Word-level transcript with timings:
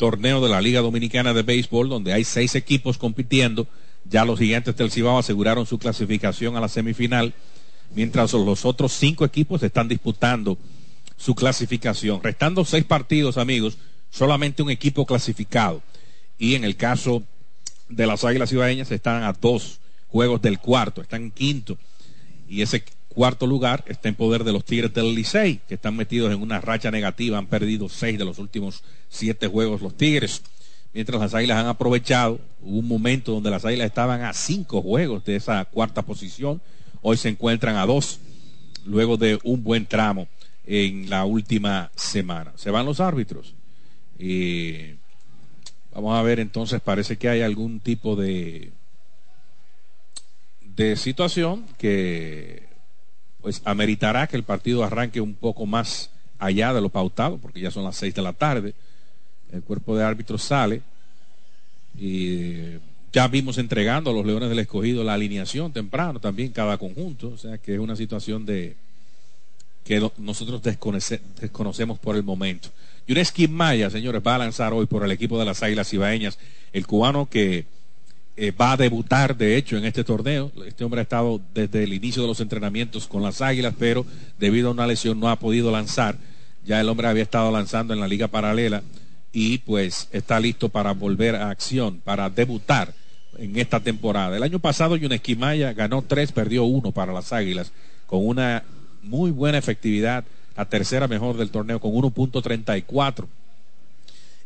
torneo 0.00 0.40
de 0.40 0.48
la 0.48 0.62
Liga 0.62 0.80
Dominicana 0.80 1.34
de 1.34 1.42
Béisbol, 1.42 1.90
donde 1.90 2.14
hay 2.14 2.24
seis 2.24 2.54
equipos 2.54 2.96
compitiendo. 2.96 3.68
Ya 4.06 4.24
los 4.24 4.38
gigantes 4.38 4.74
del 4.74 4.90
Cibao 4.90 5.18
aseguraron 5.18 5.66
su 5.66 5.78
clasificación 5.78 6.56
a 6.56 6.60
la 6.60 6.68
semifinal, 6.68 7.34
mientras 7.94 8.32
los 8.32 8.64
otros 8.64 8.92
cinco 8.92 9.26
equipos 9.26 9.62
están 9.62 9.88
disputando 9.88 10.56
su 11.18 11.34
clasificación. 11.34 12.22
Restando 12.22 12.64
seis 12.64 12.82
partidos, 12.84 13.36
amigos, 13.36 13.76
solamente 14.08 14.62
un 14.62 14.70
equipo 14.70 15.04
clasificado. 15.04 15.82
Y 16.38 16.54
en 16.54 16.64
el 16.64 16.76
caso 16.76 17.22
de 17.90 18.06
las 18.06 18.24
Águilas 18.24 18.50
Ibaeñas 18.52 18.90
están 18.90 19.22
a 19.24 19.34
dos 19.34 19.80
juegos 20.08 20.40
del 20.40 20.60
cuarto, 20.60 21.02
están 21.02 21.24
en 21.24 21.30
quinto. 21.30 21.76
Y 22.48 22.62
ese 22.62 22.82
cuarto 23.14 23.46
lugar 23.46 23.84
está 23.86 24.08
en 24.08 24.14
poder 24.14 24.44
de 24.44 24.52
los 24.52 24.64
Tigres 24.64 24.94
del 24.94 25.14
Licey, 25.14 25.60
que 25.68 25.74
están 25.74 25.96
metidos 25.96 26.32
en 26.32 26.40
una 26.40 26.60
racha 26.60 26.90
negativa, 26.90 27.38
han 27.38 27.46
perdido 27.46 27.88
seis 27.88 28.18
de 28.18 28.24
los 28.24 28.38
últimos 28.38 28.82
siete 29.08 29.48
juegos 29.48 29.82
los 29.82 29.96
Tigres. 29.96 30.42
Mientras 30.94 31.20
las 31.20 31.34
Águilas 31.34 31.58
han 31.58 31.66
aprovechado, 31.66 32.40
hubo 32.62 32.78
un 32.78 32.88
momento 32.88 33.32
donde 33.32 33.50
las 33.50 33.64
Águilas 33.64 33.86
estaban 33.86 34.22
a 34.22 34.32
cinco 34.32 34.80
juegos 34.80 35.24
de 35.24 35.36
esa 35.36 35.64
cuarta 35.64 36.02
posición, 36.02 36.60
hoy 37.02 37.16
se 37.16 37.28
encuentran 37.28 37.76
a 37.76 37.86
dos, 37.86 38.20
luego 38.84 39.16
de 39.16 39.38
un 39.44 39.62
buen 39.62 39.86
tramo 39.86 40.28
en 40.66 41.10
la 41.10 41.24
última 41.24 41.90
semana. 41.96 42.52
Se 42.56 42.70
van 42.70 42.86
los 42.86 43.00
árbitros. 43.00 43.54
Y 44.18 44.94
vamos 45.92 46.16
a 46.16 46.22
ver 46.22 46.40
entonces, 46.40 46.80
parece 46.80 47.16
que 47.16 47.28
hay 47.28 47.42
algún 47.42 47.80
tipo 47.80 48.16
de, 48.16 48.72
de 50.76 50.96
situación 50.96 51.66
que 51.78 52.69
pues 53.42 53.62
ameritará 53.64 54.26
que 54.26 54.36
el 54.36 54.42
partido 54.42 54.84
arranque 54.84 55.20
un 55.20 55.34
poco 55.34 55.66
más 55.66 56.10
allá 56.38 56.72
de 56.72 56.80
lo 56.80 56.88
pautado, 56.88 57.38
porque 57.38 57.60
ya 57.60 57.70
son 57.70 57.84
las 57.84 57.96
seis 57.96 58.14
de 58.14 58.22
la 58.22 58.32
tarde. 58.32 58.74
El 59.52 59.62
cuerpo 59.62 59.96
de 59.96 60.04
árbitros 60.04 60.42
sale 60.42 60.82
y 61.98 62.78
ya 63.12 63.26
vimos 63.28 63.58
entregando 63.58 64.10
a 64.10 64.14
los 64.14 64.24
Leones 64.24 64.48
del 64.48 64.60
Escogido 64.60 65.02
la 65.02 65.14
alineación 65.14 65.72
temprano 65.72 66.20
también 66.20 66.52
cada 66.52 66.78
conjunto, 66.78 67.28
o 67.28 67.38
sea 67.38 67.58
que 67.58 67.74
es 67.74 67.80
una 67.80 67.96
situación 67.96 68.46
de 68.46 68.76
que 69.84 70.00
nosotros 70.18 70.62
desconocemos 70.62 71.98
por 71.98 72.14
el 72.14 72.22
momento. 72.22 72.68
Yuneski 73.08 73.48
Maya, 73.48 73.90
señores, 73.90 74.22
va 74.24 74.36
a 74.36 74.38
lanzar 74.38 74.72
hoy 74.72 74.86
por 74.86 75.04
el 75.04 75.10
equipo 75.10 75.38
de 75.38 75.44
las 75.44 75.62
Águilas 75.62 75.92
Ibaeñas, 75.92 76.38
el 76.72 76.86
cubano 76.86 77.28
que 77.28 77.66
eh, 78.36 78.52
va 78.52 78.72
a 78.72 78.76
debutar, 78.76 79.36
de 79.36 79.56
hecho, 79.56 79.76
en 79.76 79.84
este 79.84 80.04
torneo. 80.04 80.50
Este 80.66 80.84
hombre 80.84 81.00
ha 81.00 81.02
estado 81.02 81.40
desde 81.52 81.84
el 81.84 81.92
inicio 81.92 82.22
de 82.22 82.28
los 82.28 82.40
entrenamientos 82.40 83.06
con 83.06 83.22
las 83.22 83.40
Águilas, 83.42 83.74
pero 83.78 84.06
debido 84.38 84.68
a 84.68 84.72
una 84.72 84.86
lesión 84.86 85.20
no 85.20 85.28
ha 85.28 85.36
podido 85.36 85.70
lanzar. 85.70 86.16
Ya 86.64 86.80
el 86.80 86.88
hombre 86.88 87.08
había 87.08 87.22
estado 87.22 87.50
lanzando 87.50 87.94
en 87.94 88.00
la 88.00 88.08
liga 88.08 88.28
paralela 88.28 88.82
y 89.32 89.58
pues 89.58 90.08
está 90.12 90.40
listo 90.40 90.68
para 90.68 90.92
volver 90.92 91.36
a 91.36 91.50
acción, 91.50 92.00
para 92.00 92.30
debutar 92.30 92.94
en 93.38 93.58
esta 93.58 93.80
temporada. 93.80 94.36
El 94.36 94.42
año 94.42 94.58
pasado 94.58 94.96
Yuneski 94.96 95.36
Maya 95.36 95.72
ganó 95.72 96.02
tres, 96.02 96.32
perdió 96.32 96.64
uno 96.64 96.92
para 96.92 97.12
las 97.12 97.32
Águilas, 97.32 97.72
con 98.06 98.26
una 98.26 98.64
muy 99.02 99.30
buena 99.30 99.58
efectividad, 99.58 100.24
la 100.56 100.64
tercera 100.64 101.08
mejor 101.08 101.36
del 101.36 101.50
torneo 101.50 101.80
con 101.80 101.92
1.34. 101.92 103.26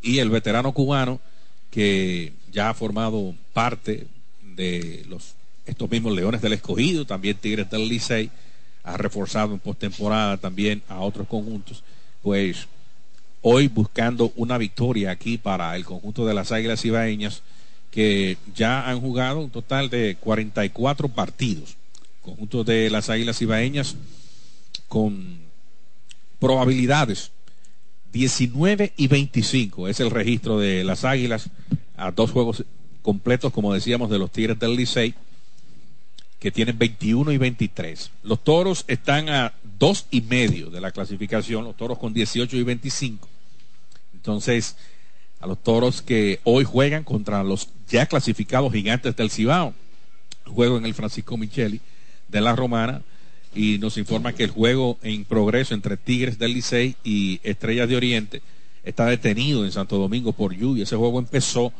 Y 0.03 0.19
el 0.19 0.31
veterano 0.31 0.73
cubano 0.73 1.21
que 1.75 2.33
ya 2.53 2.71
ha 2.71 2.75
formado 2.75 3.35
parte 3.53 4.07
de 4.55 5.05
los 5.09 5.35
estos 5.67 5.91
mismos 5.91 6.15
Leones 6.15 6.41
del 6.41 6.53
Escogido, 6.53 7.05
también 7.05 7.37
Tigres 7.37 7.69
del 7.69 7.89
Licey, 7.89 8.31
ha 8.85 8.97
reforzado 8.97 9.55
en 9.55 9.59
postemporada 9.59 10.37
también 10.37 10.83
a 10.89 11.01
otros 11.01 11.27
conjuntos, 11.27 11.83
pues 12.23 12.69
hoy 13.43 13.67
buscando 13.67 14.33
una 14.37 14.57
victoria 14.57 15.11
aquí 15.11 15.37
para 15.37 15.75
el 15.75 15.85
conjunto 15.85 16.25
de 16.25 16.35
las 16.35 16.53
Águilas 16.53 16.85
Ibaeñas, 16.85 17.43
que 17.91 18.37
ya 18.55 18.89
han 18.89 19.01
jugado 19.01 19.41
un 19.41 19.51
total 19.51 19.91
de 19.91 20.17
44 20.21 21.09
partidos. 21.09 21.77
Conjunto 22.23 22.63
de 22.63 22.89
las 22.89 23.11
Águilas 23.11 23.43
Ibaeñas 23.43 23.97
con 24.87 25.39
probabilidades 26.39 27.33
19 28.15 28.93
y 28.97 29.09
25 29.09 29.89
es 29.89 29.99
el 29.99 30.13
registro 30.13 30.61
de 30.61 30.85
las 30.85 31.05
Águilas 31.05 31.51
a 31.97 32.13
dos 32.13 32.31
juegos 32.31 32.65
completos, 33.03 33.53
como 33.53 33.75
decíamos, 33.75 34.09
de 34.09 34.21
los 34.21 34.31
Tigres 34.31 34.57
del 34.61 34.77
Licey, 34.77 35.15
que 36.39 36.53
tienen 36.53 36.79
21 36.79 37.33
y 37.33 37.39
23. 37.39 38.13
Los 38.23 38.45
Toros 38.45 38.85
están 38.87 39.29
a 39.29 39.53
dos 39.81 40.07
y 40.13 40.21
medio 40.21 40.71
de 40.71 40.81
la 40.81 40.93
clasificación, 40.93 41.65
los 41.65 41.77
Toros 41.77 41.99
con 41.99 42.15
18 42.15 42.57
y 42.57 42.63
25. 42.63 43.29
Entonces, 44.15 44.77
a 45.41 45.49
los 45.49 45.61
Toros 45.61 46.01
que 46.01 46.39
hoy 46.45 46.63
juegan 46.63 47.03
contra 47.03 47.43
los 47.43 47.69
ya 47.89 48.07
clasificados 48.07 48.73
gigantes 48.73 49.17
del 49.17 49.31
Cibao, 49.31 49.75
juego 50.45 50.79
en 50.79 50.87
el 50.87 50.95
Francisco 50.95 51.37
Micheli 51.37 51.81
de 52.29 52.41
la 52.41 52.55
Romana, 52.55 53.03
y 53.55 53.79
nos 53.79 53.97
informa 53.99 54.33
que 54.33 54.45
el 54.45 54.51
juego 54.51 54.99
en 55.03 55.25
progreso 55.25 55.75
entre 55.75 55.97
Tigres 55.97 56.39
del 56.39 56.55
Licey 56.55 56.97
y 57.05 57.41
Estrellas 57.43 57.89
de 57.89 57.97
Oriente 57.97 58.43
está 58.85 59.07
detenido 59.07 59.65
en 59.65 59.73
Santo 59.73 59.97
Domingo 59.97 60.33
por 60.33 60.55
lluvia. 60.55 60.85
Ese 60.85 60.97
juego 60.97 61.19
empezó 61.19 61.73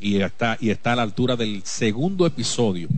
y 0.00 0.20
está, 0.20 0.58
a 0.84 0.96
la 0.96 1.02
altura 1.02 1.36
del 1.36 1.62
segundo 1.64 2.26
episodio. 2.26 2.88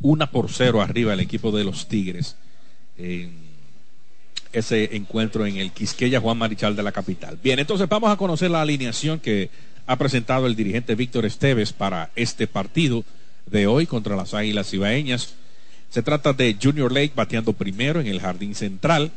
Una 0.00 0.30
por 0.30 0.50
cero 0.50 0.82
arriba 0.82 1.12
el 1.12 1.20
equipo 1.20 1.52
de 1.52 1.64
los 1.64 1.86
Tigres 1.88 2.36
en 2.98 3.32
ese 4.52 4.96
encuentro 4.96 5.46
en 5.46 5.56
el 5.56 5.70
Quisqueya 5.70 6.20
Juan 6.20 6.36
Marichal 6.36 6.76
de 6.76 6.82
la 6.82 6.92
capital. 6.92 7.38
Bien, 7.42 7.58
entonces 7.58 7.88
vamos 7.88 8.10
a 8.10 8.16
conocer 8.16 8.50
la 8.50 8.60
alineación 8.60 9.20
que 9.20 9.48
ha 9.86 9.96
presentado 9.96 10.46
el 10.46 10.56
dirigente 10.56 10.94
Víctor 10.94 11.24
Esteves 11.24 11.72
para 11.72 12.10
este 12.16 12.46
partido 12.46 13.04
de 13.46 13.66
hoy 13.66 13.86
contra 13.86 14.16
las 14.16 14.34
Águilas 14.34 14.72
Ibaeñas. 14.74 15.34
Se 15.92 16.02
trata 16.02 16.32
de 16.32 16.56
Junior 16.60 16.90
Lake 16.90 17.12
bateando 17.14 17.52
primero 17.52 18.00
en 18.00 18.06
el 18.06 18.18
jardín 18.18 18.54
central, 18.54 19.12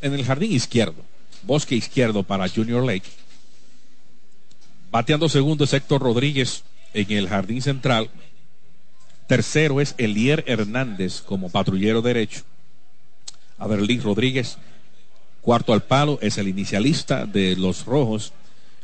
en 0.00 0.14
el 0.14 0.24
jardín 0.24 0.50
izquierdo, 0.50 1.04
bosque 1.42 1.74
izquierdo 1.74 2.22
para 2.22 2.48
Junior 2.48 2.82
Lake. 2.82 3.10
Bateando 4.90 5.28
segundo 5.28 5.64
es 5.64 5.74
Héctor 5.74 6.00
Rodríguez 6.00 6.64
en 6.94 7.10
el 7.10 7.28
jardín 7.28 7.60
central. 7.60 8.08
Tercero 9.26 9.78
es 9.82 9.94
Elier 9.98 10.42
Hernández 10.46 11.20
como 11.20 11.50
patrullero 11.50 12.00
derecho. 12.00 12.40
Aberlín 13.58 14.02
Rodríguez, 14.02 14.56
cuarto 15.42 15.74
al 15.74 15.82
palo, 15.82 16.18
es 16.22 16.38
el 16.38 16.48
inicialista 16.48 17.26
de 17.26 17.56
los 17.56 17.84
rojos, 17.84 18.32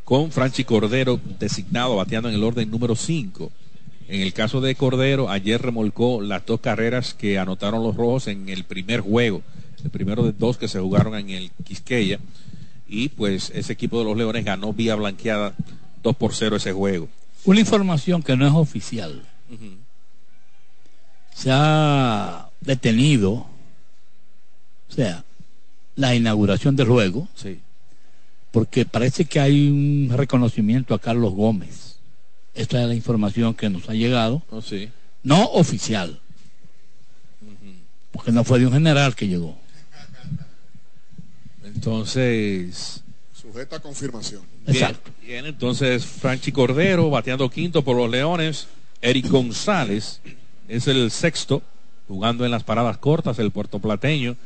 con 0.04 0.32
Franchi 0.32 0.64
Cordero 0.64 1.18
designado 1.38 1.96
bateando 1.96 2.28
en 2.28 2.34
el 2.34 2.44
orden 2.44 2.70
número 2.70 2.94
5. 2.94 3.50
En 4.08 4.20
el 4.20 4.32
caso 4.32 4.60
de 4.60 4.74
Cordero, 4.74 5.30
ayer 5.30 5.60
remolcó 5.60 6.20
las 6.20 6.44
dos 6.44 6.60
carreras 6.60 7.14
que 7.14 7.38
anotaron 7.38 7.82
los 7.82 7.96
rojos 7.96 8.26
en 8.28 8.48
el 8.48 8.64
primer 8.64 9.00
juego, 9.00 9.42
el 9.84 9.90
primero 9.90 10.22
de 10.24 10.32
dos 10.32 10.58
que 10.58 10.68
se 10.68 10.80
jugaron 10.80 11.14
en 11.14 11.30
el 11.30 11.50
Quisqueya, 11.64 12.18
y 12.86 13.08
pues 13.08 13.50
ese 13.54 13.72
equipo 13.72 13.98
de 13.98 14.04
los 14.04 14.16
Leones 14.16 14.44
ganó 14.44 14.72
vía 14.72 14.94
blanqueada 14.96 15.54
2 16.02 16.16
por 16.16 16.34
0 16.34 16.56
ese 16.56 16.72
juego. 16.72 17.08
Una 17.44 17.60
información 17.60 18.22
que 18.22 18.36
no 18.36 18.46
es 18.46 18.52
oficial. 18.52 19.22
Se 21.34 21.50
ha 21.50 22.50
detenido, 22.60 23.32
o 23.32 24.92
sea, 24.94 25.24
la 25.96 26.14
inauguración 26.14 26.76
del 26.76 26.88
juego, 26.88 27.28
sí. 27.34 27.60
porque 28.50 28.84
parece 28.84 29.24
que 29.24 29.40
hay 29.40 29.68
un 29.68 30.10
reconocimiento 30.14 30.94
a 30.94 30.98
Carlos 30.98 31.32
Gómez 31.32 31.92
esta 32.54 32.82
es 32.82 32.88
la 32.88 32.94
información 32.94 33.54
que 33.54 33.70
nos 33.70 33.88
ha 33.88 33.94
llegado. 33.94 34.42
Oh, 34.50 34.60
sí. 34.60 34.88
No 35.22 35.44
oficial. 35.52 36.20
Porque 38.12 38.32
no 38.32 38.44
fue 38.44 38.58
de 38.58 38.66
un 38.66 38.72
general 38.72 39.14
que 39.14 39.26
llegó. 39.26 39.56
Entonces. 41.64 43.02
Sujeta 43.34 43.76
a 43.76 43.80
confirmación. 43.80 44.42
Exacto. 44.66 45.10
Bien, 45.22 45.46
entonces 45.46 46.04
Franchi 46.04 46.52
Cordero 46.52 47.10
bateando 47.10 47.48
quinto 47.50 47.82
por 47.82 47.96
los 47.96 48.10
Leones. 48.10 48.68
Eric 49.00 49.28
González 49.28 50.20
es 50.68 50.86
el 50.86 51.10
sexto, 51.10 51.62
jugando 52.06 52.44
en 52.44 52.50
las 52.50 52.62
paradas 52.62 52.98
cortas, 52.98 53.38
el 53.38 53.50
puertoplateño. 53.50 54.36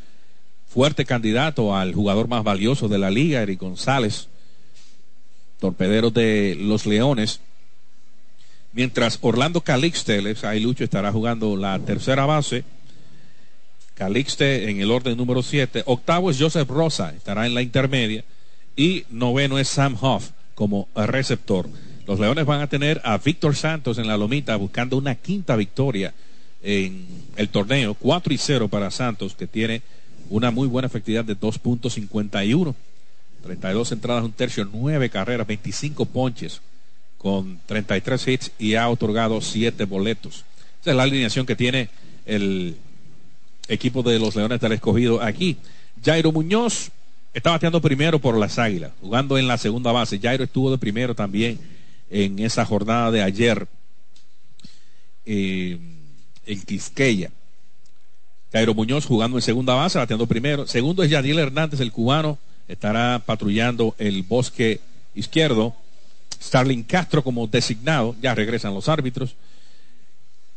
Fuerte 0.68 1.04
candidato 1.04 1.76
al 1.76 1.94
jugador 1.94 2.28
más 2.28 2.44
valioso 2.44 2.88
de 2.88 2.98
la 2.98 3.10
liga, 3.10 3.42
Eric 3.42 3.60
González. 3.60 4.28
Torpedero 5.58 6.10
de 6.10 6.56
los 6.58 6.86
Leones. 6.86 7.40
Mientras 8.76 9.18
Orlando 9.22 9.62
Calixte, 9.62 10.22
ahí 10.42 10.60
Lucho 10.60 10.84
estará 10.84 11.10
jugando 11.10 11.56
la 11.56 11.78
tercera 11.78 12.26
base. 12.26 12.62
Calixte 13.94 14.68
en 14.68 14.82
el 14.82 14.90
orden 14.90 15.16
número 15.16 15.42
7. 15.42 15.84
Octavo 15.86 16.30
es 16.30 16.38
Joseph 16.38 16.68
Rosa, 16.68 17.14
estará 17.16 17.46
en 17.46 17.54
la 17.54 17.62
intermedia. 17.62 18.22
Y 18.76 19.06
noveno 19.08 19.58
es 19.58 19.68
Sam 19.68 19.96
Hoff 19.98 20.28
como 20.54 20.88
receptor. 20.94 21.70
Los 22.06 22.20
Leones 22.20 22.44
van 22.44 22.60
a 22.60 22.66
tener 22.66 23.00
a 23.02 23.16
Víctor 23.16 23.56
Santos 23.56 23.96
en 23.96 24.08
la 24.08 24.18
lomita 24.18 24.54
buscando 24.56 24.98
una 24.98 25.14
quinta 25.14 25.56
victoria 25.56 26.12
en 26.62 27.06
el 27.36 27.48
torneo. 27.48 27.94
4 27.94 28.34
y 28.34 28.36
0 28.36 28.68
para 28.68 28.90
Santos, 28.90 29.34
que 29.34 29.46
tiene 29.46 29.80
una 30.28 30.50
muy 30.50 30.68
buena 30.68 30.88
efectividad 30.88 31.24
de 31.24 31.34
2.51. 31.34 32.74
32 33.42 33.92
entradas, 33.92 34.22
un 34.22 34.32
tercio, 34.32 34.68
9 34.70 35.08
carreras, 35.08 35.46
25 35.46 36.04
ponches 36.04 36.60
con 37.26 37.58
33 37.66 38.28
hits 38.28 38.52
y 38.56 38.76
ha 38.76 38.88
otorgado 38.88 39.40
7 39.40 39.84
boletos. 39.86 40.44
Esa 40.80 40.90
es 40.90 40.96
la 40.96 41.02
alineación 41.02 41.44
que 41.44 41.56
tiene 41.56 41.88
el 42.24 42.76
equipo 43.66 44.04
de 44.04 44.20
los 44.20 44.36
Leones 44.36 44.60
del 44.60 44.70
Escogido 44.70 45.20
aquí. 45.20 45.56
Jairo 46.04 46.30
Muñoz 46.30 46.92
está 47.34 47.50
bateando 47.50 47.80
primero 47.80 48.20
por 48.20 48.38
las 48.38 48.60
Águilas, 48.60 48.92
jugando 49.00 49.38
en 49.38 49.48
la 49.48 49.58
segunda 49.58 49.90
base. 49.90 50.20
Jairo 50.20 50.44
estuvo 50.44 50.70
de 50.70 50.78
primero 50.78 51.16
también 51.16 51.58
en 52.10 52.38
esa 52.38 52.64
jornada 52.64 53.10
de 53.10 53.24
ayer 53.24 53.66
eh, 55.24 55.76
en 56.46 56.62
Quisqueya. 56.62 57.32
Jairo 58.52 58.72
Muñoz 58.72 59.04
jugando 59.04 59.36
en 59.36 59.42
segunda 59.42 59.74
base, 59.74 59.98
bateando 59.98 60.28
primero. 60.28 60.68
Segundo 60.68 61.02
es 61.02 61.10
Yadiel 61.10 61.40
Hernández, 61.40 61.80
el 61.80 61.90
cubano, 61.90 62.38
estará 62.68 63.20
patrullando 63.26 63.96
el 63.98 64.22
bosque 64.22 64.78
izquierdo. 65.16 65.74
Starling 66.40 66.82
Castro 66.82 67.22
como 67.22 67.46
designado, 67.46 68.14
ya 68.20 68.34
regresan 68.34 68.74
los 68.74 68.88
árbitros. 68.88 69.34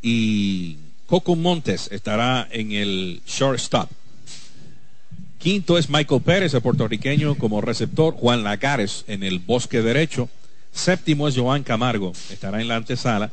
Y 0.02 0.76
Coco 1.06 1.36
Montes 1.36 1.88
estará 1.90 2.46
en 2.50 2.72
el 2.72 3.20
shortstop. 3.26 3.90
Quinto 5.38 5.78
es 5.78 5.88
Michael 5.88 6.20
Pérez, 6.20 6.54
el 6.54 6.60
puertorriqueño, 6.60 7.36
como 7.36 7.60
receptor. 7.60 8.14
Juan 8.14 8.44
Lagares 8.44 9.04
en 9.08 9.22
el 9.22 9.38
bosque 9.38 9.80
derecho. 9.82 10.28
Séptimo 10.72 11.26
es 11.28 11.36
Joan 11.36 11.62
Camargo, 11.62 12.12
estará 12.30 12.60
en 12.60 12.68
la 12.68 12.76
antesala. 12.76 13.30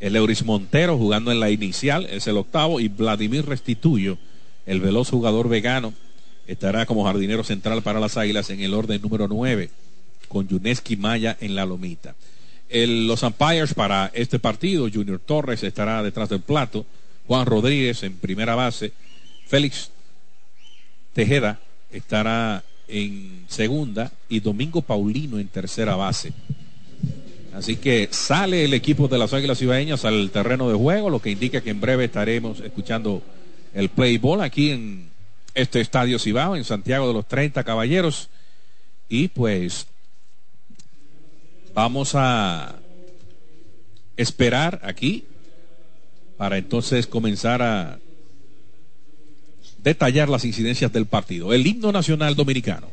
El 0.00 0.16
Euris 0.16 0.44
Montero 0.44 0.98
jugando 0.98 1.32
en 1.32 1.40
la 1.40 1.50
inicial, 1.50 2.06
es 2.06 2.26
el 2.26 2.36
octavo. 2.36 2.80
Y 2.80 2.88
Vladimir 2.88 3.46
Restituyo, 3.46 4.18
el 4.66 4.80
veloz 4.80 5.10
jugador 5.10 5.48
vegano, 5.48 5.94
estará 6.46 6.86
como 6.86 7.04
jardinero 7.04 7.44
central 7.44 7.82
para 7.82 8.00
las 8.00 8.16
Águilas 8.16 8.50
en 8.50 8.60
el 8.60 8.74
orden 8.74 9.00
número 9.00 9.28
nueve, 9.28 9.70
con 10.34 10.48
Yuneski 10.48 10.96
Maya 10.96 11.36
en 11.40 11.54
la 11.54 11.64
lomita. 11.64 12.16
los 12.68 13.22
umpires 13.22 13.72
para 13.72 14.10
este 14.12 14.40
partido, 14.40 14.90
Junior 14.92 15.20
Torres 15.24 15.62
estará 15.62 16.02
detrás 16.02 16.28
del 16.28 16.40
plato. 16.40 16.84
Juan 17.28 17.46
Rodríguez 17.46 18.02
en 18.02 18.14
primera 18.14 18.56
base. 18.56 18.92
Félix 19.46 19.90
Tejeda 21.12 21.60
estará 21.92 22.64
en 22.88 23.44
segunda 23.46 24.10
y 24.28 24.40
Domingo 24.40 24.82
Paulino 24.82 25.38
en 25.38 25.46
tercera 25.46 25.94
base. 25.94 26.32
Así 27.54 27.76
que 27.76 28.08
sale 28.10 28.64
el 28.64 28.74
equipo 28.74 29.06
de 29.06 29.18
las 29.18 29.32
Águilas 29.32 29.62
Ibaeñas 29.62 30.04
al 30.04 30.32
terreno 30.32 30.68
de 30.68 30.74
juego, 30.74 31.10
lo 31.10 31.22
que 31.22 31.30
indica 31.30 31.60
que 31.60 31.70
en 31.70 31.80
breve 31.80 32.06
estaremos 32.06 32.58
escuchando 32.58 33.22
el 33.72 33.88
play 33.88 34.18
ball 34.18 34.40
aquí 34.40 34.70
en 34.70 35.10
este 35.54 35.80
estadio 35.80 36.18
Cibao, 36.18 36.56
en 36.56 36.64
Santiago 36.64 37.06
de 37.06 37.14
los 37.14 37.28
30 37.28 37.62
Caballeros. 37.62 38.30
Y 39.08 39.28
pues 39.28 39.86
vamos 41.74 42.12
a 42.14 42.76
esperar 44.16 44.80
aquí 44.84 45.24
para 46.36 46.56
entonces 46.56 47.06
comenzar 47.06 47.62
a 47.62 47.98
detallar 49.82 50.28
las 50.28 50.44
incidencias 50.44 50.92
del 50.92 51.06
partido. 51.06 51.52
El 51.52 51.66
himno 51.66 51.92
nacional 51.92 52.34
dominicano. 52.34 52.88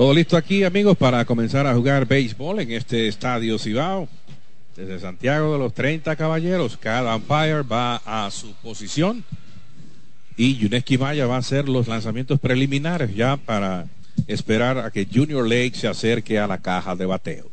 Todo 0.00 0.14
listo 0.14 0.38
aquí, 0.38 0.64
amigos, 0.64 0.96
para 0.96 1.26
comenzar 1.26 1.66
a 1.66 1.74
jugar 1.74 2.06
béisbol 2.06 2.60
en 2.60 2.72
este 2.72 3.06
estadio 3.06 3.58
Cibao. 3.58 4.08
Desde 4.74 4.98
Santiago 4.98 5.52
de 5.52 5.58
los 5.58 5.74
30 5.74 6.16
caballeros, 6.16 6.78
cada 6.78 7.14
umpire 7.16 7.60
va 7.60 7.96
a 7.96 8.30
su 8.30 8.54
posición. 8.62 9.22
Y 10.40 10.56
Yuneski 10.56 10.96
Maya 10.96 11.26
va 11.26 11.36
a 11.36 11.40
hacer 11.40 11.68
los 11.68 11.86
lanzamientos 11.86 12.40
preliminares 12.40 13.14
ya 13.14 13.36
para 13.36 13.88
esperar 14.26 14.78
a 14.78 14.90
que 14.90 15.04
Junior 15.04 15.46
Lake 15.46 15.72
se 15.74 15.86
acerque 15.86 16.38
a 16.38 16.46
la 16.46 16.62
caja 16.62 16.96
de 16.96 17.04
bateo. 17.04 17.50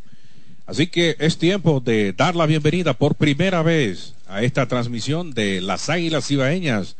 Así 0.65 0.87
que 0.87 1.17
es 1.19 1.37
tiempo 1.37 1.81
de 1.81 2.13
dar 2.13 2.37
la 2.37 2.45
bienvenida 2.45 2.93
por 2.93 3.15
primera 3.15 3.61
vez 3.61 4.13
a 4.25 4.41
esta 4.41 4.67
transmisión 4.67 5.33
de 5.33 5.59
las 5.59 5.89
Águilas 5.89 6.27
Cibaeñas, 6.27 6.95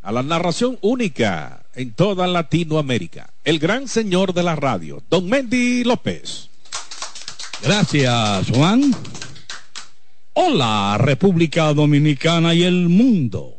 a 0.00 0.12
la 0.12 0.22
narración 0.22 0.78
única 0.80 1.62
en 1.74 1.90
toda 1.90 2.26
Latinoamérica. 2.26 3.28
El 3.44 3.58
gran 3.58 3.86
señor 3.86 4.32
de 4.32 4.44
la 4.44 4.56
radio, 4.56 5.02
don 5.10 5.28
Mendy 5.28 5.84
López. 5.84 6.48
Gracias, 7.62 8.48
Juan. 8.48 8.96
Hola, 10.32 10.96
República 10.98 11.74
Dominicana 11.74 12.54
y 12.54 12.62
el 12.62 12.88
mundo. 12.88 13.57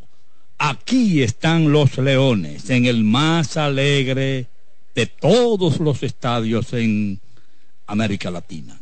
Aquí 0.62 1.24
están 1.24 1.72
los 1.72 1.98
leones, 1.98 2.70
en 2.70 2.86
el 2.86 3.06
más 3.06 3.56
alegre 3.56 4.48
de 4.94 5.06
todos 5.06 5.80
los 5.80 6.04
estadios 6.04 6.74
en 6.74 7.22
América 7.88 8.30
Latina. 8.30 8.78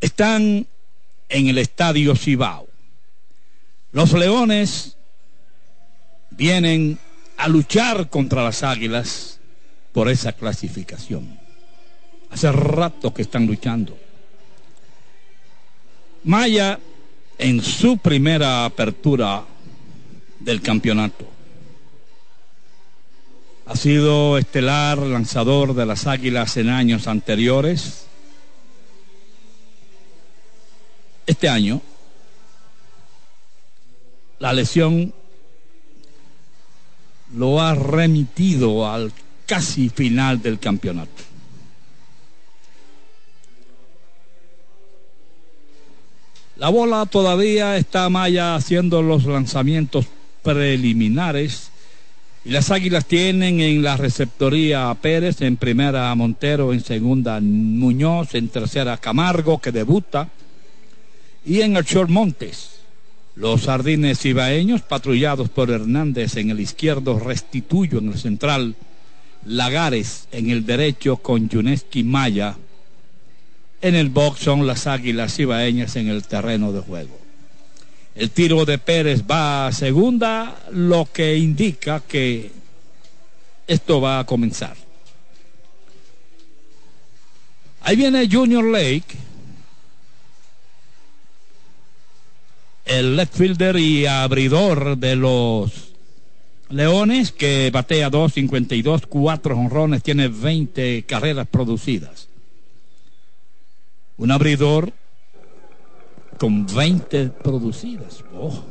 Están 0.00 0.64
en 1.28 1.48
el 1.48 1.58
estadio 1.58 2.14
Cibao. 2.14 2.68
Los 3.90 4.12
leones 4.12 4.96
vienen 6.30 7.00
a 7.36 7.48
luchar 7.48 8.08
contra 8.08 8.44
las 8.44 8.62
águilas 8.62 9.40
por 9.92 10.08
esa 10.08 10.32
clasificación. 10.34 11.36
Hace 12.30 12.52
rato 12.52 13.12
que 13.12 13.22
están 13.22 13.44
luchando. 13.44 13.98
Maya, 16.22 16.78
en 17.38 17.60
su 17.60 17.98
primera 17.98 18.64
apertura 18.64 19.44
del 20.40 20.62
campeonato, 20.62 21.26
ha 23.66 23.76
sido 23.76 24.38
estelar 24.38 24.98
lanzador 24.98 25.74
de 25.74 25.84
las 25.84 26.06
águilas 26.06 26.56
en 26.56 26.70
años 26.70 27.06
anteriores. 27.06 28.06
Este 31.26 31.50
año, 31.50 31.82
la 34.38 34.54
lesión 34.54 35.12
lo 37.34 37.60
ha 37.60 37.74
remitido 37.74 38.90
al 38.90 39.12
casi 39.44 39.90
final 39.90 40.40
del 40.40 40.58
campeonato. 40.58 41.22
La 46.56 46.70
bola 46.70 47.06
todavía 47.06 47.76
está 47.76 48.08
Maya 48.08 48.54
haciendo 48.54 49.02
los 49.02 49.26
lanzamientos 49.26 50.06
preliminares 50.42 51.70
Y 52.44 52.50
las 52.50 52.70
Águilas 52.70 53.04
tienen 53.04 53.60
en 53.60 53.82
la 53.82 53.96
receptoría 53.96 54.90
a 54.90 54.94
Pérez, 54.94 55.42
en 55.42 55.56
primera 55.56 56.10
a 56.10 56.14
Montero, 56.14 56.72
en 56.72 56.82
segunda 56.82 57.40
Muñoz, 57.40 58.34
en 58.34 58.48
tercera 58.48 58.96
Camargo, 58.96 59.58
que 59.58 59.72
debuta, 59.72 60.28
y 61.44 61.60
en 61.60 61.76
el 61.76 61.84
short 61.84 62.08
Montes. 62.08 62.80
Los 63.36 63.62
sardines 63.62 64.24
ibaeños, 64.24 64.82
patrullados 64.82 65.48
por 65.48 65.70
Hernández 65.70 66.36
en 66.36 66.50
el 66.50 66.60
izquierdo, 66.60 67.18
Restituyo 67.18 67.98
en 67.98 68.08
el 68.08 68.18
central, 68.18 68.74
Lagares 69.44 70.26
en 70.32 70.50
el 70.50 70.66
derecho 70.66 71.18
con 71.18 71.48
Yuneski 71.48 72.02
Maya. 72.02 72.56
En 73.80 73.94
el 73.94 74.08
box 74.08 74.40
son 74.40 74.66
las 74.66 74.86
águilas 74.86 75.38
ibaeñas 75.38 75.96
en 75.96 76.08
el 76.08 76.24
terreno 76.24 76.72
de 76.72 76.80
juego. 76.80 77.27
El 78.18 78.32
tiro 78.32 78.64
de 78.64 78.78
Pérez 78.78 79.22
va 79.30 79.68
a 79.68 79.72
segunda, 79.72 80.60
lo 80.72 81.08
que 81.12 81.38
indica 81.38 82.00
que 82.00 82.50
esto 83.68 84.00
va 84.00 84.18
a 84.18 84.26
comenzar. 84.26 84.76
Ahí 87.82 87.94
viene 87.94 88.28
Junior 88.28 88.64
Lake, 88.64 89.04
el 92.86 93.14
left 93.14 93.36
fielder 93.36 93.76
y 93.76 94.06
abridor 94.06 94.98
de 94.98 95.14
los 95.14 95.92
Leones, 96.70 97.30
que 97.30 97.70
batea 97.70 98.10
2.52, 98.10 99.06
4 99.08 99.56
honrones, 99.56 100.02
tiene 100.02 100.26
20 100.26 101.04
carreras 101.04 101.46
producidas. 101.46 102.26
Un 104.16 104.32
abridor 104.32 104.92
con 106.38 106.66
20 106.66 107.30
producidas. 107.42 108.24
Oh. 108.34 108.62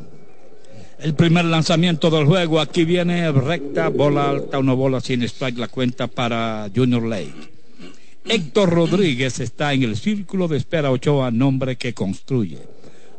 El 1.00 1.14
primer 1.14 1.46
lanzamiento 1.46 2.10
del 2.10 2.26
juego, 2.26 2.60
aquí 2.60 2.84
viene 2.84 3.32
recta, 3.32 3.90
bola 3.90 4.30
alta, 4.30 4.58
una 4.58 4.74
bola 4.74 5.00
sin 5.00 5.22
strike, 5.24 5.60
la 5.60 5.68
cuenta 5.68 6.08
para 6.08 6.70
Junior 6.76 7.04
Lake. 7.04 7.34
Héctor 8.26 8.72
Rodríguez 8.72 9.40
está 9.40 9.74
en 9.74 9.84
el 9.84 9.96
círculo 9.96 10.48
de 10.48 10.58
espera 10.58 10.90
Ochoa, 10.90 11.30
nombre 11.30 11.76
que 11.76 11.94
construye. 11.94 12.58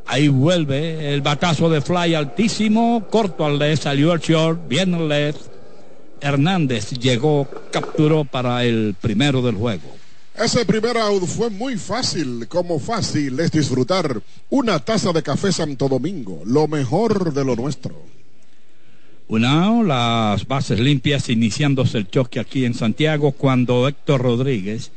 Ahí 0.07 0.29
vuelve 0.29 1.15
el 1.15 1.21
batazo 1.21 1.71
de 1.71 1.81
fly 1.81 2.15
altísimo, 2.15 3.07
corto 3.11 3.45
al 3.45 3.59
left, 3.59 3.85
salió 3.85 4.13
el 4.13 4.21
short, 4.21 4.67
bien 4.67 4.95
el 4.95 5.09
left. 5.09 5.43
Hernández 6.21 6.91
llegó, 6.99 7.47
capturó 7.71 8.25
para 8.25 8.65
el 8.65 8.97
primero 9.01 9.41
del 9.41 9.55
juego. 9.55 9.98
Ese 10.41 10.65
primer 10.65 10.97
out 10.97 11.25
fue 11.25 11.51
muy 11.51 11.77
fácil, 11.77 12.47
como 12.47 12.79
fácil 12.79 13.41
es 13.41 13.51
disfrutar 13.51 14.23
una 14.51 14.79
taza 14.79 15.13
de 15.13 15.21
café 15.21 15.51
Santo 15.51 15.89
Domingo, 15.89 16.43
lo 16.47 16.69
mejor 16.69 17.33
de 17.35 17.45
lo 17.45 17.57
nuestro. 17.57 17.97
Una, 19.27 19.83
las 19.83 20.47
bases 20.47 20.79
limpias, 20.79 21.29
iniciándose 21.29 21.99
el 21.99 22.09
choque 22.09 22.39
aquí 22.39 22.65
en 22.65 22.75
Santiago, 22.75 23.33
cuando 23.33 23.89
Héctor 23.89 24.23
Rodríguez 24.23 24.93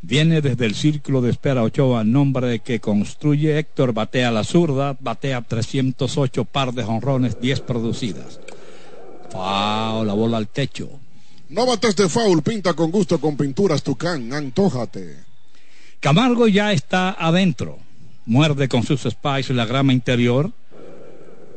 viene 0.00 0.40
desde 0.40 0.64
el 0.64 0.74
círculo 0.74 1.20
de 1.20 1.30
espera 1.30 1.62
Ochoa, 1.62 2.02
nombre 2.02 2.60
que 2.60 2.80
construye 2.80 3.58
Héctor, 3.58 3.92
batea 3.92 4.30
la 4.30 4.42
zurda, 4.42 4.96
batea 4.98 5.42
308 5.42 6.46
par 6.46 6.72
de 6.72 6.82
jonrones, 6.82 7.38
10 7.38 7.60
producidas. 7.60 8.40
Wow, 9.34 10.02
la 10.02 10.14
bola 10.14 10.38
al 10.38 10.48
techo. 10.48 10.88
No 11.50 11.66
bates 11.66 11.96
de 11.96 12.08
foul, 12.08 12.42
pinta 12.42 12.74
con 12.74 12.92
gusto 12.92 13.20
con 13.20 13.36
pinturas 13.36 13.82
Tucán, 13.82 14.32
antójate. 14.32 15.16
Camargo 15.98 16.46
ya 16.46 16.72
está 16.72 17.10
adentro. 17.10 17.76
Muerde 18.24 18.68
con 18.68 18.84
sus 18.84 19.00
spies 19.00 19.50
la 19.50 19.66
grama 19.66 19.92
interior. 19.92 20.52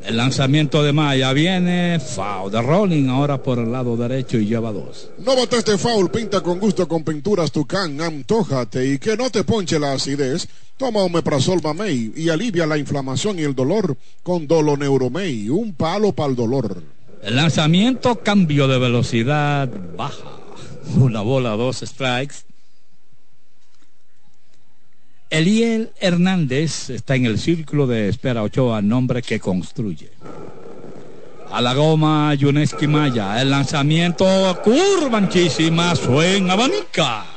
El 0.04 0.18
lanzamiento 0.18 0.82
de 0.82 0.94
Maya 0.94 1.32
viene, 1.32 2.00
foul 2.00 2.52
de 2.52 2.60
Rolling 2.60 3.08
ahora 3.08 3.44
por 3.44 3.60
el 3.60 3.72
lado 3.72 3.96
derecho 3.96 4.40
y 4.40 4.48
lleva 4.48 4.72
dos. 4.72 5.12
No 5.20 5.36
bates 5.36 5.64
de 5.64 5.78
foul, 5.78 6.10
pinta 6.10 6.42
con 6.42 6.60
gusto 6.60 6.88
con 6.88 7.04
pinturas 7.04 7.52
Tucán, 7.52 8.02
antójate 8.02 8.94
y 8.94 8.98
que 8.98 9.16
no 9.16 9.30
te 9.30 9.44
ponche 9.44 9.78
la 9.80 9.94
acidez. 9.94 10.48
Toma 10.76 11.04
Omeprazol 11.04 11.62
Mamey 11.62 12.14
y 12.16 12.30
alivia 12.30 12.66
la 12.66 12.80
inflamación 12.80 13.38
y 13.38 13.44
el 13.44 13.54
dolor 13.54 13.96
con 14.24 14.48
Doloneuromey, 14.48 15.50
un 15.50 15.76
palo 15.76 16.14
para 16.14 16.32
el 16.32 16.36
dolor. 16.36 16.82
El 17.24 17.38
lanzamiento, 17.38 18.16
cambio 18.16 18.68
de 18.68 18.78
velocidad, 18.78 19.70
baja. 19.96 20.40
Una 20.96 21.22
bola, 21.22 21.52
dos 21.52 21.78
strikes. 21.80 22.36
Eliel 25.30 25.92
Hernández 26.00 26.90
está 26.90 27.16
en 27.16 27.26
el 27.26 27.40
círculo 27.40 27.88
de 27.88 28.10
espera 28.10 28.44
Ochoa, 28.44 28.82
nombre 28.82 29.22
que 29.22 29.40
construye. 29.40 30.12
A 31.50 31.62
la 31.62 31.74
goma, 31.74 32.34
Yuneski 32.36 32.88
Maya. 32.88 33.42
El 33.42 33.50
lanzamiento, 33.52 34.26
curva 34.62 35.18
anchísima, 35.18 35.96
suena 35.96 36.54
abanica 36.54 37.33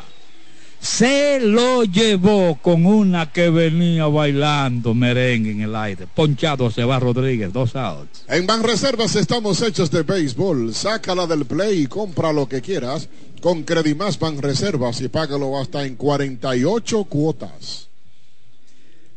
se 0.86 1.40
lo 1.40 1.82
llevó 1.82 2.58
con 2.62 2.86
una 2.86 3.32
que 3.32 3.50
venía 3.50 4.06
bailando 4.06 4.94
merengue 4.94 5.50
en 5.50 5.62
el 5.62 5.74
aire. 5.74 6.06
Ponchado 6.06 6.70
se 6.70 6.84
va 6.84 7.00
Rodríguez, 7.00 7.52
dos 7.52 7.74
outs. 7.74 8.24
En 8.28 8.46
Banreservas 8.46 9.16
estamos 9.16 9.60
hechos 9.62 9.90
de 9.90 10.02
béisbol. 10.02 10.72
Sácala 10.72 11.26
del 11.26 11.44
play 11.44 11.82
y 11.82 11.86
compra 11.88 12.32
lo 12.32 12.48
que 12.48 12.62
quieras 12.62 13.08
con 13.42 13.64
Credimás 13.64 14.18
Banreservas 14.18 15.00
y 15.00 15.08
págalo 15.08 15.58
hasta 15.58 15.84
en 15.84 15.96
48 15.96 17.04
cuotas. 17.04 17.88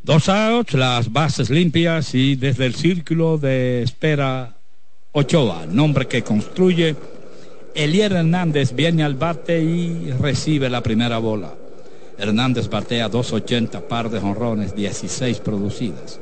Dos 0.01 0.27
outs, 0.27 0.73
las 0.73 1.11
bases 1.13 1.51
limpias 1.51 2.15
y 2.15 2.35
desde 2.35 2.65
el 2.65 2.73
círculo 2.73 3.37
de 3.37 3.83
espera 3.83 4.57
Ochoa, 5.11 5.67
nombre 5.67 6.07
que 6.07 6.23
construye 6.23 6.95
Elier 7.75 8.11
Hernández 8.13 8.73
viene 8.73 9.03
al 9.03 9.15
bate 9.15 9.61
y 9.61 10.11
recibe 10.11 10.69
la 10.69 10.81
primera 10.81 11.19
bola. 11.19 11.58
Hernández 12.19 12.69
batea 12.69 13.09
2.80, 13.09 13.81
par 13.81 14.09
de 14.09 14.19
jonrones, 14.19 14.75
16 14.75 15.39
producidas. 15.39 16.19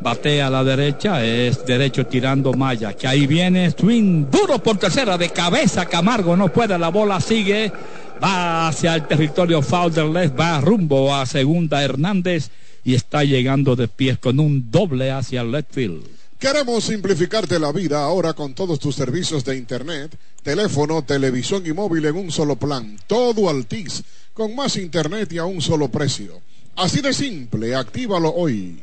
Batea 0.00 0.46
a 0.46 0.50
la 0.50 0.64
derecha, 0.64 1.24
es 1.24 1.66
derecho 1.66 2.06
tirando 2.06 2.54
Maya, 2.54 2.94
que 2.94 3.06
ahí 3.06 3.26
viene 3.26 3.70
swing 3.70 4.30
duro 4.30 4.58
por 4.58 4.78
tercera, 4.78 5.18
de 5.18 5.28
cabeza 5.28 5.84
Camargo, 5.84 6.36
no 6.36 6.48
puede, 6.48 6.78
la 6.78 6.88
bola 6.88 7.20
sigue, 7.20 7.70
va 8.22 8.68
hacia 8.68 8.94
el 8.94 9.06
territorio 9.06 9.60
left, 9.60 10.38
va 10.38 10.60
rumbo 10.60 11.14
a 11.14 11.26
segunda 11.26 11.82
Hernández 11.82 12.48
y 12.82 12.94
está 12.94 13.24
llegando 13.24 13.76
de 13.76 13.88
pies 13.88 14.18
con 14.18 14.40
un 14.40 14.70
doble 14.70 15.10
hacia 15.10 15.42
el. 15.42 16.02
Queremos 16.38 16.84
simplificarte 16.84 17.58
la 17.58 17.70
vida 17.70 18.02
ahora 18.02 18.32
con 18.32 18.54
todos 18.54 18.78
tus 18.78 18.94
servicios 18.94 19.44
de 19.44 19.58
internet, 19.58 20.16
teléfono, 20.42 21.02
televisión 21.02 21.66
y 21.66 21.74
móvil 21.74 22.06
en 22.06 22.16
un 22.16 22.32
solo 22.32 22.56
plan. 22.56 22.98
Todo 23.06 23.50
Altis, 23.50 24.02
con 24.40 24.54
más 24.54 24.78
internet 24.78 25.30
y 25.34 25.36
a 25.36 25.44
un 25.44 25.60
solo 25.60 25.88
precio. 25.88 26.40
Así 26.74 27.02
de 27.02 27.12
simple, 27.12 27.74
actívalo 27.74 28.32
hoy. 28.32 28.78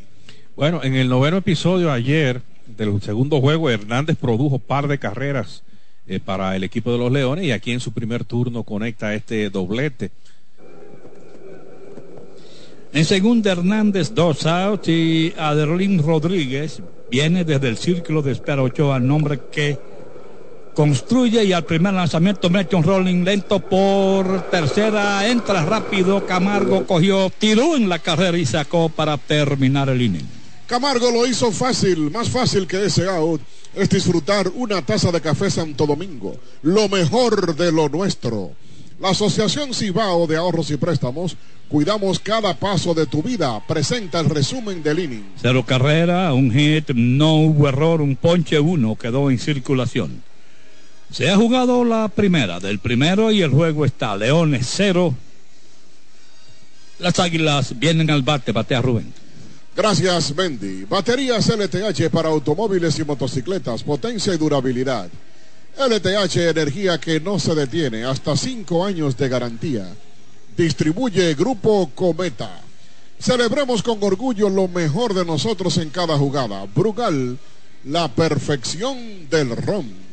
Bueno, 0.55 0.83
en 0.83 0.93
el 0.93 1.09
noveno 1.09 1.37
episodio 1.37 1.91
ayer 1.91 2.43
del 2.67 3.01
segundo 3.01 3.41
juego, 3.41 3.71
Hernández 3.71 4.17
produjo 4.17 4.59
par 4.59 4.87
de 4.87 4.99
carreras 4.99 5.63
eh, 6.05 6.19
para 6.23 6.55
el 6.55 6.63
equipo 6.63 6.91
de 6.91 6.99
los 6.99 7.11
Leones 7.11 7.45
y 7.45 7.53
aquí 7.53 7.71
en 7.71 7.79
su 7.79 7.91
primer 7.91 8.23
turno 8.23 8.61
conecta 8.61 9.15
este 9.15 9.49
doblete. 9.49 10.11
En 12.93 13.03
segunda 13.03 13.51
Hernández, 13.51 14.13
dos 14.13 14.45
outs 14.45 14.87
y 14.87 15.33
Aderlín 15.39 16.03
Rodríguez 16.03 16.83
viene 17.09 17.43
desde 17.43 17.67
el 17.67 17.77
círculo 17.77 18.21
de 18.21 18.33
espera 18.33 18.61
Ochoa, 18.61 18.99
nombre 18.99 19.39
que 19.51 19.79
construye 20.77 21.43
y 21.43 21.53
al 21.53 21.65
primer 21.65 21.95
lanzamiento 21.95 22.51
mete 22.51 22.75
un 22.75 22.83
rolling 22.83 23.23
lento 23.23 23.59
por 23.59 24.47
tercera, 24.51 25.27
entra 25.27 25.65
rápido, 25.65 26.23
Camargo 26.27 26.85
cogió, 26.85 27.31
tiró 27.35 27.75
en 27.75 27.89
la 27.89 27.97
carrera 27.97 28.37
y 28.37 28.45
sacó 28.45 28.87
para 28.87 29.17
terminar 29.17 29.89
el 29.89 30.03
inning. 30.03 30.27
Camargo 30.67 31.09
lo 31.09 31.25
hizo 31.25 31.51
fácil, 31.51 32.11
más 32.11 32.29
fácil 32.29 32.67
que 32.67 32.85
ese 32.85 33.09
out 33.09 33.41
es 33.73 33.89
disfrutar 33.89 34.51
una 34.53 34.83
taza 34.83 35.11
de 35.11 35.19
café 35.19 35.49
Santo 35.49 35.87
Domingo, 35.87 36.35
lo 36.61 36.87
mejor 36.89 37.55
de 37.55 37.71
lo 37.71 37.89
nuestro. 37.89 38.51
La 38.99 39.09
Asociación 39.09 39.73
Cibao 39.73 40.27
de 40.27 40.37
Ahorros 40.37 40.69
y 40.69 40.77
Préstamos, 40.77 41.37
cuidamos 41.69 42.19
cada 42.19 42.53
paso 42.53 42.93
de 42.93 43.07
tu 43.07 43.23
vida, 43.23 43.65
presenta 43.67 44.19
el 44.19 44.29
resumen 44.29 44.83
del 44.83 44.99
inning. 44.99 45.25
Cero 45.41 45.63
carrera, 45.65 46.31
un 46.33 46.51
hit, 46.51 46.91
no 46.93 47.33
hubo 47.33 47.67
error, 47.67 47.99
un 47.99 48.15
ponche 48.15 48.59
uno 48.59 48.95
quedó 48.95 49.31
en 49.31 49.39
circulación. 49.39 50.27
Se 51.11 51.29
ha 51.29 51.37
jugado 51.37 51.83
la 51.85 52.09
primera 52.09 52.59
del 52.59 52.79
primero 52.79 53.31
y 53.31 53.41
el 53.41 53.51
juego 53.51 53.85
está 53.85 54.15
Leones 54.15 54.67
cero. 54.69 55.15
Las 56.99 57.19
águilas 57.19 57.77
vienen 57.79 58.09
al 58.09 58.23
bate, 58.23 58.51
batea 58.51 58.81
Rubén. 58.81 59.13
Gracias, 59.75 60.35
Bendy. 60.35 60.85
Baterías 60.85 61.47
LTH 61.47 62.09
para 62.09 62.29
automóviles 62.29 62.97
y 62.97 63.05
motocicletas, 63.05 63.83
potencia 63.83 64.33
y 64.33 64.37
durabilidad. 64.37 65.07
LTH 65.77 66.37
Energía 66.37 66.99
que 66.99 67.19
no 67.19 67.37
se 67.37 67.53
detiene, 67.53 68.03
hasta 68.03 68.35
cinco 68.35 68.83
años 68.83 69.15
de 69.15 69.29
garantía. 69.29 69.87
Distribuye 70.57 71.35
Grupo 71.35 71.91
Cometa. 71.93 72.61
Celebremos 73.19 73.83
con 73.83 73.99
orgullo 74.01 74.49
lo 74.49 74.67
mejor 74.67 75.13
de 75.13 75.23
nosotros 75.23 75.77
en 75.77 75.91
cada 75.91 76.17
jugada. 76.17 76.65
Brugal, 76.65 77.37
la 77.85 78.07
perfección 78.07 79.29
del 79.29 79.55
ron. 79.55 80.06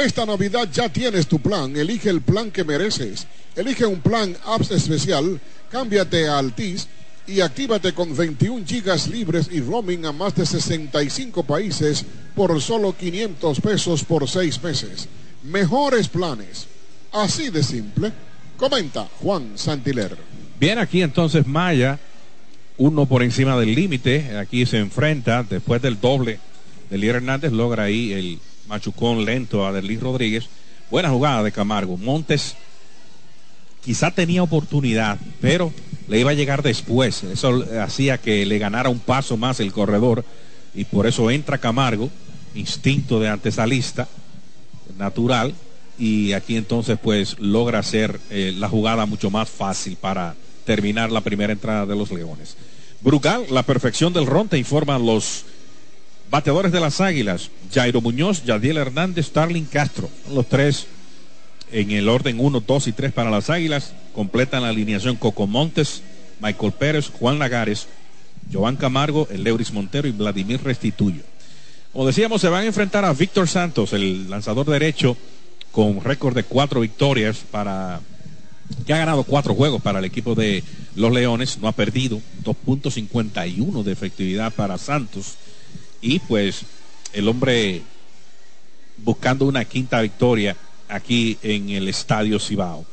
Esta 0.00 0.24
Navidad 0.24 0.68
ya 0.72 0.88
tienes 0.88 1.26
tu 1.26 1.40
plan. 1.40 1.76
Elige 1.76 2.08
el 2.08 2.20
plan 2.20 2.52
que 2.52 2.62
mereces. 2.62 3.26
Elige 3.56 3.84
un 3.84 4.00
plan 4.00 4.36
apps 4.44 4.70
especial. 4.70 5.40
Cámbiate 5.70 6.28
a 6.28 6.38
Altis 6.38 6.86
y 7.26 7.40
actívate 7.40 7.92
con 7.92 8.16
21 8.16 8.64
gigas 8.64 9.08
libres 9.08 9.48
y 9.50 9.60
roaming 9.60 10.06
a 10.06 10.12
más 10.12 10.36
de 10.36 10.46
65 10.46 11.42
países 11.42 12.04
por 12.36 12.60
solo 12.62 12.96
500 12.96 13.60
pesos 13.60 14.04
por 14.04 14.28
6 14.28 14.62
meses. 14.62 15.08
Mejores 15.42 16.08
planes. 16.08 16.68
Así 17.12 17.50
de 17.50 17.64
simple. 17.64 18.12
Comenta 18.56 19.08
Juan 19.20 19.58
Santiler. 19.58 20.16
Bien, 20.60 20.78
aquí 20.78 21.02
entonces 21.02 21.46
Maya, 21.46 21.98
uno 22.76 23.06
por 23.06 23.24
encima 23.24 23.58
del 23.58 23.74
límite. 23.74 24.36
Aquí 24.36 24.64
se 24.64 24.78
enfrenta 24.78 25.42
después 25.42 25.82
del 25.82 26.00
doble. 26.00 26.38
Delier 26.88 27.16
Hernández 27.16 27.52
logra 27.52 27.84
ahí 27.84 28.12
el 28.12 28.38
machucón 28.68 29.24
lento 29.24 29.66
a 29.66 29.72
Derlis 29.72 30.00
Rodríguez. 30.00 30.48
Buena 30.90 31.10
jugada 31.10 31.42
de 31.42 31.52
Camargo. 31.52 31.96
Montes 31.96 32.54
quizá 33.84 34.10
tenía 34.10 34.42
oportunidad, 34.42 35.18
pero 35.40 35.72
le 36.08 36.20
iba 36.20 36.30
a 36.30 36.34
llegar 36.34 36.62
después. 36.62 37.24
Eso 37.24 37.64
hacía 37.82 38.18
que 38.18 38.46
le 38.46 38.58
ganara 38.58 38.88
un 38.88 38.98
paso 38.98 39.36
más 39.36 39.60
el 39.60 39.72
corredor 39.72 40.24
y 40.74 40.84
por 40.84 41.06
eso 41.06 41.30
entra 41.30 41.58
Camargo, 41.58 42.10
instinto 42.54 43.20
de 43.20 43.28
antesalista, 43.28 44.08
natural, 44.98 45.54
y 45.98 46.32
aquí 46.32 46.56
entonces 46.56 46.98
pues 47.02 47.38
logra 47.38 47.80
hacer 47.80 48.20
eh, 48.30 48.54
la 48.56 48.68
jugada 48.68 49.06
mucho 49.06 49.30
más 49.30 49.48
fácil 49.48 49.96
para 49.96 50.34
terminar 50.64 51.10
la 51.10 51.22
primera 51.22 51.52
entrada 51.52 51.86
de 51.86 51.96
los 51.96 52.10
Leones. 52.10 52.56
Brugal, 53.00 53.46
la 53.50 53.62
perfección 53.62 54.12
del 54.12 54.26
ron, 54.26 54.48
te 54.48 54.58
informan 54.58 55.06
los 55.06 55.44
bateadores 56.30 56.72
de 56.72 56.80
las 56.80 57.00
Águilas, 57.00 57.50
Jairo 57.72 58.00
Muñoz, 58.00 58.44
Yadiel 58.44 58.76
Hernández, 58.76 59.26
Starling 59.26 59.64
Castro, 59.64 60.10
los 60.32 60.48
tres 60.48 60.86
en 61.70 61.90
el 61.90 62.08
orden 62.08 62.40
1, 62.40 62.60
2 62.66 62.86
y 62.88 62.92
3 62.92 63.12
para 63.12 63.30
las 63.30 63.50
Águilas, 63.50 63.92
completan 64.14 64.62
la 64.62 64.68
alineación 64.68 65.16
Coco 65.16 65.46
Montes, 65.46 66.02
Michael 66.40 66.72
Pérez, 66.72 67.10
Juan 67.18 67.38
Lagares, 67.38 67.88
Joan 68.52 68.76
Camargo, 68.76 69.28
el 69.30 69.44
Leuris 69.44 69.72
Montero 69.72 70.08
y 70.08 70.12
Vladimir 70.12 70.62
Restituyo. 70.62 71.22
Como 71.92 72.06
decíamos, 72.06 72.40
se 72.40 72.48
van 72.48 72.62
a 72.62 72.66
enfrentar 72.66 73.04
a 73.04 73.12
Víctor 73.12 73.48
Santos, 73.48 73.92
el 73.92 74.30
lanzador 74.30 74.66
derecho 74.66 75.16
con 75.72 76.02
récord 76.02 76.34
de 76.34 76.44
cuatro 76.44 76.80
victorias 76.80 77.38
para 77.50 78.00
que 78.86 78.92
ha 78.92 78.98
ganado 78.98 79.24
cuatro 79.24 79.54
juegos 79.54 79.80
para 79.82 79.98
el 79.98 80.04
equipo 80.04 80.34
de 80.34 80.62
los 80.94 81.12
Leones, 81.12 81.58
no 81.58 81.68
ha 81.68 81.72
perdido, 81.72 82.20
2.51 82.44 83.82
de 83.82 83.92
efectividad 83.92 84.52
para 84.52 84.76
Santos 84.76 85.36
y 86.00 86.18
pues 86.20 86.62
el 87.12 87.28
hombre 87.28 87.82
buscando 88.98 89.44
una 89.46 89.64
quinta 89.64 90.00
victoria 90.00 90.56
aquí 90.88 91.38
en 91.42 91.70
el 91.70 91.88
Estadio 91.88 92.38
Cibao. 92.38 92.84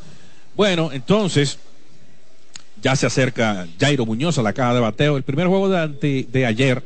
Bueno, 0.55 0.91
entonces 0.91 1.59
ya 2.81 2.95
se 2.95 3.05
acerca 3.05 3.67
Jairo 3.79 4.05
Muñoz 4.05 4.38
a 4.38 4.43
la 4.43 4.53
caja 4.53 4.74
de 4.74 4.79
bateo. 4.79 5.17
El 5.17 5.24
primer 5.24 5.47
juego 5.47 5.69
de, 5.69 6.27
de 6.31 6.45
ayer, 6.45 6.83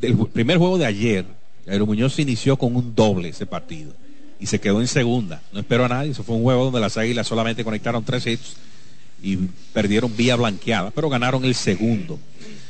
del 0.00 0.16
primer 0.28 0.58
juego 0.58 0.78
de 0.78 0.86
ayer, 0.86 1.24
Jairo 1.66 1.86
Muñoz 1.86 2.18
inició 2.18 2.56
con 2.56 2.74
un 2.74 2.94
doble 2.94 3.28
ese 3.28 3.46
partido 3.46 3.92
y 4.38 4.46
se 4.46 4.60
quedó 4.60 4.80
en 4.80 4.88
segunda. 4.88 5.42
No 5.52 5.60
esperó 5.60 5.84
a 5.84 5.88
nadie. 5.88 6.10
Eso 6.12 6.22
fue 6.22 6.36
un 6.36 6.42
juego 6.42 6.64
donde 6.64 6.80
las 6.80 6.96
Águilas 6.96 7.26
solamente 7.26 7.64
conectaron 7.64 8.04
tres 8.04 8.26
hits 8.26 8.56
y 9.22 9.36
perdieron 9.72 10.14
vía 10.16 10.36
blanqueada, 10.36 10.90
pero 10.90 11.08
ganaron 11.08 11.44
el 11.44 11.54
segundo. 11.54 12.18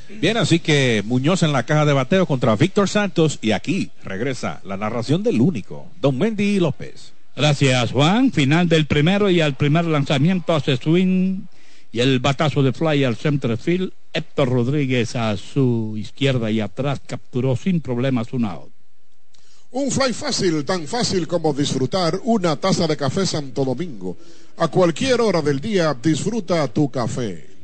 Bien, 0.08 0.36
así 0.36 0.60
que 0.60 1.02
Muñoz 1.04 1.42
en 1.42 1.52
la 1.52 1.64
caja 1.64 1.84
de 1.84 1.92
bateo 1.92 2.26
contra 2.26 2.56
Víctor 2.56 2.88
Santos 2.88 3.38
y 3.42 3.52
aquí 3.52 3.90
regresa 4.04 4.60
la 4.64 4.76
narración 4.76 5.22
del 5.22 5.40
único, 5.40 5.86
Don 6.00 6.16
Mendy 6.18 6.60
López. 6.60 7.12
Gracias, 7.34 7.92
Juan. 7.92 8.32
Final 8.32 8.68
del 8.68 8.86
primero 8.86 9.28
y 9.28 9.40
al 9.40 9.54
primer 9.54 9.84
lanzamiento 9.84 10.54
hace 10.54 10.76
swing 10.76 11.42
y 11.92 12.00
el 12.00 12.18
batazo 12.18 12.62
de 12.62 12.72
fly 12.72 13.04
al 13.04 13.16
center 13.16 13.56
field. 13.58 13.92
Héctor 14.12 14.48
Rodríguez 14.48 15.14
a 15.16 15.36
su 15.36 15.94
izquierda 15.98 16.50
y 16.50 16.60
atrás 16.60 17.00
capturó 17.06 17.54
sin 17.56 17.82
problemas 17.82 18.32
un 18.32 18.46
out. 18.46 18.70
Un 19.72 19.90
fly 19.90 20.14
fácil, 20.14 20.64
tan 20.64 20.86
fácil 20.86 21.28
como 21.28 21.52
disfrutar 21.52 22.18
una 22.24 22.56
taza 22.56 22.86
de 22.86 22.96
café 22.96 23.26
Santo 23.26 23.64
Domingo. 23.64 24.16
A 24.56 24.68
cualquier 24.68 25.20
hora 25.20 25.42
del 25.42 25.60
día 25.60 25.94
disfruta 26.02 26.66
tu 26.68 26.90
café. 26.90 27.55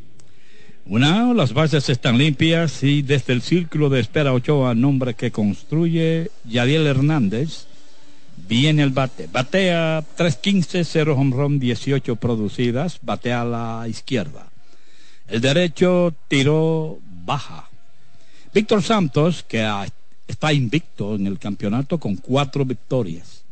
Una, 0.85 1.33
las 1.33 1.53
bases 1.53 1.89
están 1.89 2.19
limpias 2.19 2.83
y 2.83 3.03
desde 3.03 3.33
el 3.33 3.43
círculo 3.43 3.89
de 3.89 4.01
espera 4.01 4.33
Ochoa, 4.33 4.75
nombre 4.75 5.15
que 5.15 5.31
construye 5.31 6.31
Yadiel 6.45 6.89
Hernández, 6.89 7.67
viene 8.49 8.83
el 8.83 8.91
bate. 8.91 9.29
Batea 9.33 10.05
315, 10.17 10.85
0 10.85 11.15
home 11.17 11.37
run, 11.37 11.61
18 11.61 12.17
producidas, 12.17 12.99
batea 13.01 13.43
a 13.43 13.45
la 13.45 13.89
izquierda. 13.89 14.51
El 15.29 15.41
derecho 15.41 16.13
tiró 16.27 16.99
baja. 17.25 17.69
Víctor 18.53 18.83
Santos, 18.83 19.45
que 19.47 19.65
está 20.27 20.53
invicto 20.53 21.15
en 21.15 21.29
el 21.29 21.39
campeonato 21.39 21.99
con 21.99 22.17
cuatro 22.17 22.65
victorias. 22.65 23.45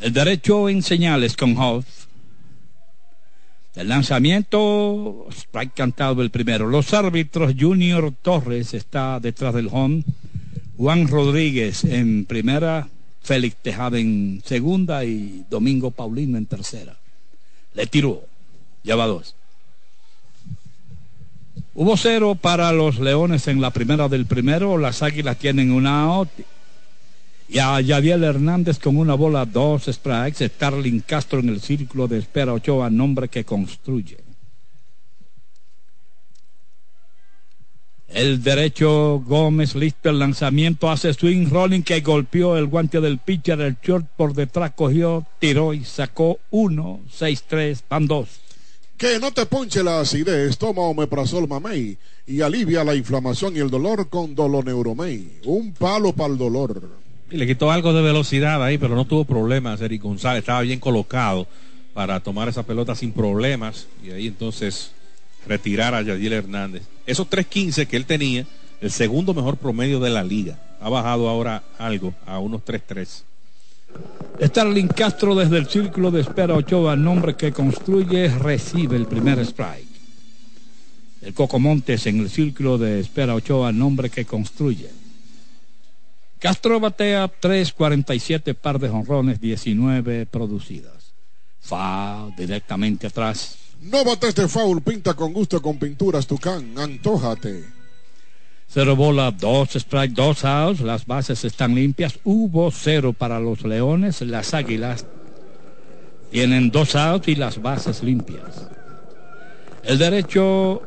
El 0.00 0.14
derecho 0.14 0.70
en 0.70 0.82
señales 0.82 1.36
con 1.36 1.56
Hoff. 1.58 2.05
El 3.76 3.88
lanzamiento, 3.88 5.26
strike 5.30 5.74
cantado 5.74 6.22
el 6.22 6.30
primero. 6.30 6.66
Los 6.66 6.94
árbitros, 6.94 7.54
Junior 7.60 8.10
Torres 8.22 8.72
está 8.72 9.20
detrás 9.20 9.52
del 9.52 9.68
home. 9.70 10.02
Juan 10.78 11.06
Rodríguez 11.06 11.84
en 11.84 12.24
primera. 12.24 12.88
Félix 13.22 13.56
Tejada 13.56 13.98
en 13.98 14.40
segunda 14.44 15.04
y 15.04 15.44
Domingo 15.50 15.90
Paulino 15.90 16.38
en 16.38 16.46
tercera. 16.46 16.96
Le 17.74 17.86
tiró. 17.86 18.24
Lleva 18.82 19.06
dos. 19.06 19.34
Hubo 21.74 21.98
cero 21.98 22.34
para 22.40 22.72
los 22.72 22.98
Leones 22.98 23.46
en 23.48 23.60
la 23.60 23.72
primera 23.72 24.08
del 24.08 24.24
primero. 24.24 24.78
Las 24.78 25.02
Águilas 25.02 25.36
tienen 25.36 25.70
una 25.70 26.04
out. 26.04 26.30
Y 27.48 27.58
a 27.58 27.80
Yadiel 27.80 28.24
Hernández 28.24 28.78
con 28.78 28.96
una 28.96 29.14
bola, 29.14 29.44
dos 29.44 29.84
strikes. 29.84 30.48
Starling 30.48 31.00
Castro 31.00 31.38
en 31.38 31.50
el 31.50 31.60
círculo 31.60 32.08
de 32.08 32.18
espera 32.18 32.52
Ochoa, 32.52 32.90
nombre 32.90 33.28
que 33.28 33.44
construye. 33.44 34.18
El 38.08 38.42
derecho 38.42 39.22
Gómez 39.26 39.74
listo 39.74 40.08
el 40.08 40.18
lanzamiento 40.18 40.90
hace 40.90 41.12
swing 41.12 41.50
rolling 41.50 41.82
que 41.82 42.00
golpeó 42.00 42.56
el 42.56 42.66
guante 42.66 43.00
del 43.00 43.18
pitcher. 43.18 43.60
El 43.60 43.76
short 43.82 44.06
por 44.16 44.32
detrás 44.32 44.72
cogió, 44.74 45.26
tiró 45.38 45.74
y 45.74 45.84
sacó 45.84 46.38
uno, 46.50 47.00
seis, 47.10 47.44
tres, 47.46 47.84
van 47.88 48.06
dos. 48.06 48.40
Que 48.96 49.18
no 49.18 49.32
te 49.32 49.44
ponche 49.44 49.82
la 49.82 50.00
acidez, 50.00 50.56
toma 50.56 50.82
Omeprazol 50.82 51.46
Mamey 51.46 51.98
y 52.26 52.40
alivia 52.40 52.82
la 52.82 52.94
inflamación 52.94 53.54
y 53.54 53.58
el 53.58 53.70
dolor 53.70 54.08
con 54.08 54.34
Doloneuromey. 54.34 55.40
Un 55.44 55.74
palo 55.74 56.12
para 56.14 56.32
el 56.32 56.38
dolor. 56.38 57.05
Y 57.30 57.36
le 57.36 57.46
quitó 57.46 57.72
algo 57.72 57.92
de 57.92 58.02
velocidad 58.02 58.62
ahí, 58.62 58.78
pero 58.78 58.94
no 58.94 59.04
tuvo 59.04 59.24
problemas. 59.24 59.80
Eric 59.80 60.02
González 60.02 60.40
estaba 60.40 60.60
bien 60.60 60.78
colocado 60.78 61.46
para 61.92 62.20
tomar 62.20 62.48
esa 62.48 62.62
pelota 62.62 62.94
sin 62.94 63.12
problemas 63.12 63.86
y 64.04 64.10
ahí 64.10 64.26
entonces 64.28 64.92
retirar 65.46 65.94
a 65.94 66.02
Yadiel 66.02 66.34
Hernández. 66.34 66.82
Esos 67.06 67.28
3.15 67.28 67.86
que 67.86 67.96
él 67.96 68.04
tenía, 68.04 68.46
el 68.80 68.90
segundo 68.90 69.34
mejor 69.34 69.56
promedio 69.56 69.98
de 69.98 70.10
la 70.10 70.22
liga, 70.22 70.58
ha 70.80 70.88
bajado 70.88 71.28
ahora 71.28 71.62
algo 71.78 72.14
a 72.26 72.38
unos 72.38 72.62
3.3. 72.64 73.22
Starling 74.42 74.88
Castro 74.88 75.34
desde 75.34 75.56
el 75.56 75.66
círculo 75.66 76.10
de 76.10 76.20
espera 76.20 76.54
Ochoa, 76.54 76.96
nombre 76.96 77.34
que 77.34 77.52
construye, 77.52 78.28
recibe 78.28 78.96
el 78.96 79.06
primer 79.06 79.38
strike. 79.40 79.88
El 81.22 81.34
Coco 81.34 81.58
Montes 81.58 82.06
en 82.06 82.20
el 82.20 82.30
círculo 82.30 82.76
de 82.78 83.00
espera 83.00 83.34
Ochoa, 83.34 83.72
nombre 83.72 84.10
que 84.10 84.26
construye. 84.26 84.90
Castro 86.38 86.80
batea 86.80 87.28
3.47 87.28 88.54
par 88.54 88.78
de 88.78 88.88
jonrones, 88.88 89.40
19 89.40 90.26
producidas. 90.26 91.14
Fa 91.60 92.28
directamente 92.36 93.06
atrás. 93.06 93.58
No 93.80 94.04
bates 94.04 94.34
de 94.34 94.48
foul, 94.48 94.82
pinta 94.82 95.14
con 95.14 95.32
gusto 95.32 95.60
con 95.60 95.78
pinturas 95.78 96.26
Tucán, 96.26 96.78
antójate. 96.78 97.64
Cero 98.68 98.96
bola, 98.96 99.30
dos 99.30 99.76
strike, 99.76 100.12
dos 100.12 100.44
outs. 100.44 100.80
Las 100.80 101.06
bases 101.06 101.44
están 101.44 101.74
limpias. 101.74 102.18
Hubo 102.24 102.70
cero 102.70 103.12
para 103.12 103.38
los 103.38 103.62
Leones. 103.62 104.20
Las 104.22 104.54
Águilas 104.54 105.06
tienen 106.30 106.70
dos 106.70 106.96
outs 106.96 107.28
y 107.28 107.36
las 107.36 107.62
bases 107.62 108.02
limpias. 108.02 108.68
El 109.84 109.98
derecho 109.98 110.82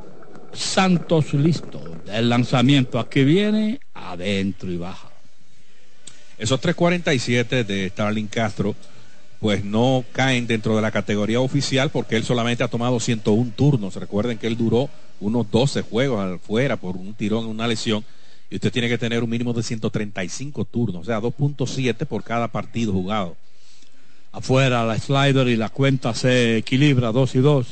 Santos 0.51 1.33
listo. 1.33 1.81
El 2.07 2.29
lanzamiento 2.29 2.99
aquí 2.99 3.23
viene, 3.23 3.79
adentro 3.93 4.69
y 4.71 4.77
baja. 4.77 5.08
Esos 6.39 6.61
3.47 6.61 7.65
de 7.65 7.89
Starling 7.89 8.27
Castro 8.27 8.75
pues 9.39 9.63
no 9.63 10.03
caen 10.11 10.47
dentro 10.47 10.75
de 10.75 10.81
la 10.81 10.91
categoría 10.91 11.39
oficial 11.39 11.89
porque 11.91 12.15
él 12.15 12.23
solamente 12.23 12.63
ha 12.63 12.67
tomado 12.67 12.99
101 12.99 13.51
turnos. 13.55 13.95
Recuerden 13.95 14.37
que 14.37 14.47
él 14.47 14.57
duró 14.57 14.89
unos 15.19 15.49
12 15.51 15.81
juegos 15.81 16.35
afuera 16.35 16.77
por 16.77 16.97
un 16.97 17.13
tirón, 17.13 17.45
una 17.45 17.67
lesión, 17.67 18.03
y 18.49 18.55
usted 18.55 18.71
tiene 18.71 18.89
que 18.89 18.97
tener 18.97 19.23
un 19.23 19.29
mínimo 19.29 19.53
de 19.53 19.63
135 19.63 20.65
turnos, 20.65 21.03
o 21.03 21.05
sea, 21.05 21.21
2.7 21.21 22.05
por 22.05 22.23
cada 22.23 22.47
partido 22.47 22.91
jugado. 22.91 23.35
Afuera 24.31 24.85
la 24.85 24.97
slider 24.97 25.47
y 25.47 25.55
la 25.55 25.69
cuenta 25.69 26.13
se 26.13 26.57
equilibra 26.57 27.11
2 27.11 27.35
y 27.35 27.39
2. 27.39 27.67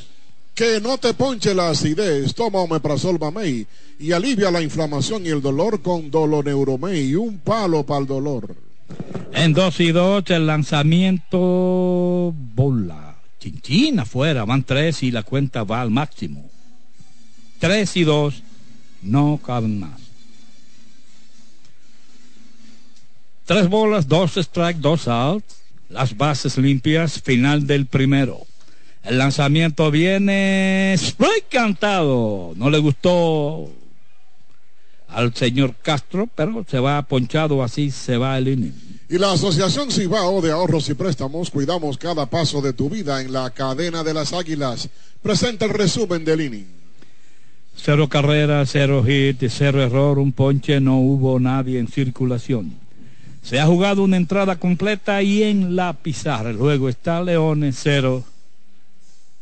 Que 0.58 0.82
no 0.82 0.98
te 0.98 1.14
ponche 1.14 1.54
la 1.54 1.70
acidez, 1.70 2.34
toma 2.34 2.62
Omeprazol 2.62 3.20
Mamey 3.20 3.68
y 4.00 4.12
alivia 4.12 4.50
la 4.50 4.60
inflamación 4.60 5.24
y 5.24 5.30
el 5.30 5.40
dolor 5.40 5.84
con 5.84 6.10
Doloneuromey, 6.10 7.14
un 7.14 7.38
palo 7.38 7.84
para 7.84 8.00
el 8.02 8.08
dolor. 8.08 8.56
En 9.34 9.54
2 9.54 9.80
y 9.82 9.92
2 9.92 10.24
el 10.32 10.48
lanzamiento 10.48 12.34
bola. 12.56 13.18
Chinchín 13.40 14.00
afuera, 14.00 14.46
van 14.46 14.64
3 14.64 15.04
y 15.04 15.12
la 15.12 15.22
cuenta 15.22 15.64
va 15.64 15.80
al 15.80 15.92
máximo. 15.92 16.50
3 17.60 17.96
y 17.98 18.04
2 18.04 18.42
no 19.04 19.40
caben 19.46 19.80
más. 19.80 20.02
Tres 23.46 23.70
bolas, 23.70 24.08
dos 24.08 24.38
strike, 24.38 24.80
dos 24.80 25.08
out. 25.08 25.44
Las 25.90 26.18
bases 26.18 26.58
limpias, 26.58 27.22
final 27.22 27.68
del 27.68 27.86
primero. 27.86 28.48
El 29.08 29.20
lanzamiento 29.20 29.90
viene 29.90 30.94
spray 30.98 31.44
cantado. 31.50 32.54
No 32.58 32.70
le 32.70 32.78
gustó 32.78 33.72
al 35.08 35.34
señor 35.34 35.76
Castro, 35.82 36.28
pero 36.36 36.66
se 36.70 36.80
va 36.80 37.02
ponchado, 37.04 37.64
así 37.64 37.90
se 37.90 38.18
va 38.18 38.38
el 38.38 38.50
inning. 38.50 38.74
Y 39.10 39.18
la 39.18 39.32
Asociación 39.32 39.90
Cibao 39.92 40.42
de 40.42 40.52
Ahorros 40.52 40.90
y 40.90 40.94
Préstamos, 40.94 41.50
cuidamos 41.50 41.98
cada 41.98 42.26
paso 42.26 42.62
de 42.62 42.74
tu 42.74 42.90
vida 42.90 43.22
en 43.22 43.32
la 43.32 43.50
cadena 43.52 44.04
de 44.04 44.14
las 44.14 44.34
águilas. 44.34 44.90
Presenta 45.22 45.64
el 45.64 45.72
resumen 45.72 46.26
del 46.26 46.42
inning. 46.42 46.68
Cero 47.78 48.10
carrera, 48.10 48.66
cero 48.66 49.06
hit, 49.06 49.42
cero 49.50 49.82
error, 49.82 50.20
un 50.20 50.34
ponche, 50.34 50.82
no 50.82 51.00
hubo 51.00 51.40
nadie 51.40 51.80
en 51.80 51.88
circulación. 51.88 52.74
Se 53.42 53.62
ha 53.62 53.66
jugado 53.68 54.04
una 54.04 54.18
entrada 54.18 54.58
completa 54.58 55.22
y 55.24 55.44
en 55.44 55.78
la 55.78 55.94
pizarra. 55.94 56.52
Luego 56.52 56.90
está 56.90 57.22
Leones 57.22 57.80
cero, 57.82 58.26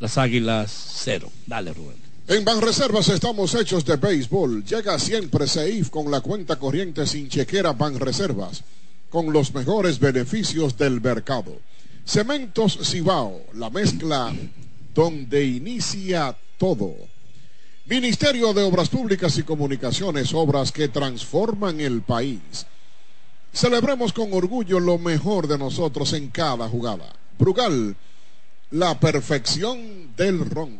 las 0.06 0.20
Águilas 0.20 0.72
cero. 0.98 1.32
Dale, 1.48 1.74
Rubén. 1.74 1.96
En 2.28 2.46
Banreservas 2.46 3.10
estamos 3.10 3.56
hechos 3.56 3.84
de 3.86 3.96
béisbol. 3.96 4.64
Llega 4.64 5.00
siempre 5.00 5.48
Seif 5.48 5.90
con 5.90 6.12
la 6.12 6.22
cuenta 6.22 6.60
corriente 6.60 7.08
sin 7.08 7.28
chequera 7.28 7.74
Banreservas, 7.74 8.64
con 9.10 9.34
los 9.34 9.52
mejores 9.56 9.98
beneficios 9.98 10.78
del 10.78 11.02
mercado. 11.02 11.58
Cementos 12.06 12.78
Cibao, 12.84 13.42
la 13.56 13.72
mezcla 13.72 14.32
donde 14.94 15.44
inicia 15.44 16.38
todo. 16.60 16.94
Ministerio 17.88 18.54
de 18.54 18.62
Obras 18.62 18.90
Públicas 18.90 19.36
y 19.40 19.44
Comunicaciones, 19.44 20.36
obras 20.36 20.72
que 20.72 20.88
transforman 20.88 21.80
el 21.80 22.04
país. 22.04 22.68
Celebremos 23.52 24.14
con 24.14 24.32
orgullo 24.34 24.80
lo 24.80 25.00
mejor 25.00 25.48
de 25.48 25.58
nosotros 25.58 26.14
en 26.14 26.30
cada 26.30 26.70
jugada. 26.70 27.12
Brugal, 27.40 27.96
la 28.76 29.00
perfección 29.00 30.14
del 30.18 30.50
ron. 30.50 30.78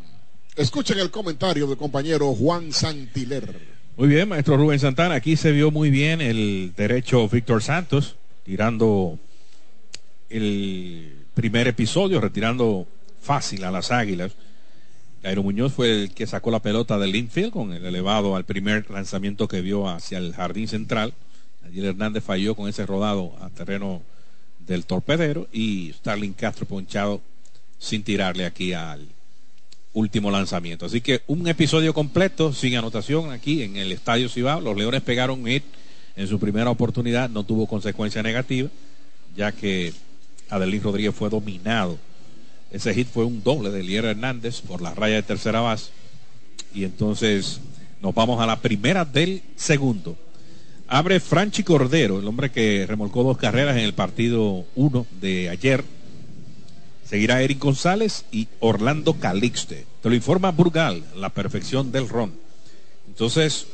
Escuchen 0.58 1.00
el 1.00 1.12
comentario 1.12 1.66
del 1.66 1.78
compañero 1.78 2.36
Juan 2.36 2.74
Santiler. 2.74 3.58
Muy 3.96 4.10
bien, 4.10 4.28
maestro 4.28 4.58
Rubén 4.58 4.80
Santana. 4.80 5.16
Aquí 5.16 5.38
se 5.38 5.54
vio 5.54 5.72
muy 5.72 5.90
bien 5.90 6.20
el 6.20 6.74
derecho 6.76 7.30
Víctor 7.30 7.64
Santos, 7.64 8.18
tirando 8.44 9.18
el 10.30 11.26
primer 11.36 11.70
episodio, 11.70 12.20
retirando 12.20 12.86
fácil 13.22 13.64
a 13.64 13.72
las 13.72 13.92
águilas. 13.92 14.34
Jairo 15.24 15.44
Muñoz 15.44 15.72
fue 15.72 15.92
el 15.92 16.12
que 16.12 16.28
sacó 16.28 16.52
la 16.52 16.62
pelota 16.62 17.00
del 17.00 17.16
infield 17.16 17.52
con 17.52 17.72
el 17.72 17.86
elevado 17.86 18.36
al 18.36 18.44
primer 18.44 18.92
lanzamiento 18.92 19.48
que 19.48 19.62
vio 19.62 19.88
hacia 19.88 20.18
el 20.18 20.34
jardín 20.34 20.68
central. 20.68 21.14
Ayer 21.66 21.86
Hernández 21.86 22.26
falló 22.26 22.56
con 22.56 22.68
ese 22.68 22.86
rodado 22.86 23.38
a 23.40 23.50
terreno 23.52 24.02
del 24.60 24.86
torpedero 24.86 25.48
y 25.54 25.94
Starling 25.94 26.34
Castro 26.34 26.66
ponchado 26.66 27.22
sin 27.80 28.04
tirarle 28.04 28.46
aquí 28.46 28.74
al 28.74 29.08
último 29.94 30.30
lanzamiento. 30.30 30.86
Así 30.86 31.02
que 31.02 31.22
un 31.28 31.48
episodio 31.48 31.94
completo 31.94 32.54
sin 32.54 32.76
anotación 32.76 33.32
aquí 33.32 33.64
en 33.64 33.78
el 33.78 33.92
Estadio 33.92 34.30
Cibao. 34.30 34.62
Los 34.62 34.78
Leones 34.78 35.02
pegaron 35.02 35.46
hit 35.46 35.64
en 36.16 36.28
su 36.28 36.40
primera 36.40 36.70
oportunidad, 36.70 37.30
no 37.30 37.44
tuvo 37.44 37.68
consecuencia 37.68 38.22
negativa, 38.22 38.70
ya 39.36 39.52
que 39.52 39.94
Adelín 40.50 40.84
Rodríguez 40.84 41.16
fue 41.16 41.30
dominado. 41.30 41.98
Ese 42.72 42.94
hit 42.94 43.08
fue 43.08 43.24
un 43.24 43.42
doble 43.44 43.70
de 43.72 43.84
Liera 43.84 44.12
Hernández 44.12 44.62
por 44.62 44.82
la 44.82 44.94
raya 44.94 45.16
de 45.16 45.24
tercera 45.24 45.62
base. 45.62 45.92
Y 46.74 46.84
entonces 46.84 47.62
nos 48.02 48.14
vamos 48.14 48.42
a 48.42 48.46
la 48.46 48.60
primera 48.60 49.06
del 49.06 49.42
segundo. 49.56 50.18
Abre 50.88 51.20
Franchi 51.20 51.64
Cordero, 51.64 52.20
el 52.20 52.28
hombre 52.28 52.52
que 52.52 52.86
remolcó 52.86 53.24
dos 53.24 53.38
carreras 53.38 53.78
en 53.78 53.84
el 53.84 53.94
partido 53.94 54.66
1 54.76 55.08
de 55.22 55.50
ayer. 55.50 55.84
Seguirá 57.08 57.42
Eric 57.42 57.60
González 57.60 58.26
y 58.32 58.48
Orlando 58.60 59.14
Calixte. 59.14 59.86
Te 60.02 60.10
lo 60.10 60.16
informa 60.16 60.52
Burgal, 60.52 61.04
la 61.16 61.30
perfección 61.30 61.92
del 61.92 62.10
ron. 62.10 62.34
Entonces, 63.08 63.68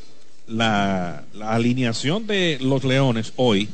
la, 0.47 1.23
alineación 1.41 2.27
de 2.27 2.57
los 2.61 2.83
Leones 2.83 3.33
hoy 3.37 3.69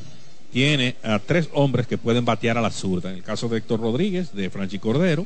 tiene 0.52 0.96
a 1.04 1.20
tres 1.20 1.50
hombres 1.54 1.88
que 1.88 1.98
pueden 1.98 2.26
batear 2.26 2.58
a 2.58 2.62
la 2.62 2.72
zurda. 2.72 3.10
En 3.10 3.18
el 3.18 3.24
caso 3.24 3.50
de 3.50 3.58
Héctor 3.58 3.82
Rodríguez, 3.82 4.34
de 4.34 4.50
Franchi 4.50 4.80
Cordero 4.80 5.26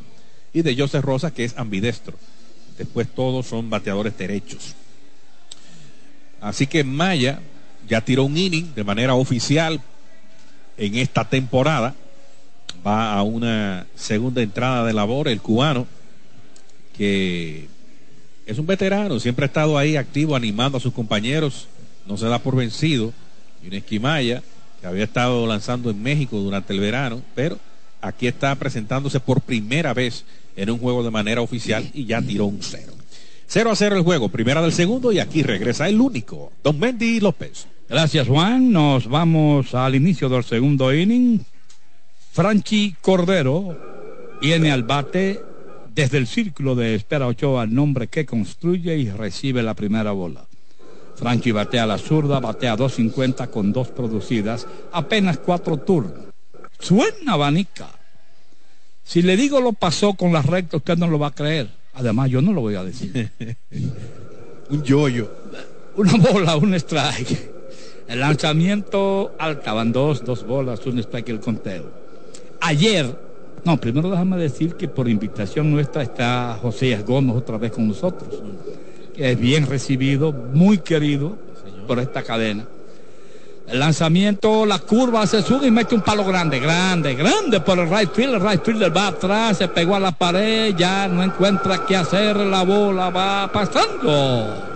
y 0.53 0.61
de 0.61 0.75
José 0.75 1.01
Rosa, 1.01 1.33
que 1.33 1.43
es 1.43 1.57
ambidestro. 1.57 2.17
Después 2.77 3.07
todos 3.13 3.47
son 3.47 3.69
bateadores 3.69 4.17
derechos. 4.17 4.75
Así 6.39 6.67
que 6.67 6.83
Maya 6.83 7.39
ya 7.87 8.01
tiró 8.01 8.23
un 8.23 8.35
inning 8.37 8.73
de 8.73 8.83
manera 8.83 9.13
oficial 9.13 9.81
en 10.77 10.95
esta 10.95 11.29
temporada. 11.29 11.93
Va 12.85 13.13
a 13.13 13.23
una 13.23 13.85
segunda 13.95 14.41
entrada 14.41 14.85
de 14.85 14.93
labor 14.93 15.27
el 15.27 15.41
cubano, 15.41 15.87
que 16.97 17.67
es 18.45 18.57
un 18.57 18.65
veterano, 18.65 19.19
siempre 19.19 19.45
ha 19.45 19.47
estado 19.47 19.77
ahí 19.77 19.95
activo, 19.95 20.35
animando 20.35 20.77
a 20.77 20.81
sus 20.81 20.93
compañeros, 20.93 21.67
no 22.07 22.17
se 22.17 22.25
da 22.25 22.39
por 22.39 22.55
vencido. 22.55 23.13
Y 23.63 23.67
un 23.67 23.73
esquimaya 23.73 24.41
que 24.81 24.87
había 24.87 25.03
estado 25.03 25.45
lanzando 25.45 25.91
en 25.91 26.01
México 26.01 26.37
durante 26.37 26.73
el 26.73 26.79
verano, 26.79 27.21
pero 27.35 27.59
aquí 28.01 28.25
está 28.25 28.55
presentándose 28.55 29.19
por 29.19 29.41
primera 29.41 29.93
vez 29.93 30.25
en 30.55 30.71
un 30.71 30.79
juego 30.79 31.03
de 31.03 31.11
manera 31.11 31.41
oficial 31.41 31.87
y 31.93 32.05
ya 32.05 32.21
tiró 32.21 32.45
un 32.45 32.59
cero. 32.61 32.93
Cero 33.47 33.69
a 33.69 33.75
cero 33.75 33.95
el 33.95 34.03
juego, 34.03 34.29
primera 34.29 34.61
del 34.61 34.73
segundo 34.73 35.11
y 35.11 35.19
aquí 35.19 35.43
regresa 35.43 35.87
el 35.87 36.01
único, 36.01 36.51
Don 36.63 36.79
Mendy 36.79 37.19
López. 37.19 37.67
Gracias 37.87 38.27
Juan, 38.27 38.71
nos 38.71 39.07
vamos 39.07 39.75
al 39.75 39.93
inicio 39.93 40.29
del 40.29 40.43
segundo 40.43 40.93
inning. 40.93 41.45
Franchi 42.33 42.95
Cordero 43.01 43.77
viene 44.39 44.71
al 44.71 44.83
bate 44.83 45.43
desde 45.93 46.17
el 46.17 46.27
círculo 46.27 46.75
de 46.75 46.95
espera 46.95 47.27
Ochoa, 47.27 47.67
nombre 47.67 48.07
que 48.07 48.25
construye 48.25 48.97
y 48.97 49.09
recibe 49.09 49.61
la 49.61 49.73
primera 49.73 50.13
bola. 50.13 50.45
Franchi 51.17 51.51
batea 51.51 51.83
a 51.83 51.87
la 51.87 51.97
zurda, 51.97 52.39
batea 52.39 52.77
2.50 52.77 53.49
con 53.49 53.73
dos 53.73 53.89
producidas, 53.89 54.65
apenas 54.93 55.39
cuatro 55.39 55.75
turnos. 55.75 56.23
Suena 56.79 57.33
abanica. 57.33 57.89
Si 59.03 59.21
le 59.21 59.35
digo 59.35 59.59
lo 59.59 59.73
pasó 59.73 60.13
con 60.13 60.31
la 60.31 60.41
recta, 60.41 60.77
usted 60.77 60.97
no 60.97 61.07
lo 61.07 61.19
va 61.19 61.27
a 61.27 61.35
creer. 61.35 61.67
Además, 61.95 62.29
yo 62.29 62.41
no 62.41 62.53
lo 62.53 62.61
voy 62.61 62.75
a 62.75 62.83
decir. 62.85 63.29
un 64.69 64.83
yoyo. 64.83 65.29
Una 65.97 66.13
bola, 66.15 66.55
un 66.55 66.73
strike. 66.75 67.51
El 68.07 68.21
lanzamiento 68.21 69.35
alta, 69.37 69.73
van 69.73 69.91
dos, 69.91 70.23
dos 70.23 70.45
bolas, 70.45 70.85
un 70.85 70.97
strike 70.97 71.27
el 71.27 71.41
conteo. 71.41 72.00
Ayer, 72.61 73.13
no, 73.65 73.77
primero 73.77 74.09
déjame 74.09 74.37
decir 74.37 74.75
que 74.75 74.87
por 74.87 75.09
invitación 75.09 75.71
nuestra 75.71 76.03
está 76.03 76.57
José 76.61 76.97
Gómez 77.05 77.35
otra 77.35 77.57
vez 77.57 77.71
con 77.71 77.87
nosotros 77.87 78.41
es 79.15 79.39
bien 79.39 79.67
recibido, 79.67 80.31
muy 80.31 80.79
querido 80.79 81.37
por 81.87 81.99
esta 81.99 82.23
cadena. 82.23 82.65
El 83.67 83.79
lanzamiento, 83.79 84.65
la 84.65 84.79
curva 84.79 85.25
se 85.27 85.41
sube 85.41 85.67
y 85.67 85.71
mete 85.71 85.95
un 85.95 86.01
palo 86.01 86.25
grande, 86.25 86.59
grande, 86.59 87.15
grande 87.15 87.59
por 87.61 87.79
el 87.79 87.89
right 87.89 88.11
field. 88.11 88.35
El 88.35 88.41
right 88.41 88.63
fielder 88.63 88.95
va 88.95 89.07
atrás, 89.07 89.57
se 89.57 89.67
pegó 89.67 89.95
a 89.95 89.99
la 89.99 90.11
pared, 90.11 90.75
ya 90.75 91.07
no 91.07 91.23
encuentra 91.23 91.85
qué 91.85 91.95
hacer, 91.95 92.35
la 92.35 92.63
bola 92.63 93.09
va 93.09 93.49
pasando. 93.51 94.67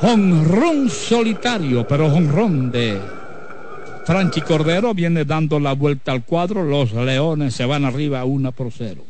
Honrón 0.00 0.88
solitario, 0.88 1.86
pero 1.86 2.06
honrón 2.06 2.72
de 2.72 3.00
Franchi 4.04 4.40
Cordero 4.40 4.94
viene 4.94 5.24
dando 5.24 5.60
la 5.60 5.74
vuelta 5.74 6.12
al 6.12 6.24
cuadro. 6.24 6.64
Los 6.64 6.92
Leones 6.92 7.54
se 7.54 7.64
van 7.64 7.84
arriba 7.84 8.24
una 8.24 8.50
por 8.50 8.72
cero. 8.72 9.04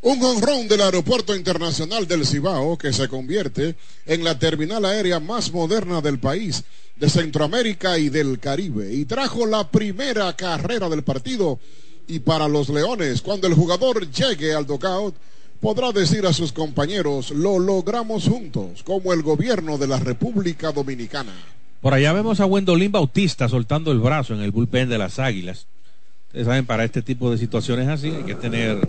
Un 0.00 0.22
honrón 0.22 0.68
del 0.68 0.80
Aeropuerto 0.82 1.34
Internacional 1.34 2.06
del 2.06 2.24
Cibao 2.24 2.78
que 2.78 2.92
se 2.92 3.08
convierte 3.08 3.74
en 4.06 4.22
la 4.22 4.38
terminal 4.38 4.84
aérea 4.84 5.18
más 5.18 5.52
moderna 5.52 6.00
del 6.00 6.20
país, 6.20 6.62
de 6.94 7.10
Centroamérica 7.10 7.98
y 7.98 8.08
del 8.08 8.38
Caribe, 8.38 8.94
y 8.94 9.04
trajo 9.06 9.44
la 9.44 9.68
primera 9.68 10.34
carrera 10.36 10.88
del 10.88 11.02
partido. 11.02 11.58
Y 12.06 12.20
para 12.20 12.46
los 12.46 12.68
Leones, 12.68 13.22
cuando 13.22 13.48
el 13.48 13.54
jugador 13.54 14.08
llegue 14.08 14.54
al 14.54 14.66
dugout, 14.66 15.16
podrá 15.60 15.90
decir 15.90 16.26
a 16.26 16.32
sus 16.32 16.52
compañeros, 16.52 17.32
lo 17.32 17.58
logramos 17.58 18.28
juntos, 18.28 18.84
como 18.84 19.12
el 19.12 19.22
gobierno 19.22 19.78
de 19.78 19.88
la 19.88 19.98
República 19.98 20.70
Dominicana. 20.70 21.34
Por 21.80 21.94
allá 21.94 22.12
vemos 22.12 22.40
a 22.40 22.46
Wendolín 22.46 22.90
Bautista 22.90 23.48
soltando 23.48 23.92
el 23.92 24.00
brazo 24.00 24.34
en 24.34 24.40
el 24.40 24.50
bullpen 24.50 24.88
de 24.88 24.98
las 24.98 25.18
Águilas. 25.20 25.66
Ustedes 26.26 26.46
saben, 26.46 26.66
para 26.66 26.84
este 26.84 27.02
tipo 27.02 27.30
de 27.30 27.38
situaciones 27.38 27.88
así 27.88 28.08
hay 28.08 28.24
que 28.24 28.34
tener 28.34 28.80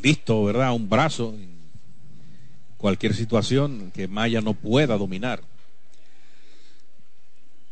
listo, 0.00 0.44
¿verdad? 0.44 0.72
Un 0.72 0.88
brazo 0.88 1.34
en 1.34 1.50
cualquier 2.76 3.14
situación 3.14 3.90
que 3.92 4.06
Maya 4.06 4.40
no 4.40 4.54
pueda 4.54 4.96
dominar. 4.96 5.40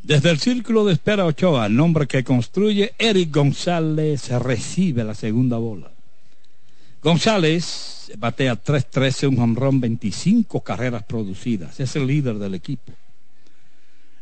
Desde 0.02 0.30
el 0.30 0.38
círculo 0.38 0.84
de 0.84 0.94
espera 0.94 1.26
Ochoa, 1.26 1.66
el 1.66 1.76
nombre 1.76 2.06
que 2.06 2.24
construye 2.24 2.94
Eric 2.98 3.32
González 3.32 4.30
recibe 4.30 5.04
la 5.04 5.14
segunda 5.14 5.58
bola. 5.58 5.90
González 7.02 8.10
batea 8.18 8.62
3-13, 8.62 9.28
un 9.28 9.38
honrón, 9.38 9.80
25 9.80 10.60
carreras 10.62 11.04
producidas. 11.04 11.78
Es 11.78 11.94
el 11.96 12.06
líder 12.06 12.36
del 12.38 12.54
equipo. 12.54 12.92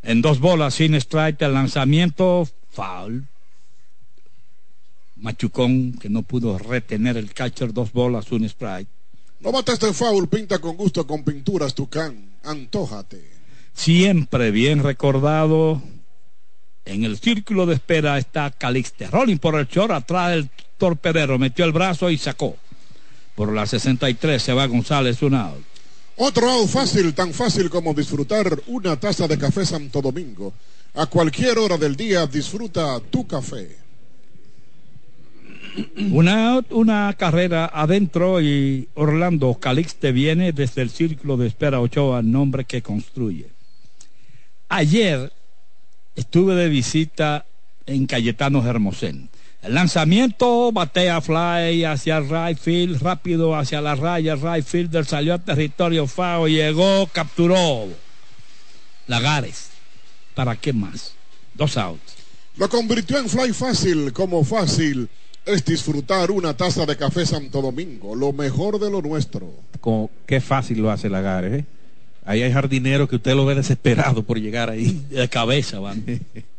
En 0.08 0.22
dos 0.22 0.40
bolas 0.40 0.72
sin 0.72 0.94
strike, 0.94 1.42
el 1.42 1.52
lanzamiento 1.52 2.48
foul. 2.70 3.28
Machucón 5.16 5.92
que 6.00 6.08
no 6.08 6.22
pudo 6.22 6.56
retener 6.56 7.18
el 7.18 7.34
catcher, 7.34 7.74
dos 7.74 7.92
bolas, 7.92 8.32
un 8.32 8.44
strike. 8.44 8.88
No 9.40 9.52
mates 9.52 9.78
de 9.80 9.92
foul, 9.92 10.26
pinta 10.26 10.60
con 10.60 10.78
gusto 10.78 11.06
con 11.06 11.24
pinturas 11.24 11.74
Tucán. 11.74 12.30
Antójate. 12.42 13.22
Siempre 13.74 14.50
bien 14.50 14.82
recordado. 14.82 15.82
En 16.86 17.04
el 17.04 17.18
círculo 17.18 17.66
de 17.66 17.74
espera 17.74 18.16
está 18.16 18.50
Calixte. 18.50 19.08
Rolling 19.08 19.36
por 19.36 19.56
el 19.56 19.66
short, 19.66 19.92
atrás 19.92 20.30
del 20.30 20.48
torpedero, 20.78 21.38
metió 21.38 21.66
el 21.66 21.72
brazo 21.72 22.08
y 22.08 22.16
sacó. 22.16 22.56
Por 23.34 23.52
la 23.52 23.66
63 23.66 24.42
se 24.42 24.54
va 24.54 24.64
González, 24.64 25.20
un 25.20 25.34
out. 25.34 25.67
Otro 26.20 26.50
out 26.50 26.68
fácil, 26.68 27.14
tan 27.14 27.32
fácil 27.32 27.70
como 27.70 27.94
disfrutar 27.94 28.60
una 28.66 28.98
taza 28.98 29.28
de 29.28 29.38
café 29.38 29.64
Santo 29.64 30.02
Domingo. 30.02 30.52
A 30.94 31.06
cualquier 31.06 31.58
hora 31.58 31.76
del 31.76 31.94
día 31.94 32.26
disfruta 32.26 32.98
tu 32.98 33.24
café. 33.24 33.76
Una, 36.10 36.60
una 36.70 37.14
carrera 37.16 37.70
adentro 37.72 38.40
y 38.40 38.88
Orlando 38.94 39.54
Calixte 39.54 40.10
viene 40.10 40.52
desde 40.52 40.82
el 40.82 40.90
círculo 40.90 41.36
de 41.36 41.46
espera 41.46 41.80
Ochoa, 41.80 42.20
nombre 42.20 42.64
que 42.64 42.82
construye. 42.82 43.46
Ayer 44.68 45.32
estuve 46.16 46.56
de 46.56 46.68
visita 46.68 47.46
en 47.86 48.06
Cayetano 48.06 48.66
Hermosén. 48.66 49.28
El 49.68 49.74
lanzamiento 49.74 50.72
batea 50.72 51.20
fly 51.20 51.84
hacia 51.84 52.16
el 52.16 52.30
right 52.30 52.58
field, 52.58 53.02
rápido 53.02 53.54
hacia 53.54 53.82
la 53.82 53.94
raya, 53.96 54.32
el 54.32 54.40
right 54.40 54.64
fielder 54.64 55.04
salió 55.04 55.34
a 55.34 55.38
territorio 55.38 56.06
FAO, 56.06 56.48
llegó, 56.48 57.06
capturó. 57.12 57.86
Lagares. 59.08 59.68
¿Para 60.34 60.56
qué 60.56 60.72
más? 60.72 61.12
Dos 61.52 61.76
outs. 61.76 62.14
Lo 62.56 62.70
convirtió 62.70 63.18
en 63.18 63.28
fly 63.28 63.52
fácil, 63.52 64.10
como 64.14 64.42
fácil 64.42 65.06
es 65.44 65.62
disfrutar 65.66 66.30
una 66.30 66.56
taza 66.56 66.86
de 66.86 66.96
café 66.96 67.26
Santo 67.26 67.60
Domingo, 67.60 68.14
lo 68.14 68.32
mejor 68.32 68.80
de 68.80 68.90
lo 68.90 69.02
nuestro. 69.02 69.52
Con, 69.82 70.08
qué 70.24 70.40
fácil 70.40 70.78
lo 70.78 70.90
hace 70.90 71.10
Lagares, 71.10 71.52
¿eh? 71.52 71.64
Ahí 72.24 72.42
hay 72.42 72.52
jardineros 72.54 73.06
que 73.06 73.16
usted 73.16 73.34
lo 73.34 73.44
ve 73.44 73.54
desesperado 73.54 74.22
por 74.22 74.40
llegar 74.40 74.70
ahí. 74.70 75.04
De 75.10 75.28
cabeza 75.28 75.78
van. 75.78 76.02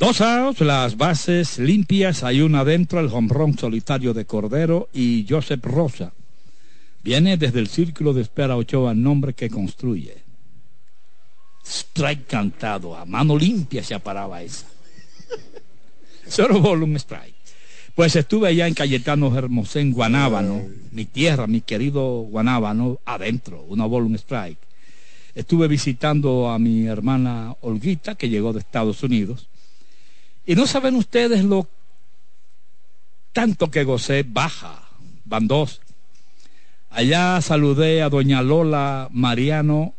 Dos 0.00 0.22
outs, 0.22 0.62
las 0.62 0.96
bases 0.96 1.58
limpias, 1.58 2.24
hay 2.24 2.40
una 2.40 2.60
adentro, 2.60 3.00
el 3.00 3.08
hombrón 3.08 3.58
solitario 3.58 4.14
de 4.14 4.24
Cordero 4.24 4.88
y 4.94 5.26
Joseph 5.28 5.62
Rosa. 5.62 6.14
Viene 7.02 7.36
desde 7.36 7.60
el 7.60 7.68
círculo 7.68 8.14
de 8.14 8.22
espera 8.22 8.56
Ochoa, 8.56 8.94
nombre 8.94 9.34
que 9.34 9.50
construye. 9.50 10.16
Strike 11.62 12.26
cantado, 12.26 12.96
a 12.96 13.04
mano 13.04 13.36
limpia 13.36 13.84
se 13.84 13.92
aparaba 13.92 14.42
esa. 14.42 14.66
Solo 16.26 16.60
volumen 16.60 16.96
strike. 16.96 17.34
Pues 17.94 18.16
estuve 18.16 18.48
allá 18.48 18.66
en 18.68 18.72
Cayetano 18.72 19.36
Hermosén, 19.36 19.92
Guanábano, 19.92 20.62
mi 20.92 21.04
tierra, 21.04 21.46
mi 21.46 21.60
querido 21.60 22.22
Guanábano, 22.22 23.00
adentro, 23.04 23.66
una 23.68 23.84
volumen 23.84 24.18
strike. 24.18 24.60
Estuve 25.34 25.68
visitando 25.68 26.48
a 26.48 26.58
mi 26.58 26.86
hermana 26.86 27.54
Olguita, 27.60 28.14
que 28.14 28.30
llegó 28.30 28.54
de 28.54 28.60
Estados 28.60 29.02
Unidos. 29.02 29.49
Y 30.46 30.54
no 30.54 30.66
saben 30.66 30.96
ustedes 30.96 31.44
lo 31.44 31.68
tanto 33.32 33.70
que 33.70 33.84
gocé, 33.84 34.24
baja, 34.26 34.82
van 35.24 35.46
dos. 35.46 35.80
Allá 36.90 37.40
saludé 37.40 38.02
a 38.02 38.08
doña 38.08 38.42
Lola 38.42 39.08
Mariano, 39.12 39.94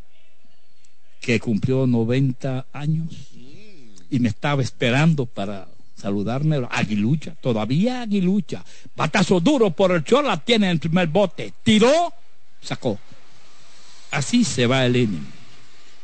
que 1.21 1.39
cumplió 1.39 1.87
90 1.87 2.65
años 2.73 3.31
y 4.09 4.19
me 4.19 4.27
estaba 4.27 4.61
esperando 4.61 5.25
para 5.25 5.67
saludarme. 5.95 6.67
Aguilucha, 6.69 7.35
todavía 7.35 8.01
Aguilucha. 8.01 8.63
Batazo 8.95 9.39
duro 9.39 9.71
por 9.71 9.91
el 9.91 10.03
chorro, 10.03 10.27
la 10.27 10.37
tiene 10.37 10.65
en 10.65 10.73
el 10.73 10.79
primer 10.79 11.07
bote. 11.07 11.53
Tiró, 11.63 12.13
sacó. 12.61 12.99
Así 14.11 14.43
se 14.43 14.67
va 14.67 14.85
el 14.85 14.97
inning. 14.97 15.40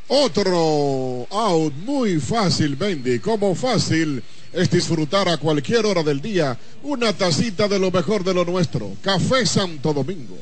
Otro 0.10 1.28
out 1.30 1.74
muy 1.86 2.20
fácil, 2.20 2.76
Bendy. 2.76 3.20
Como 3.20 3.54
fácil 3.56 4.24
es 4.54 4.70
disfrutar 4.72 5.28
a 5.28 5.38
cualquier 5.38 5.86
hora 5.86 6.02
del 6.02 6.22
día 6.22 6.58
una 6.84 7.12
tacita 7.12 7.67
de 7.67 7.78
lo 7.78 7.91
mejor 7.91 8.24
de 8.24 8.34
lo 8.34 8.46
nuestro. 8.46 8.93
Café 9.02 9.46
Santo 9.46 9.93
Domingo. 9.93 10.38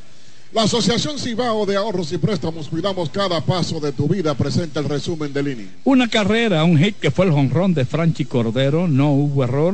La 0.54 0.64
Asociación 0.64 1.18
Cibao 1.18 1.66
de 1.66 1.76
Ahorros 1.76 2.14
y 2.14 2.18
Préstamos 2.18 2.70
Cuidamos 2.70 3.10
Cada 3.10 3.42
Paso 3.42 3.80
de 3.80 3.92
tu 3.92 4.08
Vida 4.08 4.36
presenta 4.36 4.80
el 4.80 4.88
resumen 4.88 5.34
del 5.34 5.48
inning. 5.48 5.72
Una 5.84 6.08
carrera, 6.08 6.64
un 6.64 6.78
hit 6.78 6.98
que 7.00 7.12
fue 7.12 7.26
el 7.26 7.32
jonrón 7.32 7.74
de 7.74 7.86
Franchi 7.86 8.24
Cordero. 8.24 8.88
No 8.88 9.12
hubo 9.12 9.44
error, 9.44 9.74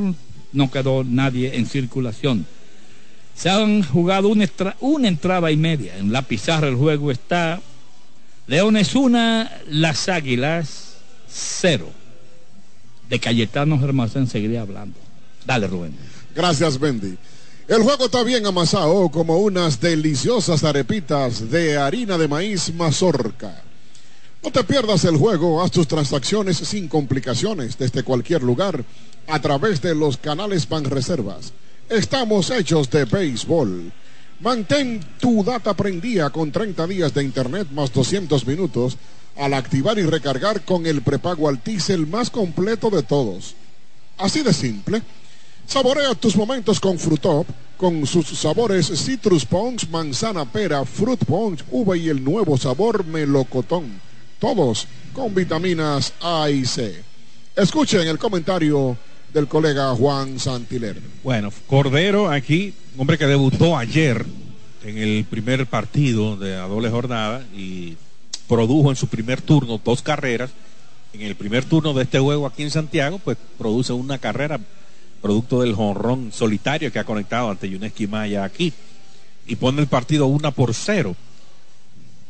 no 0.53 0.71
quedó 0.71 1.03
nadie 1.03 1.57
en 1.57 1.65
circulación. 1.65 2.47
Se 3.35 3.49
han 3.49 3.83
jugado 3.83 4.29
una, 4.29 4.47
una 4.79 5.07
entrada 5.09 5.51
y 5.51 5.57
media. 5.57 5.97
En 5.97 6.13
la 6.13 6.21
pizarra 6.21 6.69
el 6.69 6.75
juego 6.75 7.11
está 7.11 7.61
Leones 8.47 8.95
una, 8.95 9.61
las 9.67 10.09
Águilas 10.09 10.95
cero. 11.27 11.89
De 13.09 13.19
Cayetano 13.19 13.79
Germán 13.79 14.09
seguiría 14.27 14.61
hablando. 14.61 14.97
Dale, 15.45 15.67
Rubén. 15.67 15.95
Gracias, 16.35 16.79
Bendy. 16.79 17.17
El 17.67 17.83
juego 17.83 18.05
está 18.05 18.23
bien 18.23 18.45
amasado 18.45 19.09
como 19.09 19.37
unas 19.37 19.79
deliciosas 19.79 20.63
arepitas 20.63 21.49
de 21.49 21.77
harina 21.77 22.17
de 22.17 22.27
maíz 22.27 22.73
mazorca. 22.73 23.63
No 24.43 24.51
te 24.51 24.63
pierdas 24.63 25.05
el 25.05 25.17
juego, 25.17 25.61
haz 25.61 25.71
tus 25.71 25.87
transacciones 25.87 26.57
sin 26.57 26.87
complicaciones 26.87 27.77
desde 27.77 28.03
cualquier 28.03 28.41
lugar 28.41 28.83
a 29.27 29.39
través 29.39 29.81
de 29.81 29.93
los 29.93 30.17
canales 30.17 30.67
Banreservas. 30.67 31.53
Estamos 31.89 32.49
hechos 32.49 32.89
de 32.89 33.05
béisbol. 33.05 33.91
Mantén 34.41 34.97
tu 35.21 35.45
data 35.45 35.77
prendida 35.77 36.33
con 36.33 36.49
30 36.49 36.87
días 36.89 37.13
de 37.13 37.21
internet 37.21 37.69
más 37.69 37.93
200 37.93 38.41
minutos 38.49 38.97
al 39.37 39.53
activar 39.53 39.99
y 39.99 40.03
recargar 40.03 40.65
con 40.65 40.87
el 40.87 41.03
prepago 41.03 41.47
Altis 41.47 41.91
el 41.91 42.07
más 42.07 42.31
completo 42.31 42.89
de 42.89 43.03
todos. 43.03 43.53
Así 44.17 44.41
de 44.41 44.51
simple. 44.51 45.03
Saborea 45.67 46.15
tus 46.15 46.35
momentos 46.35 46.79
con 46.79 46.97
Frutop, 46.97 47.45
con 47.77 48.07
sus 48.07 48.27
sabores 48.29 48.87
Citrus 49.05 49.45
Punch, 49.45 49.87
Manzana 49.89 50.43
Pera, 50.43 50.85
Fruit 50.85 51.23
Punch, 51.23 51.63
uva 51.69 51.95
y 51.95 52.09
el 52.09 52.23
nuevo 52.23 52.57
sabor 52.57 53.05
Melocotón. 53.05 54.01
Todos 54.39 54.87
con 55.13 55.35
vitaminas 55.35 56.13
A 56.19 56.49
y 56.49 56.65
C. 56.65 57.03
Escuchen 57.55 58.07
el 58.07 58.17
comentario 58.17 58.97
del 59.33 59.47
colega 59.47 59.95
Juan 59.95 60.39
Santiler. 60.39 60.99
Bueno, 61.23 61.51
Cordero 61.67 62.29
aquí, 62.29 62.73
hombre 62.97 63.17
que 63.17 63.27
debutó 63.27 63.77
ayer 63.77 64.25
en 64.83 64.97
el 64.97 65.25
primer 65.25 65.65
partido 65.67 66.35
de 66.35 66.55
la 66.55 66.67
doble 66.67 66.89
jornada 66.89 67.45
y 67.55 67.95
produjo 68.47 68.89
en 68.89 68.95
su 68.95 69.07
primer 69.07 69.41
turno 69.41 69.79
dos 69.83 70.01
carreras. 70.01 70.51
En 71.13 71.21
el 71.21 71.35
primer 71.35 71.65
turno 71.65 71.93
de 71.93 72.03
este 72.03 72.19
juego 72.19 72.45
aquí 72.45 72.63
en 72.63 72.71
Santiago, 72.71 73.19
pues 73.19 73.37
produce 73.57 73.93
una 73.93 74.17
carrera 74.17 74.59
producto 75.21 75.61
del 75.61 75.75
jonrón 75.75 76.31
solitario 76.31 76.91
que 76.91 76.99
ha 76.99 77.03
conectado 77.03 77.49
ante 77.49 77.69
Yuneski 77.69 78.07
Maya 78.07 78.43
aquí 78.43 78.73
y 79.45 79.55
pone 79.55 79.81
el 79.81 79.87
partido 79.87 80.27
una 80.27 80.51
por 80.51 80.73
cero. 80.73 81.15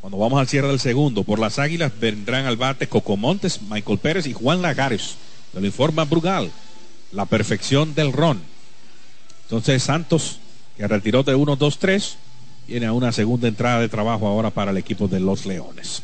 Cuando 0.02 0.18
vamos 0.18 0.40
al 0.40 0.48
cierre 0.48 0.68
del 0.68 0.80
segundo, 0.80 1.24
por 1.24 1.40
las 1.40 1.60
Águilas 1.60 1.92
vendrán 2.00 2.46
al 2.46 2.58
bate 2.58 2.88
Coco 2.88 3.18
Montes, 3.18 3.62
Michael 3.62 4.00
Pérez 4.00 4.26
y 4.26 4.34
Juan 4.34 4.62
Lagares. 4.62 5.16
Lo 5.54 5.66
informa 5.66 6.06
Brugal 6.06 6.52
la 7.12 7.26
perfección 7.26 7.94
del 7.96 8.14
ron. 8.14 8.42
Entonces 9.44 9.84
Santos, 9.84 10.40
que 10.78 10.88
retiró 10.88 11.24
de 11.24 11.36
1-2-3, 11.36 12.16
tiene 12.68 12.86
a 12.86 12.94
una 12.94 13.12
segunda 13.12 13.48
entrada 13.48 13.82
de 13.82 13.90
trabajo 13.90 14.28
ahora 14.28 14.50
para 14.50 14.72
el 14.72 14.78
equipo 14.78 15.08
de 15.08 15.20
los 15.20 15.46
Leones. 15.46 16.04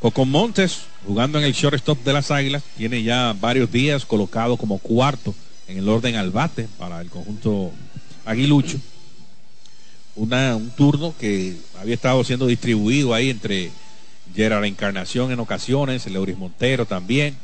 Coco 0.00 0.24
Montes, 0.24 0.80
jugando 1.06 1.38
en 1.38 1.44
el 1.44 1.52
shortstop 1.52 2.02
de 2.02 2.12
las 2.12 2.32
Águilas, 2.32 2.64
tiene 2.76 3.04
ya 3.04 3.36
varios 3.40 3.70
días 3.70 4.04
colocado 4.04 4.56
como 4.56 4.78
cuarto 4.78 5.32
en 5.68 5.78
el 5.78 5.88
orden 5.88 6.16
al 6.16 6.32
bate 6.32 6.66
para 6.76 7.00
el 7.00 7.08
conjunto 7.08 7.70
aguilucho. 8.24 8.78
un 10.16 10.72
turno 10.76 11.14
que 11.20 11.56
había 11.80 11.94
estado 11.94 12.24
siendo 12.24 12.46
distribuido 12.46 13.14
ahí 13.14 13.30
entre 13.30 13.70
Gerard 14.34 14.64
Encarnación 14.64 15.30
en 15.30 15.38
ocasiones, 15.38 16.06
Leuris 16.06 16.36
Montero 16.36 16.84
también. 16.84 17.36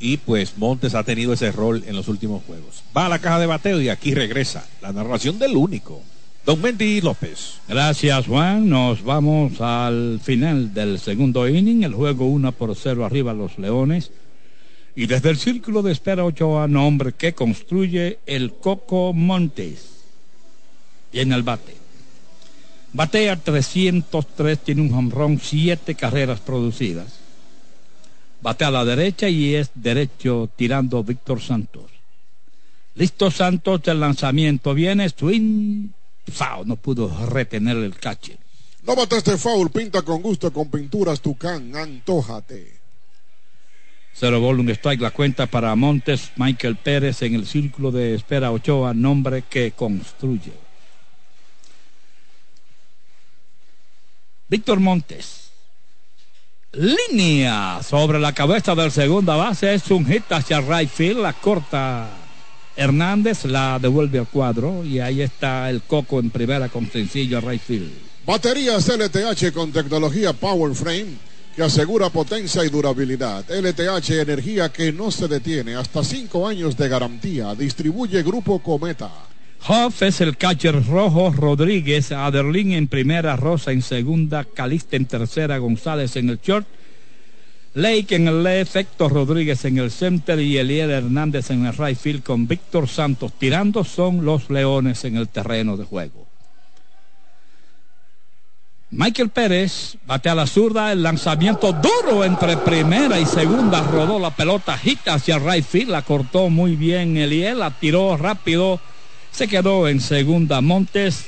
Y 0.00 0.16
pues 0.16 0.56
Montes 0.56 0.94
ha 0.94 1.04
tenido 1.04 1.34
ese 1.34 1.52
rol 1.52 1.84
en 1.86 1.94
los 1.94 2.08
últimos 2.08 2.42
juegos. 2.44 2.82
Va 2.96 3.06
a 3.06 3.08
la 3.10 3.18
caja 3.18 3.38
de 3.38 3.46
bateo 3.46 3.80
y 3.80 3.90
aquí 3.90 4.14
regresa 4.14 4.66
la 4.80 4.92
narración 4.92 5.38
del 5.38 5.56
único. 5.56 6.02
Don 6.46 6.60
Mendy 6.60 7.02
López. 7.02 7.60
Gracias, 7.68 8.26
Juan. 8.26 8.70
Nos 8.70 9.04
vamos 9.04 9.60
al 9.60 10.18
final 10.22 10.72
del 10.72 10.98
segundo 10.98 11.46
inning. 11.46 11.84
El 11.84 11.92
juego 11.92 12.26
1 12.26 12.52
por 12.52 12.74
0 12.74 13.04
arriba 13.04 13.34
los 13.34 13.58
Leones. 13.58 14.10
Y 14.96 15.06
desde 15.06 15.28
el 15.28 15.36
círculo 15.36 15.82
de 15.82 15.92
espera 15.92 16.24
Ochoa, 16.24 16.66
nombre 16.66 17.12
que 17.12 17.34
construye 17.34 18.18
el 18.24 18.54
Coco 18.54 19.12
Montes. 19.12 19.86
Y 21.12 21.20
en 21.20 21.32
el 21.32 21.42
bate. 21.42 21.76
Batea 22.94 23.36
303, 23.36 24.58
tiene 24.58 24.82
un 24.82 24.94
hombrón, 24.94 25.38
7 25.40 25.94
carreras 25.94 26.40
producidas. 26.40 27.19
Batea 28.42 28.68
a 28.68 28.70
la 28.70 28.84
derecha 28.84 29.28
y 29.28 29.54
es 29.54 29.70
derecho 29.74 30.48
tirando 30.56 31.04
Víctor 31.04 31.40
Santos. 31.40 31.90
Listo 32.94 33.30
Santos, 33.30 33.80
el 33.86 34.00
lanzamiento 34.00 34.74
viene, 34.74 35.08
swing, 35.08 35.88
foul, 36.26 36.66
no 36.66 36.76
pudo 36.76 37.26
retener 37.26 37.76
el 37.76 37.94
catcher. 37.96 38.38
No 38.82 38.94
este 39.02 39.36
foul, 39.36 39.70
pinta 39.70 40.02
con 40.02 40.22
gusto 40.22 40.52
con 40.52 40.70
pinturas 40.70 41.20
Tucán, 41.20 41.76
antójate. 41.76 42.80
Cero 44.12 44.40
ball, 44.40 44.60
un 44.60 44.70
strike, 44.70 45.00
la 45.00 45.10
cuenta 45.12 45.46
para 45.46 45.74
Montes, 45.76 46.32
Michael 46.36 46.76
Pérez 46.76 47.22
en 47.22 47.34
el 47.34 47.46
círculo 47.46 47.90
de 47.90 48.14
espera 48.14 48.50
Ochoa, 48.50 48.92
nombre 48.92 49.44
que 49.48 49.72
construye. 49.72 50.52
Víctor 54.48 54.80
Montes. 54.80 55.39
Línea 56.72 57.80
sobre 57.82 58.20
la 58.20 58.32
cabeza 58.32 58.76
del 58.76 58.92
segunda 58.92 59.34
base. 59.34 59.74
Es 59.74 59.90
un 59.90 60.06
hit 60.06 60.22
hacia 60.30 60.60
right 60.60 60.88
field. 60.88 61.20
La 61.20 61.32
corta 61.32 62.08
Hernández, 62.76 63.44
la 63.44 63.80
devuelve 63.80 64.20
al 64.20 64.28
cuadro. 64.28 64.84
Y 64.84 65.00
ahí 65.00 65.20
está 65.20 65.68
el 65.68 65.82
coco 65.82 66.20
en 66.20 66.30
primera 66.30 66.68
con 66.68 66.88
sencillo 66.88 67.38
a 67.38 67.40
right 67.40 67.60
field. 67.60 67.90
Baterías 68.24 68.86
LTH 68.86 69.52
con 69.52 69.72
tecnología 69.72 70.32
Power 70.32 70.74
Frame 70.74 71.30
que 71.56 71.64
asegura 71.64 72.08
potencia 72.10 72.64
y 72.64 72.68
durabilidad. 72.68 73.44
LTH 73.50 74.10
Energía 74.20 74.72
que 74.72 74.92
no 74.92 75.10
se 75.10 75.26
detiene. 75.26 75.74
Hasta 75.74 76.04
cinco 76.04 76.46
años 76.46 76.76
de 76.76 76.88
garantía. 76.88 77.52
Distribuye 77.56 78.22
Grupo 78.22 78.60
Cometa. 78.60 79.10
Hoff 79.66 80.02
es 80.02 80.20
el 80.20 80.36
catcher 80.38 80.86
rojo, 80.86 81.30
Rodríguez, 81.30 82.12
Aderlin 82.12 82.72
en 82.72 82.88
primera, 82.88 83.36
Rosa 83.36 83.72
en 83.72 83.82
segunda, 83.82 84.44
Calista 84.44 84.96
en 84.96 85.04
tercera, 85.04 85.58
González 85.58 86.16
en 86.16 86.30
el 86.30 86.40
short, 86.40 86.66
Lake 87.74 88.16
en 88.16 88.26
el 88.26 88.42
left, 88.42 88.74
Héctor 88.74 89.12
Rodríguez 89.12 89.64
en 89.64 89.78
el 89.78 89.90
center 89.90 90.40
y 90.40 90.56
Eliel 90.58 90.90
Hernández 90.90 91.50
en 91.50 91.66
el 91.66 91.76
right 91.76 91.96
field 91.96 92.22
con 92.22 92.48
Víctor 92.48 92.88
Santos 92.88 93.32
tirando 93.38 93.84
son 93.84 94.24
los 94.24 94.50
Leones 94.50 95.04
en 95.04 95.16
el 95.16 95.28
terreno 95.28 95.76
de 95.76 95.84
juego. 95.84 96.26
Michael 98.92 99.28
Pérez 99.28 99.98
bate 100.04 100.30
a 100.30 100.34
la 100.34 100.48
zurda, 100.48 100.90
el 100.90 101.02
lanzamiento 101.02 101.72
duro 101.72 102.24
entre 102.24 102.56
primera 102.56 103.20
y 103.20 103.26
segunda, 103.26 103.82
rodó 103.82 104.18
la 104.18 104.34
pelota, 104.34 104.76
hit 104.76 105.06
hacia 105.06 105.36
el 105.36 105.44
right 105.44 105.64
field, 105.64 105.90
la 105.90 106.02
cortó 106.02 106.48
muy 106.48 106.74
bien 106.74 107.16
Eliel, 107.16 107.60
la 107.60 107.70
tiró 107.70 108.16
rápido 108.16 108.80
se 109.32 109.48
quedó 109.48 109.88
en 109.88 110.00
segunda 110.00 110.60
Montes 110.60 111.26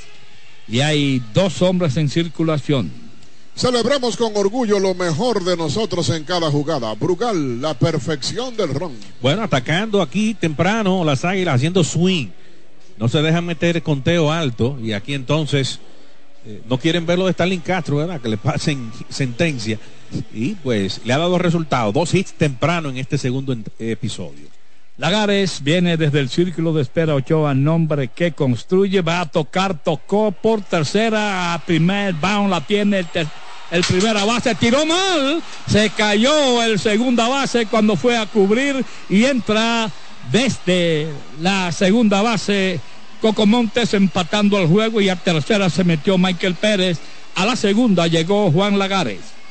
y 0.69 0.81
hay 0.81 1.23
dos 1.35 1.63
hombres 1.63 1.97
en 1.97 2.09
circulación. 2.09 2.91
Celebramos 3.55 4.17
con 4.17 4.35
orgullo 4.35 4.79
lo 4.79 4.95
mejor 4.95 5.45
de 5.45 5.57
nosotros 5.57 6.09
en 6.09 6.25
cada 6.25 6.51
jugada. 6.51 6.95
Brugal, 6.95 7.61
la 7.61 7.75
perfección 7.75 8.57
del 8.57 8.73
ron. 8.73 8.93
Bueno, 9.21 9.43
atacando 9.43 10.01
aquí 10.01 10.35
temprano 10.35 11.05
las 11.05 11.25
águilas 11.25 11.57
haciendo 11.57 11.85
swing. 11.85 12.29
No 12.99 13.09
se 13.09 13.21
dejan 13.21 13.45
meter 13.45 13.83
conteo 13.83 14.33
alto 14.33 14.79
y 14.83 14.93
aquí 14.93 15.13
entonces 15.13 15.81
eh, 16.47 16.63
no 16.69 16.79
quieren 16.79 17.05
verlo 17.05 17.27
de 17.27 17.33
Stalin 17.33 17.61
Castro, 17.61 17.97
¿verdad? 17.97 18.21
Que 18.21 18.29
le 18.29 18.37
pasen 18.37 18.91
sentencia. 19.11 19.79
Y 20.33 20.55
pues 20.55 21.01
le 21.05 21.13
ha 21.13 21.19
dado 21.19 21.39
resultado. 21.39 21.93
Dos 21.93 22.15
hits 22.15 22.33
temprano 22.33 22.89
en 22.89 22.97
este 22.97 23.19
segundo 23.19 23.55
episodio. 23.79 24.49
Lagares 24.99 25.63
viene 25.65 25.97
desde 25.97 26.21
el 26.21 26.29
círculo 26.29 26.75
de 26.75 26.83
espera 26.83 27.15
Ochoa, 27.15 27.55
nombre 27.55 28.09
que 28.09 28.33
construye, 28.33 29.01
va 29.01 29.21
a 29.21 29.27
tocar, 29.27 29.83
tocó 29.83 30.33
por 30.33 30.61
tercera, 30.61 31.55
a 31.55 31.59
primer 31.61 32.15
bound 32.15 32.51
la 32.51 32.61
tiene 32.61 32.99
el, 32.99 33.29
el 33.71 33.85
primera 33.85 34.25
base, 34.27 34.55
tiró 34.55 34.85
mal, 34.85 35.43
se 35.67 35.89
cayó 35.91 36.63
el 36.63 36.79
segunda 36.79 37.27
base 37.27 37.67
cuando 37.67 37.97
fue 37.97 38.19
a 38.19 38.27
cubrir 38.27 38.85
y 39.09 39.25
entra 39.25 39.91
desde 40.31 41.09
la 41.41 41.73
segunda 41.73 42.21
base 42.21 42.79
Coco 43.23 43.47
Montes 43.47 43.95
empatando 43.95 44.59
el 44.59 44.67
juego 44.67 45.01
y 45.01 45.09
a 45.09 45.17
tercera 45.17 45.71
se 45.71 45.85
metió 45.85 46.19
Michael 46.19 46.55
Pérez, 46.55 46.99
a 47.35 47.47
la 47.47 47.57
segunda 47.57 48.09
llegó 48.09 48.51
Juan 48.53 48.79
Lagares. 48.79 49.42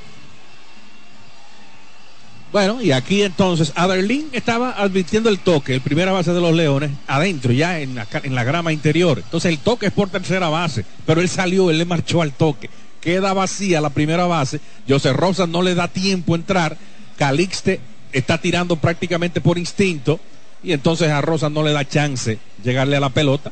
Bueno, 2.51 2.81
y 2.81 2.91
aquí 2.91 3.21
entonces 3.21 3.71
Aberlín 3.75 4.27
estaba 4.33 4.71
advirtiendo 4.71 5.29
el 5.29 5.39
toque, 5.39 5.73
el 5.73 5.79
primera 5.79 6.11
base 6.11 6.33
de 6.33 6.41
los 6.41 6.53
Leones, 6.53 6.91
adentro, 7.07 7.53
ya 7.53 7.79
en 7.79 7.95
la, 7.95 8.05
en 8.23 8.35
la 8.35 8.43
grama 8.43 8.73
interior. 8.73 9.19
Entonces 9.23 9.49
el 9.49 9.59
toque 9.59 9.85
es 9.85 9.93
por 9.93 10.09
tercera 10.09 10.49
base, 10.49 10.83
pero 11.05 11.21
él 11.21 11.29
salió, 11.29 11.69
él 11.71 11.77
le 11.77 11.85
marchó 11.85 12.21
al 12.21 12.33
toque. 12.33 12.69
Queda 12.99 13.31
vacía 13.31 13.79
la 13.79 13.89
primera 13.89 14.25
base. 14.25 14.59
José 14.87 15.13
Rosa 15.13 15.47
no 15.47 15.61
le 15.61 15.75
da 15.75 15.87
tiempo 15.87 16.33
a 16.33 16.37
entrar. 16.37 16.77
Calixte 17.17 17.79
está 18.11 18.37
tirando 18.37 18.75
prácticamente 18.75 19.39
por 19.39 19.57
instinto. 19.57 20.19
Y 20.61 20.73
entonces 20.73 21.09
a 21.09 21.21
Rosa 21.21 21.49
no 21.49 21.63
le 21.63 21.71
da 21.71 21.87
chance 21.87 22.37
llegarle 22.63 22.97
a 22.97 22.99
la 22.99 23.09
pelota. 23.09 23.51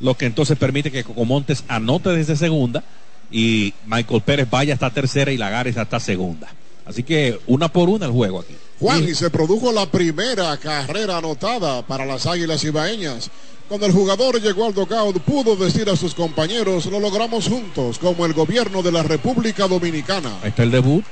Lo 0.00 0.16
que 0.16 0.26
entonces 0.26 0.58
permite 0.58 0.90
que 0.90 1.04
Cocomontes 1.04 1.64
anote 1.68 2.10
desde 2.10 2.36
segunda. 2.36 2.82
Y 3.30 3.72
Michael 3.86 4.22
Pérez 4.22 4.50
vaya 4.50 4.74
hasta 4.74 4.90
tercera 4.90 5.30
y 5.30 5.38
Lagares 5.38 5.78
hasta 5.78 6.00
segunda. 6.00 6.48
Así 6.86 7.02
que 7.02 7.38
una 7.46 7.68
por 7.68 7.88
una 7.88 8.06
el 8.06 8.12
juego 8.12 8.40
aquí. 8.40 8.54
Juan, 8.78 9.04
y 9.04 9.14
se 9.14 9.30
produjo 9.30 9.72
la 9.72 9.86
primera 9.90 10.56
carrera 10.56 11.18
anotada 11.18 11.82
para 11.82 12.06
las 12.06 12.26
Águilas 12.26 12.64
Ibaeñas. 12.64 13.30
Cuando 13.68 13.86
el 13.86 13.92
jugador 13.92 14.40
llegó 14.40 14.64
al 14.64 14.74
dogout, 14.74 15.18
pudo 15.20 15.54
decir 15.54 15.88
a 15.90 15.96
sus 15.96 16.14
compañeros, 16.14 16.86
lo 16.86 16.98
logramos 16.98 17.46
juntos, 17.46 17.98
como 17.98 18.26
el 18.26 18.32
gobierno 18.32 18.82
de 18.82 18.90
la 18.90 19.02
República 19.02 19.68
Dominicana. 19.68 20.38
Ahí 20.42 20.48
está 20.48 20.62
el 20.62 20.70
debut. 20.70 21.04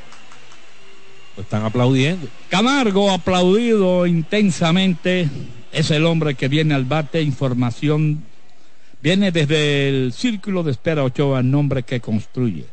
Lo 1.37 1.43
están 1.43 1.65
aplaudiendo. 1.65 2.27
Camargo, 2.49 3.13
aplaudido 3.13 4.07
intensamente, 4.07 5.29
es 5.71 5.91
el 5.93 6.05
hombre 6.05 6.35
que 6.35 6.49
viene 6.49 6.75
al 6.75 6.85
bate. 6.85 7.23
Información 7.23 8.25
viene 9.01 9.31
desde 9.31 9.89
el 9.89 10.13
círculo 10.13 10.65
de 10.65 10.73
espera 10.73 11.05
Ochoa, 11.05 11.43
nombre 11.43 11.85
que 11.85 12.01
construye. 12.01 12.65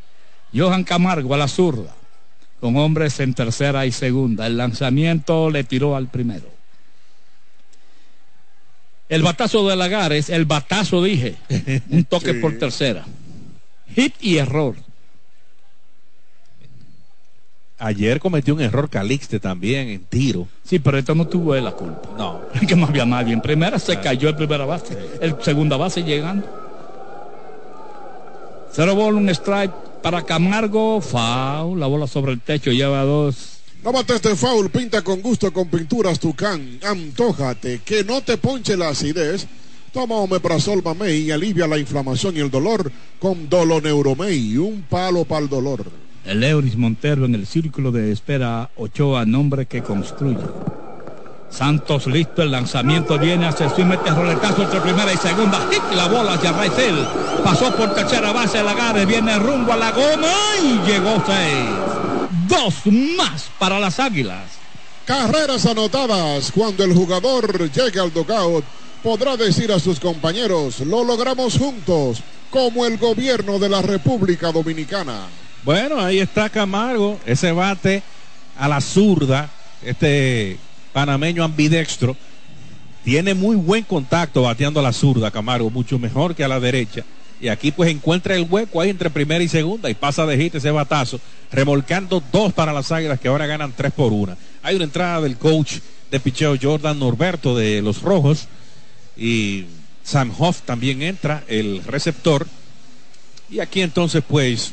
Johan 0.52 0.82
Camargo 0.82 1.34
a 1.34 1.36
la 1.36 1.46
zurda 1.46 1.94
con 2.60 2.76
hombres 2.76 3.20
en 3.20 3.34
tercera 3.34 3.86
y 3.86 3.92
segunda. 3.92 4.46
El 4.46 4.56
lanzamiento 4.56 5.50
le 5.50 5.64
tiró 5.64 5.96
al 5.96 6.08
primero. 6.08 6.56
El 9.08 9.22
batazo 9.22 9.68
de 9.68 9.76
Lagares, 9.76 10.30
el 10.30 10.46
batazo 10.46 11.02
dije, 11.02 11.36
un 11.90 12.04
toque 12.04 12.34
por 12.34 12.58
tercera. 12.58 13.04
Hit 13.94 14.14
y 14.20 14.38
error. 14.38 14.74
Ayer 17.78 18.20
cometió 18.20 18.54
un 18.54 18.62
error 18.62 18.88
Calixte 18.88 19.38
también 19.38 19.88
en 19.88 20.04
tiro. 20.04 20.48
Sí, 20.64 20.78
pero 20.78 20.98
esto 20.98 21.14
no 21.14 21.26
tuvo 21.26 21.54
él 21.54 21.64
la 21.64 21.72
culpa. 21.72 22.08
No. 22.16 22.40
que 22.66 22.74
no 22.74 22.86
había 22.86 23.04
nadie. 23.04 23.34
En 23.34 23.42
primera 23.42 23.78
se 23.78 24.00
cayó 24.00 24.30
el 24.30 24.34
primera 24.36 24.64
base. 24.64 24.96
El 25.20 25.36
segunda 25.42 25.76
base 25.76 26.02
llegando. 26.02 26.65
Cero 28.76 28.94
bol, 28.94 29.14
un 29.14 29.30
strike 29.30 29.72
para 30.02 30.20
Camargo, 30.20 31.00
foul, 31.00 31.80
la 31.80 31.86
bola 31.86 32.06
sobre 32.06 32.32
el 32.32 32.42
techo, 32.42 32.70
lleva 32.72 33.04
dos. 33.04 33.60
No 33.82 33.90
este 33.98 34.36
foul, 34.36 34.68
pinta 34.68 35.00
con 35.00 35.22
gusto 35.22 35.50
con 35.50 35.68
pinturas 35.68 36.20
Tucán, 36.20 36.78
antójate, 36.82 37.80
que 37.82 38.04
no 38.04 38.20
te 38.20 38.36
ponche 38.36 38.76
la 38.76 38.88
acidez. 38.88 39.46
Toma 39.94 40.16
Omeprazol 40.16 40.82
Mamey 40.82 41.22
y 41.22 41.30
alivia 41.30 41.66
la 41.66 41.78
inflamación 41.78 42.36
y 42.36 42.40
el 42.40 42.50
dolor 42.50 42.92
con 43.18 43.48
Doloneuromey, 43.48 44.58
un 44.58 44.82
palo 44.82 45.24
para 45.24 45.40
el 45.40 45.48
dolor. 45.48 45.90
El 46.26 46.44
Euris 46.44 46.76
Montero 46.76 47.24
en 47.24 47.34
el 47.34 47.46
círculo 47.46 47.92
de 47.92 48.12
espera 48.12 48.68
Ochoa, 48.76 49.24
nombre 49.24 49.64
que 49.64 49.82
construye. 49.82 50.44
Santos 51.50 52.06
listo, 52.06 52.42
el 52.42 52.50
lanzamiento 52.50 53.18
viene 53.18 53.46
hacia 53.46 53.74
su 53.74 53.84
mete 53.84 54.10
roletazo 54.10 54.62
entre 54.62 54.80
primera 54.80 55.12
y 55.12 55.16
segunda. 55.16 55.66
Hit 55.70 55.82
la 55.94 56.06
bola 56.08 56.34
hacia 56.34 56.52
Raizel. 56.52 57.06
Pasó 57.42 57.74
por 57.74 57.94
tercera 57.94 58.32
base 58.32 58.60
el 58.60 58.68
agarre, 58.68 59.06
viene 59.06 59.38
rumbo 59.38 59.72
a 59.72 59.76
la 59.76 59.92
goma 59.92 60.32
y 60.62 60.86
llegó 60.86 61.22
seis. 61.26 61.68
Dos 62.48 62.74
más 63.16 63.48
para 63.58 63.78
las 63.78 63.98
águilas. 64.00 64.44
Carreras 65.04 65.64
anotadas. 65.66 66.50
Cuando 66.52 66.84
el 66.84 66.92
jugador 66.92 67.70
llegue 67.70 68.00
al 68.00 68.12
dogout, 68.12 68.64
podrá 69.02 69.36
decir 69.36 69.70
a 69.70 69.78
sus 69.78 70.00
compañeros, 70.00 70.80
lo 70.80 71.04
logramos 71.04 71.56
juntos 71.56 72.22
como 72.50 72.84
el 72.86 72.98
gobierno 72.98 73.58
de 73.58 73.68
la 73.68 73.82
República 73.82 74.50
Dominicana. 74.50 75.26
Bueno, 75.64 76.00
ahí 76.00 76.18
está 76.18 76.48
Camargo, 76.48 77.18
ese 77.24 77.52
bate 77.52 78.02
a 78.58 78.68
la 78.68 78.80
zurda, 78.80 79.48
este 79.82 80.58
panameño 80.96 81.44
ambidextro. 81.44 82.16
Tiene 83.04 83.34
muy 83.34 83.54
buen 83.54 83.84
contacto 83.84 84.40
bateando 84.40 84.80
a 84.80 84.82
la 84.82 84.94
zurda, 84.94 85.30
Camargo, 85.30 85.68
mucho 85.68 85.98
mejor 85.98 86.34
que 86.34 86.42
a 86.42 86.48
la 86.48 86.58
derecha. 86.58 87.04
Y 87.38 87.48
aquí 87.48 87.70
pues 87.70 87.90
encuentra 87.90 88.34
el 88.34 88.46
hueco 88.48 88.80
ahí 88.80 88.88
entre 88.88 89.10
primera 89.10 89.44
y 89.44 89.48
segunda 89.48 89.90
y 89.90 89.94
pasa 89.94 90.24
de 90.24 90.38
hit 90.38 90.54
ese 90.54 90.70
batazo, 90.70 91.20
remolcando 91.52 92.22
dos 92.32 92.54
para 92.54 92.72
las 92.72 92.90
águilas 92.92 93.20
que 93.20 93.28
ahora 93.28 93.44
ganan 93.44 93.74
tres 93.76 93.92
por 93.92 94.10
una. 94.10 94.38
Hay 94.62 94.74
una 94.74 94.84
entrada 94.84 95.20
del 95.20 95.36
coach 95.36 95.80
de 96.10 96.18
picheo 96.18 96.56
Jordan 96.60 96.98
Norberto 96.98 97.54
de 97.54 97.82
los 97.82 98.00
Rojos 98.00 98.48
y 99.18 99.66
Sam 100.02 100.32
Hoff 100.38 100.62
también 100.62 101.02
entra, 101.02 101.44
el 101.46 101.84
receptor. 101.84 102.46
Y 103.50 103.60
aquí 103.60 103.82
entonces 103.82 104.24
pues 104.26 104.72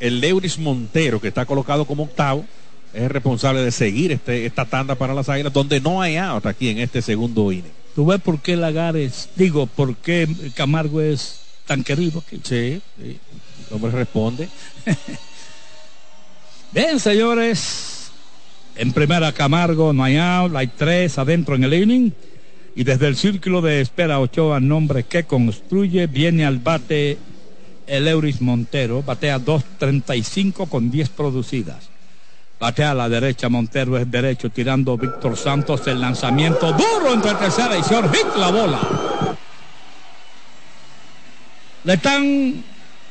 el 0.00 0.18
Leuris 0.18 0.58
Montero 0.58 1.20
que 1.20 1.28
está 1.28 1.46
colocado 1.46 1.84
como 1.84 2.02
octavo 2.02 2.44
es 2.92 3.10
responsable 3.10 3.60
de 3.62 3.70
seguir 3.70 4.12
este, 4.12 4.46
esta 4.46 4.64
tanda 4.64 4.94
para 4.94 5.14
las 5.14 5.28
águilas 5.28 5.52
donde 5.52 5.80
no 5.80 6.00
hay 6.00 6.16
out 6.16 6.46
aquí 6.46 6.68
en 6.68 6.78
este 6.78 7.02
segundo 7.02 7.52
inning. 7.52 7.72
¿Tú 7.94 8.06
ves 8.06 8.20
por 8.20 8.40
qué 8.40 8.56
Lagares, 8.56 9.28
digo, 9.36 9.66
por 9.66 9.96
qué 9.96 10.28
Camargo 10.54 11.00
es 11.00 11.40
tan 11.66 11.82
querido 11.82 12.22
aquí? 12.26 12.36
Sí, 12.42 12.80
sí. 12.98 13.18
el 13.68 13.74
hombre 13.74 13.90
responde. 13.90 14.48
Bien, 16.72 17.00
señores, 17.00 18.10
en 18.76 18.92
primera 18.92 19.32
Camargo, 19.32 19.92
no 19.92 20.04
hay 20.04 20.18
out, 20.18 20.54
hay 20.54 20.66
tres 20.66 21.16
adentro 21.16 21.54
en 21.54 21.64
el 21.64 21.74
inning. 21.74 22.12
Y 22.74 22.84
desde 22.84 23.08
el 23.08 23.16
círculo 23.16 23.62
de 23.62 23.80
espera 23.80 24.20
Ochoa, 24.20 24.60
nombre 24.60 25.04
que 25.04 25.24
construye, 25.24 26.06
viene 26.06 26.44
al 26.44 26.58
bate 26.58 27.16
el 27.86 28.08
Euris 28.08 28.42
Montero, 28.42 29.02
batea 29.02 29.38
2.35 29.38 30.68
con 30.68 30.90
10 30.90 31.08
producidas. 31.10 31.88
Batea 32.58 32.92
a 32.92 32.94
la 32.94 33.08
derecha, 33.08 33.50
Montero 33.50 33.98
es 33.98 34.10
derecho, 34.10 34.48
tirando 34.48 34.96
Víctor 34.96 35.36
Santos 35.36 35.86
el 35.86 36.00
lanzamiento 36.00 36.72
duro 36.72 37.12
entre 37.12 37.34
tercera 37.34 37.76
y 37.76 37.82
señor 37.82 38.10
hit 38.14 38.26
la 38.36 38.50
bola. 38.50 38.80
Le 41.84 41.92
están 41.92 42.64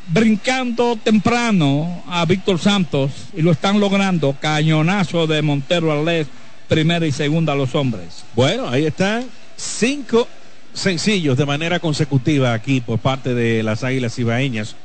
brincando 0.07 0.97
temprano 0.97 2.03
a 2.07 2.25
Víctor 2.25 2.57
Santos 2.57 3.11
y 3.35 3.43
lo 3.43 3.51
están 3.51 3.79
logrando. 3.79 4.35
Cañonazo 4.39 5.27
de 5.27 5.43
Montero 5.43 5.91
al 5.91 6.03
left, 6.03 6.31
primera 6.67 7.05
y 7.05 7.11
segunda 7.11 7.53
a 7.53 7.55
los 7.55 7.75
hombres. 7.75 8.25
Bueno, 8.35 8.67
ahí 8.67 8.85
están 8.85 9.25
cinco 9.55 10.27
sencillos 10.73 11.37
de 11.37 11.45
manera 11.45 11.79
consecutiva 11.79 12.53
aquí 12.53 12.81
por 12.81 12.97
parte 12.97 13.35
de 13.35 13.61
las 13.61 13.83
Águilas 13.83 14.17
Ibaeñas. 14.17 14.75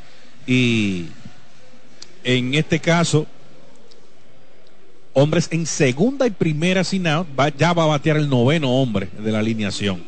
Y 0.47 1.07
en 2.25 2.55
este 2.55 2.79
caso, 2.79 3.27
hombres 5.13 5.49
en 5.51 5.67
segunda 5.67 6.27
y 6.27 6.31
primera 6.31 6.85
sin 6.85 7.07
out, 7.07 7.27
va, 7.39 7.49
ya 7.49 7.73
va 7.73 7.85
a 7.85 7.87
batear 7.87 8.17
el 8.17 8.29
noveno 8.29 8.71
hombre 8.71 9.09
de 9.19 9.33
la 9.33 9.41
alineación. 9.41 10.03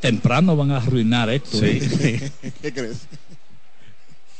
Temprano 0.00 0.56
van 0.56 0.70
a 0.70 0.78
arruinar 0.78 1.28
esto. 1.30 1.58
Sí. 1.58 1.80
¿eh? 1.82 2.30
¿Qué 2.62 2.72
crees? 2.72 3.06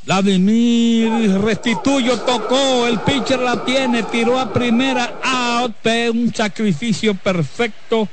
Vladimir 0.06 1.10
Restituyo 1.40 2.16
tocó, 2.20 2.86
el 2.86 3.00
pitcher 3.00 3.40
la 3.40 3.64
tiene, 3.64 4.04
tiró 4.04 4.38
a 4.38 4.52
primera 4.52 5.18
out, 5.20 5.74
un 6.12 6.32
sacrificio 6.32 7.12
perfecto 7.16 8.08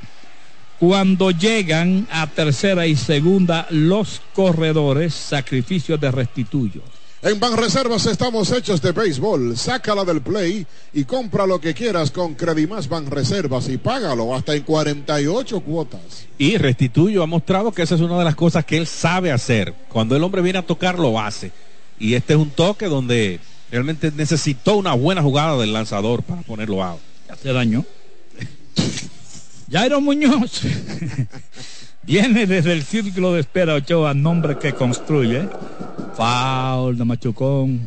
cuando 0.80 1.30
llegan 1.30 2.08
a 2.10 2.26
tercera 2.26 2.86
y 2.88 2.96
segunda 2.96 3.68
los 3.70 4.20
corredores, 4.34 5.14
sacrificio 5.14 5.96
de 5.96 6.10
Restituyo. 6.10 6.82
En 7.24 7.40
Banreservas 7.40 8.04
estamos 8.04 8.52
hechos 8.52 8.82
de 8.82 8.92
béisbol. 8.92 9.56
Sácala 9.56 10.04
del 10.04 10.20
play 10.20 10.66
y 10.92 11.04
compra 11.04 11.46
lo 11.46 11.58
que 11.58 11.72
quieras 11.72 12.10
con 12.10 12.34
Credimás 12.34 12.86
Banreservas 12.86 13.70
y 13.70 13.78
págalo 13.78 14.34
hasta 14.34 14.54
en 14.54 14.62
48 14.62 15.60
cuotas. 15.60 16.26
Y 16.36 16.58
Restituyo 16.58 17.22
ha 17.22 17.26
mostrado 17.26 17.72
que 17.72 17.80
esa 17.80 17.94
es 17.94 18.02
una 18.02 18.18
de 18.18 18.26
las 18.26 18.34
cosas 18.34 18.66
que 18.66 18.76
él 18.76 18.86
sabe 18.86 19.32
hacer. 19.32 19.72
Cuando 19.88 20.14
el 20.14 20.22
hombre 20.22 20.42
viene 20.42 20.58
a 20.58 20.66
tocar, 20.66 20.98
lo 20.98 21.18
hace. 21.18 21.50
Y 21.98 22.12
este 22.12 22.34
es 22.34 22.38
un 22.38 22.50
toque 22.50 22.88
donde 22.88 23.40
realmente 23.70 24.12
necesitó 24.14 24.76
una 24.76 24.92
buena 24.92 25.22
jugada 25.22 25.56
del 25.56 25.72
lanzador 25.72 26.22
para 26.24 26.42
ponerlo 26.42 26.84
out. 26.84 27.00
Ya 27.26 27.36
se 27.36 27.54
dañó. 27.54 27.86
Jairo 29.72 29.98
Muñoz 30.02 30.60
viene 32.06 32.46
desde 32.46 32.72
el 32.72 32.82
círculo 32.82 33.32
de 33.32 33.40
espera 33.40 33.74
Ochoa, 33.74 34.14
nombre 34.14 34.58
que 34.58 34.72
construye. 34.72 35.48
Foul 36.16 36.96
de 36.96 37.04
Machucón 37.04 37.80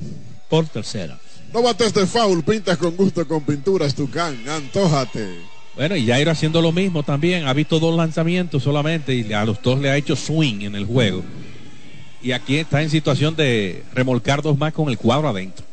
por 0.49 0.65
tercera. 0.67 1.17
No 1.53 1.61
bates 1.61 1.93
de 1.93 2.05
foul, 2.05 2.43
pintas 2.43 2.77
con 2.77 2.95
gusto 2.95 3.25
con 3.27 3.43
pinturas 3.43 3.95
Tucán, 3.95 4.37
antójate. 4.49 5.27
Bueno, 5.75 5.95
y 5.95 6.07
Jairo 6.07 6.31
haciendo 6.31 6.61
lo 6.61 6.71
mismo 6.71 7.03
también. 7.03 7.47
Ha 7.47 7.53
visto 7.53 7.79
dos 7.79 7.95
lanzamientos 7.95 8.63
solamente 8.63 9.13
y 9.13 9.31
a 9.31 9.45
los 9.45 9.61
dos 9.61 9.79
le 9.79 9.89
ha 9.89 9.95
hecho 9.95 10.15
swing 10.15 10.61
en 10.61 10.75
el 10.75 10.85
juego. 10.85 11.23
Y 12.21 12.31
aquí 12.31 12.57
está 12.57 12.81
en 12.81 12.89
situación 12.89 13.35
de 13.35 13.83
remolcar 13.93 14.41
dos 14.41 14.57
más 14.57 14.73
con 14.73 14.89
el 14.89 14.97
cuadro 14.97 15.29
adentro. 15.29 15.65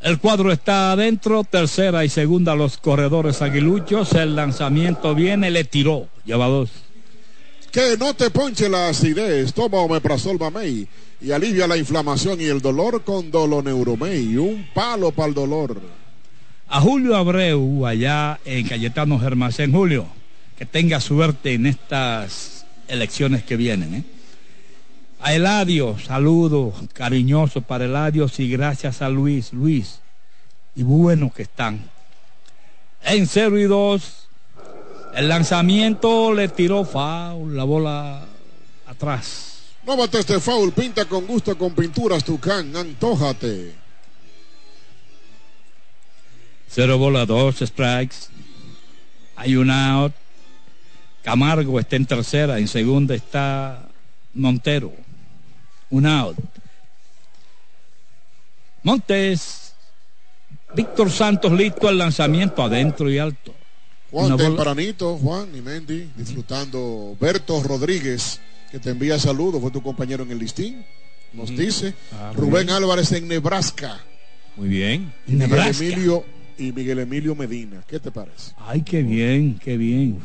El 0.00 0.18
cuadro 0.20 0.52
está 0.52 0.92
adentro, 0.92 1.42
tercera 1.42 2.04
y 2.04 2.08
segunda 2.08 2.54
los 2.54 2.78
corredores 2.78 3.42
aguiluchos. 3.42 4.12
El 4.12 4.36
lanzamiento 4.36 5.14
viene, 5.14 5.50
le 5.50 5.64
tiró, 5.64 6.08
lleva 6.24 6.46
dos. 6.46 6.70
Que 7.72 7.96
no 7.98 8.14
te 8.14 8.30
ponche 8.30 8.68
la 8.68 8.88
acidez, 8.88 9.52
toma 9.52 9.78
Omeprazol 9.78 10.38
Mamey 10.38 10.86
y 11.20 11.32
alivia 11.32 11.66
la 11.66 11.76
inflamación 11.76 12.40
y 12.40 12.44
el 12.44 12.60
dolor 12.60 13.02
con 13.02 13.30
Doloneuromey, 13.30 14.36
un 14.36 14.68
palo 14.72 15.10
para 15.10 15.28
el 15.28 15.34
dolor. 15.34 15.80
A 16.68 16.80
Julio 16.80 17.16
Abreu, 17.16 17.84
allá 17.84 18.38
en 18.44 18.68
Cayetano 18.68 19.18
Germacén. 19.18 19.72
Julio, 19.72 20.06
que 20.56 20.64
tenga 20.64 21.00
suerte 21.00 21.54
en 21.54 21.66
estas 21.66 22.66
elecciones 22.86 23.42
que 23.42 23.56
vienen. 23.56 23.94
¿eh? 23.94 24.04
A 25.20 25.34
Eladio, 25.34 25.98
saludo 25.98 26.72
cariñoso 26.92 27.60
para 27.60 27.86
Eladio 27.86 28.30
y 28.38 28.48
gracias 28.48 29.02
a 29.02 29.08
Luis. 29.08 29.52
Luis, 29.52 30.00
y 30.76 30.82
bueno 30.84 31.32
que 31.34 31.42
están. 31.42 31.90
En 33.02 33.26
0 33.26 33.58
y 33.58 33.64
2, 33.64 34.28
el 35.14 35.28
lanzamiento 35.28 36.32
le 36.32 36.48
tiró 36.48 36.84
foul, 36.84 37.56
la 37.56 37.64
bola 37.64 38.26
atrás. 38.86 39.62
No 39.84 39.96
bates 39.96 40.26
de 40.26 40.38
foul, 40.38 40.72
pinta 40.72 41.06
con 41.06 41.26
gusto 41.26 41.56
con 41.58 41.74
pinturas 41.74 42.22
Tucán, 42.22 42.76
antójate. 42.76 43.74
Cero 46.68 46.98
bola, 46.98 47.24
dos 47.24 47.56
strikes. 47.60 48.28
Hay 49.34 49.56
un 49.56 49.70
out. 49.70 50.12
Camargo 51.24 51.80
está 51.80 51.96
en 51.96 52.06
tercera, 52.06 52.58
en 52.58 52.68
segunda 52.68 53.14
está 53.14 53.88
Montero. 54.34 55.07
Un 55.90 56.06
out. 56.06 56.36
Montes. 58.82 59.74
Víctor 60.74 61.10
Santos 61.10 61.50
listo 61.52 61.88
al 61.88 61.98
lanzamiento 61.98 62.62
adentro 62.62 63.10
y 63.10 63.18
alto. 63.18 63.54
Juan, 64.10 64.36
tempranito, 64.36 65.16
Juan 65.18 65.48
y 65.54 65.60
Mendy, 65.60 66.10
disfrutando. 66.16 67.16
Berto 67.20 67.62
Rodríguez, 67.62 68.40
que 68.70 68.78
te 68.78 68.90
envía 68.90 69.18
saludos, 69.18 69.60
fue 69.60 69.70
tu 69.70 69.82
compañero 69.82 70.24
en 70.24 70.30
el 70.30 70.38
listín. 70.38 70.84
Nos 71.32 71.50
dice. 71.50 71.94
Ah, 72.12 72.32
Rubén 72.34 72.66
bien. 72.66 72.76
Álvarez 72.76 73.12
en 73.12 73.28
Nebraska. 73.28 74.00
Muy 74.56 74.68
bien. 74.68 75.12
Y 75.26 75.32
Miguel. 75.32 75.74
Emilio 75.78 76.24
y 76.58 76.72
Miguel 76.72 77.00
Emilio 77.00 77.34
Medina. 77.34 77.82
¿Qué 77.86 78.00
te 78.00 78.10
parece? 78.10 78.52
Ay, 78.58 78.82
qué 78.82 79.02
bien, 79.02 79.58
qué 79.62 79.76
bien. 79.76 80.18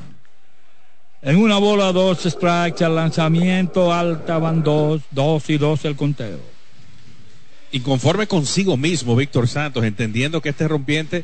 En 1.25 1.37
una 1.37 1.57
bola, 1.57 1.93
dos 1.93 2.19
strikes 2.23 2.83
al 2.83 2.95
lanzamiento, 2.95 3.93
alta 3.93 4.39
van 4.39 4.61
dos, 4.61 5.01
dos 5.09 5.49
y 5.49 5.57
dos 5.57 5.85
el 5.85 5.95
conteo. 5.95 6.39
Y 7.71 7.79
conforme 7.79 8.27
consigo 8.27 8.75
mismo, 8.75 9.15
Víctor 9.15 9.47
Santos, 9.47 9.85
entendiendo 9.85 10.41
que 10.41 10.49
este 10.49 10.67
rompiente 10.67 11.23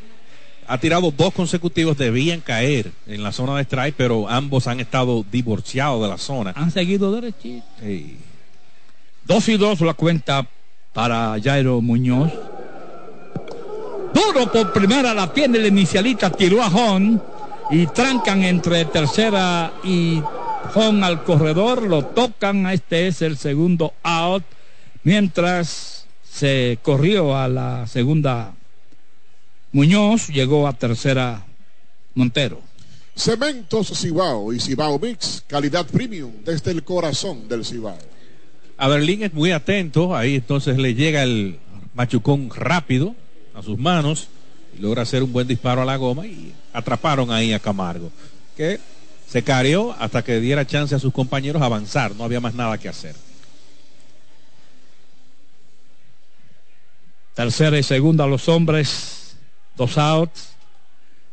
ha 0.66 0.78
tirado 0.78 1.10
dos 1.10 1.34
consecutivos, 1.34 1.98
debían 1.98 2.40
caer 2.40 2.92
en 3.06 3.22
la 3.22 3.30
zona 3.30 3.56
de 3.56 3.64
strike, 3.64 3.94
pero 3.94 4.26
ambos 4.26 4.68
han 4.68 4.80
estado 4.80 5.22
divorciados 5.30 6.02
de 6.02 6.08
la 6.08 6.16
zona. 6.16 6.54
Han 6.56 6.70
seguido 6.70 7.12
derechito. 7.12 7.66
Dos 9.26 9.48
y 9.50 9.58
dos 9.58 9.82
la 9.82 9.92
cuenta 9.92 10.48
para 10.94 11.36
Jairo 11.42 11.82
Muñoz. 11.82 12.32
Duro 14.14 14.50
por 14.50 14.72
primera 14.72 15.12
la 15.12 15.30
tiene 15.30 15.58
el 15.58 15.66
inicialista, 15.66 16.30
tiró 16.30 16.62
a 16.62 16.68
Hon 16.68 17.22
y 17.70 17.86
trancan 17.86 18.42
entre 18.44 18.84
tercera 18.84 19.72
y 19.84 20.22
Hon 20.74 21.02
al 21.02 21.24
corredor, 21.24 21.82
lo 21.82 22.04
tocan, 22.04 22.66
este 22.66 23.06
es 23.06 23.22
el 23.22 23.36
segundo 23.36 23.94
out, 24.02 24.44
mientras 25.04 26.06
se 26.22 26.78
corrió 26.82 27.36
a 27.36 27.48
la 27.48 27.86
segunda 27.86 28.54
Muñoz, 29.72 30.28
llegó 30.28 30.68
a 30.68 30.72
tercera 30.72 31.44
Montero. 32.14 32.60
Cementos 33.16 33.88
Cibao 33.98 34.52
y 34.52 34.60
Cibao 34.60 34.98
Mix, 34.98 35.44
calidad 35.46 35.86
premium 35.86 36.32
desde 36.44 36.70
el 36.70 36.84
corazón 36.84 37.48
del 37.48 37.64
Cibao. 37.64 37.98
A 38.76 38.88
Berlín 38.88 39.22
es 39.22 39.32
muy 39.32 39.52
atento, 39.52 40.16
ahí 40.16 40.36
entonces 40.36 40.78
le 40.78 40.94
llega 40.94 41.22
el 41.22 41.58
machucón 41.94 42.50
rápido 42.50 43.14
a 43.54 43.62
sus 43.62 43.78
manos 43.78 44.28
logra 44.80 45.02
hacer 45.02 45.22
un 45.22 45.32
buen 45.32 45.46
disparo 45.46 45.82
a 45.82 45.84
la 45.84 45.96
goma 45.96 46.26
y 46.26 46.52
atraparon 46.72 47.30
ahí 47.30 47.52
a 47.52 47.58
Camargo, 47.58 48.10
que 48.56 48.80
se 49.28 49.44
careó 49.44 49.94
hasta 49.98 50.24
que 50.24 50.40
diera 50.40 50.66
chance 50.66 50.94
a 50.94 50.98
sus 50.98 51.12
compañeros 51.12 51.62
avanzar, 51.62 52.16
no 52.16 52.24
había 52.24 52.40
más 52.40 52.54
nada 52.54 52.78
que 52.78 52.88
hacer. 52.88 53.14
Tercera 57.34 57.78
y 57.78 57.82
segunda 57.82 58.26
los 58.26 58.48
hombres, 58.48 59.36
dos 59.76 59.96
outs. 59.98 60.48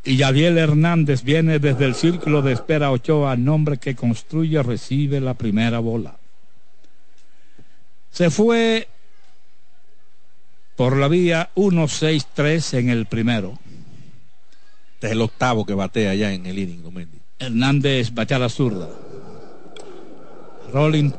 Y 0.04 0.16
Yaviel 0.16 0.58
Hernández 0.58 1.24
viene 1.24 1.60
desde 1.60 1.86
el 1.86 1.96
círculo 1.96 2.42
de 2.42 2.54
espera 2.54 2.92
Ochoa, 2.92 3.36
nombre 3.36 3.78
que 3.78 3.96
construye, 3.96 4.62
recibe 4.64 5.20
la 5.20 5.34
primera 5.34 5.80
bola. 5.80 6.16
Se 8.12 8.30
fue 8.30 8.88
por 10.78 10.96
la 10.96 11.08
vía 11.10 11.50
1-6-3 11.56 12.78
en 12.78 12.90
el 12.90 13.08
primero. 13.08 13.60
Este 14.94 15.08
es 15.08 15.14
el 15.14 15.22
octavo 15.22 15.66
que 15.66 15.74
batea 15.74 16.12
allá 16.12 16.32
en 16.32 16.46
el 16.46 16.58
inning, 16.58 16.84
Domendi. 16.84 17.18
Hernández 17.40 18.14
batea 18.14 18.38
a 18.38 18.42
la 18.42 18.50
zurda. 18.50 18.88
Rolling 20.72 21.12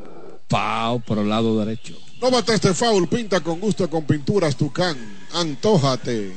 Pau 0.46 1.00
por 1.00 1.18
el 1.18 1.28
lado 1.28 1.58
derecho. 1.62 1.94
No 2.22 2.30
bate 2.30 2.54
este 2.54 2.72
foul, 2.72 3.08
pinta 3.08 3.40
con 3.40 3.60
gusto 3.60 3.90
con 3.90 4.04
pinturas 4.04 4.56
Tucán. 4.56 4.96
Antójate. 5.34 6.32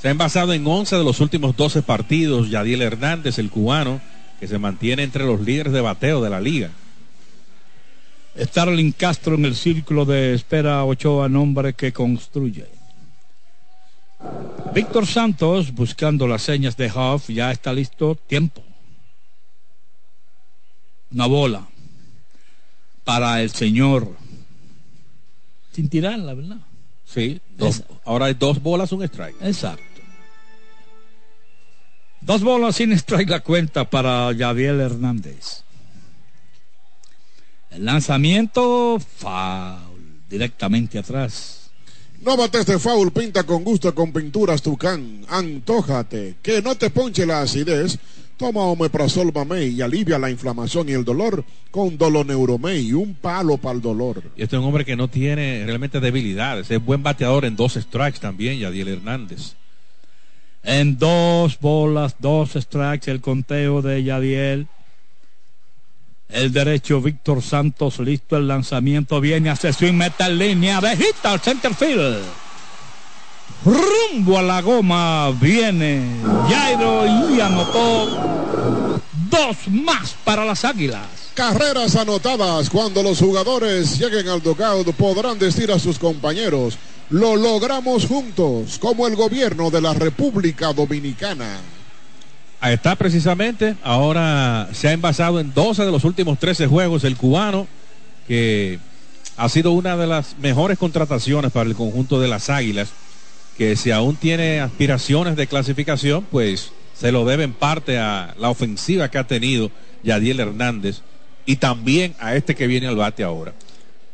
Se 0.00 0.08
ha 0.08 0.10
envasado 0.10 0.52
en 0.52 0.66
11 0.66 0.96
de 0.96 1.04
los 1.04 1.20
últimos 1.20 1.56
12 1.56 1.82
partidos. 1.82 2.50
Yadiel 2.50 2.82
Hernández, 2.82 3.38
el 3.38 3.50
cubano, 3.50 4.00
que 4.38 4.48
se 4.48 4.58
mantiene 4.58 5.02
entre 5.02 5.24
los 5.24 5.40
líderes 5.40 5.72
de 5.72 5.80
bateo 5.80 6.22
de 6.22 6.30
la 6.30 6.40
liga. 6.40 6.70
Starling 8.38 8.92
Castro 8.92 9.34
en 9.34 9.44
el 9.44 9.56
círculo 9.56 10.04
de 10.04 10.34
espera 10.34 10.84
Ochoa, 10.84 11.28
nombre 11.28 11.74
que 11.74 11.92
construye. 11.92 12.66
Víctor 14.74 15.06
Santos 15.06 15.72
buscando 15.72 16.26
las 16.28 16.42
señas 16.42 16.76
de 16.76 16.86
Huff, 16.86 17.28
ya 17.28 17.50
está 17.50 17.72
listo, 17.72 18.14
tiempo. 18.26 18.62
Una 21.12 21.26
bola 21.26 21.66
para 23.04 23.42
el 23.42 23.50
señor. 23.50 24.14
Sin 25.72 25.88
tirarla, 25.88 26.34
¿verdad? 26.34 26.58
Sí, 27.04 27.40
dos, 27.56 27.82
ahora 28.04 28.26
hay 28.26 28.34
dos 28.34 28.62
bolas, 28.62 28.92
un 28.92 29.02
strike. 29.02 29.36
Exacto. 29.42 29.82
Dos 32.20 32.42
bolas 32.42 32.76
sin 32.76 32.92
strike 32.92 33.30
la 33.30 33.40
cuenta 33.40 33.88
para 33.88 34.32
Javier 34.36 34.78
Hernández. 34.78 35.64
El 37.70 37.84
lanzamiento, 37.84 38.98
foul, 38.98 40.24
directamente 40.28 40.98
atrás. 40.98 41.70
No 42.22 42.36
bates 42.36 42.66
de 42.66 42.78
foul, 42.78 43.12
pinta 43.12 43.44
con 43.44 43.64
gusto 43.64 43.94
con 43.94 44.12
pinturas 44.12 44.60
Tucán. 44.60 45.24
Antójate, 45.28 46.36
que 46.42 46.60
no 46.60 46.74
te 46.74 46.90
ponche 46.90 47.24
la 47.24 47.42
acidez. 47.42 47.98
Toma 48.36 48.62
Omeprazol 48.64 49.32
Mamey 49.32 49.68
y 49.68 49.82
alivia 49.82 50.18
la 50.18 50.30
inflamación 50.30 50.88
y 50.88 50.92
el 50.92 51.04
dolor 51.04 51.44
con 51.70 51.96
Doloneuromey, 51.96 52.92
un 52.94 53.14
palo 53.14 53.58
para 53.58 53.76
el 53.76 53.82
dolor. 53.82 54.22
Y 54.34 54.42
este 54.42 54.56
es 54.56 54.60
un 54.60 54.66
hombre 54.66 54.84
que 54.84 54.96
no 54.96 55.08
tiene 55.08 55.62
realmente 55.64 56.00
debilidades. 56.00 56.70
Es 56.70 56.84
buen 56.84 57.02
bateador 57.02 57.44
en 57.44 57.54
dos 57.54 57.74
strikes 57.74 58.18
también, 58.18 58.58
Yadiel 58.58 58.88
Hernández. 58.88 59.54
En 60.62 60.98
dos 60.98 61.58
bolas, 61.60 62.16
dos 62.18 62.52
strikes, 62.52 63.10
el 63.10 63.20
conteo 63.20 63.82
de 63.82 64.02
Yadiel. 64.02 64.68
El 66.32 66.52
derecho 66.52 67.00
Víctor 67.00 67.42
Santos 67.42 67.98
listo 67.98 68.36
el 68.36 68.46
lanzamiento 68.46 69.20
viene 69.20 69.50
hace 69.50 69.72
swing 69.72 69.94
meta 69.94 70.26
en 70.26 70.38
línea 70.38 70.80
de 70.80 70.96
hit 70.96 71.16
al 71.24 71.40
center 71.40 71.74
field. 71.74 72.18
Rumbo 73.64 74.38
a 74.38 74.42
la 74.42 74.60
goma 74.62 75.30
viene 75.40 76.02
Jairo 76.48 77.04
y 77.34 77.40
anotó 77.40 79.00
dos 79.28 79.56
más 79.68 80.14
para 80.24 80.44
las 80.44 80.64
Águilas. 80.64 81.06
Carreras 81.34 81.96
anotadas 81.96 82.70
cuando 82.70 83.02
los 83.02 83.18
jugadores 83.18 83.98
lleguen 83.98 84.28
al 84.28 84.40
dugout 84.40 84.92
podrán 84.94 85.38
decir 85.38 85.72
a 85.72 85.78
sus 85.78 85.98
compañeros, 85.98 86.78
lo 87.10 87.34
logramos 87.34 88.06
juntos 88.06 88.78
como 88.78 89.06
el 89.08 89.16
gobierno 89.16 89.70
de 89.70 89.80
la 89.80 89.94
República 89.94 90.72
Dominicana. 90.72 91.60
Está 92.62 92.94
precisamente. 92.94 93.76
Ahora 93.82 94.68
se 94.72 94.88
ha 94.88 94.92
envasado 94.92 95.40
en 95.40 95.54
12 95.54 95.84
de 95.84 95.90
los 95.90 96.04
últimos 96.04 96.38
13 96.38 96.66
juegos 96.66 97.04
el 97.04 97.16
cubano, 97.16 97.66
que 98.28 98.78
ha 99.36 99.48
sido 99.48 99.72
una 99.72 99.96
de 99.96 100.06
las 100.06 100.36
mejores 100.38 100.78
contrataciones 100.78 101.52
para 101.52 101.68
el 101.68 101.74
conjunto 101.74 102.20
de 102.20 102.28
las 102.28 102.50
Águilas, 102.50 102.90
que 103.56 103.76
si 103.76 103.90
aún 103.90 104.16
tiene 104.16 104.60
aspiraciones 104.60 105.36
de 105.36 105.46
clasificación, 105.46 106.26
pues 106.30 106.72
se 106.94 107.12
lo 107.12 107.24
debe 107.24 107.44
en 107.44 107.54
parte 107.54 107.98
a 107.98 108.34
la 108.38 108.50
ofensiva 108.50 109.10
que 109.10 109.18
ha 109.18 109.26
tenido 109.26 109.70
Yadiel 110.02 110.40
Hernández 110.40 111.00
y 111.46 111.56
también 111.56 112.14
a 112.20 112.36
este 112.36 112.54
que 112.54 112.66
viene 112.66 112.86
al 112.86 112.96
bate 112.96 113.24
ahora. 113.24 113.54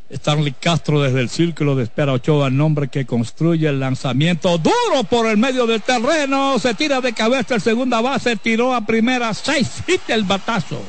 Stanley 0.08 0.54
Castro 0.60 1.02
desde 1.02 1.20
el 1.20 1.28
círculo 1.28 1.74
de 1.74 1.82
espera 1.82 2.12
Ochoa, 2.12 2.48
nombre 2.48 2.88
que 2.88 3.06
construye 3.06 3.68
el 3.68 3.80
lanzamiento 3.80 4.56
duro 4.58 5.04
por 5.10 5.26
el 5.26 5.36
medio 5.36 5.66
del 5.66 5.82
terreno. 5.82 6.58
Se 6.58 6.74
tira 6.74 7.00
de 7.00 7.12
cabeza 7.12 7.56
el 7.56 7.60
segunda 7.60 8.00
base, 8.00 8.36
tiró 8.36 8.72
a 8.72 8.86
primera, 8.86 9.34
seis 9.34 9.68
hit 9.86 10.02
el 10.08 10.22
batazo. 10.22 10.80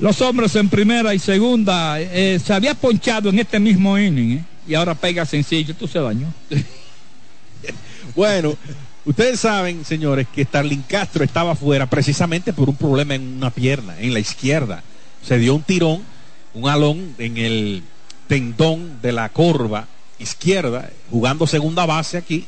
Los 0.00 0.20
hombres 0.20 0.54
en 0.56 0.68
primera 0.68 1.14
y 1.14 1.18
segunda 1.18 2.00
eh, 2.00 2.40
se 2.44 2.52
había 2.52 2.74
ponchado 2.74 3.28
en 3.30 3.38
este 3.38 3.58
mismo 3.58 3.98
inning 3.98 4.38
eh, 4.38 4.44
y 4.66 4.74
ahora 4.74 4.94
pega 4.94 5.24
sencillo. 5.24 5.74
Tú 5.74 5.86
se 5.86 6.00
dañó. 6.00 6.32
bueno, 8.16 8.56
ustedes 9.04 9.40
saben, 9.40 9.84
señores, 9.84 10.26
que 10.32 10.44
Starling 10.44 10.82
Castro 10.82 11.24
estaba 11.24 11.54
fuera 11.54 11.86
precisamente 11.86 12.52
por 12.52 12.68
un 12.68 12.76
problema 12.76 13.14
en 13.14 13.36
una 13.38 13.50
pierna, 13.50 13.98
en 13.98 14.12
la 14.12 14.20
izquierda. 14.20 14.82
Se 15.22 15.38
dio 15.38 15.54
un 15.54 15.62
tirón 15.62 16.02
un 16.54 16.68
alón 16.68 17.14
en 17.18 17.36
el 17.36 17.82
tendón 18.26 19.00
de 19.00 19.12
la 19.12 19.28
corva 19.28 19.86
izquierda, 20.18 20.90
jugando 21.10 21.46
segunda 21.46 21.86
base 21.86 22.16
aquí, 22.16 22.44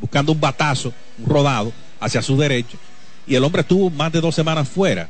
buscando 0.00 0.32
un 0.32 0.40
batazo, 0.40 0.92
un 1.18 1.26
rodado 1.26 1.72
hacia 2.00 2.22
su 2.22 2.36
derecho, 2.36 2.78
y 3.26 3.34
el 3.34 3.44
hombre 3.44 3.62
estuvo 3.62 3.90
más 3.90 4.12
de 4.12 4.20
dos 4.20 4.34
semanas 4.34 4.68
fuera. 4.68 5.08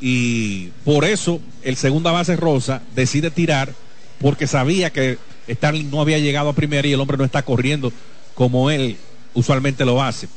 Y 0.00 0.66
por 0.84 1.04
eso 1.04 1.40
el 1.62 1.76
segunda 1.76 2.10
base 2.10 2.36
Rosa 2.36 2.82
decide 2.94 3.30
tirar, 3.30 3.72
porque 4.20 4.46
sabía 4.46 4.90
que 4.92 5.18
Starling 5.48 5.90
no 5.90 6.00
había 6.00 6.18
llegado 6.18 6.48
a 6.48 6.54
primera 6.54 6.86
y 6.86 6.92
el 6.92 7.00
hombre 7.00 7.16
no 7.16 7.24
está 7.24 7.42
corriendo 7.42 7.92
como 8.34 8.70
él 8.70 8.96
usualmente 9.34 9.84
lo 9.84 10.02
hace. 10.02 10.28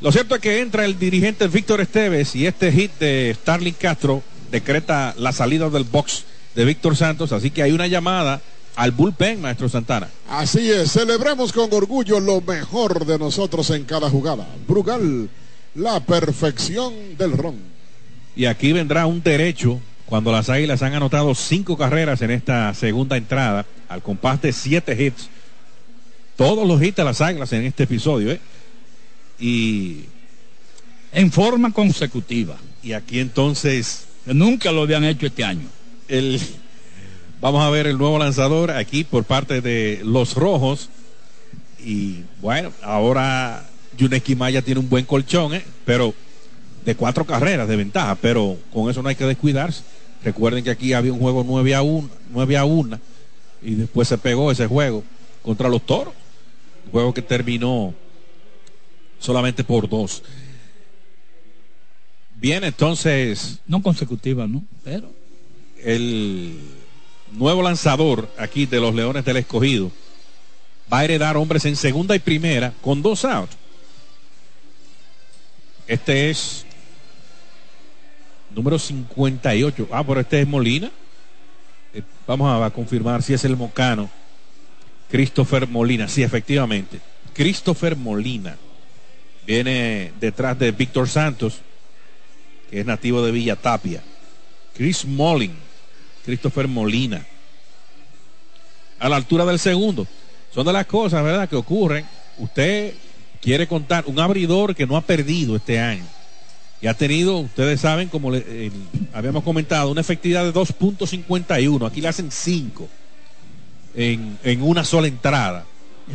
Lo 0.00 0.10
cierto 0.10 0.34
es 0.34 0.40
que 0.40 0.60
entra 0.60 0.84
el 0.84 0.98
dirigente 0.98 1.46
Víctor 1.46 1.80
Esteves 1.80 2.34
y 2.34 2.46
este 2.46 2.72
hit 2.72 2.90
de 2.98 3.36
Starling 3.40 3.74
Castro 3.74 4.22
decreta 4.52 5.14
la 5.18 5.32
salida 5.32 5.68
del 5.70 5.84
box 5.84 6.24
de 6.54 6.64
Víctor 6.64 6.94
Santos, 6.94 7.32
así 7.32 7.50
que 7.50 7.64
hay 7.64 7.72
una 7.72 7.88
llamada 7.88 8.40
al 8.76 8.92
bullpen, 8.92 9.40
maestro 9.40 9.68
Santana. 9.68 10.08
Así 10.28 10.70
es, 10.70 10.92
celebremos 10.92 11.52
con 11.52 11.72
orgullo 11.72 12.20
lo 12.20 12.40
mejor 12.42 13.04
de 13.06 13.18
nosotros 13.18 13.70
en 13.70 13.84
cada 13.84 14.08
jugada. 14.08 14.46
Brugal, 14.68 15.28
la 15.74 16.00
perfección 16.00 16.92
del 17.18 17.32
ron. 17.32 17.56
Y 18.36 18.44
aquí 18.44 18.72
vendrá 18.72 19.06
un 19.06 19.22
derecho 19.22 19.80
cuando 20.06 20.30
las 20.30 20.48
Águilas 20.50 20.82
han 20.82 20.94
anotado 20.94 21.34
cinco 21.34 21.76
carreras 21.76 22.20
en 22.22 22.30
esta 22.30 22.72
segunda 22.74 23.16
entrada, 23.16 23.64
al 23.88 24.02
compás 24.02 24.42
de 24.42 24.52
siete 24.52 25.02
hits. 25.02 25.28
Todos 26.36 26.68
los 26.68 26.82
hits 26.82 26.96
de 26.96 27.04
las 27.04 27.20
Águilas 27.20 27.52
en 27.52 27.64
este 27.64 27.84
episodio, 27.84 28.32
¿eh? 28.32 28.40
Y 29.38 30.04
en 31.12 31.32
forma 31.32 31.72
consecutiva. 31.72 32.56
Y 32.82 32.92
aquí 32.92 33.20
entonces 33.20 34.06
Nunca 34.26 34.70
lo 34.70 34.82
habían 34.82 35.04
hecho 35.04 35.26
este 35.26 35.44
año. 35.44 35.66
El, 36.08 36.40
vamos 37.40 37.62
a 37.62 37.70
ver 37.70 37.86
el 37.86 37.98
nuevo 37.98 38.18
lanzador 38.18 38.70
aquí 38.70 39.04
por 39.04 39.24
parte 39.24 39.60
de 39.60 40.00
los 40.04 40.34
rojos. 40.34 40.88
Y 41.84 42.20
bueno, 42.40 42.72
ahora 42.82 43.68
Yuneki 43.98 44.36
Maya 44.36 44.62
tiene 44.62 44.80
un 44.80 44.88
buen 44.88 45.04
colchón, 45.04 45.54
¿eh? 45.54 45.64
pero 45.84 46.14
de 46.84 46.94
cuatro 46.94 47.24
carreras 47.24 47.68
de 47.68 47.76
ventaja, 47.76 48.14
pero 48.16 48.56
con 48.72 48.90
eso 48.90 49.02
no 49.02 49.08
hay 49.08 49.16
que 49.16 49.24
descuidarse. 49.24 49.82
Recuerden 50.24 50.62
que 50.62 50.70
aquí 50.70 50.92
había 50.92 51.12
un 51.12 51.18
juego 51.18 51.44
9 51.44 51.74
a 51.74 51.82
1, 51.82 52.08
9 52.32 52.56
a 52.56 52.64
1 52.64 53.00
y 53.62 53.74
después 53.74 54.06
se 54.06 54.18
pegó 54.18 54.52
ese 54.52 54.66
juego 54.66 55.02
contra 55.42 55.68
los 55.68 55.84
toros. 55.84 56.14
Juego 56.92 57.14
que 57.14 57.22
terminó 57.22 57.94
solamente 59.18 59.64
por 59.64 59.88
dos. 59.88 60.22
Bien, 62.42 62.64
entonces. 62.64 63.60
No 63.68 63.80
consecutiva, 63.80 64.48
¿no? 64.48 64.64
Pero. 64.82 65.08
El 65.84 66.58
nuevo 67.30 67.62
lanzador 67.62 68.28
aquí 68.36 68.66
de 68.66 68.80
los 68.80 68.94
Leones 68.94 69.24
del 69.24 69.36
Escogido 69.36 69.92
va 70.92 70.98
a 70.98 71.04
heredar 71.04 71.36
hombres 71.36 71.64
en 71.64 71.76
segunda 71.76 72.16
y 72.16 72.18
primera 72.18 72.72
con 72.82 73.00
dos 73.00 73.24
outs. 73.24 73.56
Este 75.86 76.30
es 76.30 76.66
número 78.54 78.76
58. 78.76 79.88
Ah, 79.92 80.04
pero 80.04 80.20
este 80.20 80.40
es 80.40 80.48
Molina. 80.48 80.90
Eh, 81.94 82.02
vamos 82.26 82.48
a, 82.48 82.66
a 82.66 82.70
confirmar 82.70 83.22
si 83.22 83.34
es 83.34 83.44
el 83.44 83.56
mocano. 83.56 84.10
Christopher 85.10 85.68
Molina. 85.68 86.08
Sí, 86.08 86.24
efectivamente. 86.24 87.00
Christopher 87.34 87.94
Molina. 87.94 88.56
Viene 89.46 90.12
detrás 90.20 90.58
de 90.58 90.70
Víctor 90.72 91.08
Santos, 91.08 91.60
que 92.72 92.80
es 92.80 92.86
nativo 92.86 93.22
de 93.22 93.30
Villa 93.30 93.54
Tapia. 93.54 94.02
Chris 94.74 95.04
Molin. 95.04 95.52
Christopher 96.24 96.66
Molina. 96.66 97.24
A 98.98 99.10
la 99.10 99.16
altura 99.16 99.44
del 99.44 99.58
segundo. 99.58 100.06
Son 100.54 100.64
de 100.64 100.72
las 100.72 100.86
cosas, 100.86 101.22
¿verdad?, 101.22 101.50
que 101.50 101.56
ocurren. 101.56 102.06
Usted 102.38 102.94
quiere 103.42 103.66
contar 103.66 104.04
un 104.06 104.18
abridor 104.18 104.74
que 104.74 104.86
no 104.86 104.96
ha 104.96 105.02
perdido 105.02 105.54
este 105.54 105.78
año. 105.78 106.04
Y 106.80 106.86
ha 106.86 106.94
tenido, 106.94 107.40
ustedes 107.40 107.82
saben, 107.82 108.08
como 108.08 108.30
le, 108.30 108.42
eh, 108.46 108.72
habíamos 109.12 109.44
comentado, 109.44 109.90
una 109.90 110.00
efectividad 110.00 110.42
de 110.42 110.54
2.51. 110.54 111.86
Aquí 111.86 112.00
le 112.00 112.08
hacen 112.08 112.30
5 112.30 112.88
en, 113.94 114.38
en, 114.42 114.62
una 114.62 114.82
sola 114.82 115.08
entrada. 115.08 115.66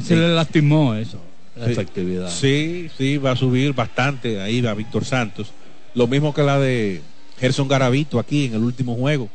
Se 0.04 0.16
le 0.16 0.34
lastimó 0.34 0.96
eso, 0.96 1.22
la 1.56 1.68
sí, 1.68 1.72
efectividad. 1.72 2.32
Sí, 2.32 2.90
sí, 2.98 3.18
va 3.18 3.32
a 3.32 3.36
subir 3.36 3.74
bastante 3.74 4.42
ahí 4.42 4.66
a 4.66 4.74
Víctor 4.74 5.06
Santos. 5.06 5.54
Lo 5.98 6.06
mismo 6.06 6.32
que 6.32 6.44
la 6.44 6.60
de 6.60 7.02
Gerson 7.40 7.68
Garavito 7.68 8.20
aquí 8.20 8.46
en 8.46 8.54
el 8.54 8.62
último 8.62 8.94
juego, 8.96 9.30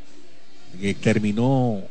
que 0.80 0.94
terminó 0.94 1.82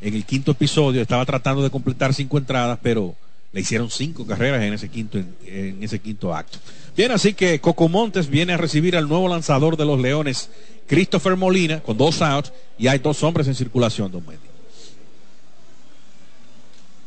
en 0.00 0.14
el 0.14 0.24
quinto 0.24 0.52
episodio, 0.52 1.02
estaba 1.02 1.26
tratando 1.26 1.64
de 1.64 1.70
completar 1.70 2.14
cinco 2.14 2.38
entradas, 2.38 2.78
pero 2.80 3.16
le 3.52 3.60
hicieron 3.60 3.90
cinco 3.90 4.24
carreras 4.24 4.62
en 4.62 4.72
ese 4.72 4.88
quinto, 4.88 5.18
en, 5.18 5.78
ese 5.82 5.98
quinto 5.98 6.32
acto. 6.32 6.60
Bien, 6.96 7.10
así 7.10 7.34
que 7.34 7.60
Coco 7.60 7.88
Montes 7.88 8.28
viene 8.28 8.52
a 8.52 8.56
recibir 8.56 8.96
al 8.96 9.08
nuevo 9.08 9.26
lanzador 9.28 9.76
de 9.76 9.84
los 9.84 10.00
Leones, 10.00 10.48
Christopher 10.86 11.34
Molina, 11.34 11.80
con 11.80 11.96
dos 11.98 12.22
outs, 12.22 12.52
y 12.78 12.86
hay 12.86 13.00
dos 13.00 13.20
hombres 13.24 13.48
en 13.48 13.56
circulación, 13.56 14.12
don 14.12 14.24
Wendy. 14.24 14.46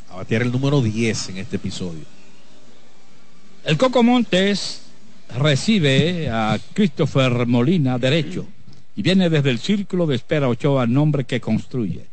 A 0.10 0.18
batear 0.18 0.42
el 0.42 0.52
número 0.52 0.82
10 0.82 1.30
en 1.30 1.38
este 1.38 1.56
episodio. 1.56 2.04
El 3.64 3.78
Coco 3.78 4.04
Montes 4.04 4.82
recibe 5.36 6.30
a 6.30 6.60
Christopher 6.74 7.46
Molina 7.46 7.98
derecho 7.98 8.46
y 8.96 9.02
viene 9.02 9.30
desde 9.30 9.52
el 9.52 9.60
círculo 9.60 10.08
de 10.08 10.16
espera 10.16 10.50
Ochoa, 10.50 10.88
nombre 10.88 11.26
que 11.26 11.40
construye. 11.40 12.06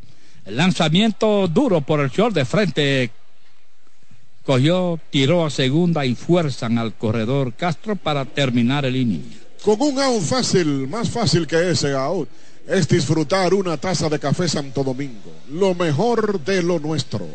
El 0.45 0.57
lanzamiento 0.57 1.47
duro 1.47 1.81
por 1.81 1.99
el 1.99 2.09
short 2.09 2.35
de 2.35 2.45
frente 2.45 3.11
cogió, 4.45 4.99
tiró 5.09 5.45
a 5.45 5.49
segunda 5.49 6.05
y 6.05 6.13
fuerzan 6.13 6.77
al 6.77 6.93
corredor 6.93 7.53
Castro 7.53 7.95
para 7.95 8.25
terminar 8.25 8.85
el 8.85 8.95
inning. 8.95 9.39
Con 9.63 9.81
un 9.81 9.99
out 9.99 10.21
fácil, 10.21 10.87
más 10.87 11.09
fácil 11.09 11.47
que 11.47 11.71
ese 11.71 11.93
out, 11.93 12.29
es 12.67 12.87
disfrutar 12.87 13.55
una 13.55 13.77
taza 13.77 14.07
de 14.09 14.19
café 14.19 14.47
Santo 14.47 14.83
Domingo, 14.83 15.31
lo 15.51 15.73
mejor 15.73 16.39
de 16.43 16.61
lo 16.61 16.79
nuestro. 16.79 17.27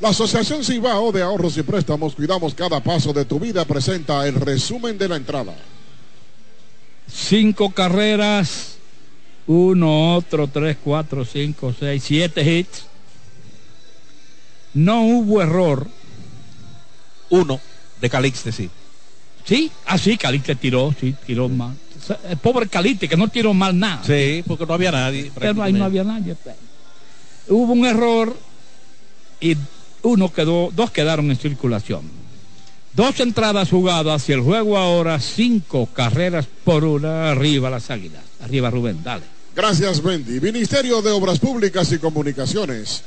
La 0.00 0.10
Asociación 0.10 0.64
Cibao 0.64 1.10
de 1.10 1.22
Ahorros 1.22 1.56
y 1.56 1.62
Préstamos, 1.64 2.14
cuidamos 2.14 2.54
cada 2.54 2.80
paso 2.80 3.12
de 3.12 3.24
tu 3.24 3.40
vida, 3.40 3.64
presenta 3.64 4.26
el 4.28 4.36
resumen 4.36 4.96
de 4.96 5.08
la 5.08 5.16
entrada. 5.16 5.54
Cinco 7.12 7.70
carreras, 7.70 8.76
uno, 9.48 10.14
otro, 10.14 10.46
tres, 10.46 10.76
cuatro, 10.84 11.24
cinco, 11.24 11.74
seis, 11.76 12.04
siete 12.06 12.42
hits. 12.44 12.84
No 14.74 15.02
hubo 15.02 15.42
error. 15.42 15.88
Uno 17.30 17.60
de 18.00 18.08
Calixte, 18.08 18.52
sí. 18.52 18.70
Sí, 19.44 19.72
así 19.84 20.12
ah, 20.12 20.18
Calixte 20.18 20.54
tiró, 20.54 20.94
sí, 21.00 21.14
tiró 21.26 21.48
mal. 21.48 21.74
El 22.28 22.36
pobre 22.36 22.68
Calixte 22.68 23.08
que 23.08 23.16
no 23.16 23.26
tiró 23.26 23.52
mal 23.52 23.76
nada. 23.76 24.04
Sí, 24.04 24.44
porque 24.46 24.64
no 24.64 24.74
había 24.74 24.92
nadie. 24.92 25.32
Pero 25.36 25.60
ahí 25.60 25.72
no 25.72 25.84
había 25.84 26.04
nadie. 26.04 26.36
Hubo 27.48 27.72
un 27.72 27.84
error 27.84 28.36
y 29.40 29.56
uno 30.02 30.32
quedó, 30.32 30.70
dos 30.74 30.90
quedaron 30.90 31.30
en 31.30 31.36
circulación. 31.36 32.02
Dos 32.94 33.20
entradas 33.20 33.70
jugadas 33.70 34.28
y 34.28 34.32
el 34.32 34.40
juego 34.40 34.76
ahora 34.76 35.20
cinco 35.20 35.86
carreras 35.86 36.46
por 36.64 36.84
una 36.84 37.30
arriba 37.30 37.70
las 37.70 37.90
águilas. 37.90 38.22
Arriba 38.40 38.70
Rubén, 38.70 39.02
dale. 39.04 39.24
Gracias, 39.54 40.02
Bendy. 40.02 40.40
Ministerio 40.40 41.02
de 41.02 41.10
Obras 41.10 41.38
Públicas 41.38 41.92
y 41.92 41.98
Comunicaciones. 41.98 43.02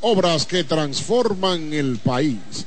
Obras 0.00 0.46
que 0.46 0.64
transforman 0.64 1.72
el 1.72 1.98
país. 1.98 2.66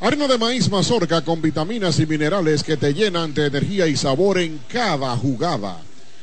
Harina 0.00 0.28
de 0.28 0.38
maíz 0.38 0.70
mazorca 0.70 1.22
con 1.22 1.42
vitaminas 1.42 1.98
y 1.98 2.06
minerales 2.06 2.62
que 2.62 2.76
te 2.76 2.94
llenan 2.94 3.34
de 3.34 3.46
energía 3.46 3.86
y 3.88 3.96
sabor 3.96 4.38
en 4.38 4.60
cada 4.68 5.16
jugada. 5.16 5.78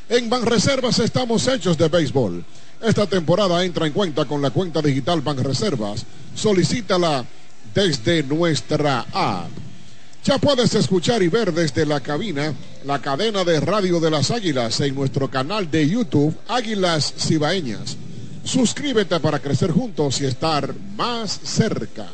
En 0.07 0.29
Banreservas 0.29 0.99
estamos 0.99 1.47
hechos 1.47 1.77
de 1.77 1.89
béisbol. 1.89 2.45
Esta 2.85 3.07
temporada 3.07 3.65
entra 3.65 3.87
en 3.87 3.93
cuenta 3.93 4.25
con 4.25 4.43
la 4.43 4.51
cuenta 4.51 4.79
digital 4.79 5.21
Banreservas. 5.21 6.05
Solicítala 6.35 7.25
desde 7.73 8.21
nuestra 8.21 9.07
app. 9.11 9.49
Ya 10.23 10.37
puedes 10.37 10.75
escuchar 10.75 11.23
y 11.23 11.27
ver 11.27 11.51
desde 11.51 11.83
la 11.87 11.99
cabina 12.01 12.53
la 12.85 13.01
cadena 13.01 13.43
de 13.43 13.59
radio 13.59 13.99
de 13.99 14.11
las 14.11 14.29
Águilas 14.29 14.79
en 14.81 14.93
nuestro 14.93 15.31
canal 15.31 15.71
de 15.71 15.89
YouTube 15.89 16.37
Águilas 16.47 17.11
Cibaeñas. 17.17 17.97
Suscríbete 18.43 19.19
para 19.19 19.39
crecer 19.39 19.71
juntos 19.71 20.21
y 20.21 20.25
estar 20.25 20.71
más 20.95 21.39
cerca. 21.43 22.05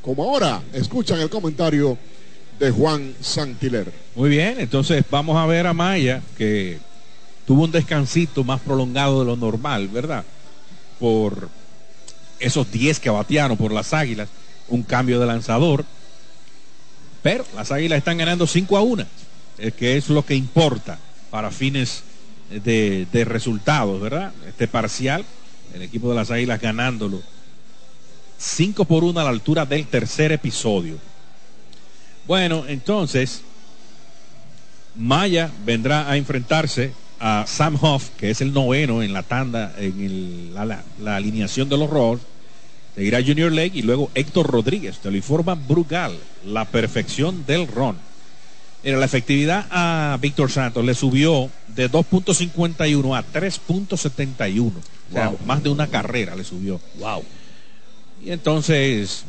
Como 0.00 0.22
ahora, 0.22 0.62
escuchan 0.72 1.18
el 1.18 1.28
comentario 1.28 1.98
de 2.60 2.70
Juan 2.70 3.14
Santiler. 3.20 3.92
Muy 4.14 4.30
bien, 4.30 4.60
entonces 4.60 5.04
vamos 5.10 5.36
a 5.36 5.46
ver 5.46 5.66
a 5.66 5.74
Maya 5.74 6.22
que 6.38 6.78
tuvo 7.50 7.64
un 7.64 7.72
descansito 7.72 8.44
más 8.44 8.60
prolongado 8.60 9.18
de 9.18 9.26
lo 9.26 9.34
normal, 9.34 9.88
¿verdad? 9.88 10.24
Por 11.00 11.48
esos 12.38 12.70
10 12.70 13.00
que 13.00 13.10
batearon 13.10 13.56
por 13.56 13.72
las 13.72 13.92
Águilas, 13.92 14.28
un 14.68 14.84
cambio 14.84 15.18
de 15.18 15.26
lanzador. 15.26 15.84
Pero 17.24 17.44
las 17.56 17.72
Águilas 17.72 17.98
están 17.98 18.18
ganando 18.18 18.46
5 18.46 18.76
a 18.76 18.82
1, 18.82 19.04
que 19.76 19.96
es 19.96 20.08
lo 20.10 20.24
que 20.24 20.36
importa 20.36 20.96
para 21.32 21.50
fines 21.50 22.04
de, 22.50 23.08
de 23.10 23.24
resultados, 23.24 24.00
¿verdad? 24.00 24.32
Este 24.46 24.68
parcial, 24.68 25.24
el 25.74 25.82
equipo 25.82 26.08
de 26.08 26.14
las 26.14 26.30
Águilas 26.30 26.60
ganándolo 26.60 27.20
5 28.38 28.84
por 28.84 29.02
1 29.02 29.18
a 29.18 29.24
la 29.24 29.30
altura 29.30 29.66
del 29.66 29.88
tercer 29.88 30.30
episodio. 30.30 30.98
Bueno, 32.28 32.64
entonces, 32.68 33.42
Maya 34.94 35.50
vendrá 35.64 36.08
a 36.08 36.16
enfrentarse 36.16 36.92
a 37.20 37.44
Sam 37.46 37.76
Hoff, 37.80 38.08
que 38.16 38.30
es 38.30 38.40
el 38.40 38.52
noveno 38.52 39.02
en 39.02 39.12
la 39.12 39.22
tanda, 39.22 39.74
en 39.78 40.00
el, 40.00 40.54
la, 40.54 40.64
la, 40.64 40.82
la, 41.00 41.16
alineación 41.16 41.68
de 41.68 41.76
los 41.76 41.88
Rolls. 41.88 42.22
Seguirá 42.94 43.22
Junior 43.22 43.52
Lake 43.52 43.78
y 43.78 43.82
luego 43.82 44.10
Héctor 44.14 44.46
Rodríguez. 44.50 44.98
Te 44.98 45.10
lo 45.10 45.16
informa 45.16 45.54
Brugal, 45.54 46.18
la 46.44 46.64
perfección 46.64 47.44
del 47.46 47.68
ron. 47.68 47.96
Mira, 48.82 48.96
la 48.96 49.04
efectividad 49.04 49.66
a 49.70 50.18
Víctor 50.20 50.50
Santos 50.50 50.84
le 50.84 50.94
subió 50.94 51.50
de 51.68 51.90
2.51 51.90 53.16
a 53.16 53.24
3.71. 53.24 54.54
Wow. 54.54 54.72
O 54.72 55.12
sea, 55.12 55.32
más 55.44 55.62
de 55.62 55.68
una 55.68 55.86
carrera 55.86 56.34
le 56.34 56.44
subió. 56.44 56.80
Wow. 56.98 57.22
Y 58.24 58.32
entonces, 58.32 59.24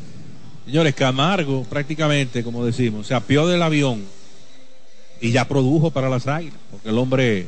señores, 0.66 0.96
Camargo 0.96 1.64
prácticamente, 1.66 2.44
como 2.44 2.66
decimos, 2.66 3.08
se 3.08 3.14
apió 3.14 3.46
del 3.48 3.62
avión 3.62 4.04
y 5.20 5.32
ya 5.32 5.48
produjo 5.48 5.92
para 5.92 6.10
las 6.10 6.28
águilas, 6.28 6.60
porque 6.72 6.90
el 6.90 6.98
hombre 6.98 7.48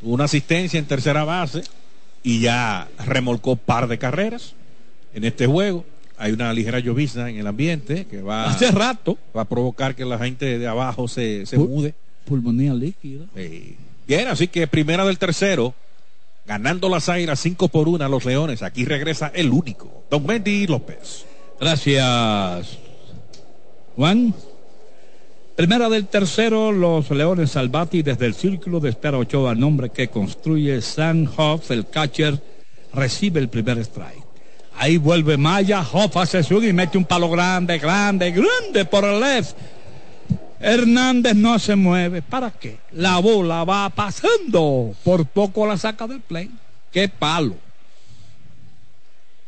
tuvo 0.00 0.14
una 0.14 0.24
asistencia 0.24 0.78
en 0.78 0.86
tercera 0.86 1.24
base 1.24 1.62
y 2.22 2.40
ya 2.40 2.88
remolcó 3.04 3.56
par 3.56 3.88
de 3.88 3.98
carreras 3.98 4.54
en 5.14 5.24
este 5.24 5.46
juego. 5.46 5.84
Hay 6.18 6.32
una 6.32 6.52
ligera 6.52 6.78
llovizna 6.78 7.28
en 7.28 7.36
el 7.36 7.46
ambiente 7.46 8.06
que 8.06 8.22
va 8.22 8.44
hace 8.50 8.70
rato 8.70 9.18
va 9.36 9.42
a 9.42 9.44
provocar 9.44 9.94
que 9.94 10.04
la 10.04 10.18
gente 10.18 10.58
de 10.58 10.66
abajo 10.66 11.08
se, 11.08 11.46
se 11.46 11.58
mude. 11.58 11.94
Pulmonía 12.24 12.74
líquida. 12.74 13.26
Sí. 13.36 13.76
Bien, 14.06 14.28
así 14.28 14.48
que 14.48 14.66
primera 14.66 15.04
del 15.04 15.18
tercero, 15.18 15.74
ganando 16.46 16.88
las 16.88 17.08
águilas 17.08 17.40
5 17.40 17.68
por 17.68 17.88
1 17.88 18.04
a 18.04 18.08
los 18.08 18.24
leones. 18.24 18.62
Aquí 18.62 18.84
regresa 18.84 19.30
el 19.34 19.50
único, 19.50 20.04
Don 20.10 20.24
Mendy 20.24 20.66
López. 20.66 21.26
Gracias, 21.60 22.78
Juan. 23.96 24.34
Primera 25.56 25.88
del 25.88 26.06
tercero, 26.06 26.70
los 26.70 27.10
Leones 27.10 27.52
Salvati 27.52 28.02
desde 28.02 28.26
el 28.26 28.34
círculo 28.34 28.78
de 28.78 28.90
espera 28.90 29.16
Ochoa, 29.16 29.54
nombre 29.54 29.88
que 29.88 30.08
construye 30.08 30.82
San 30.82 31.26
Hoff, 31.34 31.70
el 31.70 31.88
catcher, 31.88 32.38
recibe 32.92 33.40
el 33.40 33.48
primer 33.48 33.78
strike. 33.78 34.22
Ahí 34.76 34.98
vuelve 34.98 35.38
Maya, 35.38 35.80
Hoff 35.80 36.14
hace 36.18 36.42
su 36.42 36.62
y 36.62 36.74
mete 36.74 36.98
un 36.98 37.06
palo 37.06 37.30
grande, 37.30 37.78
grande, 37.78 38.32
grande 38.32 38.84
por 38.84 39.06
el 39.06 39.18
left. 39.18 39.56
Hernández 40.60 41.34
no 41.34 41.58
se 41.58 41.74
mueve. 41.74 42.20
¿Para 42.20 42.50
qué? 42.50 42.76
La 42.92 43.18
bola 43.18 43.64
va 43.64 43.88
pasando. 43.88 44.94
Por 45.02 45.24
poco 45.24 45.66
la 45.66 45.78
saca 45.78 46.06
del 46.06 46.20
play. 46.20 46.50
¡Qué 46.92 47.08
palo! 47.08 47.56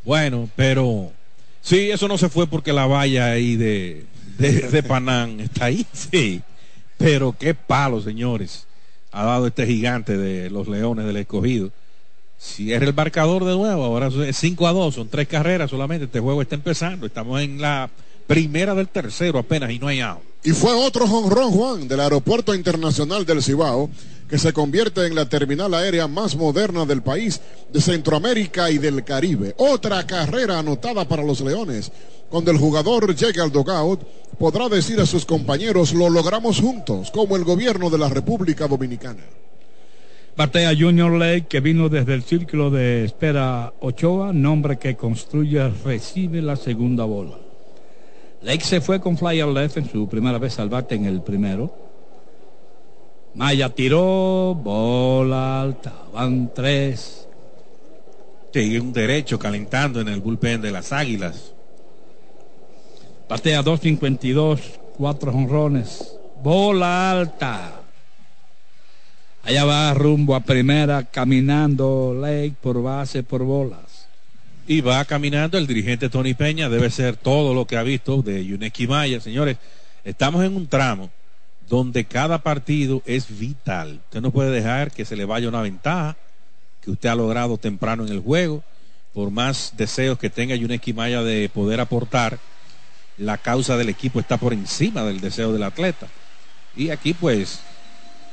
Bueno, 0.07 0.49
pero 0.57 1.13
sí, 1.61 1.91
eso 1.91 2.09
no 2.09 2.17
se 2.17 2.31
fue 2.31 2.47
porque 2.47 2.73
la 2.73 2.87
valla 2.87 3.33
ahí 3.33 3.57
de, 3.57 4.07
de, 4.39 4.69
de 4.69 4.83
Panán 4.83 5.41
está 5.41 5.67
ahí, 5.67 5.87
sí. 5.93 6.43
Pero 6.97 7.35
qué 7.39 7.55
palo, 7.55 8.01
señores, 8.01 8.67
ha 9.13 9.25
dado 9.25 9.47
este 9.47 9.67
gigante 9.67 10.17
de 10.17 10.51
los 10.51 10.69
Leones 10.69 11.07
del 11.07 11.17
Escogido. 11.17 11.71
Si 12.39 12.73
es 12.73 12.81
el 12.81 12.95
marcador 12.95 13.45
de 13.45 13.57
nuevo, 13.57 13.85
ahora 13.85 14.09
es 14.27 14.37
5 14.37 14.69
a 14.69 14.73
2, 14.73 14.95
son 14.95 15.09
tres 15.09 15.27
carreras 15.27 15.71
solamente. 15.71 16.05
Este 16.05 16.21
juego 16.21 16.41
está 16.41 16.55
empezando. 16.55 17.07
Estamos 17.07 17.41
en 17.41 17.61
la 17.61 17.91
primera 18.29 18.75
del 18.75 18.89
tercero 18.89 19.39
apenas 19.41 19.71
y 19.73 19.79
no 19.79 19.89
hay 19.89 20.01
out. 20.01 20.21
Y 20.45 20.53
fue 20.53 20.73
otro 20.73 21.09
jonrón, 21.09 21.51
Juan, 21.51 21.89
del 21.89 21.99
Aeropuerto 21.99 22.55
Internacional 22.55 23.27
del 23.27 23.43
Cibao, 23.43 23.91
que 24.29 24.39
se 24.39 24.53
convierte 24.53 25.05
en 25.05 25.17
la 25.17 25.29
terminal 25.29 25.75
aérea 25.75 26.07
más 26.07 26.37
moderna 26.37 26.85
del 26.85 27.03
país, 27.03 27.41
de 27.73 27.81
Centroamérica 27.81 28.71
y 28.71 28.79
del 28.79 29.03
Caribe. 29.03 29.55
Otra 29.59 30.07
carrera 30.07 30.61
anotada 30.61 31.09
para 31.09 31.25
los 31.25 31.41
Leones. 31.41 31.91
Cuando 32.29 32.53
el 32.53 32.59
jugador 32.59 33.17
llegue 33.17 33.41
al 33.41 33.51
dugout, 33.51 34.01
podrá 34.39 34.69
decir 34.69 35.01
a 35.01 35.07
sus 35.07 35.27
compañeros, 35.27 35.93
lo 35.93 36.09
logramos 36.09 36.61
juntos, 36.61 37.11
como 37.11 37.37
el 37.37 37.45
gobierno 37.45 37.91
de 37.91 37.99
la 37.99 38.09
República 38.09 38.69
Dominicana. 38.69 39.25
Batea 40.37 40.71
Junior 40.79 41.11
Lake, 41.11 41.47
que 41.49 41.61
vino 41.61 41.89
desde 41.89 42.15
el 42.15 42.23
círculo 42.23 42.71
de 42.71 43.05
espera 43.05 43.73
Ochoa, 43.81 44.33
nombre 44.33 44.79
que 44.79 44.97
construye, 44.97 45.69
recibe 45.85 46.41
la 46.41 46.55
segunda 46.55 47.05
bola. 47.05 47.37
Lake 48.43 48.65
se 48.65 48.81
fue 48.81 49.01
con 49.01 49.19
flyer 49.19 49.49
left 49.49 49.79
en 49.79 49.91
su 49.91 50.09
primera 50.09 50.39
vez 50.39 50.59
al 50.61 50.69
bate 50.69 50.95
en 50.95 51.07
el 51.07 51.23
primero. 51.23 51.75
Maya 53.35 53.69
tiró, 53.75 54.55
bola 54.55 55.61
alta, 55.61 55.93
van 56.13 56.53
tres. 56.55 57.27
Sigue 58.53 58.81
un 58.81 58.93
derecho 58.93 59.41
calentando 59.41 60.01
en 60.01 60.09
el 60.09 60.21
bullpen 60.21 60.61
de 60.61 60.71
las 60.71 60.93
Águilas. 60.93 61.53
Batea 63.29 63.63
2.52, 63.63 64.59
cuatro 64.97 65.33
honrones, 65.33 66.15
bola 66.43 67.11
alta. 67.11 67.83
Allá 69.43 69.65
va 69.67 69.93
rumbo 69.93 70.35
a 70.35 70.41
primera, 70.41 71.05
caminando 71.05 72.17
Lake 72.19 72.55
por 72.63 72.83
base, 72.83 73.23
por 73.23 73.43
bolas. 73.43 74.09
Y 74.67 74.81
va 74.81 75.05
caminando 75.05 75.59
el 75.59 75.67
dirigente 75.67 76.09
Tony 76.09 76.33
Peña, 76.33 76.71
debe 76.71 76.89
ser 76.89 77.17
todo 77.17 77.53
lo 77.53 77.67
que 77.67 77.77
ha 77.77 77.83
visto 77.83 78.23
de 78.23 78.47
Yuneski 78.47 78.87
Maya. 78.87 79.21
Señores, 79.21 79.59
estamos 80.05 80.43
en 80.43 80.57
un 80.57 80.67
tramo 80.67 81.11
donde 81.69 82.07
cada 82.07 82.39
partido 82.39 83.03
es 83.05 83.39
vital. 83.39 84.01
Usted 84.05 84.23
no 84.23 84.31
puede 84.31 84.53
dejar 84.53 84.91
que 84.91 85.05
se 85.05 85.17
le 85.17 85.27
vaya 85.27 85.51
una 85.51 85.61
ventaja 85.61 86.17
que 86.81 86.91
usted 86.91 87.11
ha 87.11 87.15
logrado 87.15 87.59
temprano 87.59 88.07
en 88.07 88.13
el 88.13 88.21
juego. 88.21 88.65
Por 89.13 89.31
más 89.31 89.75
deseos 89.77 90.19
que 90.19 90.31
tenga 90.31 90.57
Yuneski 90.57 90.95
Maya 90.95 91.23
de 91.23 91.51
poder 91.53 91.81
aportar, 91.81 92.39
la 93.19 93.39
causa 93.39 93.77
del 93.77 93.89
equipo 93.89 94.21
está 94.21 94.37
por 94.37 94.53
encima 94.53 95.03
del 95.05 95.21
deseo 95.21 95.53
del 95.53 95.63
atleta. 95.63 96.07
Y 96.77 96.91
aquí 96.91 97.15
pues 97.15 97.61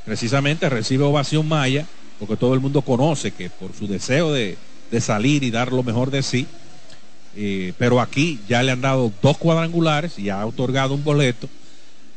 precisamente 0.04 0.68
recibe 0.68 1.04
ovación 1.04 1.48
Maya, 1.48 1.86
porque 2.18 2.36
todo 2.36 2.54
el 2.54 2.60
mundo 2.60 2.82
conoce 2.82 3.32
que 3.32 3.50
por 3.50 3.74
su 3.74 3.86
deseo 3.86 4.32
de, 4.32 4.56
salir 5.00 5.42
y 5.42 5.50
dar 5.50 5.72
lo 5.72 5.82
mejor 5.82 6.10
de 6.10 6.22
sí, 6.22 6.46
eh, 7.36 7.74
pero 7.76 8.00
aquí 8.00 8.40
ya 8.48 8.62
le 8.62 8.72
han 8.72 8.80
dado 8.80 9.12
dos 9.20 9.36
cuadrangulares 9.36 10.18
y 10.18 10.30
ha 10.30 10.46
otorgado 10.46 10.94
un 10.94 11.04
boleto. 11.04 11.48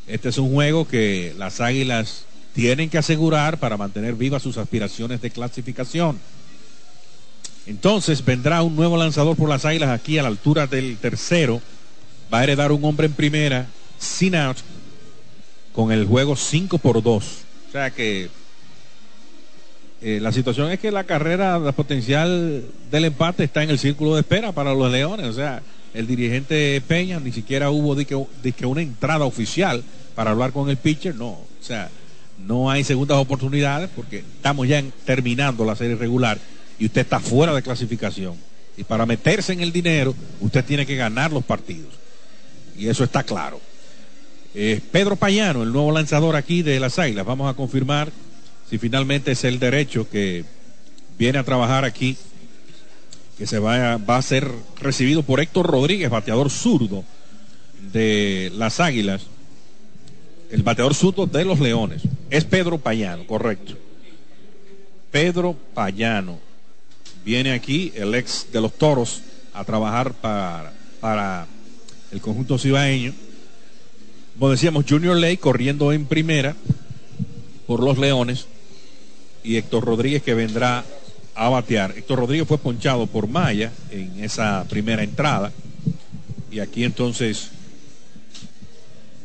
Este 0.07 0.30
es 0.30 0.38
un 0.38 0.53
juego 0.53 0.88
que 0.88 1.36
las 1.38 1.59
Águilas 1.59 2.26
tienen 2.53 2.89
que 2.89 2.97
asegurar 2.97 3.57
para 3.57 3.78
mantener 3.78 4.15
vivas 4.15 4.43
sus 4.43 4.57
aspiraciones 4.57 5.22
de 5.22 5.32
clasificación. 5.32 6.20
Entonces 7.67 8.24
vendrá 8.26 8.63
un 8.63 8.76
nuevo 8.76 8.97
lanzador 8.97 9.36
por 9.36 9.49
las 9.49 9.65
Águilas 9.65 9.89
aquí 9.89 10.17
a 10.17 10.24
la 10.24 10.30
altura 10.30 10.67
del 10.67 10.97
tercero. 10.97 11.61
Va 12.34 12.39
a 12.39 12.43
heredar 12.43 12.71
un 12.71 12.84
hombre 12.86 13.07
en 13.07 13.13
primera, 13.13 13.67
sin 13.97 14.36
out, 14.36 14.57
con 15.73 15.91
el 15.91 16.05
juego 16.05 16.36
5 16.36 16.77
por 16.77 17.01
2. 17.01 17.23
O 17.69 17.71
sea 17.71 17.91
que 17.91 18.30
eh, 20.01 20.19
la 20.21 20.32
situación 20.32 20.71
es 20.71 20.80
que 20.80 20.91
la 20.91 21.03
carrera 21.03 21.59
la 21.59 21.73
potencial 21.73 22.63
del 22.89 23.05
empate 23.05 23.43
está 23.43 23.63
en 23.63 23.69
el 23.69 23.80
círculo 23.80 24.15
de 24.15 24.21
espera 24.21 24.51
para 24.51 24.73
los 24.73 24.91
Leones. 24.91 25.27
O 25.27 25.34
sea, 25.34 25.61
el 25.93 26.07
dirigente 26.07 26.82
Peña 26.88 27.19
ni 27.19 27.32
siquiera 27.32 27.69
hubo 27.69 27.95
de 27.95 28.05
que, 28.05 28.65
una 28.65 28.82
entrada 28.82 29.25
oficial 29.25 29.84
para 30.15 30.32
hablar 30.32 30.53
con 30.53 30.69
el 30.69 30.77
pitcher. 30.77 31.15
No, 31.15 31.30
o 31.30 31.47
sea, 31.61 31.89
no 32.38 32.71
hay 32.71 32.84
segundas 32.84 33.17
oportunidades 33.17 33.89
porque 33.93 34.19
estamos 34.19 34.67
ya 34.67 34.82
terminando 35.05 35.65
la 35.65 35.75
serie 35.75 35.95
regular 35.95 36.39
y 36.77 36.86
usted 36.86 37.01
está 37.01 37.19
fuera 37.19 37.53
de 37.53 37.61
clasificación. 37.61 38.36
Y 38.77 38.86
para 38.86 39.05
meterse 39.05 39.51
en 39.51 39.59
el 39.59 39.73
dinero, 39.73 40.15
usted 40.39 40.63
tiene 40.63 40.86
que 40.86 40.95
ganar 40.95 41.34
los 41.34 41.43
partidos. 41.43 41.99
Y 42.80 42.88
eso 42.88 43.03
está 43.03 43.23
claro. 43.23 43.59
Pedro 44.91 45.15
Payano, 45.15 45.63
el 45.63 45.71
nuevo 45.71 45.91
lanzador 45.91 46.36
aquí 46.36 46.63
de 46.63 46.80
las 46.80 46.97
Águilas. 46.97 47.25
Vamos 47.25 47.51
a 47.51 47.55
confirmar 47.55 48.11
si 48.69 48.77
finalmente 48.77 49.32
es 49.34 49.43
el 49.43 49.59
derecho 49.59 50.09
que 50.09 50.45
viene 51.17 51.38
a 51.38 51.43
trabajar 51.43 51.86
aquí, 51.86 52.17
que 53.38 53.45
se 53.45 53.59
va 53.59 53.93
a, 53.93 53.97
va 53.97 54.17
a 54.17 54.21
ser 54.21 54.49
recibido 54.80 55.23
por 55.23 55.39
Héctor 55.39 55.67
Rodríguez, 55.67 56.09
bateador 56.09 56.49
zurdo 56.49 57.03
de 57.91 58.51
las 58.55 58.80
Águilas. 58.80 59.23
El 60.49 60.63
bateador 60.63 60.95
zurdo 60.95 61.25
de 61.27 61.45
los 61.45 61.59
Leones. 61.59 62.03
Es 62.30 62.45
Pedro 62.45 62.80
Payano, 62.80 63.27
correcto. 63.27 63.77
Pedro 65.11 65.55
Payano. 65.73 66.39
Viene 67.25 67.51
aquí 67.51 67.91
el 67.95 68.15
ex 68.15 68.47
de 68.51 68.61
los 68.61 68.73
Toros 68.73 69.21
a 69.53 69.63
trabajar 69.63 70.13
para, 70.13 70.71
para 70.99 71.45
el 72.12 72.22
conjunto 72.22 72.57
cibaeño 72.57 73.14
como 74.39 74.51
decíamos, 74.51 74.86
Junior 74.88 75.18
Ley 75.18 75.36
corriendo 75.36 75.91
en 75.91 76.05
primera 76.05 76.55
por 77.68 77.84
los 77.84 77.97
Leones 77.97 78.45
y 79.43 79.57
Héctor 79.57 79.84
Rodríguez 79.84 80.24
que 80.24 80.34
vendrá 80.34 80.86
a 81.36 81.49
batear. 81.49 81.93
Héctor 81.97 82.20
Rodríguez 82.20 82.47
fue 82.47 82.57
ponchado 82.57 83.05
por 83.05 83.28
Maya 83.28 83.74
en 83.91 84.24
esa 84.24 84.66
primera 84.70 85.03
entrada. 85.03 85.51
Y 86.49 86.62
aquí 86.62 86.86
entonces 86.86 87.49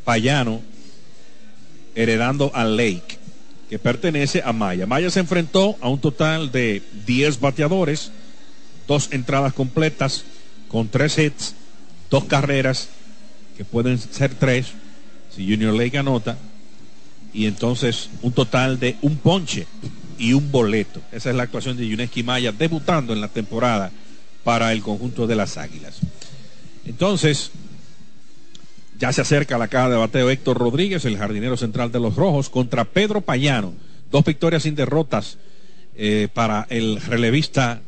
Payano 0.03 0.59
heredando 1.95 2.51
a 2.53 2.65
Lake, 2.65 3.17
que 3.69 3.79
pertenece 3.79 4.41
a 4.43 4.51
Maya. 4.51 4.85
Maya 4.85 5.09
se 5.09 5.21
enfrentó 5.21 5.77
a 5.79 5.87
un 5.87 6.01
total 6.01 6.51
de 6.51 6.83
10 7.05 7.39
bateadores, 7.39 8.11
dos 8.85 9.07
entradas 9.13 9.53
completas 9.53 10.25
con 10.67 10.89
tres 10.89 11.17
hits, 11.17 11.55
dos 12.15 12.23
carreras, 12.23 12.87
que 13.57 13.65
pueden 13.65 13.99
ser 13.99 14.33
tres, 14.35 14.67
si 15.35 15.51
Junior 15.51 15.73
Lake 15.73 15.97
anota, 15.97 16.37
y 17.33 17.45
entonces 17.45 18.09
un 18.21 18.31
total 18.31 18.79
de 18.79 18.95
un 19.01 19.17
ponche 19.17 19.67
y 20.17 20.31
un 20.31 20.49
boleto. 20.49 21.01
Esa 21.11 21.31
es 21.31 21.35
la 21.35 21.43
actuación 21.43 21.75
de 21.75 21.85
Yuneski 21.85 22.23
Maya 22.23 22.53
debutando 22.53 23.11
en 23.11 23.19
la 23.19 23.27
temporada 23.27 23.91
para 24.45 24.71
el 24.71 24.81
conjunto 24.81 25.27
de 25.27 25.35
las 25.35 25.57
Águilas. 25.57 25.97
Entonces, 26.85 27.51
ya 28.97 29.11
se 29.11 29.19
acerca 29.19 29.57
la 29.57 29.67
caja 29.67 29.89
de 29.89 29.97
bateo 29.97 30.29
Héctor 30.29 30.57
Rodríguez, 30.57 31.03
el 31.03 31.17
jardinero 31.17 31.57
central 31.57 31.91
de 31.91 31.99
los 31.99 32.15
Rojos, 32.15 32.49
contra 32.49 32.85
Pedro 32.85 33.19
Payano. 33.19 33.73
Dos 34.09 34.23
victorias 34.23 34.63
sin 34.63 34.75
derrotas 34.75 35.37
eh, 35.97 36.29
para 36.33 36.65
el 36.69 37.01
relevista 37.01 37.81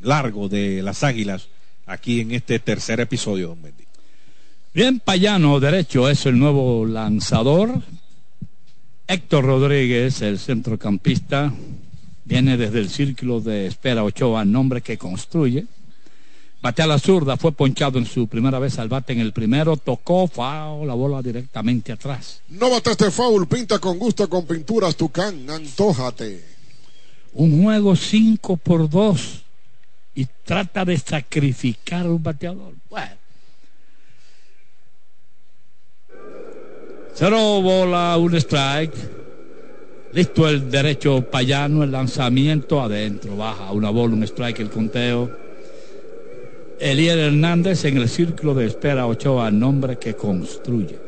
largo 0.00 0.48
de 0.48 0.80
las 0.80 1.04
Águilas 1.04 1.48
aquí 1.86 2.20
en 2.20 2.32
este 2.32 2.58
tercer 2.58 3.00
episodio, 3.00 3.48
don 3.48 3.72
Bien, 4.72 4.98
Payano 4.98 5.60
derecho 5.60 6.08
es 6.08 6.26
el 6.26 6.38
nuevo 6.38 6.84
lanzador. 6.84 7.80
Héctor 9.06 9.44
Rodríguez, 9.44 10.20
el 10.22 10.38
centrocampista, 10.38 11.52
viene 12.24 12.56
desde 12.56 12.80
el 12.80 12.88
círculo 12.88 13.40
de 13.40 13.66
espera 13.66 14.02
Ochoa, 14.02 14.44
nombre 14.44 14.80
que 14.80 14.98
construye. 14.98 15.66
Batea 16.60 16.86
la 16.86 16.98
zurda, 16.98 17.36
fue 17.36 17.52
ponchado 17.52 17.98
en 17.98 18.06
su 18.06 18.26
primera 18.26 18.58
vez 18.58 18.78
al 18.78 18.88
bate 18.88 19.12
en 19.12 19.20
el 19.20 19.32
primero, 19.32 19.76
tocó, 19.76 20.26
foul, 20.26 20.88
la 20.88 20.94
bola 20.94 21.20
directamente 21.22 21.92
atrás. 21.92 22.40
No 22.48 22.70
bataste 22.70 23.10
foul, 23.10 23.46
pinta 23.46 23.78
con 23.78 23.98
gusto 23.98 24.28
con 24.28 24.46
pinturas 24.46 24.96
Tucán, 24.96 25.48
antójate. 25.50 26.42
Un 27.34 27.62
juego 27.62 27.94
5 27.94 28.56
por 28.56 28.88
2 28.88 29.43
y 30.14 30.26
trata 30.44 30.84
de 30.84 30.96
sacrificar 30.98 32.06
un 32.06 32.22
bateador. 32.22 32.72
Bueno 32.88 33.24
Cero 37.16 37.62
bola, 37.62 38.16
un 38.18 38.34
strike. 38.34 38.92
Listo 40.12 40.48
el 40.48 40.68
derecho 40.68 41.22
payano, 41.22 41.84
el 41.84 41.92
lanzamiento 41.92 42.80
adentro, 42.80 43.36
baja 43.36 43.70
una 43.70 43.90
bola, 43.90 44.14
un 44.14 44.24
strike, 44.24 44.60
el 44.60 44.70
conteo. 44.70 45.30
Eliel 46.80 47.18
Hernández 47.20 47.84
en 47.84 47.98
el 47.98 48.08
círculo 48.08 48.54
de 48.54 48.66
espera 48.66 49.06
Ochoa, 49.06 49.50
nombre 49.52 49.96
que 49.96 50.14
construye. 50.14 50.98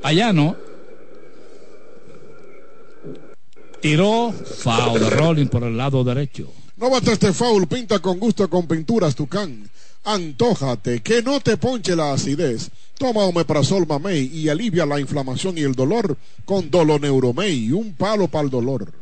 Payano 0.00 0.56
tiró 3.80 4.32
foul 4.32 5.00
de 5.00 5.10
rolling 5.10 5.46
por 5.46 5.62
el 5.64 5.76
lado 5.76 6.04
derecho. 6.04 6.52
No 6.76 6.90
bate 6.90 7.12
este 7.12 7.32
foul, 7.32 7.66
pinta 7.66 7.98
con 7.98 8.18
gusto 8.18 8.48
con 8.48 8.66
pinturas 8.66 9.14
Tucán 9.14 9.68
Antójate, 10.02 11.00
que 11.00 11.22
no 11.22 11.40
te 11.40 11.58
ponche 11.58 11.94
la 11.94 12.12
acidez. 12.14 12.70
Toma 12.96 13.24
Omeprazol 13.24 13.86
Mamey 13.86 14.30
y 14.32 14.48
alivia 14.48 14.86
la 14.86 14.98
inflamación 14.98 15.58
y 15.58 15.60
el 15.60 15.74
dolor 15.74 16.16
con 16.46 16.70
Doloneuromey, 16.70 17.70
un 17.72 17.92
palo 17.94 18.26
para 18.28 18.44
el 18.44 18.50
dolor. 18.50 18.92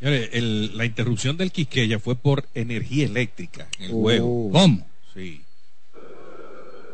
El- 0.00 0.76
la 0.76 0.84
interrupción 0.84 1.36
del 1.36 1.52
Quisqueya 1.52 1.98
fue 2.00 2.16
por 2.16 2.44
energía 2.54 3.06
eléctrica 3.06 3.68
en 3.78 3.84
el 3.86 3.90
Oh. 3.92 4.00
juego. 4.02 4.50
¿Cómo? 4.52 4.86
Sí. 5.14 5.40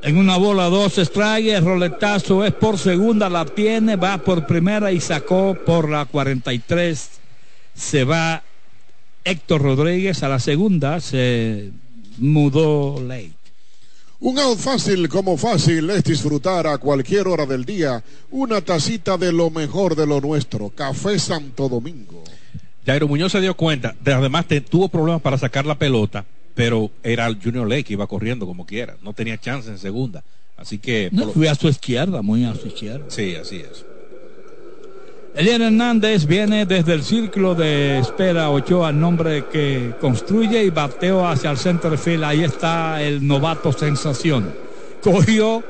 En 0.02 0.16
una 0.16 0.38
bola 0.38 0.64
dos 0.70 0.96
strike, 0.98 1.48
el 1.48 1.64
roletazo 1.64 2.44
es 2.44 2.54
por 2.54 2.78
segunda, 2.78 3.28
la 3.28 3.44
tiene, 3.44 3.96
va 3.96 4.18
por 4.18 4.46
primera 4.46 4.90
y 4.92 5.00
sacó 5.00 5.54
por 5.66 5.90
la 5.90 6.06
43. 6.06 7.10
Se 7.74 8.04
va 8.04 8.42
Héctor 9.24 9.60
Rodríguez 9.62 10.22
a 10.22 10.28
la 10.28 10.38
segunda, 10.38 11.00
se 11.00 11.70
mudó 12.16 13.00
late. 13.02 13.32
Un 14.20 14.38
out 14.38 14.58
fácil 14.58 15.08
como 15.08 15.36
fácil 15.36 15.88
es 15.90 16.04
disfrutar 16.04 16.66
a 16.66 16.78
cualquier 16.78 17.26
hora 17.28 17.44
del 17.46 17.64
día 17.64 18.02
una 18.30 18.60
tacita 18.62 19.16
de 19.18 19.32
lo 19.32 19.50
mejor 19.50 19.96
de 19.96 20.06
lo 20.06 20.20
nuestro, 20.20 20.70
Café 20.70 21.18
Santo 21.18 21.68
Domingo. 21.68 22.24
Jairo 22.86 23.06
Muñoz 23.08 23.32
se 23.32 23.40
dio 23.40 23.54
cuenta, 23.54 23.94
de- 24.02 24.12
además 24.14 24.46
te- 24.46 24.60
tuvo 24.62 24.88
problemas 24.88 25.22
para 25.22 25.38
sacar 25.38 25.64
la 25.66 25.78
pelota, 25.78 26.24
pero 26.54 26.90
era 27.02 27.26
el 27.26 27.38
Junior 27.42 27.68
Lake 27.68 27.84
que 27.84 27.92
iba 27.94 28.06
corriendo 28.06 28.46
como 28.46 28.66
quiera, 28.66 28.96
no 29.02 29.12
tenía 29.12 29.38
chance 29.38 29.70
en 29.70 29.78
segunda. 29.78 30.22
Así 30.56 30.78
que... 30.78 31.08
No, 31.12 31.26
lo- 31.26 31.32
fui 31.32 31.46
a 31.46 31.54
su 31.54 31.68
izquierda, 31.68 32.20
muy 32.22 32.44
a 32.44 32.54
su 32.54 32.66
izquierda. 32.66 33.06
Sí, 33.08 33.34
así 33.34 33.56
es. 33.56 33.84
Elian 35.34 35.62
Hernández 35.62 36.26
viene 36.26 36.66
desde 36.66 36.92
el 36.92 37.04
círculo 37.04 37.54
de 37.54 38.00
espera 38.00 38.50
Ochoa, 38.50 38.92
nombre 38.92 39.44
que 39.50 39.94
construye 40.00 40.64
y 40.64 40.70
bateó 40.70 41.26
hacia 41.26 41.50
el 41.52 41.56
center 41.56 41.96
field. 41.96 42.24
Ahí 42.24 42.42
está 42.42 43.00
el 43.00 43.24
novato 43.26 43.72
sensación. 43.72 44.52
Cogió 45.02 45.62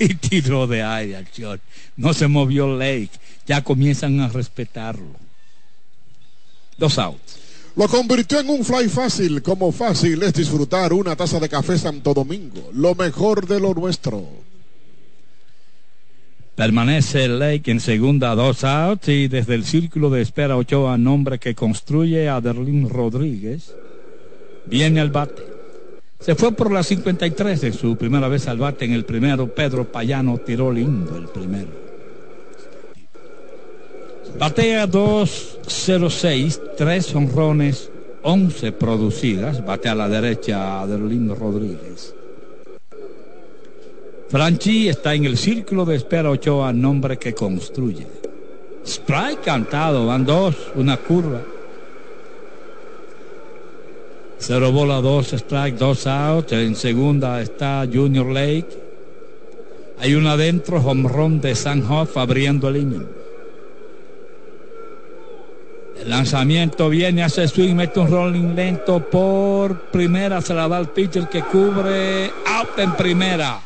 y 0.00 0.14
tiró 0.14 0.66
de 0.66 0.82
aire 0.82 1.16
al 1.16 1.26
short. 1.26 1.62
No 1.96 2.12
se 2.12 2.26
movió 2.26 2.76
Lake. 2.76 3.10
Ya 3.46 3.62
comienzan 3.62 4.20
a 4.20 4.28
respetarlo. 4.28 5.14
Dos 6.76 6.98
outs. 6.98 7.38
Lo 7.76 7.88
convirtió 7.88 8.38
en 8.38 8.50
un 8.50 8.64
fly 8.64 8.88
fácil 8.88 9.42
como 9.42 9.72
fácil 9.72 10.22
es 10.22 10.32
disfrutar 10.32 10.92
una 10.92 11.16
taza 11.16 11.40
de 11.40 11.48
Café 11.48 11.76
Santo 11.76 12.14
Domingo, 12.14 12.70
lo 12.72 12.94
mejor 12.94 13.48
de 13.48 13.58
lo 13.58 13.74
nuestro. 13.74 14.28
Permanece 16.54 17.26
Lake 17.26 17.68
en 17.72 17.80
segunda, 17.80 18.36
dos 18.36 18.62
outs 18.62 19.08
y 19.08 19.26
desde 19.26 19.56
el 19.56 19.64
círculo 19.64 20.08
de 20.08 20.22
espera 20.22 20.56
Ochoa, 20.56 20.96
nombre 20.96 21.40
que 21.40 21.56
construye 21.56 22.28
a 22.28 22.40
Derlín 22.40 22.88
Rodríguez, 22.88 23.74
viene 24.66 25.00
al 25.00 25.10
bate. 25.10 25.42
Se 26.20 26.36
fue 26.36 26.52
por 26.52 26.70
la 26.70 26.84
53 26.84 27.64
en 27.64 27.72
su 27.72 27.96
primera 27.96 28.28
vez 28.28 28.46
al 28.46 28.58
bate 28.58 28.84
en 28.84 28.92
el 28.92 29.04
primero. 29.04 29.52
Pedro 29.52 29.90
Payano 29.90 30.38
tiró 30.38 30.72
lindo 30.72 31.16
el 31.16 31.26
primero. 31.26 31.83
Batea 34.38 34.86
206, 34.88 36.60
tres 36.76 37.14
honrones, 37.14 37.90
11 38.22 38.72
producidas. 38.72 39.64
Bate 39.64 39.88
a 39.88 39.94
la 39.94 40.08
derecha 40.08 40.80
a 40.80 40.86
Derlín 40.86 41.34
Rodríguez. 41.34 42.14
Franchi 44.28 44.88
está 44.88 45.14
en 45.14 45.26
el 45.26 45.36
círculo 45.36 45.84
de 45.84 45.94
espera 45.94 46.30
Ochoa, 46.30 46.72
nombre 46.72 47.16
que 47.16 47.32
construye. 47.32 48.06
Strike 48.84 49.42
cantado, 49.42 50.06
van 50.06 50.26
dos, 50.26 50.56
una 50.74 50.96
curva. 50.96 51.40
Cero 54.38 54.72
bola, 54.72 55.00
dos 55.00 55.32
strike, 55.32 55.78
dos 55.78 56.06
out. 56.08 56.52
En 56.52 56.74
segunda 56.74 57.40
está 57.40 57.86
Junior 57.90 58.26
Lake. 58.26 58.82
Hay 60.00 60.16
una 60.16 60.32
adentro, 60.32 60.78
home 60.78 61.38
de 61.38 61.54
San 61.54 61.82
Hoff 61.90 62.16
abriendo 62.16 62.68
el 62.68 62.76
inning. 62.78 63.23
El 66.00 66.10
lanzamiento 66.10 66.88
viene, 66.88 67.22
hace 67.22 67.46
swing, 67.46 67.74
mete 67.74 68.00
un 68.00 68.10
rolling 68.10 68.54
lento 68.54 69.08
por 69.08 69.90
primera, 69.90 70.40
se 70.40 70.52
la 70.52 70.66
da 70.66 70.76
al 70.76 70.90
pitcher 70.90 71.28
que 71.28 71.42
cubre 71.42 72.30
out 72.46 72.78
en 72.78 72.92
primera. 72.94 73.60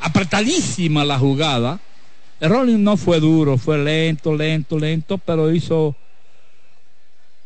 Apretadísima 0.00 1.04
la 1.04 1.18
jugada. 1.18 1.80
El 2.40 2.50
rolling 2.50 2.82
no 2.82 2.96
fue 2.96 3.20
duro, 3.20 3.56
fue 3.56 3.78
lento, 3.78 4.34
lento, 4.34 4.78
lento, 4.78 5.18
pero 5.18 5.50
hizo 5.50 5.96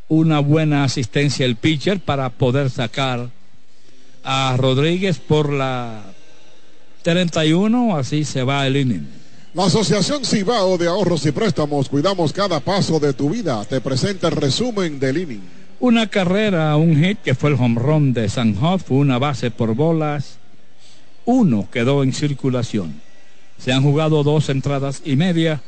una 0.09 0.41
buena 0.41 0.85
asistencia 0.85 1.47
el 1.47 1.57
pitcher 1.57 2.01
para 2.01 2.31
poder 2.31 2.71
sacar 2.71 3.31
a 4.25 4.57
Rodríguez 4.59 5.19
por 5.19 5.53
la 5.53 6.03
31, 7.03 7.97
así 7.97 8.25
se 8.25 8.43
va 8.43 8.67
el 8.67 8.77
inning. 8.77 9.16
La 9.57 9.65
Asociación 9.65 10.23
Cibao 10.23 10.77
de 10.77 10.87
Ahorros 10.87 11.25
y 11.25 11.33
Préstamos, 11.33 11.89
cuidamos 11.89 12.31
cada 12.35 12.61
paso 12.61 13.01
de 13.01 13.15
tu 13.15 13.31
vida, 13.31 13.65
te 13.65 13.81
presenta 13.81 14.29
el 14.29 14.37
resumen 14.37 15.01
del 15.01 15.17
inning. 15.17 15.41
Una 15.81 16.09
carrera, 16.09 16.77
un 16.77 16.95
hit 17.03 17.21
que 17.23 17.35
fue 17.35 17.49
el 17.49 17.57
home 17.57 17.81
run 17.81 18.13
de 18.13 18.29
San 18.29 18.55
una 18.91 19.19
base 19.19 19.51
por 19.51 19.75
bolas, 19.75 20.37
uno 21.25 21.69
quedó 21.73 22.03
en 22.03 22.13
circulación. 22.13 23.01
Se 23.57 23.73
han 23.73 23.83
jugado 23.83 24.23
dos 24.23 24.51
entradas 24.51 25.01
y 25.07 25.17
media 25.17 25.63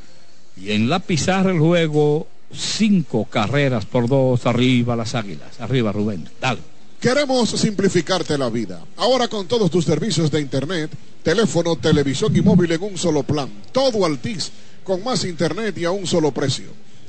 y 0.54 0.72
en 0.72 0.90
la 0.90 0.98
pizarra 0.98 1.50
el 1.50 1.58
juego 1.58 2.26
cinco 2.52 3.24
carreras 3.24 3.86
por 3.86 4.06
dos 4.06 4.44
arriba 4.44 4.96
las 4.96 5.14
águilas. 5.14 5.62
Arriba 5.62 5.92
Rubén, 5.92 6.28
dale. 6.42 6.60
Queremos 7.00 7.50
simplificarte 7.50 8.36
la 8.36 8.50
vida. 8.50 8.84
Ahora 8.96 9.28
con 9.28 9.46
todos 9.46 9.70
tus 9.70 9.84
servicios 9.84 10.32
de 10.32 10.40
internet, 10.40 10.90
teléfono, 11.22 11.76
televisión 11.76 12.34
y 12.36 12.40
móvil 12.40 12.72
en 12.72 12.82
un 12.82 12.98
solo 12.98 13.22
plan. 13.22 13.48
Todo 13.70 14.04
Altis, 14.04 14.50
con 14.82 15.04
más 15.04 15.24
internet 15.24 15.78
y 15.78 15.84
a 15.84 15.92
un 15.92 16.08
solo 16.08 16.32
precio. 16.32 16.66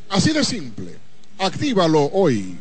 Así 0.10 0.32
de 0.32 0.44
simple. 0.44 0.96
Actívalo 1.40 2.04
hoy. 2.14 2.56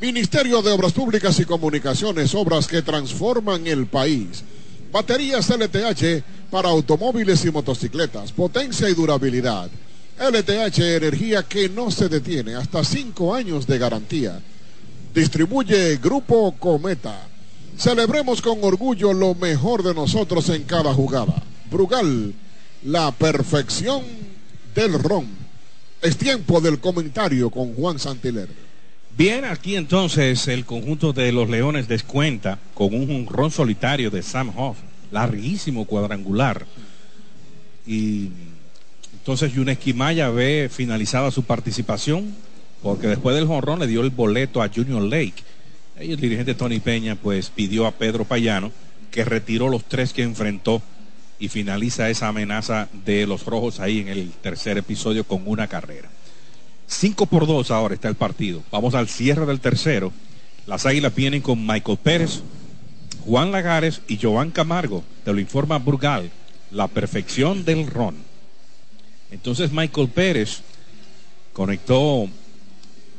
Ministerio 0.00 0.62
de 0.62 0.72
Obras 0.72 0.92
Públicas 0.92 1.38
y 1.40 1.44
Comunicaciones, 1.44 2.34
obras 2.34 2.66
que 2.66 2.80
transforman 2.80 3.66
el 3.66 3.86
país. 3.86 4.42
Baterías 4.90 5.50
LTH 5.50 6.50
para 6.50 6.70
automóviles 6.70 7.44
y 7.44 7.50
motocicletas, 7.50 8.32
potencia 8.32 8.88
y 8.88 8.94
durabilidad. 8.94 9.70
LTH, 10.18 10.78
energía 10.78 11.42
que 11.42 11.68
no 11.68 11.90
se 11.90 12.08
detiene, 12.08 12.54
hasta 12.54 12.82
cinco 12.82 13.34
años 13.34 13.66
de 13.66 13.78
garantía. 13.78 14.40
Distribuye 15.14 15.98
Grupo 15.98 16.52
Cometa. 16.58 17.28
Celebremos 17.76 18.40
con 18.40 18.64
orgullo 18.64 19.12
lo 19.12 19.34
mejor 19.34 19.82
de 19.82 19.92
nosotros 19.92 20.48
en 20.48 20.62
cada 20.64 20.94
jugada. 20.94 21.34
Brugal, 21.70 22.32
la 22.82 23.10
perfección 23.12 24.02
del 24.74 24.94
ron. 24.94 25.26
Es 26.00 26.16
tiempo 26.16 26.62
del 26.62 26.80
comentario 26.80 27.50
con 27.50 27.74
Juan 27.74 27.98
Santiler. 27.98 28.48
Bien, 29.16 29.44
aquí 29.44 29.76
entonces 29.76 30.48
el 30.48 30.64
conjunto 30.64 31.12
de 31.12 31.30
los 31.30 31.50
Leones 31.50 31.88
descuenta 31.88 32.58
con 32.72 32.94
un 32.94 33.26
ron 33.26 33.50
solitario 33.50 34.10
de 34.10 34.22
Sam 34.22 34.50
Hoff, 34.56 34.78
larguísimo 35.10 35.84
cuadrangular. 35.84 36.66
Y 37.86 38.30
entonces 39.12 39.52
Yunes 39.52 39.76
Quimaya 39.76 40.30
ve 40.30 40.70
finalizada 40.72 41.30
su 41.30 41.42
participación 41.42 42.34
porque 42.82 43.06
después 43.06 43.36
del 43.36 43.46
jonrón 43.46 43.78
le 43.78 43.86
dio 43.86 44.00
el 44.00 44.10
boleto 44.10 44.62
a 44.62 44.68
Junior 44.68 45.02
Lake. 45.02 45.42
El 45.96 46.16
dirigente 46.16 46.54
Tony 46.54 46.80
Peña 46.80 47.14
pues 47.14 47.50
pidió 47.50 47.86
a 47.86 47.92
Pedro 47.92 48.24
Payano 48.24 48.72
que 49.10 49.24
retiró 49.24 49.68
los 49.68 49.84
tres 49.84 50.12
que 50.12 50.22
enfrentó 50.22 50.82
y 51.38 51.48
finaliza 51.48 52.08
esa 52.08 52.28
amenaza 52.28 52.88
de 53.04 53.26
los 53.26 53.44
rojos 53.44 53.80
ahí 53.80 54.00
en 54.00 54.08
el 54.08 54.30
tercer 54.30 54.78
episodio 54.78 55.24
con 55.24 55.42
una 55.46 55.68
carrera. 55.68 56.08
5 56.86 57.26
por 57.26 57.46
2 57.46 57.70
ahora 57.70 57.94
está 57.94 58.08
el 58.08 58.14
partido. 58.14 58.62
Vamos 58.70 58.94
al 58.94 59.08
cierre 59.08 59.46
del 59.46 59.60
tercero. 59.60 60.12
Las 60.66 60.86
águilas 60.86 61.14
vienen 61.14 61.40
con 61.42 61.66
Michael 61.66 61.98
Pérez, 61.98 62.42
Juan 63.24 63.52
Lagares 63.52 64.02
y 64.08 64.18
Joan 64.20 64.50
Camargo. 64.50 65.04
Te 65.24 65.32
lo 65.32 65.40
informa 65.40 65.78
Burgal. 65.78 66.30
La 66.70 66.88
perfección 66.88 67.64
del 67.64 67.86
ron. 67.86 68.16
Entonces 69.30 69.72
Michael 69.72 70.08
Pérez 70.08 70.62
conectó 71.52 72.28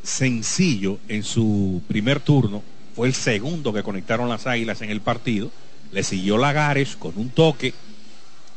sencillo 0.04 0.99
en 1.08 1.24
su 1.24 1.82
primer 1.88 2.20
turno. 2.20 2.62
Fue 2.95 3.08
el 3.08 3.14
segundo 3.14 3.74
que 3.74 3.84
conectaron 3.84 4.30
las 4.30 4.45
águilas 4.45 4.82
en 4.82 4.91
el 4.91 5.01
partido. 5.01 5.49
Le 5.91 6.04
siguió 6.04 6.38
Lagares 6.38 6.95
con 6.95 7.18
un 7.18 7.30
toque. 7.30 7.74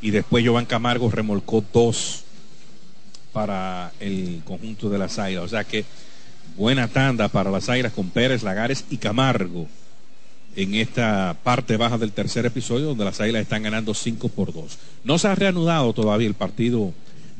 Y 0.02 0.10
después 0.10 0.46
Joan 0.46 0.66
Camargo 0.66 1.10
remolcó 1.10 1.64
dos 1.72 2.24
para 3.32 3.92
el 4.00 4.42
conjunto 4.44 4.90
de 4.90 4.98
las 4.98 5.18
águilas. 5.18 5.44
O 5.44 5.48
sea 5.48 5.64
que 5.64 5.84
buena 6.56 6.88
tanda 6.88 7.28
para 7.28 7.50
las 7.50 7.68
águilas 7.68 7.92
con 7.92 8.10
Pérez, 8.10 8.42
Lagares 8.42 8.84
y 8.90 8.98
Camargo 8.98 9.66
en 10.56 10.74
esta 10.74 11.36
parte 11.42 11.76
baja 11.76 11.98
del 11.98 12.12
tercer 12.12 12.46
episodio 12.46 12.86
donde 12.86 13.04
las 13.04 13.20
águilas 13.20 13.42
están 13.42 13.62
ganando 13.62 13.92
5 13.92 14.28
por 14.30 14.52
2. 14.52 14.78
No 15.04 15.18
se 15.18 15.28
ha 15.28 15.34
reanudado 15.34 15.92
todavía 15.92 16.26
el 16.26 16.34
partido 16.34 16.92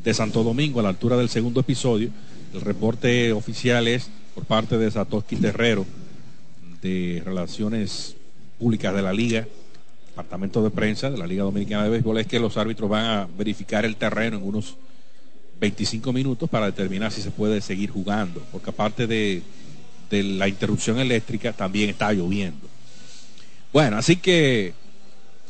de 0.04 0.14
Santo 0.14 0.44
Domingo 0.44 0.80
a 0.80 0.82
la 0.82 0.90
altura 0.90 1.16
del 1.16 1.30
segundo 1.30 1.60
episodio. 1.60 2.10
El 2.54 2.60
reporte 2.60 3.32
oficial 3.32 3.88
es 3.88 4.10
por 4.34 4.44
parte 4.44 4.78
de 4.78 4.90
Satoshi 4.90 5.36
Terrero 5.36 5.84
de 6.82 7.22
Relaciones 7.24 8.16
Públicas 8.58 8.94
de 8.94 9.02
la 9.02 9.12
Liga 9.12 9.46
departamento 10.16 10.62
de 10.62 10.70
prensa 10.70 11.10
de 11.10 11.18
la 11.18 11.26
Liga 11.26 11.44
Dominicana 11.44 11.84
de 11.84 11.90
Béisbol 11.90 12.16
es 12.16 12.26
que 12.26 12.40
los 12.40 12.56
árbitros 12.56 12.88
van 12.88 13.04
a 13.04 13.28
verificar 13.36 13.84
el 13.84 13.96
terreno 13.96 14.38
en 14.38 14.44
unos 14.44 14.76
25 15.60 16.10
minutos 16.10 16.48
para 16.48 16.64
determinar 16.64 17.12
si 17.12 17.20
se 17.20 17.30
puede 17.30 17.60
seguir 17.60 17.90
jugando, 17.90 18.42
porque 18.50 18.70
aparte 18.70 19.06
de, 19.06 19.42
la 20.10 20.48
interrupción 20.48 20.98
eléctrica 20.98 21.52
también 21.52 21.90
está 21.90 22.14
lloviendo. 22.14 22.66
Bueno, 23.74 23.98
así 23.98 24.16
que 24.16 24.72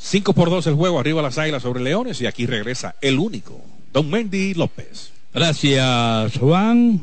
5 0.01 0.32
por 0.32 0.51
2 0.51 0.66
el 0.66 0.74
juego, 0.74 0.99
arriba 0.99 1.22
las 1.22 1.38
águilas 1.38 1.62
sobre 1.62 1.80
Leones 1.84 2.20
y 2.20 2.26
aquí 2.26 2.44
regresa 2.44 2.97
el 3.01 3.20
único, 3.20 3.62
Don 3.92 4.11
Mendy 4.11 4.55
López. 4.55 5.12
Gracias, 5.37 6.39
Juan. 6.39 6.99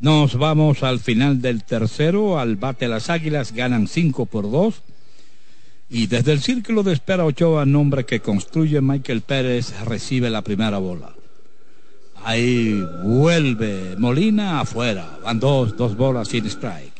Nos 0.00 0.36
vamos 0.36 0.82
al 0.82 0.98
final 0.98 1.40
del 1.40 1.62
tercero, 1.62 2.36
al 2.36 2.56
bate 2.56 2.88
las 2.88 3.10
águilas, 3.10 3.52
ganan 3.52 3.86
5 3.86 4.26
por 4.26 4.50
2. 4.50 4.74
Y 5.90 6.08
desde 6.08 6.32
el 6.32 6.42
círculo 6.42 6.82
de 6.82 6.92
espera 6.92 7.24
Ochoa, 7.24 7.64
nombre 7.64 8.04
que 8.04 8.18
construye 8.18 8.80
Michael 8.80 9.20
Pérez, 9.20 9.72
recibe 9.84 10.30
la 10.30 10.42
primera 10.42 10.78
bola. 10.78 11.14
Ahí 12.24 12.84
vuelve 13.04 13.94
Molina 13.96 14.58
afuera. 14.58 15.20
Van 15.22 15.38
dos, 15.38 15.76
dos 15.76 15.96
bolas 15.96 16.26
sin 16.26 16.44
strike. 16.46 16.92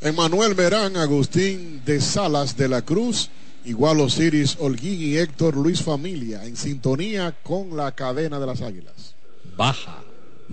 Emanuel 0.00 0.56
Merán, 0.56 0.96
Agustín 0.96 1.82
de 1.84 2.00
Salas 2.00 2.56
de 2.56 2.70
la 2.70 2.80
Cruz, 2.80 3.28
igual 3.66 4.00
Osiris 4.00 4.56
Holguín 4.58 4.98
y 4.98 5.18
Héctor 5.18 5.58
Luis 5.58 5.82
Familia, 5.82 6.46
en 6.46 6.56
sintonía 6.56 7.36
con 7.42 7.76
la 7.76 7.92
cadena 7.92 8.40
de 8.40 8.46
las 8.46 8.62
águilas. 8.62 9.14
Baja. 9.58 10.02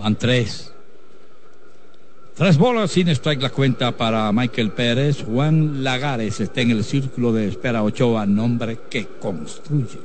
Van 0.00 0.16
tres. 0.16 0.72
Tres 2.34 2.56
bolas 2.56 2.90
sin 2.90 3.08
strike 3.08 3.42
la 3.42 3.50
cuenta 3.50 3.94
para 3.94 4.32
Michael 4.32 4.70
Pérez. 4.70 5.22
Juan 5.22 5.84
Lagares 5.84 6.40
está 6.40 6.62
en 6.62 6.70
el 6.70 6.84
círculo 6.84 7.34
de 7.34 7.48
espera 7.48 7.82
Ochoa, 7.82 8.24
nombre 8.24 8.78
que 8.88 9.06
construye. 9.20 9.98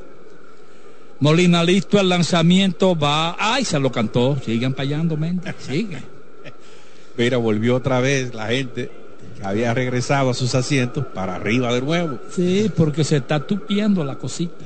Molina 1.21 1.63
listo, 1.63 1.97
el 1.97 2.09
lanzamiento 2.09 2.93
va. 2.93 3.37
¡Ay! 3.39 3.63
Se 3.63 3.79
lo 3.79 3.89
cantó. 3.89 4.37
Siguen 4.43 4.73
payando, 4.73 5.15
mente. 5.15 5.55
Sigue. 5.59 5.99
Mira, 7.17 7.37
volvió 7.37 7.77
otra 7.77 8.01
vez 8.01 8.33
la 8.33 8.47
gente 8.47 8.91
que 9.37 9.45
había 9.47 9.73
regresado 9.73 10.29
a 10.29 10.33
sus 10.33 10.55
asientos 10.55 11.05
para 11.05 11.35
arriba 11.35 11.73
de 11.73 11.81
nuevo. 11.81 12.19
Sí, 12.31 12.69
porque 12.75 13.05
se 13.05 13.15
está 13.15 13.47
tupiendo 13.47 14.03
la 14.03 14.15
cosita. 14.15 14.65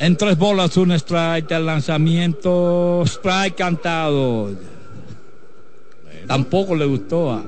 En 0.00 0.16
tres 0.16 0.38
bolas, 0.38 0.78
un 0.78 0.92
strike, 0.92 1.50
el 1.50 1.66
lanzamiento, 1.66 3.02
strike 3.04 3.54
cantado. 3.54 4.50
Tampoco 6.26 6.74
le 6.74 6.86
gustó 6.86 7.30
a, 7.30 7.44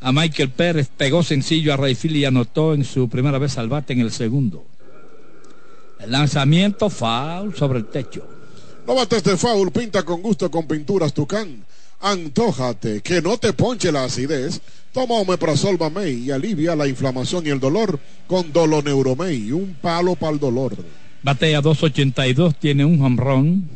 a 0.00 0.10
Michael 0.10 0.50
Pérez. 0.50 0.88
Pegó 0.88 1.22
sencillo 1.22 1.72
a 1.72 1.76
Rayfield 1.76 2.16
y 2.16 2.24
anotó 2.24 2.74
en 2.74 2.82
su 2.82 3.08
primera 3.08 3.38
vez 3.38 3.56
al 3.58 3.68
bate 3.68 3.92
en 3.92 4.00
el 4.00 4.10
segundo. 4.10 4.66
El 6.00 6.10
lanzamiento 6.10 6.90
foul 6.90 7.54
sobre 7.54 7.78
el 7.78 7.86
techo. 7.86 8.26
No 8.88 8.96
bates 8.96 9.22
de 9.22 9.36
foul, 9.36 9.70
pinta 9.70 10.02
con 10.02 10.20
gusto 10.20 10.50
con 10.50 10.66
pinturas 10.66 11.14
Tucán. 11.14 11.64
Antójate, 12.00 13.00
que 13.00 13.22
no 13.22 13.38
te 13.38 13.52
ponche 13.52 13.90
la 13.90 14.04
acidez. 14.04 14.60
Toma 14.92 15.16
Omeprazol 15.16 15.78
Mamey 15.78 16.24
y 16.24 16.30
alivia 16.30 16.74
la 16.74 16.86
inflamación 16.86 17.46
y 17.46 17.50
el 17.50 17.60
dolor 17.60 17.98
con 18.26 18.52
Doloneuromey, 18.52 19.52
un 19.52 19.76
palo 19.80 20.14
para 20.14 20.32
el 20.32 20.38
dolor. 20.38 20.74
Batea 21.22 21.60
282, 21.60 22.56
tiene 22.56 22.84
un 22.84 23.02
home 23.02 23.22
run, 23.22 23.68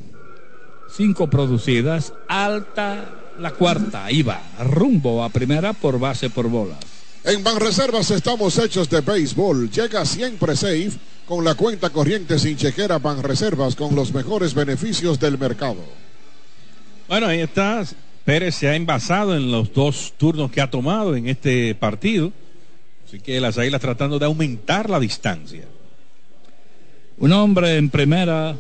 cinco 0.97 1.29
producidas, 1.29 2.15
alta 2.29 3.17
la 3.39 3.53
cuarta, 3.53 4.11
iba 4.11 4.41
rumbo 4.61 5.25
a 5.25 5.29
primera 5.31 5.73
por 5.73 5.99
base 5.99 6.31
por 6.31 6.49
bola. 6.49 6.77
En 7.25 7.45
Banreservas 7.45 8.11
estamos 8.11 8.57
hechos 8.59 8.89
de 8.89 9.03
béisbol. 9.03 9.71
Llega 9.71 10.07
siempre 10.07 10.57
safe 10.57 10.93
con 11.27 11.45
la 11.45 11.55
cuenta 11.55 11.91
corriente 11.91 12.39
sin 12.39 12.57
chequera 12.57 12.99
Banreservas 12.99 13.77
con 13.77 13.95
los 13.95 14.15
mejores 14.15 14.55
beneficios 14.55 15.21
del 15.21 15.37
mercado. 15.37 15.85
Bueno, 17.09 17.27
ahí 17.27 17.41
está. 17.41 17.85
Pérez 18.25 18.55
se 18.55 18.69
ha 18.69 18.77
envasado 18.77 19.37
en 19.37 19.51
los 19.51 19.73
dos 19.73 20.15
turnos 20.17 20.51
que 20.51 20.61
ha 20.61 20.71
tomado 20.71 21.17
en 21.17 21.29
este 21.29 21.75
partido. 21.75 22.33
Así 23.07 23.21
que 23.21 23.41
las 23.41 23.59
águilas 23.59 23.81
tratando 23.81 24.19
de 24.19 24.27
aumentar 24.27 24.89
la 24.89 25.01
distancia. 25.01 25.65
Un 27.19 27.33
hombre 27.33 27.77
en 27.77 27.91
primera. 27.91 28.57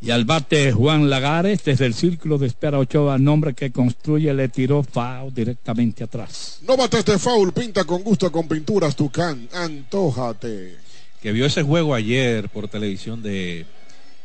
Y 0.00 0.10
al 0.10 0.24
bate 0.24 0.72
Juan 0.72 1.10
Lagares 1.10 1.64
desde 1.64 1.86
el 1.86 1.94
círculo 1.94 2.38
de 2.38 2.46
espera 2.46 2.78
Ochoa, 2.78 3.18
nombre 3.18 3.54
que 3.54 3.72
construye, 3.72 4.32
le 4.32 4.48
tiró 4.48 4.82
foul 4.82 5.34
directamente 5.34 6.04
atrás. 6.04 6.60
No 6.62 6.76
bates 6.76 7.04
de 7.04 7.18
foul, 7.18 7.52
pinta 7.52 7.84
con 7.84 8.02
gusto 8.02 8.30
con 8.30 8.46
pinturas 8.46 8.94
Tucán. 8.94 9.48
Antójate. 9.52 10.76
Que 11.20 11.32
vio 11.32 11.46
ese 11.46 11.62
juego 11.62 11.94
ayer 11.94 12.48
por 12.48 12.68
televisión 12.68 13.22
de 13.22 13.66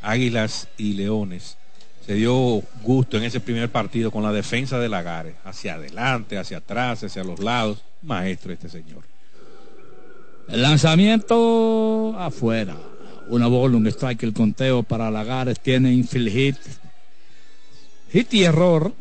Águilas 0.02 0.68
y 0.78 0.94
Leones. 0.94 1.58
Se 2.06 2.16
dio 2.16 2.64
gusto 2.82 3.18
en 3.18 3.24
ese 3.24 3.40
primer 3.40 3.70
partido 3.70 4.12
con 4.12 4.24
la 4.24 4.32
defensa 4.32 4.80
de 4.80 4.90
Lagares. 4.90 5.36
Hacia 5.46 5.76
adelante, 5.76 6.38
hacia 6.38 6.58
atrás, 6.58 7.04
hacia 7.04 7.24
los 7.24 7.40
lados. 7.40 7.84
Maestro 8.02 8.52
este 8.52 8.70
señor. 8.70 9.04
El 10.48 10.64
lanzamiento 10.64 12.16
afuera. 12.18 12.76
Una 13.30 13.48
bola, 13.48 13.78
un 13.78 13.88
strike, 13.88 14.24
el 14.24 14.34
conteo 14.34 14.84
para 14.84 15.12
Lagares 15.12 15.60
tiene 15.60 15.94
infield 15.94 16.30
hit. 16.30 16.56
Hit 18.12 18.34
y 18.34 18.44
error. 18.44 18.94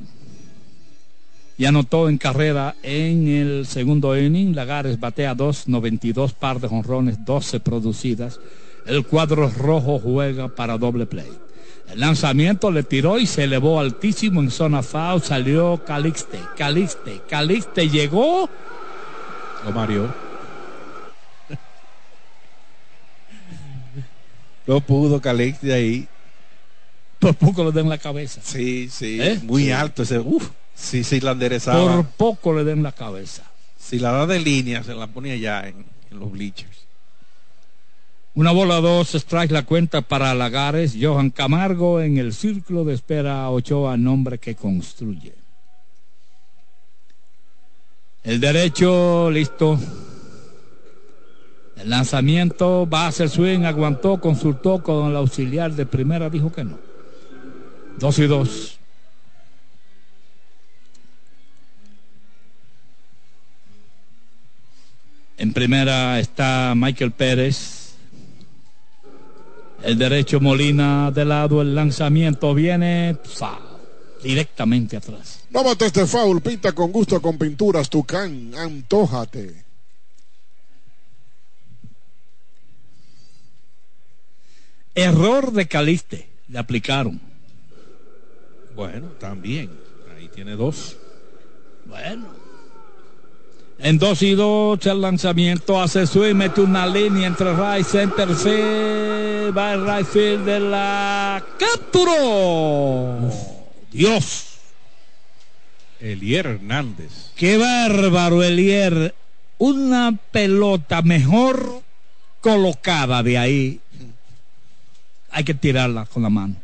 Y 1.57 1.65
anotó 1.65 2.09
en 2.09 2.19
carrera 2.19 2.77
en 2.83 3.29
el 3.29 3.67
segundo 3.67 4.17
inning. 4.17 4.55
Lagares 4.55 5.01
batea 5.01 5.35
2.92 5.35 6.35
par 6.35 6.61
de 6.61 6.69
jonrones, 6.69 7.25
12 7.25 7.61
producidas. 7.61 8.39
El 8.87 9.05
cuadro 9.07 9.51
rojo 9.51 9.99
juega 9.99 10.49
para 10.49 10.79
doble 10.79 11.07
play. 11.07 11.29
El 11.93 12.01
lanzamiento 12.01 12.71
le 12.71 12.83
tiró 12.83 13.19
y 13.19 13.27
se 13.27 13.45
elevó 13.45 13.81
altísimo 13.81 14.41
en 14.41 14.51
zona 14.51 14.83
foul. 14.83 15.23
Salió 15.23 15.83
Calixte, 15.85 16.39
Calixte, 16.57 17.23
Calixte 17.29 17.89
llegó. 17.89 18.49
Lo 19.65 19.73
Mario. 19.73 20.13
No 24.67 24.81
pudo 24.81 25.21
Calixte 25.21 25.73
ahí. 25.73 26.07
Por 27.19 27.35
poco 27.35 27.65
le 27.65 27.73
den 27.73 27.89
la 27.89 27.99
cabeza. 27.99 28.41
Sí, 28.43 28.89
sí. 28.89 29.21
¿Eh? 29.21 29.41
Muy 29.43 29.65
Sí. 29.65 29.73
alto 29.73 30.03
ese. 30.05 30.19
Uf, 30.21 30.51
sí, 30.75 31.03
sí, 31.05 31.21
la 31.21 31.33
enderezaba. 31.33 31.97
Por 31.97 32.07
poco 32.07 32.55
le 32.55 32.65
den 32.65 32.83
la 32.83 32.93
cabeza. 32.93 33.43
Si 33.79 33.99
la 33.99 34.13
da 34.13 34.27
de 34.27 34.39
línea, 34.41 34.83
se 34.85 34.95
la 34.95 35.07
ponía 35.07 35.37
ya 35.37 35.67
en, 35.67 35.85
en 36.11 36.19
los 36.21 36.31
bleachers. 36.31 36.87
Una 38.33 38.53
bola 38.53 38.81
dos, 38.81 39.15
strike 39.15 39.51
la 39.51 39.65
cuenta 39.65 40.03
para 40.03 40.35
Lagares. 40.35 40.97
Johan 41.01 41.31
Camargo 41.31 42.01
en 42.01 42.17
el 42.17 42.33
círculo 42.33 42.85
de 42.85 42.95
espera 42.95 43.51
Ochoa, 43.51 43.97
nombre 43.97 44.39
que 44.39 44.55
construye. 44.55 45.35
El 48.23 48.41
derecho, 48.41 49.31
listo. 49.33 49.79
El 51.77 51.91
lanzamiento, 51.91 52.89
va 52.89 53.07
a 53.07 53.09
hacer 53.09 53.29
swing, 53.29 53.65
aguantó, 53.65 54.21
consultó 54.21 54.83
con 54.83 55.11
el 55.11 55.17
auxiliar 55.17 55.73
de 55.73 55.87
primera, 55.87 56.31
dijo 56.31 56.53
que 56.53 56.63
no. 56.63 56.79
Dos 57.99 58.19
y 58.21 58.27
dos. 58.27 58.79
En 65.37 65.53
primera 65.53 66.21
está 66.21 66.75
Michael 66.77 67.13
Pérez. 67.13 67.80
El 69.83 69.97
derecho 69.97 70.41
Molina 70.41 71.11
de 71.11 71.25
lado, 71.25 71.63
el 71.63 71.75
lanzamiento 71.75 72.55
viene 72.55 73.17
foul, 73.25 73.59
directamente 74.23 74.97
atrás. 74.97 75.45
No 75.51 75.65
bates 75.65 75.93
de 75.93 76.07
foul, 76.07 76.43
pinta 76.43 76.73
con 76.73 76.93
gusto 76.93 77.21
con 77.23 77.39
pinturas 77.39 77.89
Tucán. 77.89 78.53
Antójate. 78.55 79.65
Error 84.95 85.53
de 85.53 85.67
Caliste, 85.67 86.29
le 86.49 86.59
aplicaron. 86.59 87.21
Bueno, 88.75 89.09
también. 89.19 89.71
Ahí 90.15 90.29
tiene 90.29 90.57
dos. 90.57 90.97
Bueno. 91.87 92.40
En 93.83 93.99
dos 93.99 94.21
y 94.21 94.35
dos 94.35 94.85
el 94.85 95.01
lanzamiento 95.01 95.81
hace 95.81 96.07
swing, 96.07 96.35
mete 96.35 96.61
una 96.61 96.87
línea 96.87 97.27
entre 97.27 97.55
right 97.55 97.87
center 97.87 98.29
field, 98.29 99.57
va 99.57 99.73
el 99.73 99.87
right 99.87 100.07
field 100.07 100.45
de 100.45 100.61
la 100.61 101.43
capturó. 101.59 103.31
Dios, 103.91 104.59
Elier 105.99 106.47
Hernández. 106.47 107.33
qué 107.37 107.57
bárbaro 107.57 108.43
Elier. 108.43 109.15
Una 109.57 110.15
pelota 110.31 111.01
mejor 111.01 111.83
colocada 112.43 113.23
de 113.23 113.39
ahí. 113.39 113.81
Hay 115.31 115.45
que 115.45 115.55
tirarla 115.55 116.05
con 116.05 116.23
la 116.23 116.31
mano. 116.31 116.57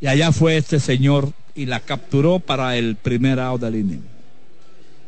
Y 0.00 0.08
allá 0.08 0.32
fue 0.32 0.56
este 0.56 0.80
señor 0.80 1.32
y 1.54 1.66
la 1.66 1.78
capturó 1.78 2.40
para 2.40 2.76
el 2.76 2.96
primer 2.96 3.38
out 3.38 3.60
del 3.60 3.76
inning. 3.76 4.13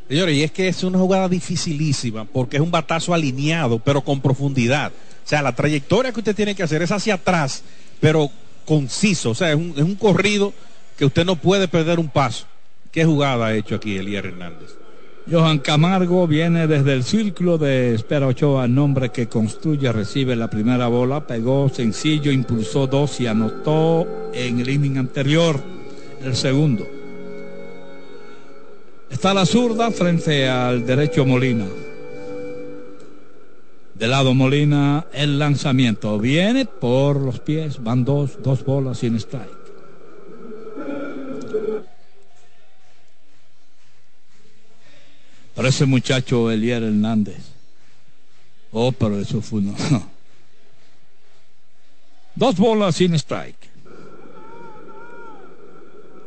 Señores, 0.09 0.37
y 0.37 0.43
es 0.43 0.53
que 0.53 0.69
es 0.69 0.85
una 0.85 0.99
jugada 0.99 1.29
dificilísima 1.29 2.25
porque 2.25 2.57
es 2.57 2.63
un 2.63 2.71
batazo 2.71 3.13
alineado, 3.13 3.79
pero 3.79 4.03
con 4.03 4.21
profundidad. 4.21 4.93
O 5.25 5.29
sea, 5.29 5.43
la 5.43 5.55
trayectoria 5.55 6.13
que 6.13 6.21
usted 6.21 6.37
tiene 6.37 6.55
que 6.55 6.63
hacer 6.63 6.83
es 6.83 6.93
hacia 6.93 7.15
atrás, 7.15 7.65
pero 8.01 8.31
conciso. 8.65 9.31
O 9.31 9.35
sea, 9.35 9.51
es 9.51 9.57
un, 9.57 9.75
es 9.77 9.83
un 9.83 9.97
corrido 9.97 10.53
que 10.97 11.05
usted 11.05 11.25
no 11.25 11.37
puede 11.37 11.67
perder 11.67 11.99
un 11.99 12.09
paso. 12.09 12.47
¿Qué 12.93 13.05
jugada 13.05 13.47
ha 13.47 13.55
hecho 13.55 13.75
aquí 13.75 13.97
Elías 13.97 14.25
Hernández? 14.25 14.77
Johan 15.29 15.59
Camargo 15.59 16.29
viene 16.29 16.69
desde 16.69 16.93
el 16.93 17.03
círculo 17.03 17.59
de 17.59 17.95
Espera 17.95 18.29
Ochoa, 18.29 18.69
nombre 18.69 19.11
que 19.11 19.27
construye, 19.27 19.91
recibe 19.91 20.37
la 20.37 20.49
primera 20.49 20.87
bola, 20.87 21.27
pegó 21.27 21.69
sencillo, 21.69 22.31
impulsó 22.31 22.87
dos 22.87 23.21
y 23.21 23.27
anotó 23.27 24.07
en 24.33 24.61
el 24.61 24.71
inning 24.71 24.99
anterior 24.99 25.61
el 26.23 26.37
segundo. 26.37 26.96
Está 29.17 29.33
la 29.33 29.47
zurda 29.47 29.91
frente 29.91 30.47
al 30.47 30.85
derecho 30.85 31.25
Molina. 31.25 31.65
De 33.95 34.07
lado 34.07 34.35
Molina, 34.35 35.07
el 35.11 35.39
lanzamiento 35.39 36.19
viene 36.19 36.67
por 36.67 37.19
los 37.19 37.41
pies, 37.41 37.83
van 37.83 38.05
dos, 38.05 38.43
dos 38.43 38.63
bolas 38.63 38.99
sin 38.99 39.17
strike. 39.17 39.49
Pero 45.55 45.67
ese 45.67 45.87
muchacho 45.87 46.51
Elier 46.51 46.83
Hernández. 46.83 47.43
Oh, 48.71 48.93
pero 48.93 49.19
eso 49.19 49.41
fue 49.41 49.61
uno. 49.61 49.75
Dos 52.35 52.57
bolas 52.59 52.97
sin 52.97 53.15
strike. 53.15 53.76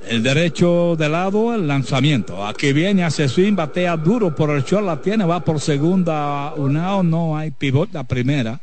El 0.07 0.23
derecho 0.23 0.95
de 0.97 1.09
lado, 1.09 1.53
el 1.53 1.67
lanzamiento. 1.67 2.45
Aquí 2.45 2.73
viene, 2.73 3.09
swing, 3.11 3.55
batea 3.55 3.97
duro 3.97 4.33
por 4.33 4.49
el 4.51 4.63
short, 4.63 4.85
la 4.85 5.01
tiene, 5.01 5.25
va 5.25 5.43
por 5.43 5.59
segunda, 5.59 6.53
una 6.55 7.03
no 7.03 7.37
hay 7.37 7.51
pivot, 7.51 7.93
la 7.93 8.03
primera. 8.03 8.59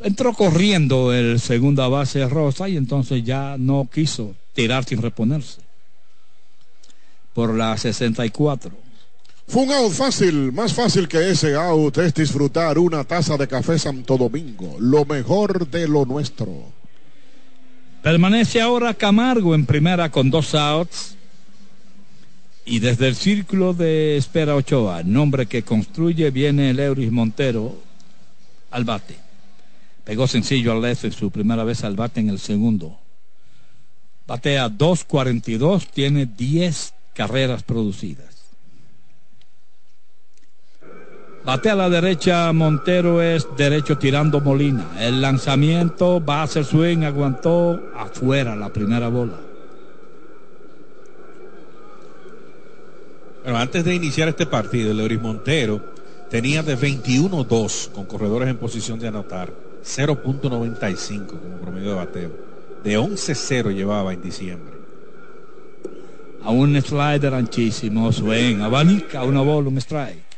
Entró 0.00 0.32
corriendo 0.32 1.12
el 1.12 1.38
segunda 1.38 1.88
base 1.88 2.28
Rosa 2.28 2.68
y 2.68 2.76
entonces 2.76 3.24
ya 3.24 3.56
no 3.58 3.88
quiso 3.92 4.34
tirar 4.52 4.84
sin 4.84 5.00
reponerse. 5.00 5.60
Por 7.32 7.54
la 7.54 7.76
64. 7.76 8.70
Fue 9.46 9.62
un 9.62 9.72
out 9.72 9.92
fácil, 9.92 10.52
más 10.52 10.72
fácil 10.72 11.06
que 11.06 11.30
ese 11.30 11.54
out 11.54 11.98
es 11.98 12.14
disfrutar 12.14 12.78
una 12.78 13.04
taza 13.04 13.36
de 13.36 13.46
café 13.46 13.78
Santo 13.78 14.16
Domingo, 14.16 14.76
lo 14.78 15.04
mejor 15.04 15.68
de 15.68 15.86
lo 15.86 16.06
nuestro. 16.06 16.73
Permanece 18.04 18.60
ahora 18.60 18.92
Camargo 18.92 19.54
en 19.54 19.64
primera 19.64 20.10
con 20.10 20.28
dos 20.28 20.54
outs. 20.54 21.16
Y 22.66 22.80
desde 22.80 23.08
el 23.08 23.16
círculo 23.16 23.72
de 23.72 24.18
espera 24.18 24.56
Ochoa, 24.56 25.02
nombre 25.02 25.46
que 25.46 25.62
construye, 25.62 26.30
viene 26.30 26.68
el 26.68 26.80
Euris 26.80 27.10
Montero 27.10 27.80
al 28.70 28.84
bate. 28.84 29.16
Pegó 30.04 30.26
sencillo 30.26 30.72
al 30.72 30.82
left 30.82 31.06
en 31.06 31.12
su 31.12 31.30
primera 31.30 31.64
vez 31.64 31.82
al 31.82 31.96
bate 31.96 32.20
en 32.20 32.28
el 32.28 32.38
segundo. 32.38 32.98
Batea 34.26 34.68
2.42, 34.68 35.88
tiene 35.90 36.26
10 36.26 36.92
carreras 37.14 37.62
producidas. 37.62 38.33
Bate 41.44 41.68
a 41.68 41.74
la 41.74 41.90
derecha, 41.90 42.50
Montero 42.54 43.20
es 43.20 43.46
derecho 43.54 43.98
tirando 43.98 44.40
Molina. 44.40 44.92
El 44.98 45.20
lanzamiento 45.20 46.24
va 46.24 46.40
a 46.40 46.44
hacer 46.44 46.64
swing, 46.64 47.02
aguantó 47.02 47.82
afuera 47.94 48.56
la 48.56 48.70
primera 48.70 49.08
bola. 49.08 49.34
Bueno, 53.42 53.58
antes 53.58 53.84
de 53.84 53.94
iniciar 53.94 54.28
este 54.28 54.46
partido, 54.46 54.90
el 54.90 55.00
Euris 55.00 55.20
Montero 55.20 55.82
tenía 56.30 56.62
de 56.62 56.78
21-2 56.78 57.90
con 57.90 58.06
corredores 58.06 58.48
en 58.48 58.56
posición 58.56 58.98
de 58.98 59.08
anotar, 59.08 59.52
0.95 59.84 61.26
como 61.26 61.58
promedio 61.60 61.90
de 61.90 61.94
bateo. 61.94 62.30
De 62.82 62.98
11-0 62.98 63.74
llevaba 63.74 64.14
en 64.14 64.22
diciembre. 64.22 64.74
A 66.42 66.50
un 66.50 66.74
slider 66.80 67.34
anchísimo, 67.34 68.10
swing, 68.12 68.62
abanica 68.62 69.24
una 69.24 69.42
bola, 69.42 69.68
un 69.68 69.76
strike. 69.76 70.33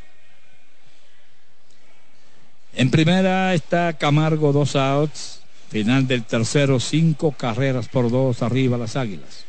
En 2.76 2.90
primera 2.90 3.54
está 3.54 3.94
Camargo, 3.94 4.52
dos 4.52 4.76
outs. 4.76 5.40
Final 5.70 6.06
del 6.06 6.24
tercero, 6.24 6.78
cinco 6.78 7.32
carreras 7.32 7.88
por 7.88 8.10
dos 8.10 8.42
arriba 8.42 8.76
las 8.78 8.96
águilas. 8.96 9.44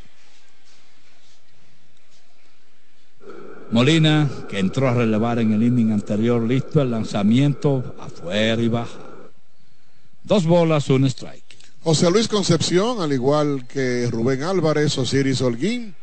Molina, 3.69 4.29
que 4.49 4.59
entró 4.59 4.87
a 4.87 4.93
relevar 4.93 5.39
en 5.39 5.51
el 5.51 5.61
inning 5.61 5.91
anterior, 5.91 6.41
listo 6.41 6.81
el 6.81 6.89
lanzamiento 6.89 7.95
afuera 7.99 8.61
y 8.61 8.69
baja. 8.69 8.99
Dos 10.23 10.45
bolas, 10.45 10.89
un 10.89 11.05
strike. 11.05 11.43
José 11.83 12.09
Luis 12.09 12.29
Concepción, 12.29 13.01
al 13.01 13.11
igual 13.11 13.67
que 13.67 14.07
Rubén 14.09 14.43
Álvarez, 14.43 14.97
Osiris 14.97 15.41
Holguín, 15.41 15.93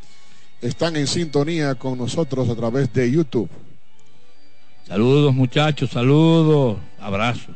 están 0.60 0.96
en 0.96 1.06
sintonía 1.06 1.74
con 1.74 1.98
nosotros 1.98 2.50
a 2.50 2.54
través 2.54 2.92
de 2.92 3.10
YouTube. 3.10 3.48
Saludos 4.86 5.34
muchachos, 5.34 5.90
saludos, 5.90 6.76
abrazos. 7.04 7.54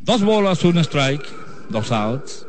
Dos 0.00 0.22
bolas, 0.22 0.64
un 0.64 0.78
strike, 0.78 1.26
dos 1.68 1.90
outs. 1.90 2.46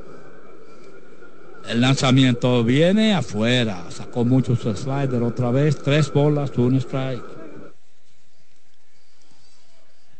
El 1.67 1.81
lanzamiento 1.81 2.63
viene 2.63 3.15
afuera, 3.15 3.85
sacó 3.89 4.23
mucho 4.23 4.55
su 4.55 4.75
slider 4.75 5.23
otra 5.23 5.49
vez, 5.49 5.81
tres 5.81 6.13
bolas, 6.13 6.51
un 6.57 6.75
strike. 6.75 7.23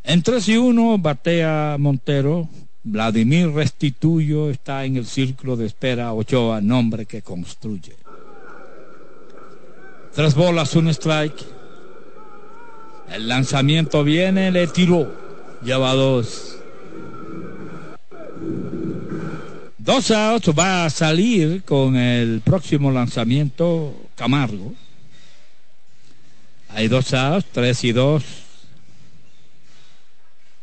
En 0.02 0.22
3 0.22 0.48
y 0.48 0.56
1 0.56 0.98
batea 0.98 1.76
Montero, 1.78 2.48
Vladimir 2.84 3.50
Restituyo 3.50 4.50
está 4.50 4.84
en 4.84 4.96
el 4.96 5.06
círculo 5.06 5.56
de 5.56 5.66
espera 5.66 6.12
Ochoa, 6.12 6.60
nombre 6.60 7.06
que 7.06 7.22
construye. 7.22 7.96
Tres 10.14 10.34
bolas, 10.34 10.74
un 10.76 10.88
strike. 10.88 11.44
El 13.12 13.28
lanzamiento 13.28 14.02
viene, 14.04 14.50
le 14.50 14.68
tiró. 14.68 15.25
Lleva 15.62 15.92
dos. 15.94 16.58
Dos 19.78 20.10
outs 20.10 20.50
va 20.50 20.84
a 20.84 20.90
salir 20.90 21.62
con 21.62 21.96
el 21.96 22.40
próximo 22.40 22.90
lanzamiento 22.90 23.94
Camargo. 24.16 24.74
Hay 26.70 26.88
dos 26.88 27.14
outs, 27.14 27.46
tres 27.52 27.84
y 27.84 27.92
dos. 27.92 28.24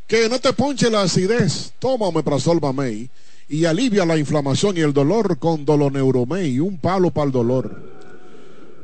Que 0.07 0.29
no 0.29 0.39
te 0.39 0.53
ponche 0.53 0.89
la 0.89 1.03
acidez. 1.03 1.73
Toma 1.79 2.07
Omeprazol 2.07 2.59
Mamey 2.61 3.09
y 3.49 3.65
alivia 3.65 4.05
la 4.05 4.17
inflamación 4.17 4.77
y 4.77 4.81
el 4.81 4.93
dolor 4.93 5.37
con 5.39 5.65
Doloneuromey, 5.65 6.59
un 6.59 6.77
palo 6.77 7.11
para 7.11 7.27
el 7.27 7.31
dolor. 7.31 7.81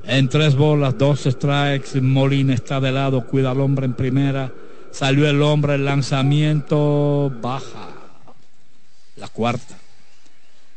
En 0.05 0.29
tres 0.29 0.55
bolas, 0.55 0.97
dos 0.97 1.21
strikes. 1.23 2.01
Molina 2.01 2.53
está 2.53 2.79
de 2.79 2.91
lado, 2.91 3.27
cuida 3.27 3.51
al 3.51 3.61
hombre 3.61 3.85
en 3.85 3.93
primera. 3.93 4.51
Salió 4.91 5.29
el 5.29 5.41
hombre, 5.41 5.75
el 5.75 5.85
lanzamiento 5.85 7.31
baja. 7.41 7.89
La 9.15 9.27
cuarta. 9.27 9.77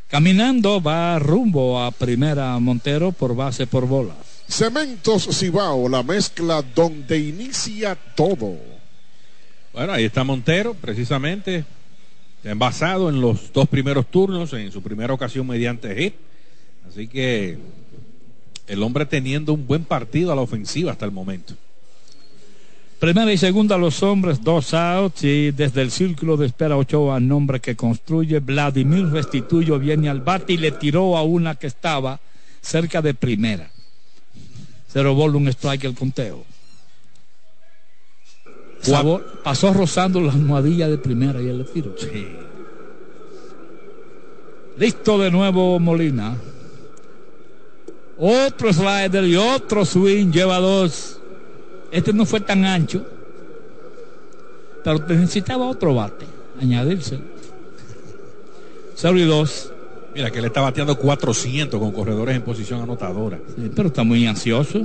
Caminando 0.09 0.83
va 0.83 1.19
rumbo 1.19 1.83
a 1.83 1.91
primera 1.91 2.59
Montero 2.59 3.13
por 3.13 3.35
base 3.35 3.67
por 3.67 3.87
bola. 3.87 4.15
Cementos 4.47 5.27
Cibao, 5.33 5.89
la 5.89 6.03
mezcla 6.03 6.61
donde 6.61 7.19
inicia 7.19 7.95
todo. 7.95 8.59
Bueno, 9.73 9.95
ahí 9.95 10.05
está 10.05 10.23
Montero, 10.23 10.75
precisamente, 10.75 11.65
envasado 12.45 13.09
en 13.09 13.23
los 13.23 13.53
dos 13.55 13.67
primeros 13.69 14.07
turnos, 14.11 14.53
en 14.53 14.71
su 14.71 14.83
primera 14.83 15.15
ocasión 15.15 15.47
mediante 15.47 15.95
hit. 15.95 16.15
Así 16.87 17.09
que 17.09 17.57
el 18.67 18.83
hombre 18.83 19.07
teniendo 19.07 19.55
un 19.55 19.67
buen 19.67 19.85
partido 19.85 20.31
a 20.31 20.37
la 20.37 20.43
ofensiva 20.43 20.93
hasta 20.93 21.07
el 21.07 21.13
momento. 21.13 21.55
Primera 23.03 23.33
y 23.33 23.37
segunda 23.37 23.77
los 23.77 24.01
hombres, 24.05 24.45
dos 24.45 24.73
outs 24.75 25.25
y 25.25 25.51
desde 25.51 25.83
el 25.83 25.91
círculo 25.91 26.37
de 26.37 26.47
espera 26.47 26.77
Ochoa, 26.77 27.19
nombre 27.19 27.59
que 27.59 27.75
construye, 27.75 28.39
Vladimir 28.39 29.09
Restituyo 29.09 29.77
viene 29.81 30.09
al 30.09 30.21
bate 30.21 30.53
y 30.53 30.57
le 30.57 30.71
tiró 30.71 31.17
a 31.17 31.25
una 31.25 31.57
que 31.57 31.67
estaba 31.67 32.21
cerca 32.61 33.03
de 33.03 33.13
primera. 33.13 33.69
Cero 34.87 35.17
bol, 35.17 35.35
un 35.35 35.49
strike 35.49 35.83
el 35.83 35.97
conteo. 35.97 36.45
Sabor, 38.83 39.41
pasó 39.43 39.75
rozando 39.75 40.21
la 40.21 40.31
almohadilla 40.31 40.89
de 40.89 40.99
primera 40.99 41.43
y 41.43 41.49
él 41.49 41.59
le 41.59 41.65
tiró. 41.65 41.97
Sí. 41.99 42.29
Listo 44.79 45.19
de 45.19 45.29
nuevo 45.29 45.81
Molina. 45.81 46.37
Otro 48.17 48.73
slider 48.73 49.25
y 49.25 49.35
otro 49.35 49.85
swing, 49.85 50.31
lleva 50.31 50.61
dos. 50.61 51.19
Este 51.93 52.13
no 52.13 52.25
fue 52.25 52.41
tan 52.41 52.65
ancho, 52.65 53.07
pero 54.83 54.99
necesitaba 55.07 55.67
otro 55.67 55.95
bate, 55.95 56.25
añadirse. 56.61 57.21
0 58.97 59.19
y 59.19 59.25
2. 59.25 59.73
Mira 60.15 60.31
que 60.31 60.41
le 60.41 60.47
está 60.49 60.61
bateando 60.61 60.99
400 60.99 61.79
con 61.79 61.93
corredores 61.93 62.37
en 62.37 62.43
posición 62.43 62.83
anotadora. 62.83 63.39
Sí, 63.57 63.71
pero 63.75 63.89
está 63.89 64.05
muy 64.05 64.27
ansioso. 64.27 64.83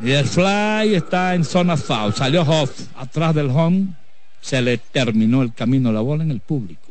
Y 0.00 0.10
el 0.10 0.26
fly 0.26 0.94
está 0.94 1.34
en 1.34 1.44
zona 1.44 1.76
foul. 1.76 2.12
Salió 2.14 2.42
Hoff 2.42 2.88
atrás 2.96 3.34
del 3.34 3.50
home. 3.50 3.94
Se 4.40 4.60
le 4.60 4.78
terminó 4.78 5.42
el 5.42 5.54
camino 5.54 5.92
la 5.92 6.00
bola 6.00 6.24
en 6.24 6.30
el 6.30 6.40
público. 6.40 6.82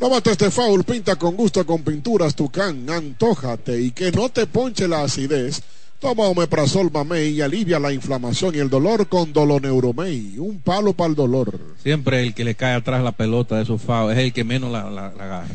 No 0.00 0.10
mates 0.10 0.32
este 0.32 0.50
foul, 0.50 0.84
pinta 0.84 1.16
con 1.16 1.36
gusto 1.36 1.64
con 1.64 1.82
pinturas 1.82 2.34
Tucán, 2.34 2.88
antójate 2.90 3.80
y 3.80 3.92
que 3.92 4.10
no 4.10 4.28
te 4.28 4.46
ponche 4.46 4.88
la 4.88 5.02
acidez. 5.02 5.62
Toma 6.04 6.24
Omeprazol 6.24 6.90
Mamey 6.92 7.30
y 7.30 7.40
alivia 7.40 7.78
la 7.78 7.90
inflamación 7.90 8.54
y 8.54 8.58
el 8.58 8.68
dolor 8.68 9.08
con 9.08 9.32
Doloneuromey, 9.32 10.36
un 10.36 10.58
palo 10.58 10.92
para 10.92 11.08
el 11.08 11.14
dolor. 11.14 11.58
Siempre 11.82 12.20
el 12.20 12.34
que 12.34 12.44
le 12.44 12.54
cae 12.54 12.74
atrás 12.74 13.02
la 13.02 13.12
pelota 13.12 13.56
de 13.56 13.62
esos 13.62 13.80
fouls 13.80 14.12
es 14.12 14.18
el 14.18 14.34
que 14.34 14.44
menos 14.44 14.70
la, 14.70 14.90
la, 14.90 15.14
la 15.14 15.24
agarra. 15.24 15.48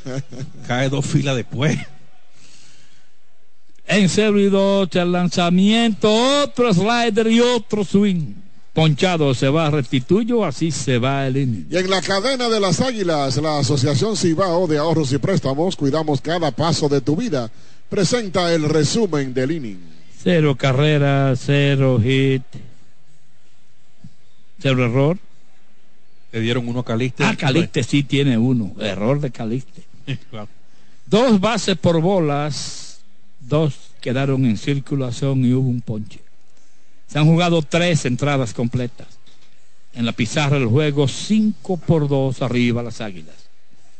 cae 0.66 0.88
dos 0.88 1.04
filas 1.04 1.36
después. 1.36 1.78
En 3.86 4.08
servidor, 4.08 4.88
el 4.94 5.12
lanzamiento, 5.12 6.10
otro 6.42 6.72
slider 6.72 7.26
y 7.26 7.40
otro 7.40 7.84
swing. 7.84 8.32
Ponchado 8.72 9.34
se 9.34 9.50
va, 9.50 9.68
restituyo, 9.68 10.46
así 10.46 10.70
se 10.70 10.96
va 10.96 11.26
el 11.26 11.36
inning. 11.36 11.66
Y 11.70 11.76
en 11.76 11.90
la 11.90 12.00
cadena 12.00 12.48
de 12.48 12.58
las 12.58 12.80
águilas, 12.80 13.36
la 13.36 13.58
Asociación 13.58 14.16
Cibao 14.16 14.66
de 14.66 14.78
Ahorros 14.78 15.12
y 15.12 15.18
Préstamos, 15.18 15.76
cuidamos 15.76 16.22
cada 16.22 16.50
paso 16.50 16.88
de 16.88 17.02
tu 17.02 17.14
vida, 17.14 17.50
presenta 17.92 18.50
el 18.54 18.70
resumen 18.70 19.34
del 19.34 19.50
inning. 19.50 19.78
Cero 20.22 20.56
carrera, 20.56 21.34
cero 21.36 22.00
hit, 22.02 22.42
cero 24.58 24.86
error. 24.86 25.18
Le 26.32 26.40
dieron 26.40 26.66
uno 26.68 26.80
a 26.80 26.84
Caliste. 26.86 27.22
Ah, 27.22 27.36
Caliste 27.36 27.84
sí 27.84 28.02
tiene 28.02 28.38
uno, 28.38 28.74
error 28.80 29.20
de 29.20 29.30
Caliste. 29.30 29.82
Dos 31.04 31.38
bases 31.38 31.76
por 31.76 32.00
bolas, 32.00 33.00
dos 33.40 33.74
quedaron 34.00 34.46
en 34.46 34.56
circulación 34.56 35.44
y 35.44 35.52
hubo 35.52 35.68
un 35.68 35.82
ponche. 35.82 36.20
Se 37.08 37.18
han 37.18 37.26
jugado 37.26 37.60
tres 37.60 38.06
entradas 38.06 38.54
completas. 38.54 39.08
En 39.92 40.06
la 40.06 40.12
pizarra 40.12 40.58
del 40.58 40.68
juego, 40.68 41.08
cinco 41.08 41.76
por 41.76 42.08
dos 42.08 42.40
arriba 42.40 42.82
las 42.82 43.02
águilas. 43.02 43.36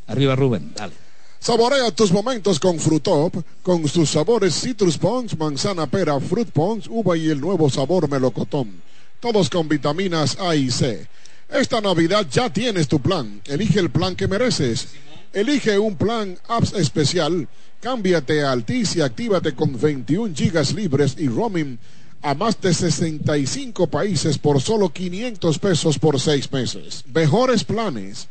Arriba 0.07 0.35
Rubén, 0.35 0.73
dale. 0.75 0.95
Saborea 1.43 1.91
tus 1.91 2.13
momentos 2.13 2.61
con 2.61 2.79
Frutop, 2.79 3.35
con 3.65 3.89
sus 3.89 4.11
sabores 4.11 4.55
Citrus 4.55 4.97
Punch, 4.97 5.37
manzana 5.37 5.89
pera, 5.89 6.21
Fruit 6.21 6.49
Punch, 6.49 6.87
uva 6.89 7.17
y 7.17 7.31
el 7.31 7.41
nuevo 7.41 7.69
sabor 7.69 8.09
melocotón. 8.09 8.81
Todos 9.19 9.51
con 9.51 9.69
vitaminas 9.69 10.39
A 10.39 10.55
y 10.55 10.71
C. 10.71 11.05
Esta 11.51 11.81
Navidad 11.81 12.29
ya 12.31 12.49
tienes 12.49 12.87
tu 12.87 13.01
plan. 13.01 13.43
Elige 13.47 13.81
el 13.81 13.91
plan 13.91 14.15
que 14.15 14.29
mereces. 14.29 14.91
Elige 15.33 15.81
un 15.81 15.97
plan 15.97 16.39
apps 16.47 16.75
especial. 16.75 17.49
Cámbiate 17.81 18.45
a 18.45 18.53
Altis 18.53 18.95
y 18.95 19.01
actívate 19.01 19.53
con 19.57 19.77
21 19.81 20.37
gigas 20.37 20.73
libres 20.73 21.17
y 21.19 21.27
roaming 21.27 21.77
a 22.23 22.35
más 22.35 22.61
de 22.61 22.73
65 22.73 23.89
países 23.89 24.39
por 24.39 24.61
solo 24.61 24.91
500 24.91 25.59
pesos 25.59 25.99
por 25.99 26.21
seis 26.21 26.53
meses. 26.53 27.03
Mejores 27.13 27.65
planes. 27.65 28.29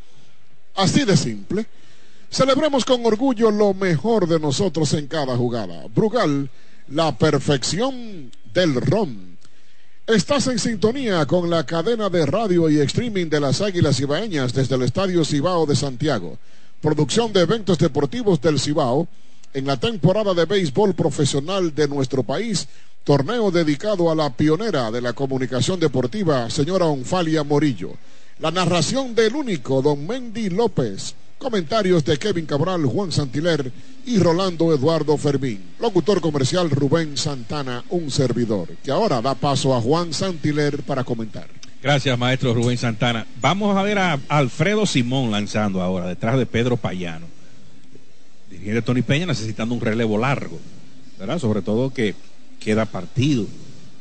Así 0.75 1.03
de 1.03 1.17
simple. 1.17 1.65
Celebremos 2.31 2.85
con 2.85 3.05
orgullo 3.05 3.51
lo 3.51 3.73
mejor 3.73 4.25
de 4.25 4.39
nosotros 4.39 4.93
en 4.93 5.07
cada 5.07 5.35
jugada. 5.35 5.83
Brugal, 5.93 6.49
la 6.87 7.17
perfección 7.17 8.31
del 8.53 8.75
ron. 8.75 9.37
Estás 10.07 10.47
en 10.47 10.57
sintonía 10.57 11.25
con 11.25 11.49
la 11.49 11.65
cadena 11.65 12.09
de 12.09 12.25
radio 12.25 12.69
y 12.69 12.79
streaming 12.79 13.27
de 13.27 13.41
las 13.41 13.59
Águilas 13.59 13.97
Cibaeñas 13.97 14.53
desde 14.53 14.75
el 14.75 14.83
Estadio 14.83 15.25
Cibao 15.25 15.65
de 15.65 15.75
Santiago. 15.75 16.37
Producción 16.79 17.33
de 17.33 17.41
eventos 17.41 17.77
deportivos 17.77 18.39
del 18.39 18.61
Cibao 18.61 19.09
en 19.53 19.67
la 19.67 19.75
temporada 19.75 20.33
de 20.33 20.45
béisbol 20.45 20.93
profesional 20.93 21.75
de 21.75 21.89
nuestro 21.89 22.23
país 22.23 22.69
torneo 23.03 23.51
dedicado 23.51 24.09
a 24.09 24.15
la 24.15 24.29
pionera 24.29 24.89
de 24.89 25.01
la 25.01 25.11
comunicación 25.11 25.81
deportiva, 25.81 26.49
señora 26.49 26.85
Onfalia 26.85 27.43
Morillo. 27.43 27.91
La 28.39 28.51
narración 28.51 29.15
del 29.15 29.35
único, 29.35 29.81
don 29.81 30.07
Mendy 30.07 30.49
López. 30.49 31.15
Comentarios 31.41 32.05
de 32.05 32.19
Kevin 32.19 32.45
Cabral, 32.45 32.85
Juan 32.85 33.11
Santiler 33.11 33.71
y 34.05 34.19
Rolando 34.19 34.71
Eduardo 34.75 35.17
Fermín. 35.17 35.59
Locutor 35.79 36.21
comercial 36.21 36.69
Rubén 36.69 37.17
Santana, 37.17 37.83
un 37.89 38.11
servidor, 38.11 38.69
que 38.83 38.91
ahora 38.91 39.23
da 39.23 39.33
paso 39.33 39.73
a 39.73 39.81
Juan 39.81 40.13
Santiler 40.13 40.83
para 40.83 41.03
comentar. 41.03 41.47
Gracias, 41.81 42.15
maestro 42.15 42.53
Rubén 42.53 42.77
Santana. 42.77 43.25
Vamos 43.41 43.75
a 43.75 43.81
ver 43.81 43.97
a 43.97 44.19
Alfredo 44.27 44.85
Simón 44.85 45.31
lanzando 45.31 45.81
ahora, 45.81 46.05
detrás 46.05 46.37
de 46.37 46.45
Pedro 46.45 46.77
Payano. 46.77 47.25
Dirigente 48.51 48.83
Tony 48.83 49.01
Peña 49.01 49.25
necesitando 49.25 49.73
un 49.73 49.81
relevo 49.81 50.19
largo, 50.19 50.59
¿verdad? 51.17 51.39
Sobre 51.39 51.63
todo 51.63 51.91
que 51.91 52.13
queda 52.59 52.85
partido, 52.85 53.47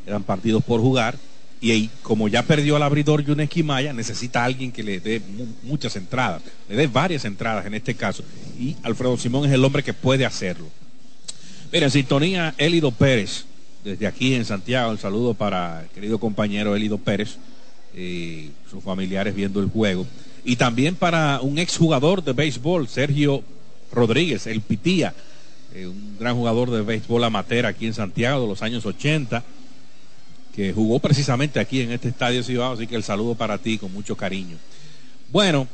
quedan 0.05 0.25
partidos 0.25 0.63
por 0.63 0.83
jugar. 0.83 1.17
Y 1.61 1.73
ahí, 1.73 1.91
como 2.03 2.29
ya 2.29 2.43
perdió 2.43 2.77
al 2.77 2.83
abridor 2.83 3.23
Yuneski 3.23 3.63
Maya, 3.63 3.93
necesita 3.93 4.45
alguien 4.45 4.73
que 4.73 4.83
le 4.83 4.99
dé 4.99 5.21
mu 5.21 5.47
muchas 5.63 5.95
entradas, 5.97 6.43
le 6.69 6.77
dé 6.77 6.87
varias 6.87 7.27
entradas 7.27 7.67
en 7.67 7.75
este 7.75 7.95
caso. 7.95 8.25
Y 8.59 8.77
Alfredo 8.83 9.17
Simón 9.19 9.47
es 9.47 9.53
el 9.53 9.65
hombre 9.65 9.83
que 9.83 9.93
puede 9.93 10.25
hacerlo. 10.25 10.67
Mira, 11.71 11.87
en 11.87 11.93
sintonía, 11.93 12.55
Elido 12.57 12.91
Pérez, 12.91 13.45
desde 13.85 14.07
aquí 14.07 14.35
en 14.35 14.45
Santiago, 14.45 14.91
un 14.91 14.99
saludo 14.99 15.35
para 15.35 15.83
el 15.83 15.89
querido 15.89 16.19
compañero 16.19 16.75
Elido 16.75 16.99
Pérez, 16.99 17.37
eh, 17.95 18.51
sus 18.71 18.83
familiares 18.83 19.35
viendo 19.35 19.61
el 19.61 19.69
juego. 19.69 20.07
Y 20.45 20.57
también 20.57 20.95
para 20.95 21.41
un 21.43 21.59
exjugador 21.59 22.25
de 22.25 22.33
béisbol, 22.33 22.89
Sergio 22.89 23.43
Rodríguez, 23.93 24.47
el 24.47 24.63
Pitía, 24.63 25.15
eh, 25.75 25.87
un 25.87 26.17
gran 26.19 26.37
jugador 26.37 26.71
de 26.71 26.83
béisbol 26.83 27.23
amateur 27.23 27.67
aquí 27.67 27.87
en 27.87 27.95
Santiago 27.95 28.43
de 28.43 28.49
los 28.49 28.63
años 28.63 28.87
80, 28.87 29.45
que 30.55 30.73
jugó 30.73 30.99
precisamente 30.99 31.61
aquí 31.61 31.81
en 31.81 31.93
este 31.93 32.09
estadio 32.09 32.43
Cibao, 32.43 32.75
así 32.75 32.87
que 32.87 32.97
el 32.97 33.03
saludo 33.03 33.35
para 33.35 33.59
ti 33.59 33.79
con 33.79 33.93
mucho 33.93 34.17
cariño. 34.17 34.57
Bueno, 35.31 35.69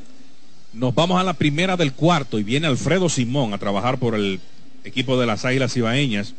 nos 0.72 0.94
vamos 0.94 1.20
a 1.20 1.24
la 1.24 1.32
primera 1.32 1.76
del 1.76 1.92
cuarto 1.92 2.38
y 2.38 2.42
viene 2.42 2.66
Alfredo 2.66 3.08
Simón 3.08 3.54
a 3.54 3.58
trabajar 3.58 3.98
por 3.98 4.14
el 4.14 4.40
equipo 4.84 5.18
de 5.18 5.26
las 5.26 5.44
Águilas 5.44 5.72
Cibaeñas. 5.72 6.34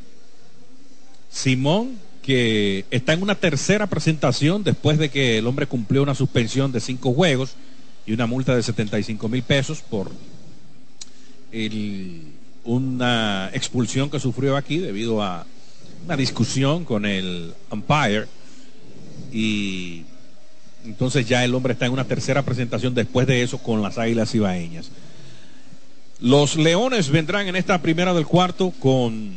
Simón, 1.29 1.97
que 2.21 2.85
está 2.91 3.13
en 3.13 3.23
una 3.23 3.35
tercera 3.35 3.87
presentación 3.87 4.63
después 4.63 4.97
de 4.97 5.09
que 5.09 5.37
el 5.37 5.47
hombre 5.47 5.65
cumplió 5.65 6.03
una 6.03 6.15
suspensión 6.15 6.71
de 6.71 6.79
cinco 6.79 7.13
juegos 7.13 7.55
y 8.05 8.13
una 8.13 8.27
multa 8.27 8.55
de 8.55 8.63
75 8.63 9.27
mil 9.27 9.43
pesos 9.43 9.81
por 9.81 10.11
el 11.51 12.33
una 12.63 13.49
expulsión 13.53 14.09
que 14.09 14.19
sufrió 14.19 14.57
aquí 14.57 14.77
debido 14.77 15.23
a 15.23 15.45
una 16.07 16.15
discusión 16.15 16.85
con 16.85 17.05
el 17.05 17.53
umpire 17.69 18.27
y 19.33 20.03
entonces 20.85 21.27
ya 21.27 21.43
el 21.43 21.53
hombre 21.53 21.73
está 21.73 21.85
en 21.85 21.91
una 21.91 22.05
tercera 22.05 22.43
presentación 22.43 22.93
después 22.93 23.27
de 23.27 23.41
eso 23.41 23.57
con 23.57 23.81
las 23.81 23.97
Águilas 23.97 24.33
Ibaeñas. 24.33 24.89
Los 26.21 26.55
Leones 26.55 27.09
vendrán 27.09 27.49
en 27.49 27.57
esta 27.57 27.81
primera 27.81 28.13
del 28.13 28.25
cuarto 28.25 28.71
con 28.79 29.35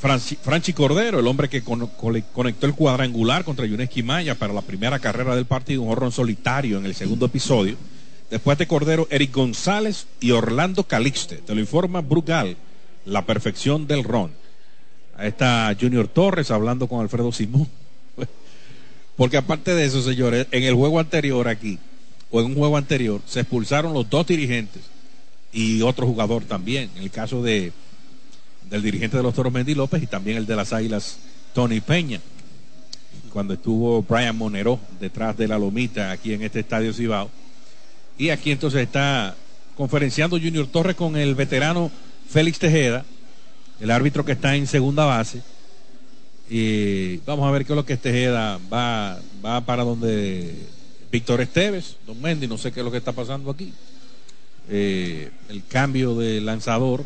Franchi, 0.00 0.36
Franchi 0.42 0.72
Cordero, 0.72 1.20
el 1.20 1.26
hombre 1.28 1.48
que 1.48 1.62
con, 1.62 1.86
conectó 1.86 2.66
el 2.66 2.74
cuadrangular 2.74 3.44
contra 3.44 3.64
Yuneski 3.64 4.02
Maya 4.02 4.34
para 4.34 4.52
la 4.52 4.62
primera 4.62 4.98
carrera 4.98 5.36
del 5.36 5.44
partido, 5.44 5.82
un 5.82 5.92
horrón 5.92 6.10
solitario 6.10 6.78
en 6.78 6.84
el 6.84 6.96
segundo 6.96 7.26
episodio. 7.26 7.76
Después 8.28 8.58
de 8.58 8.66
Cordero, 8.66 9.06
Eric 9.08 9.32
González 9.32 10.08
y 10.18 10.32
Orlando 10.32 10.82
Calixte. 10.82 11.36
Te 11.36 11.54
lo 11.54 11.60
informa 11.60 12.00
Brugal, 12.00 12.56
la 13.04 13.24
perfección 13.24 13.86
del 13.86 14.02
ron. 14.02 14.41
Ahí 15.16 15.28
está 15.28 15.74
Junior 15.78 16.08
Torres 16.08 16.50
hablando 16.50 16.88
con 16.88 17.00
Alfredo 17.00 17.32
Simón. 17.32 17.68
Porque 19.16 19.36
aparte 19.36 19.74
de 19.74 19.84
eso, 19.84 20.02
señores, 20.02 20.46
en 20.50 20.64
el 20.64 20.74
juego 20.74 20.98
anterior 20.98 21.48
aquí, 21.48 21.78
o 22.30 22.40
en 22.40 22.46
un 22.46 22.54
juego 22.54 22.76
anterior, 22.76 23.20
se 23.26 23.40
expulsaron 23.40 23.92
los 23.92 24.08
dos 24.08 24.26
dirigentes 24.26 24.82
y 25.52 25.82
otro 25.82 26.06
jugador 26.06 26.44
también. 26.44 26.90
En 26.96 27.02
el 27.02 27.10
caso 27.10 27.42
de 27.42 27.72
del 28.70 28.82
dirigente 28.82 29.18
de 29.18 29.22
los 29.22 29.34
Toros 29.34 29.52
Mendy 29.52 29.74
López 29.74 30.02
y 30.02 30.06
también 30.06 30.38
el 30.38 30.46
de 30.46 30.56
las 30.56 30.72
Águilas, 30.72 31.18
Tony 31.52 31.80
Peña. 31.80 32.20
Cuando 33.32 33.54
estuvo 33.54 34.02
Brian 34.02 34.36
Monero 34.36 34.80
detrás 34.98 35.36
de 35.36 35.46
la 35.46 35.58
lomita 35.58 36.10
aquí 36.10 36.32
en 36.32 36.42
este 36.42 36.60
estadio 36.60 36.92
Cibao 36.92 37.30
y 38.18 38.30
aquí 38.30 38.50
entonces 38.50 38.82
está 38.82 39.34
conferenciando 39.76 40.38
Junior 40.38 40.66
Torres 40.66 40.96
con 40.96 41.16
el 41.16 41.34
veterano 41.34 41.90
Félix 42.28 42.58
Tejeda, 42.58 43.04
el 43.80 43.90
árbitro 43.90 44.24
que 44.24 44.32
está 44.32 44.56
en 44.56 44.66
segunda 44.66 45.04
base. 45.04 45.42
Y 46.48 47.18
vamos 47.18 47.46
a 47.46 47.50
ver 47.50 47.64
qué 47.64 47.72
es 47.72 47.76
lo 47.76 47.86
que 47.86 47.96
Tejeda 47.96 48.58
va, 48.72 49.18
va 49.44 49.60
para 49.62 49.84
donde 49.84 50.54
Víctor 51.10 51.40
Esteves, 51.40 51.96
Don 52.06 52.20
Mendy, 52.20 52.46
no 52.46 52.58
sé 52.58 52.72
qué 52.72 52.80
es 52.80 52.84
lo 52.84 52.90
que 52.90 52.98
está 52.98 53.12
pasando 53.12 53.50
aquí. 53.50 53.72
Eh, 54.68 55.30
el 55.48 55.64
cambio 55.66 56.14
de 56.14 56.40
lanzador. 56.40 57.04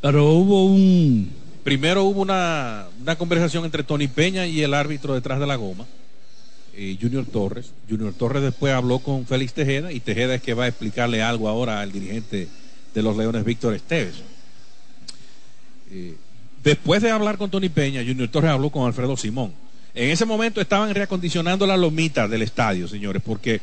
Pero 0.00 0.32
hubo 0.32 0.66
un... 0.66 1.30
Primero 1.64 2.04
hubo 2.04 2.22
una, 2.22 2.86
una 3.00 3.16
conversación 3.16 3.64
entre 3.64 3.82
Tony 3.82 4.08
Peña 4.08 4.46
y 4.46 4.62
el 4.62 4.72
árbitro 4.72 5.14
detrás 5.14 5.38
de 5.38 5.46
la 5.46 5.56
goma 5.56 5.86
eh, 6.78 6.96
Junior 7.00 7.26
Torres. 7.26 7.72
Junior 7.90 8.14
Torres 8.14 8.42
después 8.42 8.72
habló 8.72 9.00
con 9.00 9.26
Félix 9.26 9.52
Tejeda 9.52 9.92
y 9.92 9.98
Tejeda 9.98 10.36
es 10.36 10.42
que 10.42 10.54
va 10.54 10.64
a 10.64 10.68
explicarle 10.68 11.20
algo 11.22 11.48
ahora 11.48 11.80
al 11.80 11.90
dirigente 11.90 12.46
de 12.94 13.02
los 13.02 13.16
Leones, 13.16 13.44
Víctor 13.44 13.74
Esteves. 13.74 14.22
Eh, 15.90 16.14
Después 16.62 17.00
de 17.02 17.10
hablar 17.10 17.38
con 17.38 17.50
Tony 17.50 17.68
Peña, 17.68 18.02
Junior 18.04 18.28
Torres 18.28 18.50
habló 18.50 18.70
con 18.70 18.86
Alfredo 18.86 19.16
Simón. 19.16 19.52
En 19.94 20.10
ese 20.10 20.24
momento 20.24 20.60
estaban 20.60 20.92
reacondicionando 20.94 21.66
las 21.66 21.78
lomitas 21.78 22.28
del 22.28 22.42
estadio, 22.42 22.88
señores, 22.88 23.22
porque 23.24 23.60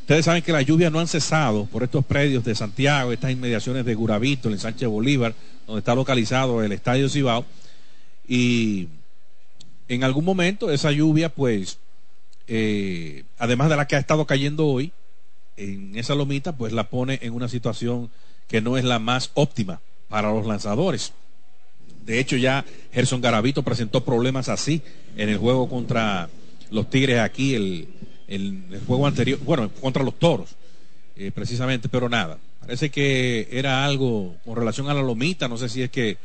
ustedes 0.00 0.24
saben 0.24 0.42
que 0.42 0.52
las 0.52 0.64
lluvias 0.64 0.92
no 0.92 1.00
han 1.00 1.08
cesado 1.08 1.64
por 1.66 1.82
estos 1.82 2.04
predios 2.04 2.44
de 2.44 2.54
Santiago, 2.54 3.12
estas 3.12 3.32
inmediaciones 3.32 3.84
de 3.84 3.94
Guravito, 3.94 4.50
en 4.50 4.58
Sánchez 4.58 4.88
Bolívar, 4.88 5.34
donde 5.66 5.80
está 5.80 5.94
localizado 5.94 6.62
el 6.62 6.72
estadio 6.72 7.08
Cibao. 7.08 7.44
Y 8.28 8.88
en 9.88 10.04
algún 10.04 10.24
momento 10.24 10.70
esa 10.70 10.92
lluvia, 10.92 11.30
pues, 11.30 11.78
eh, 12.48 13.24
además 13.38 13.70
de 13.70 13.76
la 13.76 13.86
que 13.86 13.96
ha 13.96 13.98
estado 13.98 14.26
cayendo 14.26 14.66
hoy, 14.66 14.92
en 15.56 15.96
esa 15.96 16.14
lomita, 16.14 16.54
pues 16.54 16.74
la 16.74 16.90
pone 16.90 17.18
en 17.22 17.32
una 17.32 17.48
situación 17.48 18.10
que 18.46 18.60
no 18.60 18.76
es 18.76 18.84
la 18.84 18.98
más 18.98 19.30
óptima 19.34 19.80
para 20.08 20.30
los 20.30 20.46
lanzadores. 20.46 21.12
De 22.06 22.20
hecho, 22.20 22.36
ya 22.36 22.64
Gerson 22.92 23.20
Garavito 23.20 23.64
presentó 23.64 24.04
problemas 24.04 24.48
así 24.48 24.80
en 25.16 25.28
el 25.28 25.38
juego 25.38 25.68
contra 25.68 26.28
los 26.70 26.88
Tigres 26.88 27.18
aquí, 27.18 27.54
el, 27.54 27.88
el, 28.28 28.80
juego 28.86 29.08
anterior, 29.08 29.40
bueno, 29.40 29.68
contra 29.80 30.04
los 30.04 30.16
Toros, 30.16 30.50
eh, 31.16 31.32
precisamente, 31.34 31.88
pero 31.88 32.08
nada. 32.08 32.38
Parece 32.60 32.90
que 32.90 33.48
era 33.50 33.84
algo 33.84 34.36
con 34.44 34.56
relación 34.56 34.88
a 34.88 34.94
la 34.94 35.02
lomita, 35.02 35.48
no 35.48 35.56
sé 35.56 35.68
si 35.68 35.82
es 35.82 35.90
que 35.90 36.16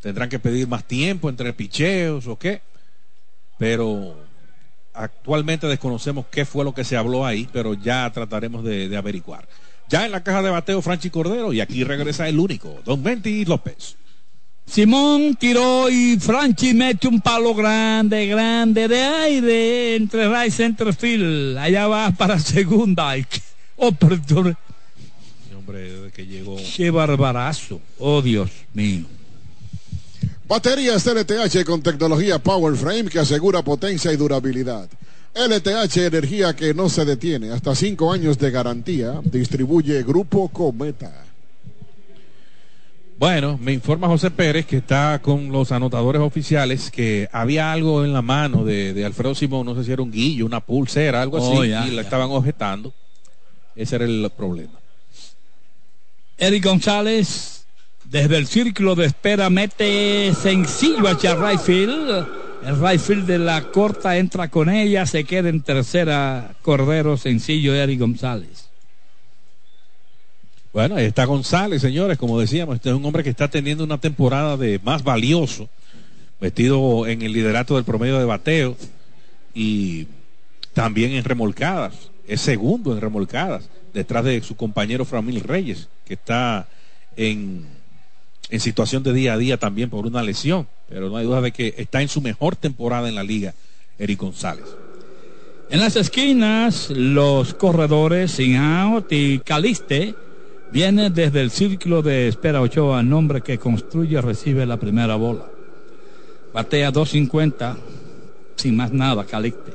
tendrán 0.00 0.30
que 0.30 0.38
pedir 0.38 0.66
más 0.66 0.84
tiempo 0.84 1.28
entre 1.28 1.52
picheos 1.52 2.26
o 2.26 2.38
qué, 2.38 2.62
pero 3.58 4.16
actualmente 4.94 5.66
desconocemos 5.66 6.26
qué 6.30 6.46
fue 6.46 6.64
lo 6.64 6.72
que 6.72 6.84
se 6.84 6.96
habló 6.96 7.26
ahí, 7.26 7.46
pero 7.52 7.74
ya 7.74 8.10
trataremos 8.10 8.64
de, 8.64 8.96
averiguar. 8.96 9.46
Ya 9.90 10.06
en 10.06 10.12
la 10.12 10.22
caja 10.22 10.42
de 10.42 10.50
bateo, 10.50 10.80
Franchi 10.80 11.10
Cordero, 11.10 11.52
y 11.52 11.60
aquí 11.60 11.84
regresa 11.84 12.26
el 12.26 12.38
único, 12.38 12.80
Don 12.86 13.02
Venti 13.02 13.44
López. 13.44 13.96
Simón 14.70 15.34
tiró 15.36 15.88
y 15.88 16.18
Franchi 16.18 16.74
mete 16.74 17.08
un 17.08 17.20
palo 17.20 17.54
grande, 17.54 18.26
grande 18.26 18.86
de 18.86 19.00
aire 19.00 19.96
entre 19.96 20.28
right 20.28 20.52
center 20.52 20.94
field. 20.94 21.56
Allá 21.56 21.86
va 21.86 22.10
para 22.10 22.38
segunda. 22.38 23.14
Oh, 23.76 23.92
perdón. 23.92 24.56
Hombre, 25.56 25.92
desde 25.92 26.12
que 26.12 26.26
llegó. 26.26 26.56
Qué 26.76 26.90
barbarazo. 26.90 27.80
Oh, 27.98 28.20
Dios 28.20 28.50
mío. 28.74 29.06
Baterías 30.46 31.04
LTH 31.06 31.64
con 31.64 31.82
tecnología 31.82 32.38
Power 32.38 32.74
Frame 32.76 33.04
que 33.04 33.18
asegura 33.18 33.62
potencia 33.62 34.12
y 34.12 34.16
durabilidad. 34.16 34.88
LTH 35.34 35.96
Energía 35.98 36.54
que 36.54 36.74
no 36.74 36.88
se 36.88 37.04
detiene. 37.04 37.52
Hasta 37.52 37.74
cinco 37.74 38.12
años 38.12 38.38
de 38.38 38.50
garantía. 38.50 39.20
Distribuye 39.24 40.02
Grupo 40.02 40.48
Cometa. 40.48 41.27
Bueno, 43.18 43.58
me 43.60 43.72
informa 43.72 44.06
José 44.06 44.30
Pérez 44.30 44.64
que 44.64 44.76
está 44.76 45.20
con 45.20 45.50
los 45.50 45.72
anotadores 45.72 46.22
oficiales 46.22 46.88
que 46.88 47.28
había 47.32 47.72
algo 47.72 48.04
en 48.04 48.12
la 48.12 48.22
mano 48.22 48.64
de, 48.64 49.04
Alfredo 49.04 49.34
Simón, 49.34 49.66
no 49.66 49.74
sé 49.74 49.82
si 49.82 49.90
era 49.90 50.02
un 50.02 50.12
guillo, 50.12 50.46
una 50.46 50.60
pulsera, 50.60 51.20
algo 51.20 51.38
así, 51.38 51.58
oh, 51.58 51.64
y 51.64 51.90
la 51.90 52.02
estaban 52.02 52.30
objetando. 52.30 52.94
Ese 53.74 53.96
era 53.96 54.04
el 54.04 54.30
problema. 54.36 54.78
Eric 56.36 56.64
González 56.64 57.66
desde 58.04 58.36
el 58.36 58.46
círculo 58.46 58.94
de 58.94 59.06
espera 59.06 59.50
mete 59.50 60.32
sencillo 60.34 61.08
hacia 61.08 61.34
Rayfield. 61.34 62.26
El 62.64 62.78
Rayfield 62.78 63.26
de 63.26 63.38
la 63.40 63.62
corta 63.64 64.16
entra 64.16 64.48
con 64.48 64.70
ella, 64.70 65.06
se 65.06 65.24
queda 65.24 65.48
en 65.48 65.62
tercera 65.62 66.54
Cordero 66.62 67.16
sencillo 67.16 67.74
Eric 67.74 67.98
González. 67.98 68.67
Bueno, 70.72 70.96
ahí 70.96 71.06
está 71.06 71.24
González, 71.24 71.80
señores, 71.80 72.18
como 72.18 72.38
decíamos, 72.38 72.76
este 72.76 72.90
es 72.90 72.94
un 72.94 73.04
hombre 73.04 73.24
que 73.24 73.30
está 73.30 73.48
teniendo 73.48 73.84
una 73.84 73.98
temporada 73.98 74.58
de 74.58 74.78
más 74.82 75.02
valioso, 75.02 75.68
metido 76.40 77.06
en 77.06 77.22
el 77.22 77.32
liderato 77.32 77.76
del 77.76 77.84
promedio 77.84 78.18
de 78.18 78.26
bateo 78.26 78.76
y 79.54 80.06
también 80.74 81.12
en 81.12 81.24
remolcadas, 81.24 82.10
es 82.26 82.42
segundo 82.42 82.92
en 82.92 83.00
remolcadas, 83.00 83.70
detrás 83.94 84.24
de 84.24 84.42
su 84.42 84.56
compañero 84.56 85.06
Framil 85.06 85.40
Reyes, 85.40 85.88
que 86.04 86.14
está 86.14 86.68
en 87.16 87.66
situación 88.58 89.02
de 89.02 89.14
día 89.14 89.32
a 89.32 89.38
día 89.38 89.56
también 89.56 89.88
por 89.88 90.06
una 90.06 90.22
lesión, 90.22 90.68
pero 90.88 91.08
no 91.08 91.16
hay 91.16 91.24
duda 91.24 91.40
de 91.40 91.50
que 91.50 91.74
está 91.78 92.02
en 92.02 92.08
su 92.08 92.20
mejor 92.20 92.56
temporada 92.56 93.08
en 93.08 93.14
la 93.14 93.24
liga, 93.24 93.54
Eric 93.98 94.20
González. 94.20 94.66
En 95.70 95.80
las 95.80 95.96
esquinas, 95.96 96.90
los 96.90 97.54
corredores 97.54 98.32
Sin 98.32 98.60
y 99.10 99.38
Caliste 99.40 100.14
vienen 100.72 101.12
desde 101.12 101.40
el 101.40 101.50
círculo 101.50 102.02
de 102.02 102.28
espera 102.28 102.60
Ochoa, 102.60 103.02
nombre 103.02 103.40
que 103.42 103.58
construye, 103.58 104.20
recibe 104.20 104.66
la 104.66 104.78
primera 104.78 105.16
bola. 105.16 105.46
Batea 106.52 106.90
250, 106.90 107.76
sin 108.56 108.76
más 108.76 108.92
nada, 108.92 109.24
Caliste. 109.24 109.72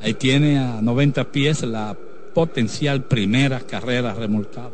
Ahí 0.00 0.14
tiene 0.14 0.58
a 0.58 0.80
90 0.80 1.30
pies 1.30 1.62
la 1.62 1.96
potencial 2.34 3.04
primera 3.04 3.60
carrera 3.60 4.14
remolcada. 4.14 4.70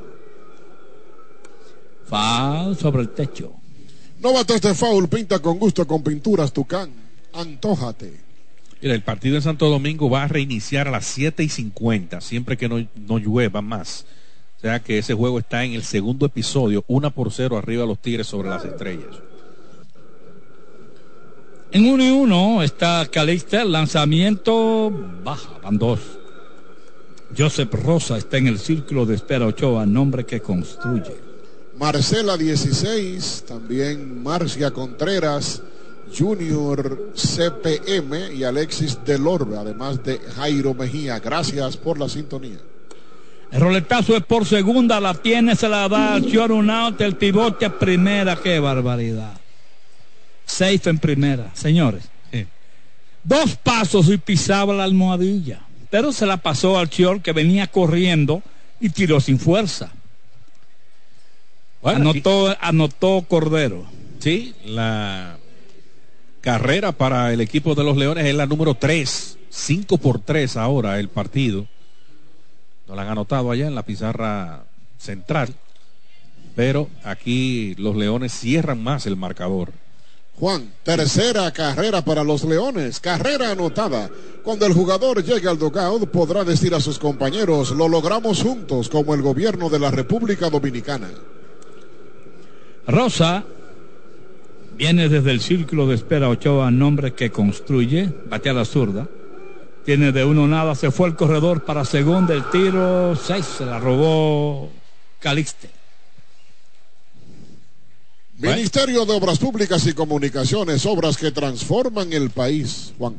Foul 2.09 2.77
sobre 2.77 3.03
el 3.03 3.09
techo. 3.11 3.53
No 4.21 4.41
este 4.41 4.75
foul, 4.75 5.09
pinta 5.09 5.41
con 5.41 5.59
gusto 5.59 5.87
con 5.87 6.03
pinturas 6.03 6.53
Tucán. 6.53 6.91
Antójate. 7.33 8.21
Mira, 8.81 8.95
el 8.95 9.03
partido 9.03 9.37
en 9.37 9.43
Santo 9.43 9.69
Domingo 9.69 10.09
va 10.09 10.25
a 10.25 10.29
reiniciar 10.29 10.89
a 10.89 10.91
las 10.91 11.07
7 11.07 11.43
y 11.43 11.49
50, 11.49 12.21
siempre 12.21 12.57
que 12.57 12.69
no, 12.69 12.87
no 12.95 13.19
llueva 13.19 13.63
más. 13.63 14.07
O 14.57 14.61
sea 14.61 14.83
que 14.83 14.99
ese 14.99 15.15
juego 15.15 15.39
está 15.39 15.65
en 15.65 15.75
el 15.75 15.83
segundo 15.83 16.27
episodio, 16.27 16.85
una 16.89 17.11
por 17.11 17.31
cero 17.31 17.59
arriba 17.59 17.83
de 17.83 17.89
los 17.89 17.99
Tigres 17.99 18.27
sobre 18.27 18.49
las 18.49 18.65
estrellas. 18.65 19.17
En 21.73 21.87
1 21.87 22.05
y 22.05 22.11
1 22.11 22.63
está 22.63 23.07
Calista, 23.13 23.65
lanzamiento 23.65 24.91
baja, 25.23 25.59
van 25.63 25.77
dos. 25.77 26.01
Joseph 27.37 27.75
Rosa 27.75 28.17
está 28.17 28.39
en 28.39 28.47
el 28.47 28.59
círculo 28.59 29.05
de 29.05 29.17
espera 29.17 29.47
Ochoa, 29.47 29.85
nombre 29.85 30.25
que 30.25 30.41
construye. 30.41 31.17
Marcela 31.79 32.39
16, 32.39 33.45
también 33.47 34.23
Marcia 34.23 34.71
Contreras, 34.71 35.63
Junior 36.17 37.13
CPM 37.15 38.33
y 38.35 38.45
Alexis 38.45 38.99
Delorbe, 39.05 39.59
además 39.59 40.03
de 40.03 40.19
Jairo 40.19 40.73
Mejía. 40.73 41.19
Gracias 41.19 41.77
por 41.77 41.99
la 41.99 42.09
sintonía. 42.09 42.59
El 43.53 43.61
roletazo 43.61 44.17
es 44.17 44.25
por 44.25 44.45
segunda, 44.45 45.01
la 45.01 45.15
tiene, 45.15 45.57
se 45.57 45.69
la 45.69 45.89
da 45.89 46.15
al 46.15 46.51
un 46.51 46.71
out, 46.71 47.01
el 47.01 47.17
pivote 47.17 47.71
primera, 47.71 48.37
qué 48.37 48.59
barbaridad. 48.59 49.39
Safe 50.45 50.91
en 50.91 50.99
primera, 50.99 51.51
señores. 51.55 52.09
Dos 53.23 53.57
pasos 53.57 54.09
y 54.09 54.19
pisaba 54.19 54.73
la 54.73 54.85
almohadilla, 54.85 55.61
pero 55.91 56.13
se 56.13 56.27
la 56.27 56.37
pasó 56.37 56.79
al 56.79 56.89
Chior 56.89 57.23
que 57.23 57.33
venía 57.33 57.67
corriendo 57.67 58.43
y 58.81 58.91
tiró 58.91 59.21
sin 59.21 59.39
fuerza 59.41 59.91
anotó, 61.95 62.57
anotó 62.61 63.25
Cordero. 63.29 63.85
Sí, 64.19 64.55
la 64.65 65.39
carrera 66.41 66.93
para 66.93 67.33
el 67.33 67.41
equipo 67.41 67.75
de 67.75 67.85
los 67.85 67.97
Leones 67.97 68.27
es 68.27 68.35
la 68.35 68.47
número 68.47 68.75
3. 68.75 69.39
5 69.49 69.99
por 69.99 70.21
3 70.21 70.57
ahora 70.57 70.99
el 70.99 71.09
partido. 71.09 71.67
No 72.89 72.95
la 72.95 73.03
han 73.03 73.09
anotado 73.09 73.51
allá 73.51 73.67
en 73.67 73.75
la 73.75 73.85
pizarra 73.85 74.65
central. 74.99 75.55
Pero 76.55 76.89
aquí 77.05 77.75
los 77.77 77.97
Leones 77.97 78.33
cierran 78.33 78.83
más 78.83 79.07
el 79.07 79.17
marcador. 79.17 79.73
Juan, 80.39 80.71
tercera 80.83 81.51
carrera 81.51 82.03
para 82.03 82.23
los 82.23 82.45
Leones, 82.45 83.01
carrera 83.01 83.53
anotada. 83.53 84.11
Cuando 84.43 84.67
el 84.67 84.75
jugador 84.75 85.25
llegue 85.25 85.49
al 85.49 85.59
dugout 85.59 86.09
podrá 86.11 86.45
decir 86.45 86.75
a 86.75 86.81
sus 86.81 86.99
compañeros, 86.99 87.71
lo 87.71 87.89
logramos 87.89 88.43
juntos 88.43 88.89
como 88.89 89.15
el 89.15 89.23
gobierno 89.23 89.71
de 89.71 89.79
la 89.79 89.91
República 89.91 90.51
Dominicana. 90.51 91.09
Rosa 92.87 93.45
viene 94.77 95.09
desde 95.09 95.33
el 95.33 95.41
círculo 95.41 95.87
de 95.87 95.95
espera 95.95 96.29
Ochoa, 96.29 96.71
nombre 96.71 97.15
que 97.15 97.31
construye, 97.31 98.13
batea 98.29 98.53
la 98.53 98.65
zurda. 98.65 99.09
Tiene 99.87 100.11
de 100.11 100.25
uno 100.25 100.49
nada, 100.49 100.75
se 100.75 100.91
fue 100.91 101.07
el 101.07 101.15
corredor 101.15 101.65
para 101.65 101.85
segunda, 101.85 102.35
el 102.35 102.51
tiro, 102.51 103.15
seis, 103.15 103.47
se 103.47 103.65
la 103.65 103.79
robó 103.79 104.69
Calixte. 105.21 105.71
Ministerio 108.37 109.07
de 109.07 109.13
Obras 109.13 109.39
Públicas 109.39 109.87
y 109.87 109.93
Comunicaciones, 109.93 110.85
obras 110.87 111.17
que 111.17 111.31
transforman 111.31 112.13
el 112.13 112.31
país, 112.31 112.93
Juan. 112.99 113.15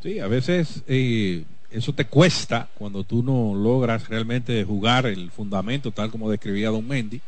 Sí, 0.00 0.20
a 0.20 0.28
veces 0.28 0.84
eh, 0.86 1.42
eso 1.72 1.92
te 1.92 2.04
cuesta 2.04 2.68
cuando 2.78 3.02
tú 3.02 3.24
no 3.24 3.52
logras 3.56 4.08
realmente 4.08 4.62
jugar 4.62 5.06
el 5.06 5.32
fundamento 5.32 5.90
tal 5.90 6.12
como 6.12 6.30
describía 6.30 6.70
Don 6.70 6.86
Mendy 6.86 7.20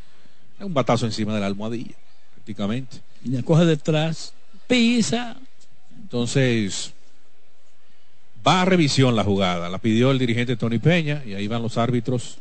es 0.59 0.65
un 0.65 0.73
batazo 0.73 1.05
encima 1.05 1.35
de 1.35 1.41
la 1.41 1.47
almohadilla, 1.47 1.97
prácticamente. 2.35 2.99
Y 3.25 3.31
le 3.31 3.43
coge 3.43 3.65
detrás, 3.65 4.33
pisa. 4.69 5.37
Entonces, 6.01 6.93
va 8.49 8.63
a 8.63 8.65
revisión 8.65 9.15
la 9.15 9.25
jugada. 9.25 9.69
La 9.69 9.79
pidió 9.79 10.11
el 10.11 10.19
dirigente 10.19 10.57
Tony 10.57 10.79
Peña 10.79 11.23
y 11.27 11.35
ahí 11.35 11.47
van 11.47 11.63
los 11.63 11.77
árbitros 11.77 12.39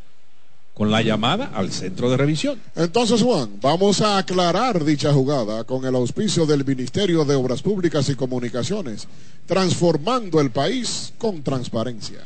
con 0.74 0.90
la 0.90 1.02
llamada 1.02 1.52
al 1.54 1.72
centro 1.72 2.10
de 2.10 2.16
revisión. 2.16 2.60
Entonces, 2.76 3.22
Juan, 3.22 3.60
vamos 3.60 4.00
a 4.00 4.18
aclarar 4.18 4.86
dicha 4.86 5.12
jugada 5.12 5.66
con 5.66 5.84
el 5.86 5.96
auspicio 5.96 6.46
del 6.46 6.64
Ministerio 6.64 7.26
de 7.26 7.36
Obras 7.36 7.62
Públicas 7.62 8.08
y 8.10 8.16
Comunicaciones, 8.16 9.08
transformando 9.46 10.40
el 10.40 10.52
país 10.52 11.14
con 11.18 11.42
transparencia. 11.42 12.20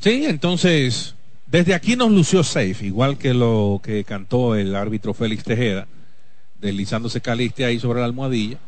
Sí, 0.00 0.24
entonces, 0.24 1.14
desde 1.46 1.74
aquí 1.74 1.96
nos 1.96 2.12
lució 2.12 2.44
safe, 2.44 2.86
igual 2.86 3.18
que 3.18 3.34
lo 3.34 3.80
que 3.82 4.04
cantó 4.04 4.54
el 4.54 4.74
árbitro 4.74 5.12
Félix 5.12 5.42
Tejeda, 5.42 5.86
deslizándose 6.60 7.20
Caliste 7.20 7.64
ahí 7.64 7.80
sobre 7.80 8.00
la 8.00 8.06
almohadilla, 8.06 8.58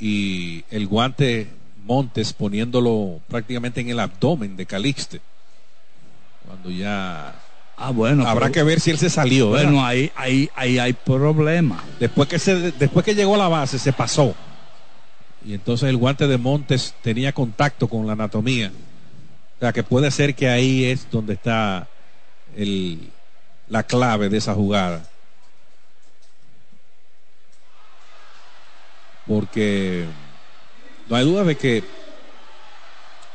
y 0.00 0.64
el 0.70 0.88
guante 0.88 1.46
Montes 1.84 2.32
poniéndolo 2.32 3.20
prácticamente 3.28 3.80
en 3.80 3.90
el 3.90 4.00
abdomen 4.00 4.56
de 4.56 4.66
Calixte, 4.66 5.20
cuando 6.46 6.70
ya 6.70 7.34
Ah, 7.76 7.90
bueno. 7.90 8.26
Habrá 8.28 8.50
que 8.52 8.62
ver 8.62 8.78
si 8.78 8.90
él 8.90 8.98
se 8.98 9.10
salió. 9.10 9.48
Bueno, 9.48 9.84
ahí, 9.84 10.12
ahí, 10.14 10.48
ahí 10.54 10.78
hay 10.78 10.92
problema. 10.92 11.82
Después 11.98 12.28
que, 12.28 12.38
se, 12.38 12.70
después 12.72 13.04
que 13.04 13.14
llegó 13.14 13.34
a 13.34 13.38
la 13.38 13.48
base, 13.48 13.76
se 13.78 13.92
pasó. 13.92 14.36
Y 15.44 15.54
entonces 15.54 15.88
el 15.88 15.96
guante 15.96 16.28
de 16.28 16.38
Montes 16.38 16.94
tenía 17.02 17.32
contacto 17.32 17.88
con 17.88 18.06
la 18.06 18.12
anatomía. 18.12 18.70
O 19.56 19.60
sea 19.60 19.72
que 19.72 19.82
puede 19.82 20.12
ser 20.12 20.36
que 20.36 20.48
ahí 20.48 20.84
es 20.84 21.10
donde 21.10 21.34
está 21.34 21.88
el, 22.56 23.10
la 23.68 23.82
clave 23.82 24.28
de 24.28 24.38
esa 24.38 24.54
jugada. 24.54 25.04
Porque 29.26 30.06
no 31.08 31.16
hay 31.16 31.24
duda 31.24 31.44
de 31.44 31.56
que 31.56 31.84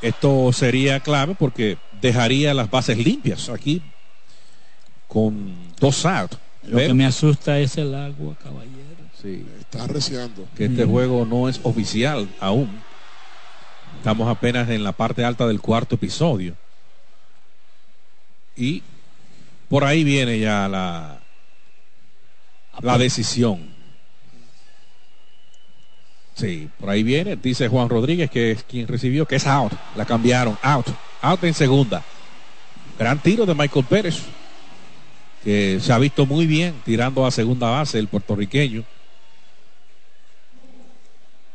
esto 0.02 0.52
sería 0.54 1.00
clave 1.00 1.36
porque 1.38 1.78
dejaría 2.02 2.54
las 2.54 2.70
bases 2.70 2.98
limpias. 2.98 3.50
Aquí 3.50 3.82
con 5.08 5.56
dos 5.80 6.06
outs. 6.06 6.38
Lo 6.64 6.78
que 6.80 6.94
me 6.94 7.06
asusta 7.06 7.60
es 7.60 7.78
el 7.78 7.96
agua, 7.96 8.36
caballero. 8.44 8.98
Sí. 9.22 9.46
Está 9.60 9.86
arreciando. 9.86 10.48
Que 10.56 10.66
este 10.66 10.86
juego 10.86 11.26
no 11.26 11.48
es 11.48 11.60
oficial 11.64 12.28
aún. 12.40 12.82
Estamos 13.98 14.28
apenas 14.30 14.70
en 14.70 14.84
la 14.84 14.92
parte 14.92 15.24
alta 15.24 15.48
del 15.48 15.62
cuarto 15.62 15.96
episodio. 15.96 16.56
Y 18.56 18.84
por 19.70 19.86
ahí 19.86 20.04
viene 20.04 20.40
ya 20.40 20.68
la, 20.68 21.20
la 22.82 22.98
decisión. 22.98 23.77
Sí, 26.38 26.70
por 26.80 26.90
ahí 26.90 27.04
viene, 27.04 27.36
dice 27.36 27.68
Juan 27.68 27.90
Rodríguez, 27.90 28.30
que 28.30 28.52
es 28.52 28.64
quien 28.64 28.88
recibió, 28.88 29.26
que 29.26 29.36
es 29.36 29.48
out. 29.48 29.74
La 29.98 30.06
cambiaron, 30.06 30.58
out. 30.62 30.88
Out 31.22 31.44
en 31.44 31.54
segunda. 31.54 32.04
Gran 32.98 33.20
tiro 33.20 33.46
de 33.46 33.54
Michael 33.54 33.86
Pérez 33.86 34.24
que 35.48 35.80
se 35.80 35.94
ha 35.94 35.98
visto 35.98 36.26
muy 36.26 36.46
bien 36.46 36.76
tirando 36.84 37.26
a 37.26 37.32
segunda 37.32 37.70
base 37.70 37.98
el 38.00 38.10
puertorriqueño, 38.10 38.84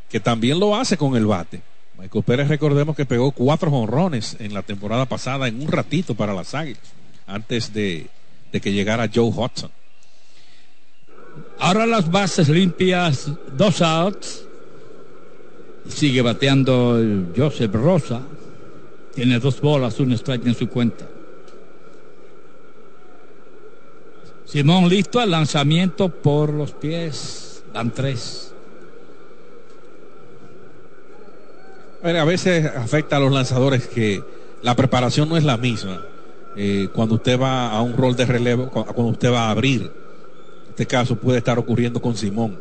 que 0.08 0.18
también 0.18 0.58
lo 0.58 0.74
hace 0.74 0.96
con 0.96 1.14
el 1.14 1.26
bate. 1.26 1.60
Michael 1.98 2.24
Pérez, 2.24 2.48
recordemos 2.48 2.96
que 2.96 3.04
pegó 3.04 3.32
cuatro 3.32 3.70
jonrones 3.70 4.36
en 4.40 4.54
la 4.54 4.62
temporada 4.62 5.04
pasada 5.04 5.46
en 5.46 5.60
un 5.60 5.68
ratito 5.68 6.14
para 6.14 6.32
las 6.32 6.54
Águilas, 6.54 6.80
antes 7.26 7.74
de, 7.74 8.08
de 8.50 8.60
que 8.62 8.72
llegara 8.72 9.10
Joe 9.14 9.30
Hudson. 9.30 9.70
Ahora 11.58 11.84
las 11.84 12.10
bases 12.10 12.48
limpias, 12.48 13.30
dos 13.54 13.82
outs. 13.82 14.46
Sigue 15.88 16.22
bateando 16.22 17.00
Joseph 17.36 17.74
Rosa. 17.74 18.20
Tiene 19.14 19.38
dos 19.38 19.60
bolas, 19.60 19.98
un 20.00 20.12
strike 20.12 20.46
en 20.46 20.54
su 20.54 20.68
cuenta. 20.68 21.06
Simón 24.44 24.88
listo 24.88 25.18
al 25.18 25.30
lanzamiento 25.30 26.08
por 26.08 26.52
los 26.52 26.72
pies. 26.72 27.64
Dan 27.72 27.90
tres. 27.90 28.52
a 32.02 32.24
veces 32.24 32.66
afecta 32.66 33.16
a 33.16 33.20
los 33.20 33.32
lanzadores 33.32 33.86
que 33.86 34.22
la 34.62 34.74
preparación 34.74 35.28
no 35.28 35.36
es 35.36 35.44
la 35.44 35.56
misma. 35.56 36.04
Eh, 36.56 36.88
cuando 36.92 37.14
usted 37.14 37.40
va 37.40 37.70
a 37.70 37.80
un 37.80 37.96
rol 37.96 38.14
de 38.14 38.26
relevo, 38.26 38.68
cuando 38.68 39.12
usted 39.12 39.32
va 39.32 39.46
a 39.46 39.50
abrir. 39.50 39.90
Este 40.68 40.86
caso 40.86 41.16
puede 41.16 41.38
estar 41.38 41.58
ocurriendo 41.58 42.00
con 42.00 42.16
Simón. 42.16 42.58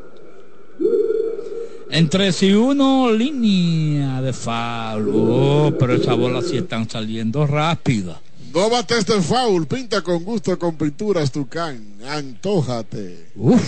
En 1.94 2.08
3 2.08 2.44
y 2.44 2.54
1, 2.54 3.12
línea 3.12 4.22
de 4.22 4.32
foul. 4.32 5.12
Oh, 5.14 5.74
pero 5.78 5.94
esas 5.94 6.16
bolas 6.16 6.46
sí 6.48 6.56
están 6.56 6.90
saliendo 6.90 7.46
rápidas. 7.46 8.18
No 8.54 8.70
bates 8.70 9.06
de 9.06 9.22
foul, 9.22 9.68
pinta 9.68 10.02
con 10.02 10.24
gusto 10.24 10.58
con 10.58 10.78
pinturas 10.78 11.34
Tucán. 11.34 11.96
Antójate. 12.08 13.28
Uf. 13.36 13.62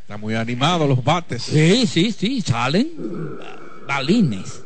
Está 0.00 0.16
muy 0.16 0.34
animado 0.36 0.86
los 0.86 1.04
bates. 1.04 1.42
Sí, 1.42 1.86
sí, 1.86 2.12
sí, 2.12 2.40
salen 2.40 2.88
balines. 3.86 4.62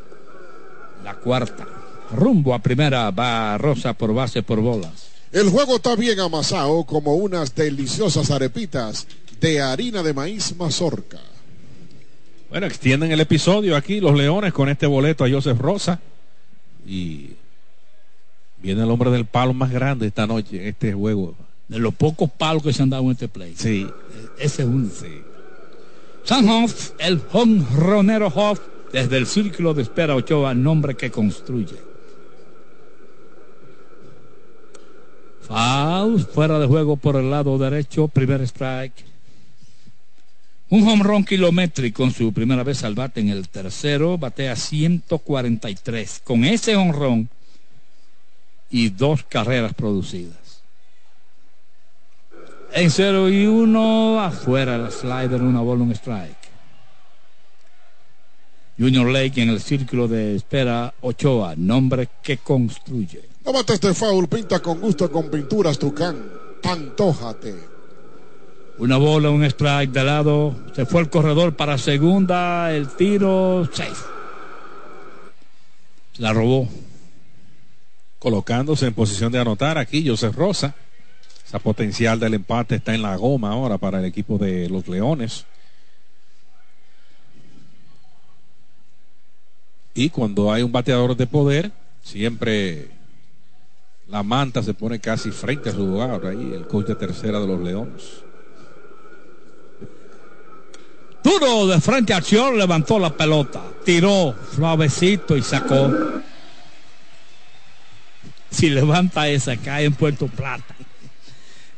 La 1.02 1.14
cuarta. 1.14 1.66
Rumbo 2.12 2.54
a 2.54 2.60
primera 2.60 3.10
va 3.10 3.58
Rosa 3.58 3.94
por 3.94 4.14
base 4.14 4.44
por 4.44 4.60
bolas. 4.60 5.08
El 5.32 5.50
juego 5.50 5.76
está 5.76 5.96
bien 5.96 6.20
amasado 6.20 6.84
como 6.84 7.16
unas 7.16 7.56
deliciosas 7.56 8.30
arepitas 8.30 9.08
de 9.40 9.60
harina 9.60 10.04
de 10.04 10.14
maíz 10.14 10.54
mazorca. 10.56 11.18
Bueno, 12.54 12.68
extienden 12.68 13.10
el 13.10 13.18
episodio 13.18 13.74
aquí 13.74 13.98
los 13.98 14.14
Leones 14.14 14.52
con 14.52 14.68
este 14.68 14.86
boleto 14.86 15.24
a 15.24 15.28
Joseph 15.28 15.58
Rosa 15.58 15.98
y 16.86 17.30
Viene 18.62 18.84
el 18.84 18.90
hombre 18.92 19.10
del 19.10 19.24
palo 19.24 19.52
más 19.52 19.72
grande 19.72 20.06
esta 20.06 20.24
noche, 20.28 20.68
este 20.68 20.92
juego. 20.92 21.34
De 21.66 21.80
los 21.80 21.92
pocos 21.96 22.30
palos 22.30 22.62
que 22.62 22.72
se 22.72 22.84
han 22.84 22.90
dado 22.90 23.02
en 23.06 23.10
este 23.10 23.26
play. 23.26 23.54
Sí. 23.56 23.88
Ese 24.38 24.62
es 24.62 24.68
uno. 24.68 24.88
Sí. 24.88 25.20
Hoff, 26.48 26.92
el 26.98 27.20
honronero 27.32 28.28
Hoff, 28.28 28.60
desde 28.92 29.16
el 29.16 29.26
círculo 29.26 29.74
de 29.74 29.82
espera 29.82 30.14
Ochoa, 30.14 30.54
nombre 30.54 30.94
que 30.94 31.10
construye. 31.10 31.76
Foul, 35.40 36.20
fuera 36.20 36.60
de 36.60 36.68
juego 36.68 36.96
por 36.96 37.16
el 37.16 37.32
lado 37.32 37.58
derecho, 37.58 38.06
primer 38.06 38.42
strike. 38.42 39.13
Un 40.74 40.88
home 40.88 41.24
kilométrico 41.24 42.02
en 42.02 42.10
su 42.10 42.32
primera 42.32 42.64
vez 42.64 42.82
al 42.82 42.96
bate 42.96 43.20
en 43.20 43.28
el 43.28 43.48
tercero, 43.48 44.18
batea 44.18 44.56
143. 44.56 46.22
Con 46.24 46.42
ese 46.44 46.74
home 46.74 47.28
y 48.70 48.88
dos 48.88 49.22
carreras 49.22 49.72
producidas. 49.74 50.64
En 52.72 52.90
0 52.90 53.28
y 53.28 53.46
1, 53.46 54.20
afuera 54.20 54.74
el 54.74 54.90
slider, 54.90 55.42
una 55.42 55.60
bola, 55.60 55.84
un 55.84 55.92
strike. 55.92 56.34
Junior 58.76 59.06
Lake 59.06 59.42
en 59.42 59.50
el 59.50 59.60
círculo 59.60 60.08
de 60.08 60.34
espera 60.34 60.92
Ochoa, 61.02 61.54
nombre 61.56 62.08
que 62.20 62.38
construye. 62.38 63.28
No 63.44 63.52
mates 63.52 63.80
de 63.80 63.94
foul, 63.94 64.26
pinta 64.26 64.58
con 64.58 64.80
gusto 64.80 65.08
con 65.08 65.30
pinturas 65.30 65.78
Tucán. 65.78 66.20
Antójate. 66.64 67.73
Una 68.78 68.96
bola, 68.96 69.30
un 69.30 69.44
strike 69.44 69.92
de 69.92 70.04
lado. 70.04 70.54
Se 70.74 70.84
fue 70.84 71.00
el 71.00 71.10
corredor 71.10 71.54
para 71.54 71.78
segunda. 71.78 72.72
El 72.74 72.88
tiro, 72.88 73.68
safe. 73.72 74.04
La 76.18 76.32
robó 76.32 76.68
colocándose 78.18 78.86
en 78.86 78.94
posición 78.94 79.30
de 79.30 79.38
anotar 79.38 79.76
aquí 79.76 80.06
Joseph 80.06 80.34
Rosa. 80.34 80.74
Esa 81.46 81.58
potencial 81.58 82.18
del 82.18 82.34
empate 82.34 82.76
está 82.76 82.94
en 82.94 83.02
la 83.02 83.16
goma 83.16 83.52
ahora 83.52 83.76
para 83.76 83.98
el 83.98 84.06
equipo 84.06 84.38
de 84.38 84.68
los 84.68 84.88
Leones. 84.88 85.44
Y 89.94 90.08
cuando 90.08 90.52
hay 90.52 90.62
un 90.62 90.72
bateador 90.72 91.16
de 91.16 91.26
poder, 91.26 91.70
siempre 92.02 92.88
la 94.08 94.22
manta 94.22 94.62
se 94.62 94.74
pone 94.74 94.98
casi 95.00 95.30
frente 95.30 95.68
a 95.68 95.72
su 95.72 95.86
lugar. 95.86 96.24
Ahí 96.26 96.52
el 96.54 96.66
coach 96.66 96.86
de 96.86 96.96
tercera 96.96 97.38
de 97.38 97.46
los 97.46 97.60
Leones. 97.60 98.24
Duro 101.24 101.66
de 101.66 101.80
frente 101.80 102.12
a 102.12 102.18
acción, 102.18 102.56
levantó 102.56 103.00
la 103.00 103.16
pelota, 103.16 103.62
tiró 103.84 104.36
suavecito 104.54 105.36
y 105.36 105.42
sacó 105.42 105.90
si 108.54 108.70
levanta 108.70 109.28
esa, 109.28 109.56
cae 109.56 109.84
en 109.84 109.94
Puerto 109.94 110.28
Plata. 110.28 110.76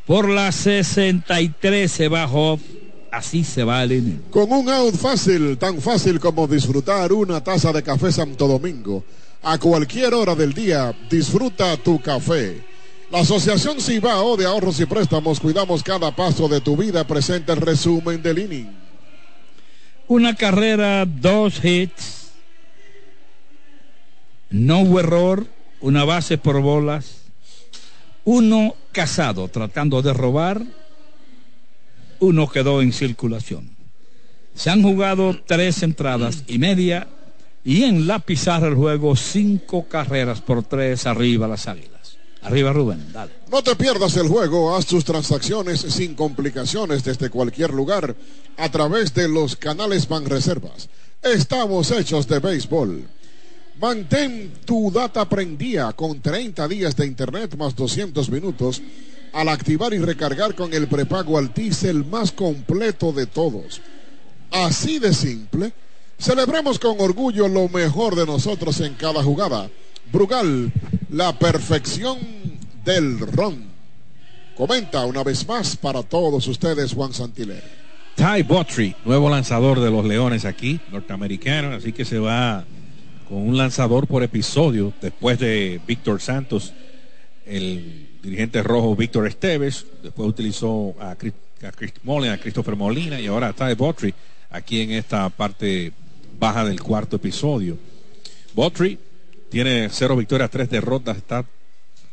Por 0.07 0.29
la 0.29 0.53
63 0.53 1.91
se 1.91 2.09
bajó. 2.09 2.61
Así 3.11 3.45
se 3.45 3.65
va 3.65 3.83
el 3.83 3.93
inning. 3.93 4.23
Con 4.31 4.53
un 4.53 4.69
out 4.69 4.95
fácil, 4.95 5.57
tan 5.57 5.81
fácil 5.81 6.21
como 6.21 6.47
disfrutar 6.47 7.13
una 7.13 7.43
taza 7.43 7.73
de 7.73 7.83
café 7.83 8.13
Santo 8.13 8.47
Domingo. 8.47 9.05
A 9.43 9.59
cualquier 9.59 10.13
hora 10.13 10.35
del 10.35 10.53
día, 10.53 10.95
disfruta 11.09 11.77
tu 11.79 11.99
café. 12.01 12.63
La 13.11 13.21
Asociación 13.21 13.81
Cibao 13.81 14.37
de 14.37 14.45
Ahorros 14.45 14.81
y 14.81 14.87
Préstamos 14.87 15.41
Cuidamos 15.41 15.83
cada 15.83 16.15
paso 16.15 16.49
de 16.49 16.61
tu 16.61 16.77
vida 16.77 17.07
presenta 17.07 17.55
el 17.55 17.61
resumen 17.61 18.23
del 18.23 18.39
inning. 18.39 18.86
Una 20.09 20.35
carrera, 20.35 21.05
dos 21.05 21.65
hits. 21.65 22.31
No 24.51 24.81
hubo 24.81 25.01
error 25.01 25.47
una 25.81 26.05
base 26.05 26.39
por 26.39 26.61
bolas, 26.61 27.27
Uno 28.25 28.75
casado 28.91 29.47
tratando 29.47 30.03
de 30.03 30.13
robar, 30.13 30.61
uno 32.19 32.49
quedó 32.49 32.83
en 32.83 32.93
circulación. 32.93 33.71
Se 34.53 34.69
han 34.69 34.83
jugado 34.83 35.41
tres 35.47 35.85
entradas 35.85 36.43
y 36.49 36.59
media 36.59 37.07
y 37.63 37.85
en 37.85 38.09
la 38.09 38.19
pizarra 38.19 38.67
del 38.67 38.75
juego 38.75 39.15
cinco 39.15 39.87
carreras 39.87 40.41
por 40.41 40.65
tres 40.65 41.07
arriba 41.07 41.47
las 41.47 41.69
águilas. 41.69 41.96
Arriba 42.47 42.73
Rubén, 42.73 43.13
dale. 43.13 43.33
No 43.51 43.61
te 43.61 43.75
pierdas 43.75 44.17
el 44.17 44.29
juego, 44.29 44.77
haz 44.77 44.87
tus 44.87 45.05
transacciones 45.05 45.81
sin 45.81 46.15
complicaciones 46.15 47.03
desde 47.03 47.29
cualquier 47.29 47.75
lugar 47.75 48.15
a 48.57 48.71
través 48.71 49.13
de 49.15 49.27
los 49.27 49.57
canales 49.57 50.07
Banreservas. 50.07 50.89
Estamos 51.25 51.91
hechos 51.91 52.29
de 52.29 52.39
béisbol. 52.39 53.05
Mantén 53.81 54.53
tu 54.65 54.93
data 54.93 55.29
prendida 55.29 55.93
con 55.95 56.21
30 56.21 56.69
días 56.69 56.95
de 56.95 57.07
internet 57.07 57.57
más 57.57 57.75
200 57.75 58.31
minutos 58.31 58.81
al 59.33 59.49
activar 59.49 59.93
y 59.93 59.99
recargar 59.99 60.55
con 60.55 60.73
el 60.73 60.87
prepago 60.87 61.39
Altis 61.39 61.83
el 61.83 62.05
más 62.05 62.31
completo 62.31 63.11
de 63.11 63.27
todos. 63.27 63.81
Así 64.53 65.01
de 65.01 65.13
simple. 65.13 65.73
Celebremos 66.17 66.79
con 66.79 66.95
orgullo 67.01 67.49
lo 67.49 67.69
mejor 67.69 68.15
de 68.15 68.25
nosotros 68.25 68.79
en 68.83 68.95
cada 68.95 69.21
jugada. 69.25 69.69
Brugal, 70.13 70.73
la 71.11 71.39
perfección 71.39 72.19
del 72.85 73.19
ron. 73.19 73.65
Comenta 74.57 75.05
una 75.05 75.23
vez 75.23 75.47
más 75.47 75.77
para 75.77 76.03
todos 76.03 76.47
ustedes 76.49 76.95
Juan 76.95 77.13
Santiler. 77.13 77.63
Ty 78.15 78.43
Botry, 78.45 78.97
nuevo 79.05 79.29
lanzador 79.29 79.81
de 79.81 79.91
los 79.91 80.05
Leones 80.05 80.47
aquí, 80.47 80.81
norteamericano, 80.91 81.75
así 81.75 81.93
que 81.93 82.05
se 82.05 82.19
va 82.19 82.65
con 83.29 83.39
un 83.39 83.59
lanzador 83.59 84.07
por 84.07 84.23
episodio 84.23 84.95
después 85.03 85.39
de 85.39 85.81
Víctor 85.87 86.23
Santos, 86.23 86.73
el 87.45 88.09
dirigente 88.23 88.63
rojo 88.63 88.97
Víctor 88.97 89.27
Esteves, 89.27 89.85
después 90.03 90.29
utilizó 90.29 90.95
a, 90.99 91.15
Chris, 91.17 91.35
a, 91.63 92.33
a 92.33 92.39
Christopher 92.39 92.77
Molina 92.77 93.21
y 93.21 93.27
ahora 93.27 93.53
Ty 93.53 93.75
Botry 93.75 94.15
aquí 94.51 94.81
en 94.81 94.93
esta 94.93 95.29
parte 95.29 95.93
baja 96.39 96.65
del 96.65 96.81
cuarto 96.81 97.17
episodio. 97.17 97.77
Botry 98.55 98.99
tiene 99.51 99.89
cero 99.91 100.17
victorias, 100.17 100.51
tres 100.51 100.69
derrotas, 100.71 101.17
está 101.17 101.45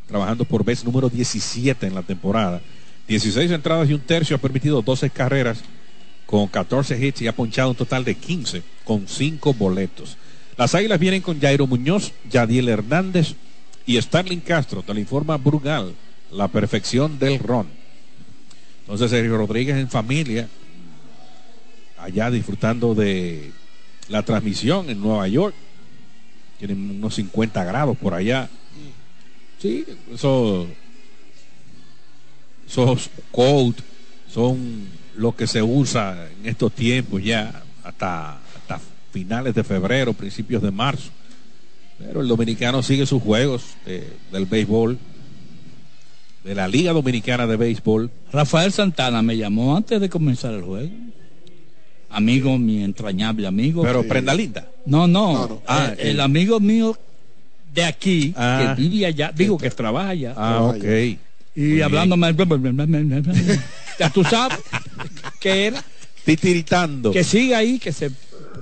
trabajando 0.08 0.46
por 0.46 0.64
vez 0.64 0.84
número 0.84 1.10
17 1.10 1.88
en 1.88 1.96
la 1.96 2.04
temporada. 2.04 2.62
16 3.08 3.52
entradas 3.52 3.90
y 3.90 3.94
un 3.94 4.02
tercio, 4.02 4.36
ha 4.36 4.40
permitido 4.40 4.82
12 4.82 5.10
carreras 5.10 5.62
con 6.26 6.48
14 6.48 7.06
hits 7.06 7.22
y 7.22 7.28
ha 7.28 7.36
ponchado 7.36 7.72
un 7.72 7.76
total 7.76 8.04
de 8.04 8.16
15 8.16 8.64
con 8.84 9.08
5 9.08 9.54
boletos. 9.54 10.18
Las 10.58 10.76
Águilas 10.76 11.00
vienen 11.00 11.22
con 11.22 11.40
Jairo 11.40 11.68
Muñoz, 11.68 12.12
Yadiel 12.30 12.70
Hernández 12.70 13.36
y 13.86 14.00
Starling 14.00 14.40
Castro, 14.40 14.84
te 14.84 14.94
lo 14.94 15.00
informa 15.00 15.38
Brugal, 15.38 15.94
la 16.32 16.48
perfección 16.48 17.20
del 17.20 17.40
ron. 17.40 17.68
Entonces 18.82 19.12
Sergio 19.12 19.38
Rodríguez 19.38 19.78
en 19.78 19.90
familia, 19.90 20.48
allá 21.98 22.30
disfrutando 22.30 22.94
de 22.96 23.52
la 24.10 24.24
transmisión 24.24 24.90
en 24.90 25.00
Nueva 25.00 25.28
York. 25.28 25.56
Tienen 26.65 26.91
unos 26.91 27.15
50 27.15 27.61
grados 27.65 27.98
por 27.98 28.14
allá. 28.14 28.49
Sí, 29.60 29.85
eso, 30.14 30.65
esos 32.65 33.10
codes 33.34 33.84
son 34.34 34.88
lo 35.18 35.35
que 35.35 35.45
se 35.45 35.61
usa 35.61 36.30
en 36.40 36.48
estos 36.48 36.72
tiempos 36.72 37.22
ya, 37.22 37.64
hasta, 37.84 38.38
hasta 38.56 38.80
finales 39.11 39.53
de 39.56 39.65
febrero, 39.65 40.14
principios 40.14 40.61
de 40.61 40.72
marzo. 40.72 41.10
Pero 41.99 42.22
el 42.22 42.30
dominicano 42.30 42.81
sigue 42.81 43.06
sus 43.06 43.22
juegos 43.22 43.76
eh, 43.85 44.14
del 44.31 44.45
béisbol, 44.45 44.98
de 46.45 46.56
la 46.56 46.69
Liga 46.69 46.94
Dominicana 46.94 47.45
de 47.45 47.57
Béisbol. 47.57 48.10
Rafael 48.31 48.72
Santana 48.72 49.22
me 49.22 49.35
llamó 49.35 49.76
antes 49.76 49.99
de 49.99 50.10
comenzar 50.10 50.53
el 50.53 50.61
juego 50.61 50.94
amigo, 52.14 52.57
mi 52.57 52.84
entrañable 52.84 53.48
amigo. 53.48 53.84
Pero 53.84 54.03
sí. 54.03 54.10
prenda 54.10 54.34
linda. 54.34 54.68
No, 54.85 55.07
no. 55.07 55.34
no, 55.34 55.48
no. 55.48 55.61
Ah, 55.68 55.94
el, 55.98 56.10
el, 56.10 56.19
amigo 56.19 56.60
mío 56.60 56.98
de 57.73 57.84
aquí, 57.84 58.34
ah, 58.38 58.73
que 58.76 58.81
vive 58.81 59.06
allá, 59.06 59.31
digo 59.35 59.57
que 59.57 59.69
trabaja 59.69 60.10
allá. 60.10 60.34
Ah, 60.38 60.61
ok. 60.64 60.84
Y 61.56 61.61
Muy 61.61 61.81
hablando 61.81 62.18
más. 62.18 62.35
Ya 63.99 64.10
tú 64.10 64.23
sabes 64.23 64.57
que 65.40 65.68
era. 65.68 65.84
Titiritando. 66.26 67.11
Que 67.11 67.23
siga 67.23 67.57
ahí, 67.60 67.80
que 67.80 67.91
se. 67.91 68.10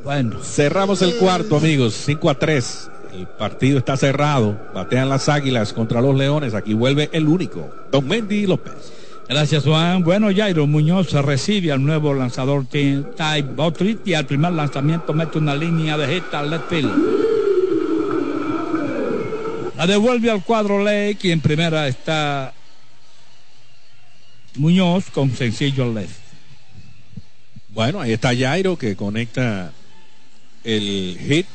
Bueno. 0.04 0.44
Cerramos 0.44 1.02
el 1.02 1.16
cuarto, 1.16 1.58
amigos. 1.58 1.94
5 2.06 2.30
a 2.30 2.40
3. 2.40 2.90
El 3.14 3.28
partido 3.28 3.78
está 3.78 3.96
cerrado. 3.98 4.60
Batean 4.74 5.10
las 5.10 5.30
águilas 5.30 5.72
contra 5.74 6.02
los 6.02 6.16
leones. 6.16 6.54
Aquí 6.54 6.74
vuelve 6.74 7.10
el 7.14 7.28
único. 7.28 7.70
Don 7.92 8.08
Mendy 8.08 8.48
López. 8.48 8.74
Gracias, 9.32 9.64
Juan. 9.64 10.04
Bueno, 10.04 10.28
Jairo 10.36 10.68
Muñoz 10.68 11.14
recibe 11.14 11.72
al 11.72 11.82
nuevo 11.82 12.14
lanzador 12.14 12.66
Ty 12.66 13.06
Botrit 13.56 14.06
y 14.06 14.14
al 14.14 14.26
primer 14.26 14.52
lanzamiento 14.52 15.14
mete 15.14 15.38
una 15.38 15.56
línea 15.56 15.98
de 15.98 16.16
hit 16.16 16.34
al 16.34 16.50
left 16.50 16.68
field. 16.68 16.92
La 19.78 19.88
devuelve 19.88 20.30
al 20.30 20.44
cuadro 20.44 20.84
Lake 20.84 21.20
y 21.22 21.32
en 21.32 21.40
primera 21.40 21.88
está 21.88 22.54
Muñoz 24.56 25.06
con 25.12 25.34
sencillo 25.34 25.86
al 25.86 25.94
left. 25.94 26.20
Bueno, 27.70 28.02
ahí 28.02 28.12
está 28.12 28.36
Jairo 28.36 28.78
que 28.78 28.98
conecta 28.98 29.72
el 30.66 31.18
hit 31.26 31.46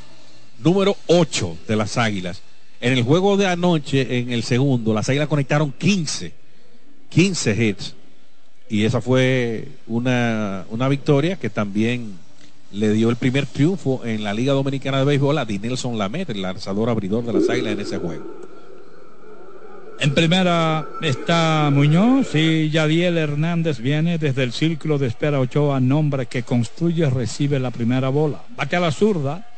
número 0.61 0.97
8 1.09 1.59
de 1.69 1.77
las 1.77 1.98
Águilas. 1.98 2.40
En 2.81 2.94
el 2.94 3.03
juego 3.03 3.36
de 3.36 3.48
anoche, 3.48 4.19
en 4.19 4.32
el 4.32 4.44
segundo, 4.44 4.94
las 4.94 5.11
Águilas 5.11 5.28
conectaron 5.28 5.73
15 5.73 6.45
15 7.11 7.65
hits. 7.65 7.95
Y 8.69 8.85
esa 8.85 9.01
fue 9.01 9.69
una, 9.87 10.65
una 10.70 10.89
victoria 10.89 11.37
que 11.37 11.51
también 11.51 12.15
le 12.73 12.93
dio 12.93 13.11
el 13.11 13.16
primer 13.16 13.47
triunfo 13.47 14.05
en 14.05 14.24
la 14.24 14.35
Liga 14.35 14.53
Dominicana 14.53 14.99
de 14.99 15.05
Béisbol 15.05 15.39
a 15.39 15.45
Dinelson 15.45 15.99
Lamet, 15.99 16.31
el 16.31 16.43
lanzador 16.43 16.91
abridor 16.91 17.24
de 17.24 17.33
las 17.33 17.49
Águilas 17.49 17.74
en 17.74 17.81
ese 17.81 17.99
juego. 17.99 18.24
En 19.99 20.12
primera 20.12 20.87
está 21.01 21.70
Muñoz 21.73 22.35
y 22.35 22.69
Yadiel 22.69 23.16
Hernández 23.16 23.81
viene 23.81 24.19
desde 24.19 24.43
el 24.43 24.53
círculo 24.53 24.99
de 24.99 25.07
espera 25.07 25.41
Ochoa, 25.41 25.81
nombre 25.81 26.27
que 26.27 26.43
construye, 26.43 27.09
recibe 27.09 27.59
la 27.59 27.70
primera 27.70 28.11
bola. 28.11 28.43
Bate 28.57 28.77
a 28.77 28.81
la 28.81 28.93
zurda, 28.93 29.49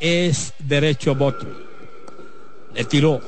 es 0.00 0.54
derecho 0.58 1.14
Botry. 1.14 1.50
Le 2.74 2.84
tiró 2.84 3.20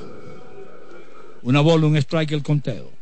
una 1.43 1.60
bola, 1.60 1.86
un 1.86 1.97
strike 1.97 2.32
el 2.32 2.43
conteo. 2.43 2.97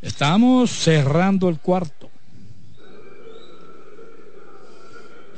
Estamos 0.00 0.70
cerrando 0.70 1.48
el 1.48 1.58
cuarto. 1.58 2.08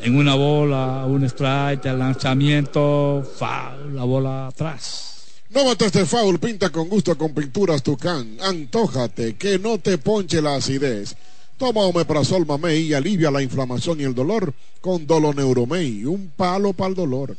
En 0.02 0.16
una 0.16 0.34
bola, 0.34 1.04
un 1.06 1.24
strike, 1.24 1.86
el 1.86 1.98
lanzamiento, 1.98 3.26
foul, 3.36 3.94
la 3.94 4.04
bola 4.04 4.46
atrás. 4.48 5.42
No 5.50 5.64
mates 5.64 5.92
de 5.92 6.06
foul, 6.06 6.38
pinta 6.38 6.70
con 6.70 6.88
gusto 6.88 7.16
con 7.16 7.34
pinturas 7.34 7.82
Tucán. 7.82 8.36
Antójate, 8.40 9.36
que 9.36 9.58
no 9.58 9.78
te 9.78 9.98
ponche 9.98 10.40
la 10.40 10.56
acidez. 10.56 11.16
Toma 11.58 11.80
Omeprazol 11.82 12.46
Mamey 12.46 12.88
y 12.88 12.94
alivia 12.94 13.30
la 13.30 13.42
inflamación 13.42 14.00
y 14.00 14.04
el 14.04 14.14
dolor 14.14 14.54
con 14.80 15.06
Doloneuromey, 15.06 16.04
un 16.04 16.32
palo 16.36 16.72
para 16.72 16.90
el 16.90 16.94
dolor. 16.94 17.36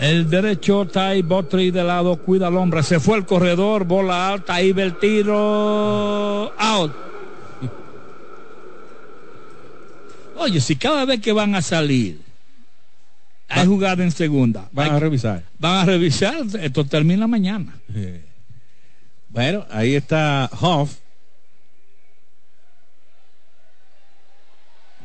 El 0.00 0.30
derecho, 0.30 0.86
Tai 0.86 1.20
Botri 1.20 1.70
de 1.70 1.84
lado, 1.84 2.16
cuida 2.16 2.46
al 2.46 2.56
hombre. 2.56 2.82
Se 2.82 2.98
fue 2.98 3.18
el 3.18 3.26
corredor, 3.26 3.84
bola 3.84 4.30
alta, 4.30 4.54
ahí 4.54 4.72
ve 4.72 4.84
el 4.84 4.98
tiro. 4.98 6.54
Out. 6.58 6.92
Oye, 10.36 10.58
si 10.62 10.76
cada 10.76 11.04
vez 11.04 11.20
que 11.20 11.32
van 11.32 11.54
a 11.54 11.60
salir 11.60 12.18
hay 13.46 13.66
jugada 13.66 14.02
en 14.02 14.10
segunda. 14.10 14.70
Van 14.72 14.88
hay, 14.88 14.96
a 14.96 15.00
revisar. 15.00 15.42
Van 15.58 15.76
a 15.76 15.84
revisar, 15.84 16.46
esto 16.58 16.86
termina 16.86 17.26
mañana. 17.26 17.78
Bueno, 19.28 19.66
ahí 19.70 19.96
está 19.96 20.48
Hoff. 20.62 20.96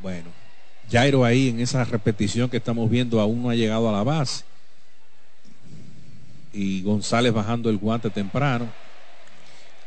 Bueno, 0.02 0.30
Jairo 0.90 1.26
ahí 1.26 1.50
en 1.50 1.60
esa 1.60 1.84
repetición 1.84 2.50
que 2.50 2.58
estamos 2.58 2.90
viendo 2.90 3.20
aún 3.20 3.44
no 3.44 3.50
ha 3.50 3.56
llegado 3.56 3.90
a 3.90 3.92
la 3.92 4.04
base 4.04 4.46
y 6.56 6.82
González 6.82 7.34
bajando 7.34 7.70
el 7.70 7.78
guante 7.78 8.10
temprano. 8.10 8.68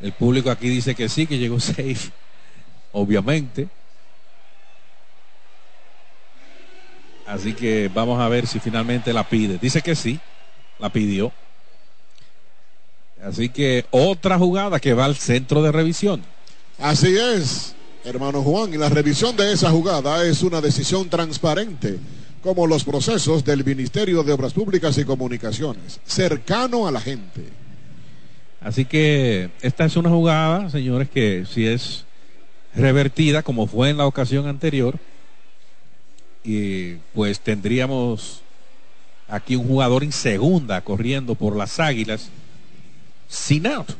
El 0.00 0.12
público 0.12 0.50
aquí 0.50 0.68
dice 0.68 0.94
que 0.94 1.08
sí, 1.08 1.26
que 1.26 1.38
llegó 1.38 1.58
safe, 1.60 2.10
obviamente. 2.92 3.68
Así 7.26 7.54
que 7.54 7.90
vamos 7.92 8.20
a 8.20 8.28
ver 8.28 8.46
si 8.46 8.60
finalmente 8.60 9.12
la 9.12 9.28
pide. 9.28 9.58
Dice 9.58 9.82
que 9.82 9.94
sí, 9.94 10.20
la 10.78 10.90
pidió. 10.90 11.32
Así 13.22 13.48
que 13.48 13.84
otra 13.90 14.38
jugada 14.38 14.78
que 14.78 14.94
va 14.94 15.06
al 15.06 15.16
centro 15.16 15.62
de 15.62 15.72
revisión. 15.72 16.22
Así 16.78 17.16
es, 17.18 17.74
hermano 18.04 18.42
Juan. 18.42 18.72
Y 18.72 18.76
la 18.76 18.88
revisión 18.88 19.36
de 19.36 19.52
esa 19.52 19.70
jugada 19.70 20.24
es 20.24 20.42
una 20.42 20.60
decisión 20.60 21.08
transparente 21.10 21.98
como 22.43 22.66
los 22.66 22.85
procesos 22.85 23.44
del 23.44 23.65
Ministerio 23.65 24.23
de 24.23 24.32
Obras 24.32 24.52
Públicas 24.52 24.97
y 24.98 25.05
Comunicaciones, 25.05 26.01
cercano 26.05 26.86
a 26.86 26.93
la 26.93 27.01
gente. 27.01 27.44
Así 28.60 28.85
que 28.85 29.51
esta 29.62 29.85
es 29.85 29.97
una 29.97 30.10
jugada, 30.10 30.70
señores, 30.70 31.09
que 31.09 31.44
si 31.51 31.66
es 31.66 32.05
revertida, 32.74 33.43
como 33.43 33.66
fue 33.66 33.90
en 33.90 33.97
la 33.97 34.06
ocasión 34.06 34.47
anterior, 34.47 34.98
y 36.44 36.94
pues 37.15 37.40
tendríamos 37.40 38.43
aquí 39.28 39.56
un 39.56 39.66
jugador 39.66 40.02
en 40.02 40.12
segunda 40.12 40.81
corriendo 40.81 41.35
por 41.35 41.56
las 41.56 41.78
águilas 41.78 42.31
sin 43.28 43.66
out. 43.66 43.90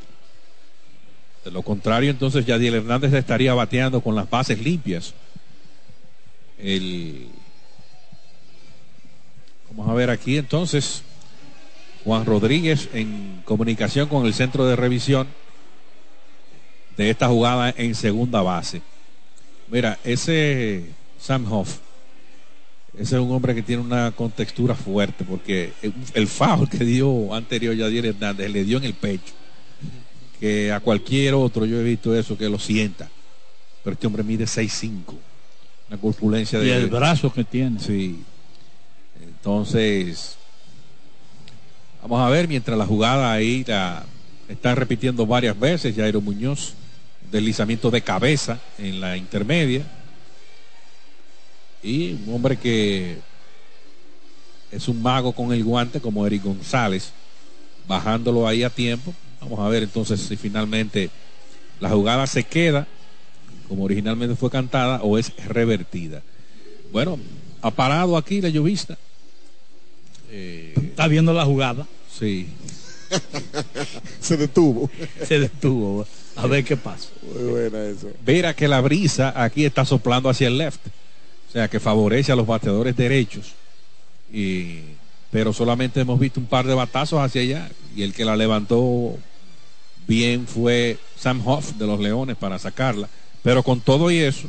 De 1.44 1.51
lo 1.51 1.62
contrario, 1.62 2.10
entonces 2.10 2.47
Yadiel 2.47 2.74
Hernández 2.74 3.12
estaría 3.12 3.55
bateando 3.55 4.01
con 4.01 4.15
las 4.15 4.28
bases 4.28 4.60
limpias. 4.60 5.15
El... 6.59 7.28
Vamos 9.78 9.92
a 9.92 9.94
ver 9.94 10.10
aquí 10.10 10.36
entonces. 10.36 11.05
Juan 12.02 12.24
Rodríguez 12.24 12.88
en 12.94 13.42
comunicación 13.44 14.09
con 14.09 14.26
el 14.26 14.34
centro 14.34 14.66
de 14.66 14.74
revisión 14.74 15.28
de 16.96 17.10
esta 17.10 17.28
jugada 17.28 17.72
en 17.76 17.94
segunda 17.94 18.42
base. 18.42 18.82
Mira, 19.70 19.96
ese 20.02 20.84
Sam 21.20 21.52
Hoff, 21.52 21.78
ese 22.94 23.16
es 23.16 23.20
un 23.20 23.30
hombre 23.30 23.55
que 23.55 23.62
tiene 23.62 23.82
una 23.82 24.10
contextura 24.10 24.74
fuerte 24.74 25.24
porque 25.24 25.72
el 26.14 26.26
foul 26.26 26.68
que 26.68 26.84
dio 26.84 27.32
anterior 27.32 27.76
Yadier 27.76 28.06
Hernández 28.06 28.50
le 28.50 28.64
dio 28.64 28.78
en 28.78 28.84
el 28.84 28.94
pecho. 28.94 29.32
Que 30.40 30.72
a 30.72 30.80
cualquier 30.80 31.34
otro 31.34 31.66
yo 31.66 31.78
he 31.78 31.84
visto 31.84 32.16
eso 32.16 32.36
que 32.36 32.48
lo 32.48 32.59
sienta. 32.59 33.09
Pero 33.84 33.94
este 33.94 34.09
hombre 34.09 34.24
mide 34.24 34.44
6'5. 34.44 35.14
Una 35.88 35.98
corpulencia 36.00 36.59
de. 36.59 36.66
Y 36.66 36.70
el 36.70 36.88
brazo 36.88 37.32
que 37.32 37.44
tiene. 37.44 37.78
Sí. 37.78 38.24
Entonces, 39.39 40.36
vamos 42.02 42.20
a 42.20 42.28
ver, 42.28 42.48
mientras 42.48 42.77
la 42.77 42.86
jugada 42.86 43.32
ahí 43.32 43.65
la 43.66 44.05
está 44.48 44.74
repitiendo 44.74 45.27
varias 45.27 45.59
veces, 45.59 45.94
Jairo 45.94 46.20
Muñoz, 46.20 46.74
deslizamiento 47.31 47.90
de 47.90 48.02
cabeza 48.02 48.59
en 48.78 49.01
la 49.01 49.16
intermedia. 49.16 49.82
Y 51.82 52.12
un 52.12 52.35
hombre 52.35 52.56
que 52.56 53.19
es 54.73 54.89
un 54.89 55.01
mago 55.02 55.32
con 55.32 55.52
el 55.52 55.65
guante 55.65 56.01
como 56.01 56.27
Eric 56.27 56.43
González, 56.43 57.12
bajándolo 57.86 58.47
ahí 58.47 58.62
a 58.62 58.70
tiempo. 58.70 59.15
Vamos 59.40 59.60
a 59.60 59.69
ver 59.69 59.85
entonces 59.85 60.20
si 60.20 60.36
finalmente 60.36 61.10
la 61.81 61.90
jugada 61.90 62.27
se 62.27 62.43
queda 62.43 62.86
como 63.69 63.85
originalmente 63.85 64.35
fue 64.35 64.51
cantada 64.51 65.02
o 65.02 65.19
es 65.19 65.32
revertida. 65.47 66.23
Bueno, 66.90 67.19
ha 67.60 67.70
parado 67.70 68.16
aquí 68.16 68.40
la 68.40 68.48
llovista. 68.48 68.97
Eh, 70.30 70.74
Está 70.76 71.06
viendo 71.09 71.32
la 71.32 71.44
jugada. 71.44 71.86
Sí. 72.18 72.48
se 74.20 74.36
detuvo. 74.36 74.90
Se 75.26 75.40
detuvo. 75.40 76.06
A 76.36 76.46
ver 76.46 76.64
qué 76.64 76.76
pasa. 76.76 77.09
Muy 77.22 77.50
buena 77.50 77.84
eso. 77.84 78.10
Verá 78.24 78.55
que 78.55 78.68
la 78.68 78.80
brisa 78.80 79.32
aquí 79.42 79.64
está 79.64 79.84
soplando 79.84 80.28
hacia 80.28 80.48
el 80.48 80.59
left. 80.59 80.80
O 81.48 81.52
sea 81.52 81.68
que 81.68 81.80
favorece 81.80 82.32
a 82.32 82.36
los 82.36 82.46
bateadores 82.46 82.96
derechos. 82.96 83.55
Y, 84.32 84.80
pero 85.30 85.52
solamente 85.52 86.00
hemos 86.00 86.20
visto 86.20 86.38
un 86.40 86.46
par 86.46 86.66
de 86.66 86.74
batazos 86.74 87.20
hacia 87.20 87.42
allá. 87.42 87.70
Y 87.96 88.02
el 88.02 88.12
que 88.12 88.24
la 88.24 88.36
levantó 88.36 89.16
bien 90.06 90.46
fue 90.46 90.98
Sam 91.18 91.46
Hoff 91.46 91.72
de 91.72 91.86
los 91.86 92.00
Leones 92.00 92.36
para 92.36 92.59
sacarla. 92.59 93.09
Pero 93.42 93.62
con 93.62 93.80
todo 93.80 94.10
y 94.10 94.18
eso, 94.18 94.48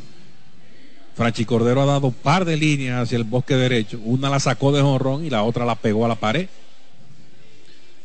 Franchi 1.20 1.44
Cordero 1.44 1.82
ha 1.82 1.84
dado 1.84 2.12
par 2.12 2.46
de 2.46 2.56
líneas 2.56 3.02
hacia 3.02 3.18
el 3.18 3.24
bosque 3.24 3.54
derecho. 3.54 4.00
Una 4.02 4.30
la 4.30 4.40
sacó 4.40 4.72
de 4.72 4.80
jonrón 4.80 5.22
y 5.22 5.28
la 5.28 5.42
otra 5.42 5.66
la 5.66 5.74
pegó 5.74 6.06
a 6.06 6.08
la 6.08 6.14
pared. 6.14 6.48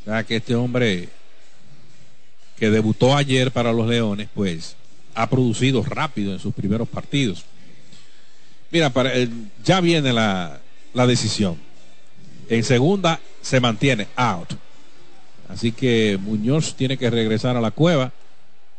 O 0.01 0.03
sea 0.03 0.25
que 0.25 0.35
este 0.35 0.53
hombre 0.53 1.07
que 2.57 2.69
debutó 2.69 3.15
ayer 3.15 3.51
para 3.51 3.71
los 3.71 3.87
Leones, 3.87 4.27
pues 4.35 4.75
ha 5.13 5.29
producido 5.29 5.81
rápido 5.81 6.33
en 6.33 6.39
sus 6.39 6.53
primeros 6.53 6.89
partidos. 6.89 7.45
Mira, 8.69 8.89
para, 8.89 9.11
ya 9.63 9.79
viene 9.79 10.11
la, 10.11 10.59
la 10.93 11.07
decisión. 11.07 11.55
En 12.49 12.65
segunda 12.65 13.21
se 13.41 13.61
mantiene 13.61 14.09
out. 14.17 14.55
Así 15.47 15.71
que 15.71 16.19
Muñoz 16.21 16.75
tiene 16.75 16.97
que 16.97 17.09
regresar 17.09 17.55
a 17.55 17.61
la 17.61 17.71
cueva. 17.71 18.11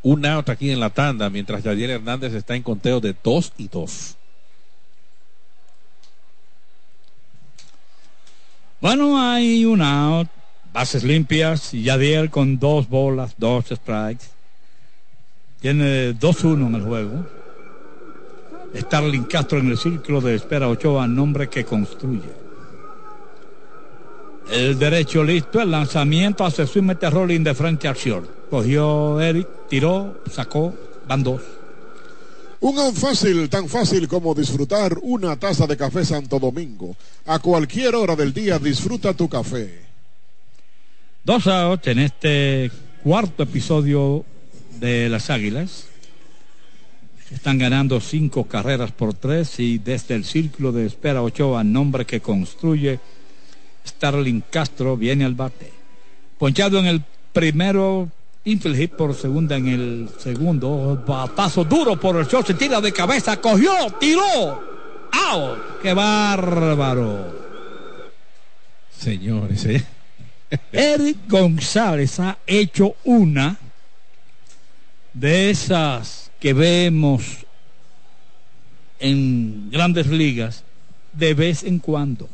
Un 0.03 0.27
out 0.27 0.51
aquí 0.51 0.71
en 0.71 0.81
la 0.81 0.91
tanda, 0.91 1.31
mientras 1.31 1.65
Yadier 1.65 1.89
Hernández 1.89 2.35
está 2.35 2.55
en 2.55 2.63
conteo 2.63 3.01
de 3.01 3.17
2 3.25 3.53
y 3.57 3.69
2. 3.69 4.17
Bueno, 8.87 9.21
hay 9.21 9.65
un 9.65 9.83
out, 9.83 10.29
bases 10.73 11.03
limpias, 11.03 11.75
y 11.75 11.83
Yadier 11.83 12.31
con 12.31 12.57
dos 12.57 12.89
bolas, 12.89 13.35
dos 13.37 13.65
strikes. 13.65 14.27
Tiene 15.61 16.15
2-1 16.15 16.69
en 16.69 16.75
el 16.77 16.83
juego. 16.83 17.27
Starling 18.77 19.25
Castro 19.25 19.59
en 19.59 19.71
el 19.71 19.77
círculo 19.77 20.21
de 20.21 20.37
espera 20.37 20.69
Ochoa, 20.69 21.09
nombre 21.09 21.49
que 21.49 21.65
construye. 21.65 22.31
El 24.53 24.79
derecho 24.79 25.25
listo, 25.25 25.61
el 25.61 25.73
lanzamiento 25.73 26.45
hace 26.45 26.65
su 26.65 26.81
mete 26.81 27.11
rolling 27.11 27.43
de 27.43 27.55
frente 27.55 27.89
al 27.89 27.97
short. 27.97 28.49
Cogió 28.51 29.21
Eric, 29.21 29.49
tiró, 29.69 30.21
sacó, 30.31 30.73
van 31.09 31.25
dos. 31.25 31.43
Un 32.67 32.77
out 32.81 32.97
fácil, 32.97 33.49
tan 33.49 33.69
fácil 33.69 34.09
como 34.09 34.35
disfrutar 34.35 34.99
una 35.03 35.39
taza 35.39 35.69
de 35.69 35.77
café 35.77 36.05
Santo 36.05 36.41
Domingo. 36.41 36.97
A 37.27 37.39
cualquier 37.39 37.95
hora 37.95 38.17
del 38.17 38.35
día 38.35 38.59
disfruta 38.59 39.15
tu 39.15 39.29
café. 39.29 39.83
Dos 41.23 41.47
outs 41.47 41.87
en 41.87 42.01
este 42.01 42.73
cuarto 43.05 43.45
episodio 43.45 44.25
de 44.81 45.09
las 45.09 45.31
Águilas. 45.31 45.87
Están 47.31 47.57
ganando 47.59 48.01
cinco 48.01 48.49
carreras 48.49 48.91
por 48.91 49.15
tres 49.15 49.61
y 49.61 49.79
desde 49.79 50.17
el 50.17 50.25
círculo 50.25 50.73
de 50.73 50.87
espera 50.87 51.23
Ochoa, 51.23 51.63
nombre 51.63 52.05
que 52.05 52.19
construye, 52.19 52.99
Starling 53.87 54.43
Castro 54.51 54.97
viene 54.97 55.25
al 55.25 55.37
bate. 55.37 55.71
Ponchado 56.37 56.81
en 56.81 56.87
el 56.87 57.05
primero, 57.33 58.11
infield 58.47 58.77
hit 58.77 58.93
por 58.93 59.15
segunda 59.15 59.57
en 59.57 59.67
el 59.67 60.09
segundo, 60.19 61.03
batazo 61.07 61.65
duro 61.65 61.99
por 61.99 62.17
el 62.17 62.27
short, 62.27 62.47
se 62.47 62.55
tira 62.55 62.81
de 62.81 62.93
cabeza, 62.93 63.41
cogió, 63.41 63.73
tiró, 63.99 64.63
out, 65.13 65.81
qué 65.83 65.93
bárbaro. 65.93 67.35
Señores, 68.97 69.65
¿eh? 69.67 69.85
Eric 70.73 71.29
González 71.29 72.21
ha 72.21 72.39
hecho 72.47 72.95
una 73.05 73.57
de 75.13 75.51
esas 75.51 76.31
que 76.39 76.53
vemos 76.53 77.45
en 79.01 79.71
grandes 79.71 80.07
ligas 80.07 80.63
de 81.13 81.35
vez 81.35 81.65
en 81.65 81.81
cuando. 81.81 82.29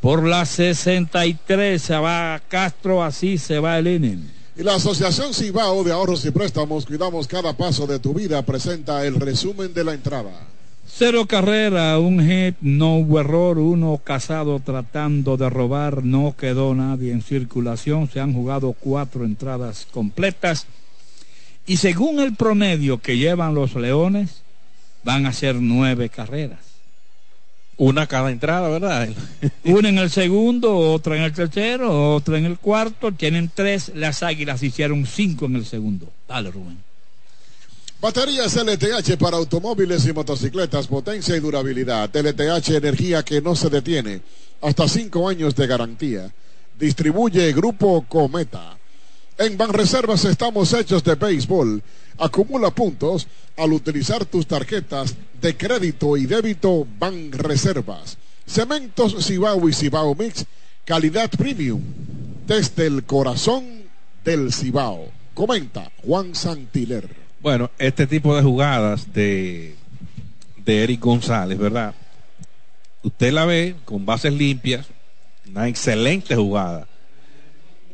Por 0.00 0.24
la 0.24 0.46
63 0.46 1.82
se 1.82 1.96
va 1.96 2.40
Castro, 2.48 3.02
así 3.02 3.36
se 3.38 3.58
va 3.58 3.78
el 3.78 3.88
inning. 3.88 4.41
Y 4.62 4.64
la 4.64 4.76
Asociación 4.76 5.34
Cibao 5.34 5.82
de 5.82 5.90
Ahorros 5.90 6.24
y 6.24 6.30
Préstamos, 6.30 6.86
Cuidamos 6.86 7.26
Cada 7.26 7.56
Paso 7.56 7.84
de 7.88 7.98
tu 7.98 8.14
Vida, 8.14 8.42
presenta 8.42 9.04
el 9.04 9.18
resumen 9.18 9.74
de 9.74 9.82
la 9.82 9.92
entrada. 9.92 10.30
Cero 10.86 11.26
carrera, 11.26 11.98
un 11.98 12.24
hit, 12.24 12.54
no 12.60 12.98
hubo 12.98 13.18
error, 13.18 13.58
uno 13.58 14.00
casado 14.04 14.60
tratando 14.60 15.36
de 15.36 15.50
robar, 15.50 16.04
no 16.04 16.36
quedó 16.38 16.76
nadie 16.76 17.10
en 17.10 17.22
circulación, 17.22 18.08
se 18.08 18.20
han 18.20 18.34
jugado 18.34 18.72
cuatro 18.78 19.24
entradas 19.24 19.88
completas 19.90 20.68
y 21.66 21.78
según 21.78 22.20
el 22.20 22.36
promedio 22.36 22.98
que 22.98 23.18
llevan 23.18 23.56
los 23.56 23.74
Leones, 23.74 24.42
van 25.02 25.26
a 25.26 25.32
ser 25.32 25.56
nueve 25.56 26.08
carreras. 26.08 26.71
Una 27.76 28.06
cada 28.06 28.30
entrada, 28.30 28.68
¿verdad? 28.68 29.08
Una 29.64 29.88
en 29.88 29.98
el 29.98 30.10
segundo, 30.10 30.76
otra 30.76 31.16
en 31.16 31.22
el 31.22 31.32
tercero, 31.32 32.14
otra 32.14 32.38
en 32.38 32.44
el 32.44 32.58
cuarto. 32.58 33.12
Tienen 33.12 33.50
tres. 33.54 33.92
Las 33.94 34.22
águilas 34.22 34.62
hicieron 34.62 35.06
cinco 35.06 35.46
en 35.46 35.56
el 35.56 35.64
segundo. 35.64 36.12
Dale, 36.28 36.50
Rubén. 36.50 36.78
Baterías 38.00 38.56
LTH 38.56 39.16
para 39.16 39.36
automóviles 39.36 40.04
y 40.06 40.12
motocicletas, 40.12 40.88
potencia 40.88 41.36
y 41.36 41.40
durabilidad. 41.40 42.10
LTH, 42.14 42.70
energía 42.70 43.22
que 43.22 43.40
no 43.40 43.54
se 43.54 43.70
detiene. 43.70 44.20
Hasta 44.60 44.88
cinco 44.88 45.28
años 45.28 45.54
de 45.54 45.66
garantía. 45.68 46.32
Distribuye 46.78 47.52
Grupo 47.52 48.04
Cometa. 48.08 48.76
En 49.38 49.56
Banreservas 49.56 50.24
estamos 50.24 50.72
hechos 50.72 51.04
de 51.04 51.14
béisbol. 51.14 51.82
Acumula 52.18 52.70
puntos 52.70 53.26
al 53.56 53.72
utilizar 53.72 54.24
tus 54.24 54.46
tarjetas 54.46 55.14
de 55.40 55.56
crédito 55.56 56.16
y 56.16 56.26
débito 56.26 56.86
Banreservas. 56.98 58.18
Cementos 58.46 59.16
Cibao 59.24 59.68
y 59.68 59.72
Cibao 59.72 60.14
Mix, 60.14 60.44
calidad 60.84 61.30
premium, 61.30 61.80
desde 62.46 62.86
el 62.86 63.04
corazón 63.04 63.64
del 64.24 64.52
Cibao. 64.52 65.08
Comenta 65.34 65.90
Juan 66.04 66.34
Santiler. 66.34 67.08
Bueno, 67.40 67.70
este 67.78 68.06
tipo 68.06 68.36
de 68.36 68.42
jugadas 68.42 69.12
de, 69.12 69.74
de 70.64 70.84
Eric 70.84 71.00
González, 71.00 71.58
¿verdad? 71.58 71.94
usted 73.02 73.32
la 73.32 73.44
ve 73.44 73.74
con 73.84 74.06
bases 74.06 74.32
limpias, 74.32 74.86
una 75.48 75.68
excelente 75.68 76.36
jugada. 76.36 76.86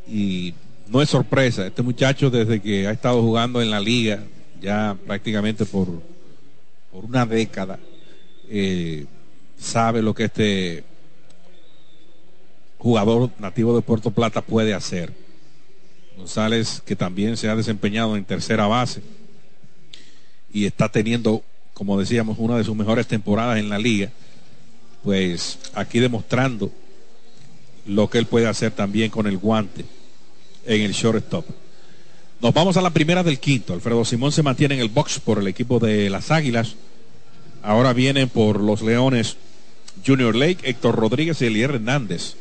Y 0.06 0.54
no 0.88 1.02
es 1.02 1.10
sorpresa, 1.10 1.66
este 1.66 1.82
muchacho 1.82 2.30
desde 2.30 2.60
que 2.60 2.86
ha 2.86 2.90
estado 2.90 3.22
jugando 3.22 3.60
en 3.60 3.70
la 3.70 3.80
liga, 3.80 4.22
ya 4.60 4.96
prácticamente 5.06 5.64
por, 5.66 5.86
por 6.90 7.04
una 7.04 7.26
década, 7.26 7.78
eh, 8.48 9.04
sabe 9.58 10.02
lo 10.02 10.14
que 10.14 10.24
este 10.24 10.84
jugador 12.78 13.30
nativo 13.38 13.76
de 13.76 13.82
Puerto 13.82 14.10
Plata 14.10 14.40
puede 14.40 14.72
hacer. 14.72 15.12
González, 16.16 16.82
que 16.84 16.96
también 16.96 17.36
se 17.36 17.48
ha 17.48 17.54
desempeñado 17.54 18.16
en 18.16 18.24
tercera 18.24 18.66
base 18.66 19.02
y 20.52 20.64
está 20.64 20.88
teniendo, 20.88 21.44
como 21.74 21.98
decíamos, 21.98 22.38
una 22.40 22.56
de 22.56 22.64
sus 22.64 22.74
mejores 22.74 23.06
temporadas 23.06 23.58
en 23.58 23.68
la 23.68 23.78
liga, 23.78 24.10
pues 25.04 25.60
aquí 25.74 26.00
demostrando 26.00 26.72
lo 27.86 28.10
que 28.10 28.18
él 28.18 28.26
puede 28.26 28.48
hacer 28.48 28.72
también 28.72 29.10
con 29.10 29.26
el 29.26 29.38
guante 29.38 29.84
en 30.68 30.82
el 30.82 30.92
shortstop. 30.92 31.44
Nos 32.40 32.54
vamos 32.54 32.76
a 32.76 32.82
la 32.82 32.90
primera 32.90 33.24
del 33.24 33.40
quinto. 33.40 33.72
Alfredo 33.72 34.04
Simón 34.04 34.30
se 34.30 34.44
mantiene 34.44 34.76
en 34.76 34.80
el 34.80 34.90
box 34.90 35.18
por 35.18 35.38
el 35.38 35.48
equipo 35.48 35.80
de 35.80 36.08
las 36.08 36.30
Águilas. 36.30 36.76
Ahora 37.62 37.92
vienen 37.92 38.28
por 38.28 38.60
los 38.60 38.82
Leones 38.82 39.36
Junior 40.06 40.36
Lake, 40.36 40.58
Héctor 40.62 40.94
Rodríguez 40.94 41.42
y 41.42 41.46
Elier 41.46 41.70
Hernández. 41.72 42.34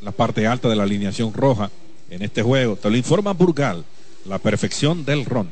La 0.00 0.10
parte 0.10 0.46
alta 0.46 0.68
de 0.68 0.76
la 0.76 0.82
alineación 0.82 1.32
roja 1.32 1.70
en 2.10 2.22
este 2.22 2.42
juego. 2.42 2.76
Te 2.76 2.90
lo 2.90 2.96
informa 2.96 3.32
Burgal, 3.32 3.84
la 4.24 4.38
perfección 4.38 5.04
del 5.04 5.24
ron. 5.24 5.48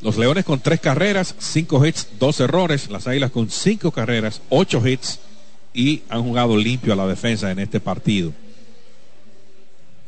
Los 0.00 0.18
Leones 0.18 0.44
con 0.44 0.60
tres 0.60 0.80
carreras, 0.80 1.34
cinco 1.38 1.84
hits, 1.84 2.08
dos 2.20 2.38
errores. 2.38 2.90
Las 2.90 3.08
Águilas 3.08 3.30
con 3.30 3.50
cinco 3.50 3.90
carreras, 3.90 4.40
ocho 4.50 4.86
hits 4.86 5.18
y 5.72 6.02
han 6.08 6.22
jugado 6.22 6.56
limpio 6.56 6.92
a 6.92 6.96
la 6.96 7.06
defensa 7.06 7.50
en 7.50 7.58
este 7.58 7.80
partido. 7.80 8.32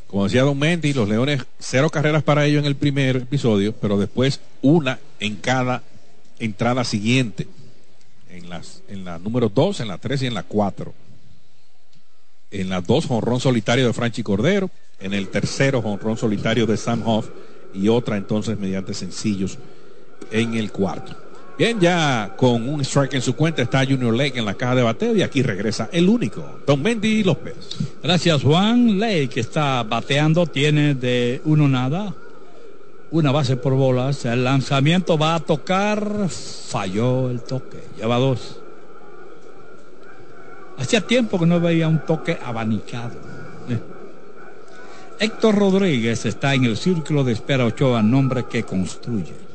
Como 0.07 0.25
decía 0.25 0.43
Don 0.43 0.59
Mendy, 0.59 0.93
los 0.93 1.09
Leones 1.09 1.43
cero 1.59 1.91
carreras 1.91 2.23
para 2.23 2.45
ellos 2.47 2.61
en 2.61 2.67
el 2.67 2.77
primer 2.77 3.17
episodio, 3.17 3.75
pero 3.75 3.99
después 3.99 4.41
una 4.63 5.01
en 5.19 5.37
cada 5.37 5.83
entrada 6.39 6.85
siguiente. 6.85 7.49
En, 8.31 8.49
las, 8.49 8.83
en 8.89 9.05
la 9.05 9.19
número 9.19 9.49
dos, 9.49 9.81
en 9.81 9.89
la 9.89 9.99
tres 9.99 10.23
y 10.23 10.27
en 10.27 10.35
la 10.35 10.43
cuatro. 10.43 10.95
En 12.51 12.69
las 12.69 12.87
dos, 12.87 13.07
jonrón 13.07 13.41
solitario 13.41 13.87
de 13.87 13.93
Franchi 13.93 14.23
Cordero. 14.23 14.71
En 15.01 15.13
el 15.13 15.29
tercero, 15.29 15.83
jonrón 15.83 16.17
solitario 16.17 16.67
de 16.67 16.77
Sam 16.77 17.03
Hoff. 17.07 17.29
Y 17.75 17.89
otra 17.89 18.17
entonces 18.17 18.59
mediante 18.59 18.95
sencillos 18.95 19.59
en 20.31 20.55
el 20.55 20.71
cuarto. 20.71 21.26
Bien, 21.59 21.81
ya 21.81 22.35
con 22.37 22.69
un 22.69 22.83
strike 22.83 23.15
en 23.15 23.23
su 23.23 23.35
cuenta 23.35 23.63
está 23.63 23.83
Junior 23.83 24.15
Lake 24.15 24.39
en 24.39 24.45
la 24.45 24.53
caja 24.53 24.75
de 24.75 24.83
bateo 24.83 25.17
y 25.17 25.23
aquí 25.23 25.43
regresa 25.43 25.89
el 25.91 26.07
único, 26.07 26.61
Don 26.67 26.83
Mendy 26.83 27.25
López. 27.25 27.55
Gracias 28.03 28.43
Juan. 28.43 29.01
Lake 29.01 29.41
está 29.41 29.83
bateando, 29.83 30.47
tiene 30.47 30.95
de 30.95 31.41
uno 31.47 31.67
nada, 31.67 32.15
una 33.11 33.33
base 33.33 33.57
por 33.57 33.73
bolas. 33.73 34.27
El 34.27 34.45
lanzamiento 34.45 35.17
va 35.17 35.37
a 35.37 35.41
tocar, 35.41 36.29
falló 36.29 37.31
el 37.31 37.41
toque, 37.41 37.79
lleva 37.97 38.19
dos. 38.19 38.61
Hacía 40.77 41.01
tiempo 41.01 41.39
que 41.39 41.47
no 41.47 41.59
veía 41.59 41.89
un 41.89 42.05
toque 42.05 42.37
abanicado. 42.45 43.15
Eh. 43.71 43.81
Héctor 45.21 45.55
Rodríguez 45.55 46.27
está 46.27 46.55
en 46.55 46.65
el 46.65 46.77
círculo 46.77 47.25
de 47.25 47.33
espera 47.33 47.65
Ochoa, 47.65 48.03
nombre 48.03 48.45
que 48.45 48.63
construye. 48.63 49.46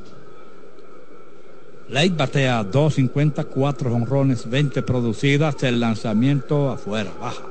Lake 1.91 2.13
batea 2.15 2.63
2.54 2.63 3.47
4 3.47 3.93
honrones, 3.93 4.49
20 4.49 4.81
producidas, 4.81 5.61
el 5.63 5.81
lanzamiento 5.81 6.72
afuera, 6.72 7.11
baja. 7.19 7.43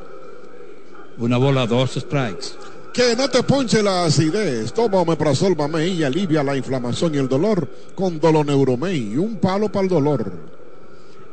Una 1.19 1.37
bola, 1.37 1.67
dos 1.67 1.93
strikes. 1.93 2.57
Que 2.95 3.15
no 3.17 3.29
te 3.29 3.43
ponche 3.43 3.83
la 3.83 4.07
acidez. 4.07 4.73
Toma 4.73 5.01
Omeprazol 5.01 5.55
Mamey 5.55 5.91
y 5.91 6.05
alivia 6.05 6.43
la 6.43 6.57
inflamación 6.57 7.15
y 7.15 7.19
el 7.19 7.29
dolor 7.29 7.69
con 7.95 8.19
Doloneuromey 8.19 9.13
y 9.13 9.17
un 9.19 9.37
palo 9.37 9.71
para 9.71 9.83
el 9.83 9.91
dolor. 9.91 10.33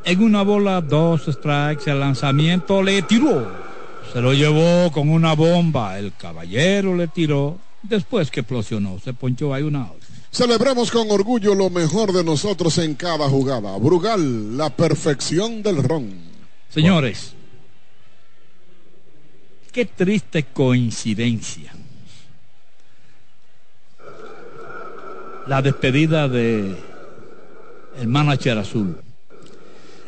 En 0.03 0.21
una 0.21 0.43
bola, 0.43 0.81
dos 0.81 1.27
strikes, 1.27 1.89
el 1.89 2.01
lanzamiento 2.01 2.83
le 2.83 3.01
tiró. 3.03 3.47
Se 4.11 4.19
lo 4.19 4.33
llevó 4.33 4.91
con 4.91 5.09
una 5.09 5.33
bomba. 5.33 5.97
El 5.97 6.13
caballero 6.13 6.93
le 6.93 7.07
tiró 7.07 7.57
después 7.83 8.29
que 8.29 8.41
explosionó. 8.41 8.99
Se 8.99 9.13
ponchó 9.13 9.53
ahí 9.53 9.63
una 9.63 9.87
Celebremos 10.37 10.91
con 10.91 11.09
orgullo 11.09 11.55
lo 11.55 11.71
mejor 11.71 12.13
de 12.13 12.23
nosotros 12.23 12.77
en 12.77 12.93
cada 12.93 13.27
jugada. 13.27 13.75
Brugal, 13.79 14.55
la 14.55 14.69
perfección 14.69 15.63
del 15.63 15.81
ron. 15.81 16.11
Señores, 16.69 17.33
qué 19.71 19.85
triste 19.85 20.45
coincidencia. 20.53 21.73
La 25.47 25.63
despedida 25.63 26.27
de 26.27 26.75
el 27.99 28.07
manager 28.07 28.59
azul. 28.59 28.95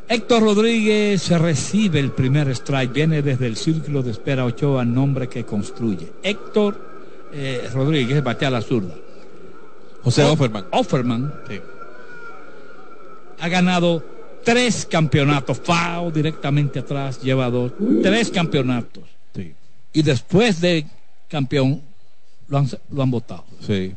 Héctor 0.08 0.44
Rodríguez 0.44 1.28
recibe 1.40 2.00
el 2.00 2.12
primer 2.12 2.50
strike, 2.50 2.94
viene 2.94 3.24
desde 3.24 3.48
el 3.48 3.58
círculo 3.58 4.04
de 4.04 4.12
espera 4.12 4.46
Ochoa, 4.46 4.86
nombre 4.86 5.28
que 5.28 5.44
construye. 5.44 6.14
Héctor 6.22 6.80
eh, 7.34 7.68
Rodríguez 7.74 8.22
batea 8.22 8.52
la 8.52 8.62
zurda. 8.62 9.09
José 10.04 10.24
Offerman. 10.24 10.66
Offerman 10.72 11.34
ha 13.40 13.48
ganado 13.48 14.04
tres 14.44 14.86
campeonatos. 14.86 15.60
FAO 15.60 16.12
directamente 16.12 16.80
atrás 16.80 17.22
lleva 17.22 17.50
dos. 17.50 17.72
Tres 18.02 18.30
campeonatos. 18.30 19.04
Y 19.92 20.02
después 20.04 20.62
de 20.62 20.86
campeón 21.28 21.82
lo 22.48 22.58
han, 22.60 22.70
lo 22.92 23.04
han 23.04 23.12
votado. 23.12 23.46
Sí. 23.66 23.94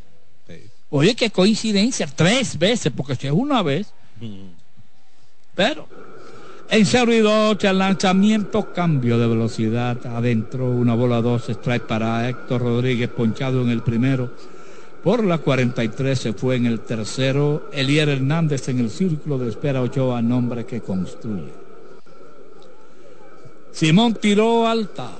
Oye, 0.89 1.15
qué 1.15 1.29
coincidencia. 1.29 2.07
Tres 2.07 2.57
veces, 2.57 2.91
porque 2.95 3.15
si 3.15 3.27
es 3.27 3.33
una 3.33 3.61
vez. 3.61 3.93
Pero 5.55 5.87
en 6.69 6.85
0 6.85 7.13
y 7.13 7.19
2, 7.19 7.63
el 7.63 7.77
lanzamiento, 7.77 8.73
cambio 8.73 9.17
de 9.19 9.27
velocidad 9.27 10.03
adentro, 10.07 10.69
una 10.69 10.95
bola 10.95 11.21
2, 11.21 11.49
strike 11.49 11.85
para 11.85 12.27
Héctor 12.29 12.61
Rodríguez, 12.61 13.09
ponchado 13.09 13.61
en 13.61 13.69
el 13.69 13.83
primero 13.83 14.31
por 15.03 15.23
la 15.23 15.37
43 15.37 16.17
se 16.17 16.33
fue 16.33 16.55
en 16.55 16.65
el 16.65 16.79
tercero. 16.79 17.69
Elier 17.73 18.09
Hernández 18.09 18.69
en 18.69 18.79
el 18.79 18.89
círculo 18.89 19.37
de 19.37 19.49
espera 19.49 19.81
Ochoa, 19.81 20.21
nombre 20.21 20.65
que 20.65 20.81
construye. 20.81 21.51
Simón 23.71 24.13
tiró 24.13 24.67
alta, 24.67 25.11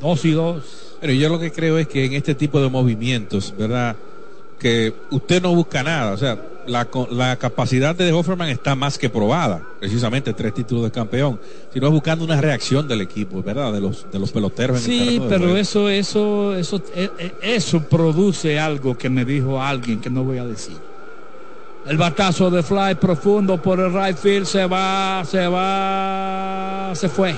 dos 0.00 0.24
y 0.24 0.32
dos. 0.32 0.96
Pero 1.00 1.12
yo 1.12 1.28
lo 1.28 1.40
que 1.40 1.50
creo 1.50 1.78
es 1.78 1.88
que 1.88 2.04
en 2.04 2.12
este 2.12 2.34
tipo 2.34 2.60
de 2.60 2.70
movimientos, 2.70 3.52
¿verdad? 3.56 3.96
Que 4.58 4.94
usted 5.10 5.42
no 5.42 5.54
busca 5.54 5.82
nada, 5.82 6.12
o 6.12 6.16
sea, 6.16 6.40
la, 6.66 7.36
capacidad 7.36 7.94
de 7.94 8.12
Hofferman 8.12 8.48
está 8.48 8.74
más 8.74 8.98
que 8.98 9.08
probada, 9.08 9.62
precisamente 9.80 10.32
tres 10.32 10.54
títulos 10.54 10.84
de 10.84 10.90
campeón, 10.90 11.40
sino 11.72 11.90
buscando 11.90 12.24
una 12.24 12.40
reacción 12.40 12.88
del 12.88 13.00
equipo, 13.00 13.42
¿verdad? 13.42 13.72
De 13.72 13.80
los, 13.80 14.10
de 14.10 14.18
los 14.18 14.32
peloteros. 14.32 14.80
sí, 14.80 15.20
pero 15.28 15.56
eso, 15.56 15.88
eso, 15.88 16.54
eso, 16.54 16.82
eh, 16.94 17.10
eh, 17.18 17.34
eso 17.42 17.80
produce 17.82 18.58
algo 18.58 18.96
que 18.96 19.08
me 19.08 19.24
dijo 19.24 19.62
alguien 19.62 20.00
que 20.00 20.10
no 20.10 20.24
voy 20.24 20.38
a 20.38 20.44
decir. 20.44 20.76
El 21.86 21.96
batazo 21.96 22.50
de 22.50 22.62
fly 22.62 22.96
profundo 22.96 23.62
por 23.62 23.78
el 23.78 23.92
right 23.92 24.16
field 24.16 24.46
se 24.46 24.66
va, 24.66 25.24
se 25.24 25.46
va, 25.46 26.92
se 26.94 27.08
fue. 27.08 27.32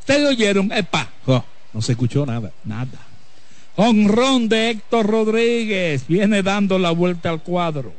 Ustedes 0.00 0.28
oyeron, 0.28 0.72
epa. 0.72 1.08
Oh, 1.26 1.44
no 1.74 1.82
se 1.82 1.92
escuchó 1.92 2.24
nada. 2.24 2.50
Nada. 2.64 3.13
Honrón 3.76 4.48
de 4.48 4.70
Héctor 4.70 5.06
Rodríguez. 5.06 6.06
Viene 6.06 6.42
dando 6.42 6.78
la 6.78 6.92
vuelta 6.92 7.30
al 7.30 7.42
cuadro. 7.42 7.92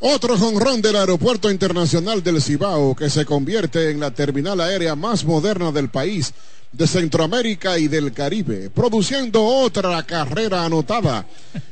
Otro 0.00 0.36
jonrón 0.36 0.80
del 0.80 0.96
Aeropuerto 0.96 1.50
Internacional 1.50 2.22
del 2.22 2.40
Cibao 2.40 2.94
que 2.94 3.10
se 3.10 3.24
convierte 3.24 3.90
en 3.90 3.98
la 3.98 4.12
terminal 4.12 4.60
aérea 4.60 4.94
más 4.94 5.24
moderna 5.24 5.72
del 5.72 5.88
país, 5.88 6.32
de 6.70 6.86
Centroamérica 6.86 7.78
y 7.78 7.88
del 7.88 8.12
Caribe, 8.12 8.70
produciendo 8.70 9.42
otra 9.44 10.00
carrera 10.04 10.64
anotada. 10.64 11.26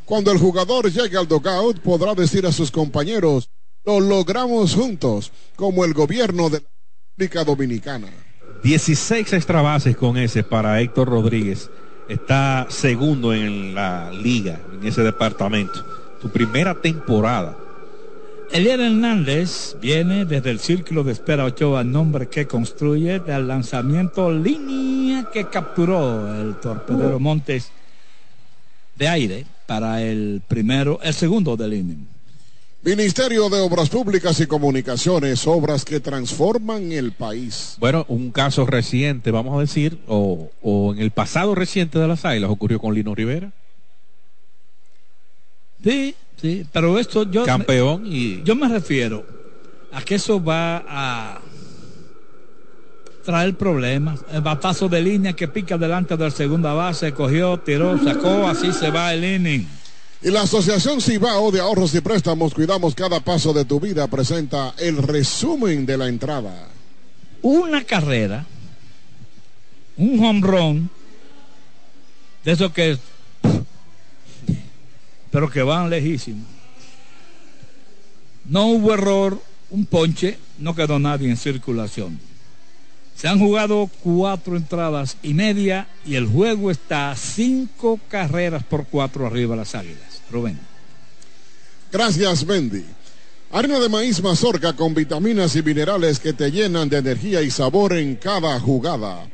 Cuando 0.05 0.33
el 0.33 0.39
jugador 0.39 0.91
llegue 0.91 1.17
al 1.17 1.29
dogout 1.29 1.79
podrá 1.81 2.15
decir 2.15 2.47
a 2.47 2.53
sus 2.53 2.73
compañeros, 2.73 3.49
lo 3.85 4.01
logramos 4.01 4.75
juntos, 4.75 5.31
como 5.55 5.85
el 5.85 5.93
gobierno 5.93 6.51
de 6.51 6.61
la 6.61 6.67
República 7.17 7.45
Dominicana. 7.45 8.09
16 8.65 9.35
extra 9.35 9.63
bases 9.63 9.97
con 9.97 10.17
ese 10.17 10.43
para 10.43 10.81
Héctor 10.81 11.11
Rodríguez 11.11 11.71
está 12.09 12.67
segundo 12.69 13.33
en 13.35 13.75
la 13.75 14.11
liga, 14.11 14.61
en 14.73 14.87
ese 14.87 15.03
departamento. 15.03 15.85
Tu 16.21 16.29
primera 16.29 16.75
temporada. 16.75 17.57
Eliel 18.53 18.81
Hernández 18.81 19.77
viene 19.81 20.25
desde 20.25 20.51
el 20.51 20.61
círculo 20.61 21.03
de 21.03 21.13
espera 21.13 21.45
Ochoa, 21.45 21.83
nombre 21.83 22.29
que 22.29 22.47
construye 22.47 23.19
del 23.19 23.49
lanzamiento 23.49 24.31
línea 24.31 25.29
que 25.33 25.47
capturó 25.47 26.33
el 26.35 26.55
torpedero 26.57 27.19
Montes 27.19 27.73
de 28.97 29.09
aire 29.09 29.47
para 29.67 30.01
el 30.03 30.43
primero, 30.47 31.01
el 31.03 31.13
segundo 31.13 31.57
del 31.57 31.75
inning. 31.75 32.16
Ministerio 32.87 33.49
de 33.49 33.59
Obras 33.59 33.89
Públicas 33.89 34.39
y 34.39 34.47
Comunicaciones, 34.47 35.45
obras 35.49 35.85
que 35.85 35.99
transforman 35.99 36.93
el 36.93 37.11
país. 37.11 37.75
Bueno, 37.81 38.05
un 38.07 38.31
caso 38.31 38.65
reciente, 38.65 39.33
vamos 39.33 39.57
a 39.57 39.61
decir, 39.61 39.99
o, 40.07 40.53
o 40.63 40.95
en 40.95 41.01
el 41.01 41.11
pasado 41.11 41.57
reciente 41.57 41.99
de 41.99 42.07
las 42.07 42.25
Águilas 42.25 42.49
ocurrió 42.49 42.79
con 42.79 42.95
Lino 42.95 43.13
Rivera. 43.13 43.51
Sí, 45.83 46.15
sí, 46.41 46.65
pero 46.73 46.97
esto 46.97 47.29
yo... 47.29 47.45
Campeón 47.45 48.05
y... 48.07 48.45
Yo 48.45 48.55
me 48.55 48.69
refiero 48.69 49.27
a 49.91 50.01
que 50.03 50.15
eso 50.15 50.41
va 50.41 50.85
a 50.87 51.41
traer 53.25 53.57
problemas. 53.57 54.21
El 54.33 54.43
batazo 54.43 54.89
de 54.89 55.03
línea 55.03 55.33
que 55.33 55.49
pica 55.49 55.77
delante 55.77 56.17
de 56.17 56.23
la 56.23 56.31
segunda 56.31 56.73
base, 56.73 57.11
cogió, 57.11 57.59
tiró, 57.59 57.99
sacó, 57.99 58.47
así 58.47 58.73
se 58.73 58.93
va 58.93 59.13
el 59.13 59.25
inning. 59.25 59.67
Y 60.27 60.31
la 60.33 60.43
Asociación 60.43 61.01
Cibao 61.01 61.53
de 61.53 61.61
Ahorros 61.61 61.95
y 61.95 62.01
Préstamos, 62.01 62.53
cuidamos 62.53 62.97
cada 62.97 63.21
paso 63.21 63.53
de 63.53 63.65
tu 63.65 63.79
vida, 63.79 64.09
presenta 64.09 64.75
el 64.77 65.01
resumen 65.01 65.87
de 65.87 65.97
la 65.97 66.09
entrada. 66.09 66.67
Una 67.43 67.85
carrera, 67.85 68.45
un 69.97 70.19
home 70.19 70.41
run, 70.41 70.91
de 72.45 72.51
esos 72.51 72.73
que, 72.73 72.99
pero 75.31 75.49
que 75.49 75.63
van 75.63 75.91
lejísimos. 75.91 76.49
No 78.47 78.67
hubo 78.67 78.95
error, 78.95 79.41
un 79.71 79.87
ponche, 79.87 80.39
no 80.59 80.75
quedó 80.75 80.99
nadie 80.99 81.31
en 81.31 81.37
circulación. 81.37 82.19
Se 83.15 83.29
han 83.29 83.39
jugado 83.39 83.89
cuatro 84.03 84.57
entradas 84.57 85.19
y 85.23 85.35
media 85.35 85.87
y 86.05 86.17
el 86.17 86.27
juego 86.27 86.73
está 86.73 87.13
a 87.13 87.17
cinco 87.17 88.01
carreras 88.09 88.65
por 88.65 88.87
cuatro 88.87 89.25
arriba 89.25 89.55
las 89.55 89.77
águilas. 89.77 90.16
Rubén. 90.31 90.59
Gracias, 91.93 92.45
Bendy. 92.45 92.85
Harina 93.53 93.79
de 93.79 93.89
maíz 93.89 94.23
mazorca 94.23 94.75
con 94.75 94.93
vitaminas 94.93 95.55
y 95.55 95.63
minerales 95.63 96.19
que 96.19 96.33
te 96.33 96.51
llenan 96.51 96.89
de 96.89 96.99
energía 96.99 97.43
y 97.43 97.51
sabor 97.51 97.93
en 97.93 98.17
cada 98.17 98.59
jugada. 98.59 99.29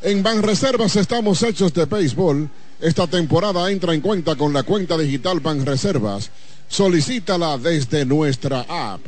En 0.00 0.22
Banreservas 0.22 0.94
estamos 0.94 1.42
hechos 1.42 1.74
de 1.74 1.84
béisbol. 1.84 2.48
Esta 2.80 3.08
temporada 3.08 3.68
entra 3.70 3.92
en 3.94 4.00
cuenta 4.00 4.36
con 4.36 4.52
la 4.52 4.62
cuenta 4.62 4.96
digital 4.96 5.40
Banreservas. 5.40 6.30
Solicítala 6.68 7.58
desde 7.58 8.04
nuestra 8.04 8.64
app. 8.68 9.00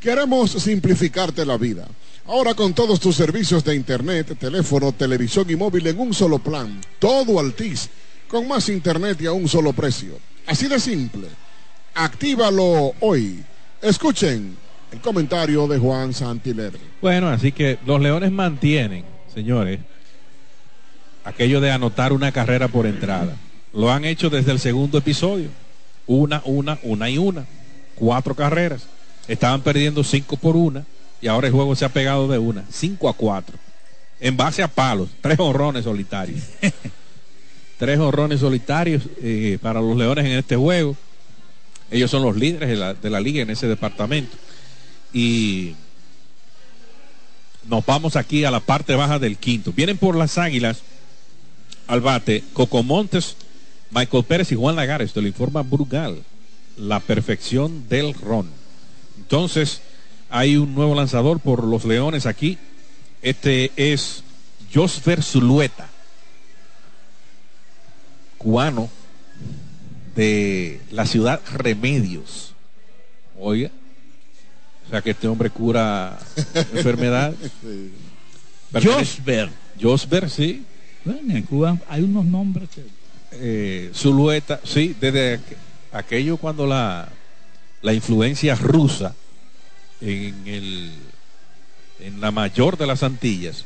Queremos 0.00 0.50
simplificarte 0.50 1.46
la 1.46 1.56
vida. 1.56 1.86
Ahora 2.26 2.54
con 2.54 2.74
todos 2.74 2.98
tus 2.98 3.14
servicios 3.14 3.62
de 3.64 3.76
internet, 3.76 4.36
teléfono, 4.38 4.92
televisión 4.92 5.48
y 5.48 5.56
móvil 5.56 5.86
en 5.86 6.00
un 6.00 6.12
solo 6.12 6.40
plan. 6.40 6.80
Todo 6.98 7.38
Altis. 7.38 7.88
Con 8.28 8.46
más 8.48 8.68
internet 8.68 9.22
y 9.22 9.26
a 9.26 9.32
un 9.32 9.48
solo 9.48 9.72
precio. 9.72 10.18
Así 10.48 10.66
de 10.66 10.80
simple. 10.80 11.28
Actívalo 11.94 12.94
hoy. 13.00 13.44
Escuchen 13.82 14.56
el 14.90 15.00
comentario 15.00 15.66
de 15.68 15.78
Juan 15.78 16.14
Santiler. 16.14 16.72
Bueno, 17.02 17.28
así 17.28 17.52
que 17.52 17.78
los 17.84 18.00
Leones 18.00 18.32
mantienen, 18.32 19.04
señores, 19.32 19.78
aquello 21.24 21.60
de 21.60 21.70
anotar 21.70 22.14
una 22.14 22.32
carrera 22.32 22.68
por 22.68 22.86
entrada. 22.86 23.36
Lo 23.74 23.92
han 23.92 24.06
hecho 24.06 24.30
desde 24.30 24.52
el 24.52 24.58
segundo 24.58 24.96
episodio. 24.96 25.50
Una, 26.06 26.40
una, 26.46 26.78
una 26.82 27.10
y 27.10 27.18
una. 27.18 27.44
Cuatro 27.94 28.34
carreras. 28.34 28.86
Estaban 29.28 29.60
perdiendo 29.60 30.02
cinco 30.02 30.38
por 30.38 30.56
una 30.56 30.86
y 31.20 31.28
ahora 31.28 31.48
el 31.48 31.52
juego 31.52 31.76
se 31.76 31.84
ha 31.84 31.90
pegado 31.90 32.26
de 32.26 32.38
una, 32.38 32.64
5 32.70 33.08
a 33.08 33.12
4. 33.12 33.56
En 34.20 34.36
base 34.36 34.62
a 34.62 34.68
palos, 34.68 35.10
tres 35.20 35.38
honrones 35.38 35.84
solitarios. 35.84 36.40
tres 37.78 37.98
honrones 37.98 38.40
solitarios 38.40 39.04
eh, 39.22 39.58
para 39.62 39.80
los 39.80 39.96
Leones 39.96 40.26
en 40.26 40.32
este 40.32 40.56
juego. 40.56 40.96
Ellos 41.90 42.10
son 42.10 42.22
los 42.22 42.36
líderes 42.36 42.68
de 42.68 42.76
la, 42.76 42.94
de 42.94 43.10
la 43.10 43.20
liga 43.20 43.42
en 43.42 43.50
ese 43.50 43.66
departamento. 43.66 44.36
Y 45.12 45.74
nos 47.66 47.84
vamos 47.86 48.16
aquí 48.16 48.44
a 48.44 48.50
la 48.50 48.60
parte 48.60 48.94
baja 48.94 49.18
del 49.18 49.36
quinto. 49.36 49.72
Vienen 49.72 49.96
por 49.96 50.16
las 50.16 50.36
águilas 50.38 50.82
al 51.86 52.00
bate 52.00 52.44
Coco 52.52 52.82
Montes, 52.82 53.36
Michael 53.90 54.24
Pérez 54.24 54.52
y 54.52 54.56
Juan 54.56 54.76
Lagares. 54.76 55.06
Esto 55.06 55.20
lo 55.20 55.28
informa 55.28 55.62
Brugal. 55.62 56.22
La 56.76 57.00
perfección 57.00 57.88
del 57.88 58.14
ron. 58.14 58.48
Entonces, 59.16 59.80
hay 60.30 60.56
un 60.56 60.74
nuevo 60.74 60.94
lanzador 60.94 61.40
por 61.40 61.64
los 61.64 61.84
Leones 61.84 62.26
aquí. 62.26 62.58
Este 63.22 63.72
es 63.76 64.22
Josfer 64.72 65.22
Zulueta, 65.22 65.88
cubano 68.38 68.88
de 70.14 70.80
la 70.90 71.06
ciudad 71.06 71.40
Remedios. 71.52 72.54
Oiga, 73.38 73.70
o 74.86 74.90
sea 74.90 75.02
que 75.02 75.10
este 75.10 75.28
hombre 75.28 75.50
cura 75.50 76.18
enfermedad. 76.54 77.34
Josber. 78.72 79.50
Josber, 79.80 80.30
sí. 80.30 80.64
Bueno, 81.04 81.36
en 81.36 81.42
Cuba 81.42 81.78
hay 81.88 82.02
unos 82.02 82.24
nombres 82.24 82.68
que... 82.70 82.82
Eh, 83.32 83.90
Zulueta, 83.94 84.60
sí, 84.64 84.96
desde 84.98 85.38
aquello 85.92 86.38
cuando 86.38 86.66
la, 86.66 87.08
la 87.82 87.92
influencia 87.92 88.54
rusa 88.54 89.14
en, 90.00 90.46
el, 90.46 90.90
en 92.00 92.20
la 92.20 92.30
mayor 92.30 92.78
de 92.78 92.86
las 92.86 93.02
Antillas 93.02 93.64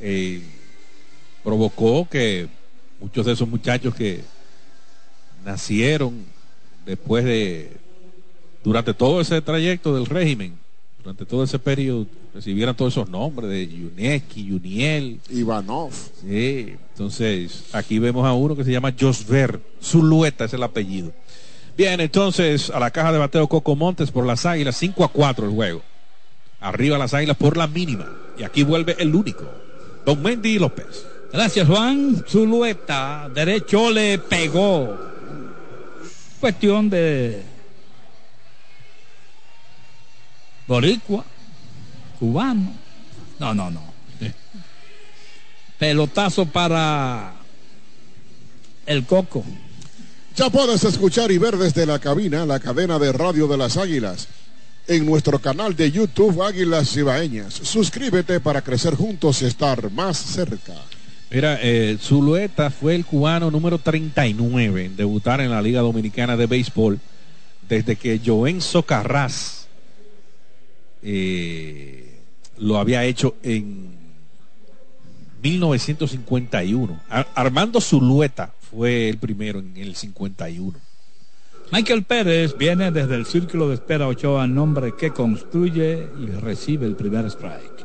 eh, 0.00 0.42
provocó 1.42 2.08
que 2.08 2.48
muchos 3.00 3.26
de 3.26 3.32
esos 3.32 3.48
muchachos 3.48 3.94
que 3.94 4.22
nacieron 5.44 6.24
después 6.84 7.24
de, 7.24 7.76
durante 8.64 8.94
todo 8.94 9.20
ese 9.20 9.40
trayecto 9.40 9.94
del 9.94 10.06
régimen, 10.06 10.54
durante 11.02 11.24
todo 11.24 11.44
ese 11.44 11.58
periodo, 11.58 12.06
recibieran 12.34 12.74
todos 12.76 12.94
esos 12.94 13.08
nombres 13.08 13.48
de 13.50 13.68
Yuneski, 13.68 14.46
Yuniel. 14.46 15.20
Ivanov. 15.30 15.92
Sí, 16.20 16.74
entonces 16.90 17.64
aquí 17.72 17.98
vemos 17.98 18.26
a 18.26 18.32
uno 18.32 18.56
que 18.56 18.64
se 18.64 18.72
llama 18.72 18.94
Josver, 18.98 19.60
Zulueta 19.82 20.44
es 20.44 20.52
el 20.52 20.62
apellido. 20.62 21.12
Bien, 21.76 22.00
entonces 22.00 22.70
a 22.70 22.80
la 22.80 22.90
caja 22.90 23.12
de 23.12 23.18
bateo 23.18 23.46
Coco 23.48 23.76
Montes 23.76 24.10
por 24.10 24.24
las 24.24 24.46
Águilas, 24.46 24.76
5 24.76 25.04
a 25.04 25.08
4 25.08 25.46
el 25.46 25.54
juego. 25.54 25.82
Arriba 26.60 26.98
las 26.98 27.14
Águilas 27.14 27.36
por 27.36 27.56
la 27.56 27.66
mínima. 27.66 28.10
Y 28.38 28.42
aquí 28.42 28.64
vuelve 28.64 28.96
el 28.98 29.14
único, 29.14 29.44
Don 30.04 30.22
Mendy 30.22 30.58
López. 30.58 31.06
Gracias, 31.32 31.66
Juan. 31.66 32.24
Zulueta, 32.28 33.28
derecho 33.32 33.90
le 33.90 34.18
pegó. 34.18 34.98
Cuestión 36.40 36.88
de 36.90 37.42
boricua, 40.66 41.24
cubano. 42.18 42.72
No, 43.38 43.54
no, 43.54 43.70
no. 43.70 43.82
Pelotazo 45.78 46.46
para 46.46 47.34
el 48.86 49.04
Coco. 49.04 49.44
Ya 50.36 50.50
puedes 50.50 50.84
escuchar 50.84 51.30
y 51.30 51.38
ver 51.38 51.56
desde 51.56 51.86
la 51.86 51.98
cabina 51.98 52.46
la 52.46 52.60
cadena 52.60 52.98
de 52.98 53.12
radio 53.12 53.46
de 53.46 53.56
las 53.56 53.76
Águilas 53.76 54.28
en 54.86 55.04
nuestro 55.04 55.38
canal 55.38 55.74
de 55.74 55.90
YouTube 55.90 56.42
Águilas 56.42 56.90
Cibaeñas. 56.90 57.54
Suscríbete 57.54 58.40
para 58.40 58.62
crecer 58.62 58.94
juntos 58.94 59.42
y 59.42 59.46
estar 59.46 59.90
más 59.90 60.16
cerca. 60.16 60.74
Mira, 61.30 61.58
eh, 61.60 61.98
Zulueta 62.00 62.70
fue 62.70 62.94
el 62.94 63.04
cubano 63.04 63.50
número 63.50 63.78
39 63.78 64.84
en 64.84 64.96
debutar 64.96 65.40
en 65.40 65.50
la 65.50 65.60
Liga 65.60 65.80
Dominicana 65.80 66.36
de 66.36 66.46
Béisbol 66.46 67.00
desde 67.68 67.96
que 67.96 68.20
Joen 68.24 68.60
Socarrás 68.60 69.66
eh, 71.02 72.20
lo 72.58 72.78
había 72.78 73.04
hecho 73.04 73.36
en 73.42 73.96
1951. 75.42 77.00
Ar 77.08 77.28
Armando 77.34 77.80
Zulueta 77.80 78.52
fue 78.70 79.08
el 79.08 79.18
primero 79.18 79.58
en 79.58 79.76
el 79.76 79.96
51. 79.96 80.78
Michael 81.72 82.04
Pérez 82.04 82.56
viene 82.56 82.92
desde 82.92 83.16
el 83.16 83.26
círculo 83.26 83.68
de 83.68 83.74
espera 83.74 84.06
Ochoa, 84.06 84.46
nombre 84.46 84.94
que 84.96 85.10
construye 85.10 86.08
y 86.20 86.26
recibe 86.26 86.86
el 86.86 86.94
primer 86.94 87.26
strike. 87.26 87.75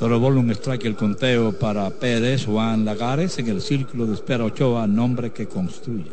Vuelve 0.00 0.40
un 0.40 0.50
strike 0.50 0.86
el 0.86 0.96
conteo 0.96 1.52
para 1.52 1.90
Pérez, 1.90 2.46
Juan 2.46 2.86
Lagares 2.86 3.38
en 3.38 3.48
el 3.48 3.60
círculo 3.60 4.06
de 4.06 4.14
espera 4.14 4.44
Ochoa, 4.46 4.86
nombre 4.86 5.30
que 5.30 5.46
construye. 5.46 6.10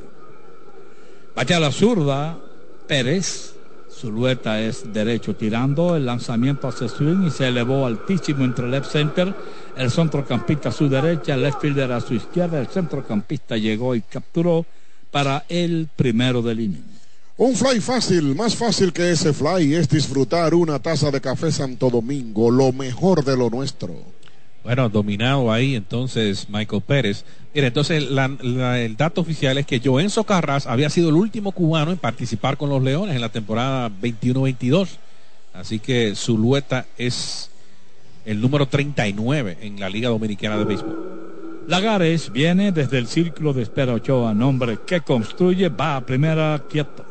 Bate 1.33 1.53
a 1.53 1.59
la 1.61 1.71
zurda, 1.71 2.37
Pérez, 2.85 3.55
Zulueta 3.89 4.59
es 4.59 4.91
derecho 4.91 5.37
tirando, 5.37 5.95
el 5.95 6.05
lanzamiento 6.05 6.67
hacia 6.67 6.89
swing 6.89 7.27
y 7.27 7.31
se 7.31 7.47
elevó 7.47 7.85
altísimo 7.85 8.43
entre 8.43 8.67
left 8.67 8.91
center, 8.91 9.33
el 9.77 9.89
centrocampista 9.89 10.67
a 10.67 10.73
su 10.73 10.89
derecha, 10.89 11.35
el 11.35 11.43
left 11.43 11.61
fielder 11.61 11.93
a 11.93 12.01
su 12.01 12.13
izquierda, 12.13 12.59
el 12.59 12.67
centrocampista 12.67 13.55
llegó 13.55 13.95
y 13.95 14.01
capturó 14.01 14.65
para 15.11 15.45
el 15.47 15.87
primero 15.95 16.41
del 16.41 16.59
inning. 16.59 16.96
Un 17.37 17.55
fly 17.55 17.79
fácil, 17.81 18.35
más 18.35 18.55
fácil 18.55 18.91
que 18.91 19.11
ese 19.11 19.31
fly 19.31 19.75
es 19.75 19.87
disfrutar 19.87 20.55
una 20.55 20.79
taza 20.79 21.11
de 21.11 21.21
café 21.21 21.51
Santo 21.51 21.89
Domingo, 21.89 22.49
lo 22.49 22.71
mejor 22.71 23.23
de 23.23 23.37
lo 23.37 23.49
nuestro. 23.51 23.93
Bueno, 24.63 24.89
dominado 24.89 25.51
ahí 25.51 25.75
entonces 25.75 26.47
Michael 26.49 26.81
Pérez. 26.81 27.23
Mira, 27.53 27.67
entonces 27.67 28.09
la- 28.09 28.35
la- 28.41 28.79
el 28.81 28.97
dato 28.97 29.21
oficial 29.21 29.57
es 29.59 29.65
que 29.67 29.79
Joenzo 29.79 30.23
Carras 30.23 30.65
había 30.65 30.89
sido 30.89 31.09
el 31.09 31.15
último 31.15 31.51
cubano 31.51 31.91
en 31.91 31.97
participar 31.99 32.57
con 32.57 32.69
los 32.69 32.81
Leones 32.81 33.15
en 33.15 33.21
la 33.21 33.29
temporada 33.29 33.89
21-22. 33.89 34.97
Así 35.53 35.79
que 35.79 36.13
Zulueta 36.15 36.87
es 36.97 37.49
el 38.25 38.41
número 38.41 38.67
39 38.67 39.57
en 39.61 39.79
la 39.79 39.89
Liga 39.89 40.09
Dominicana 40.09 40.57
de 40.57 40.65
Béisbol. 40.65 41.63
Lagares 41.67 42.31
viene 42.31 42.71
desde 42.71 42.97
el 42.97 43.07
círculo 43.07 43.53
de 43.53 43.61
espera 43.61 43.93
Ochoa, 43.93 44.33
nombre 44.33 44.79
que 44.87 45.01
construye, 45.01 45.69
va 45.69 45.97
a 45.97 46.05
primera 46.05 46.63
quieto. 46.69 47.05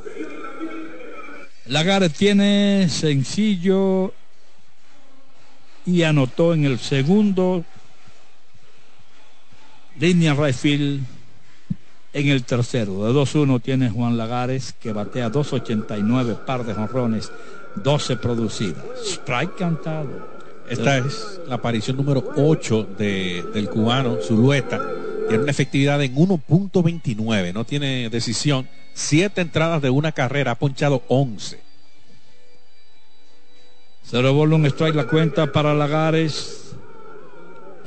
Lagares 1.68 2.12
tiene 2.12 2.88
sencillo 2.88 4.12
y 5.84 6.02
anotó 6.02 6.54
en 6.54 6.64
el 6.64 6.78
segundo 6.78 7.64
línea 9.98 10.34
right 10.34 10.54
field 10.54 11.02
en 12.12 12.28
el 12.28 12.44
tercero. 12.44 13.04
De 13.04 13.12
2-1 13.12 13.60
tiene 13.62 13.90
Juan 13.90 14.16
Lagares 14.16 14.74
que 14.80 14.92
batea 14.92 15.30
2.89 15.30 16.44
par 16.44 16.64
de 16.64 16.74
jonrones, 16.74 17.30
12 17.76 18.16
producidas. 18.16 18.82
Strike 19.04 19.56
cantado. 19.56 20.36
Esta 20.68 20.98
es 20.98 21.40
la 21.46 21.56
aparición 21.56 21.96
número 21.96 22.32
8 22.36 22.88
de- 22.98 23.44
del 23.54 23.68
cubano 23.68 24.18
Zulueta. 24.20 24.80
Tiene 25.28 25.42
una 25.44 25.50
efectividad 25.52 26.02
en 26.02 26.14
1.29, 26.14 27.52
no 27.52 27.64
tiene 27.64 28.08
decisión. 28.10 28.68
Siete 28.96 29.42
entradas 29.42 29.82
de 29.82 29.90
una 29.90 30.12
carrera, 30.12 30.52
ha 30.52 30.54
ponchado 30.54 31.02
11. 31.08 31.60
Cero 34.10 34.32
un 34.32 34.64
strike 34.64 34.94
la 34.94 35.06
cuenta 35.06 35.52
para 35.52 35.74
Lagares. 35.74 36.72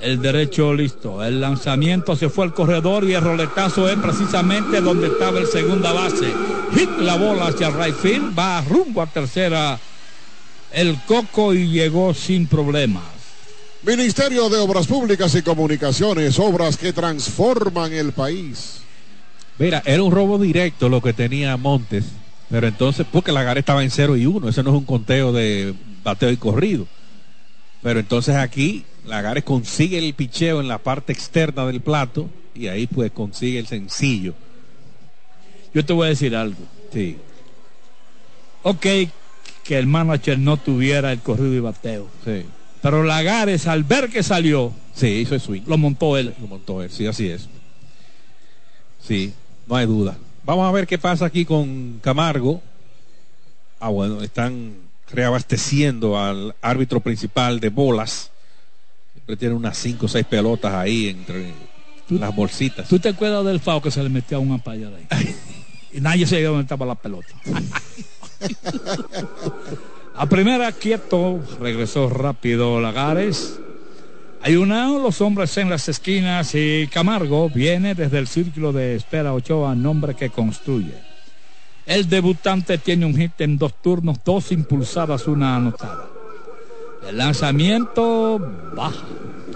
El 0.02 0.22
derecho 0.22 0.72
listo. 0.72 1.24
El 1.26 1.42
lanzamiento 1.42 2.16
se 2.16 2.30
fue 2.30 2.46
al 2.46 2.54
corredor 2.54 3.06
y 3.06 3.16
el 3.16 3.24
roletazo 3.24 3.90
es 3.90 3.98
precisamente 3.98 4.82
donde 4.82 5.08
estaba 5.08 5.40
el 5.40 5.48
segunda 5.48 5.92
base. 5.94 6.32
Hit 6.76 6.92
la 7.00 7.18
bola 7.18 7.48
hacia 7.48 7.72
right 7.72 7.96
field. 7.96 8.38
Va 8.38 8.62
rumbo 8.62 9.02
a 9.02 9.08
tercera. 9.08 9.80
El 10.72 10.96
coco 11.08 11.56
y 11.56 11.70
llegó 11.70 12.14
sin 12.14 12.46
problemas. 12.46 13.04
Ministerio 13.82 14.48
de 14.48 14.60
Obras 14.60 14.86
Públicas 14.86 15.34
y 15.34 15.42
Comunicaciones, 15.42 16.38
obras 16.38 16.78
que 16.78 16.94
transforman 16.94 17.92
el 17.94 18.12
país. 18.12 18.84
Mira, 19.60 19.84
era 19.86 20.02
un 20.02 20.12
robo 20.12 20.40
directo 20.40 20.88
lo 20.90 21.02
que 21.02 21.14
tenía 21.14 21.56
Montes, 21.58 22.06
pero 22.50 22.68
entonces, 22.68 23.06
porque 23.12 23.32
la 23.32 23.44
gara 23.44 23.60
estaba 23.60 23.84
en 23.84 23.92
0 23.92 24.16
y 24.18 24.26
1, 24.26 24.50
eso 24.50 24.64
no 24.64 24.72
es 24.72 24.76
un 24.78 24.86
conteo 24.86 25.32
de 25.34 25.74
bateo 26.04 26.32
y 26.32 26.38
corrido. 26.38 26.88
Pero 27.84 28.00
entonces 28.00 28.36
aquí 28.36 28.86
Lagares 29.06 29.44
consigue 29.44 29.98
el 29.98 30.14
picheo 30.14 30.60
en 30.62 30.68
la 30.68 30.78
parte 30.80 31.14
externa 31.14 31.66
del 31.66 31.82
plato 31.82 32.30
y 32.54 32.68
ahí 32.68 32.88
pues 32.88 33.12
consigue 33.12 33.60
el 33.60 33.68
sencillo. 33.68 34.34
Yo 35.74 35.86
te 35.86 35.94
voy 35.94 36.08
a 36.08 36.10
decir 36.10 36.36
algo. 36.36 36.58
Sí. 36.94 37.18
Ok, 38.64 38.86
que 39.64 39.78
el 39.78 39.88
manager 39.88 40.40
no 40.40 40.58
tuviera 40.58 41.12
el 41.12 41.20
corrido 41.20 41.54
y 41.54 41.60
bateo. 41.60 42.08
Sí. 42.26 42.46
Pero 42.82 43.04
Lagares, 43.04 43.68
al 43.68 43.84
ver 43.84 44.10
que 44.10 44.24
salió, 44.24 44.74
Sí, 44.94 45.08
hizo 45.08 45.36
el 45.36 45.42
swing. 45.42 45.62
lo 45.68 45.78
montó 45.78 46.18
él. 46.18 46.34
Lo 46.42 46.48
montó 46.48 46.82
él, 46.84 46.90
sí, 46.92 47.06
así 47.08 47.30
es. 47.30 47.48
Sí, 49.02 49.34
no 49.70 49.76
hay 49.76 49.86
duda. 49.86 50.18
Vamos 50.44 50.68
a 50.68 50.72
ver 50.72 50.88
qué 50.88 50.98
pasa 50.98 51.26
aquí 51.26 51.46
con 51.46 52.00
Camargo. 52.02 52.62
Ah, 53.80 53.90
bueno, 53.90 54.24
están 54.24 54.74
reabasteciendo 55.12 56.18
al 56.18 56.56
árbitro 56.62 57.00
principal 57.00 57.60
de 57.60 57.70
bolas. 57.70 58.32
Siempre 59.14 59.38
tiene 59.38 59.54
unas 59.54 59.78
5 59.78 60.08
o 60.08 60.10
6 60.10 60.26
pelotas 60.26 60.74
ahí 60.74 61.10
entre 61.10 61.54
las 62.10 62.36
bolsitas. 62.36 62.88
¿Tú 62.88 62.98
te 62.98 63.10
acuerdas 63.10 63.46
del 63.46 63.60
FAO 63.60 63.82
que 63.82 63.92
se 63.92 64.02
le 64.02 64.10
metió 64.10 64.38
a 64.38 64.40
una 64.40 64.58
payada 64.58 64.98
ahí? 64.98 65.36
y 65.94 66.02
nadie 66.02 66.26
sabía 66.26 66.48
dónde 66.48 66.64
estaba 66.64 66.88
la 66.88 66.96
pelota. 66.96 67.30
a 70.16 70.26
primera, 70.28 70.72
quieto, 70.72 71.42
regresó 71.60 72.10
rápido 72.10 72.82
Lagares. 72.82 73.60
Hay 74.42 74.56
una, 74.56 74.88
los 74.88 75.20
hombres 75.20 75.58
en 75.58 75.70
las 75.70 75.90
esquinas 75.90 76.56
y 76.56 76.88
Camargo 76.88 77.50
viene 77.50 77.94
desde 77.94 78.20
el 78.20 78.28
círculo 78.28 78.72
de 78.72 78.96
espera 78.96 79.34
Ochoa, 79.34 79.76
nombre 79.76 80.16
que 80.16 80.30
construye. 80.30 80.94
El 81.86 82.08
debutante 82.08 82.78
tiene 82.78 83.06
un 83.06 83.18
hit 83.18 83.42
en 83.42 83.58
dos 83.58 83.82
turnos, 83.82 84.20
dos 84.24 84.52
impulsadas, 84.52 85.28
una 85.28 85.58
anotada. 85.58 86.08
El 87.08 87.18
lanzamiento 87.18 88.40
baja. 88.76 89.06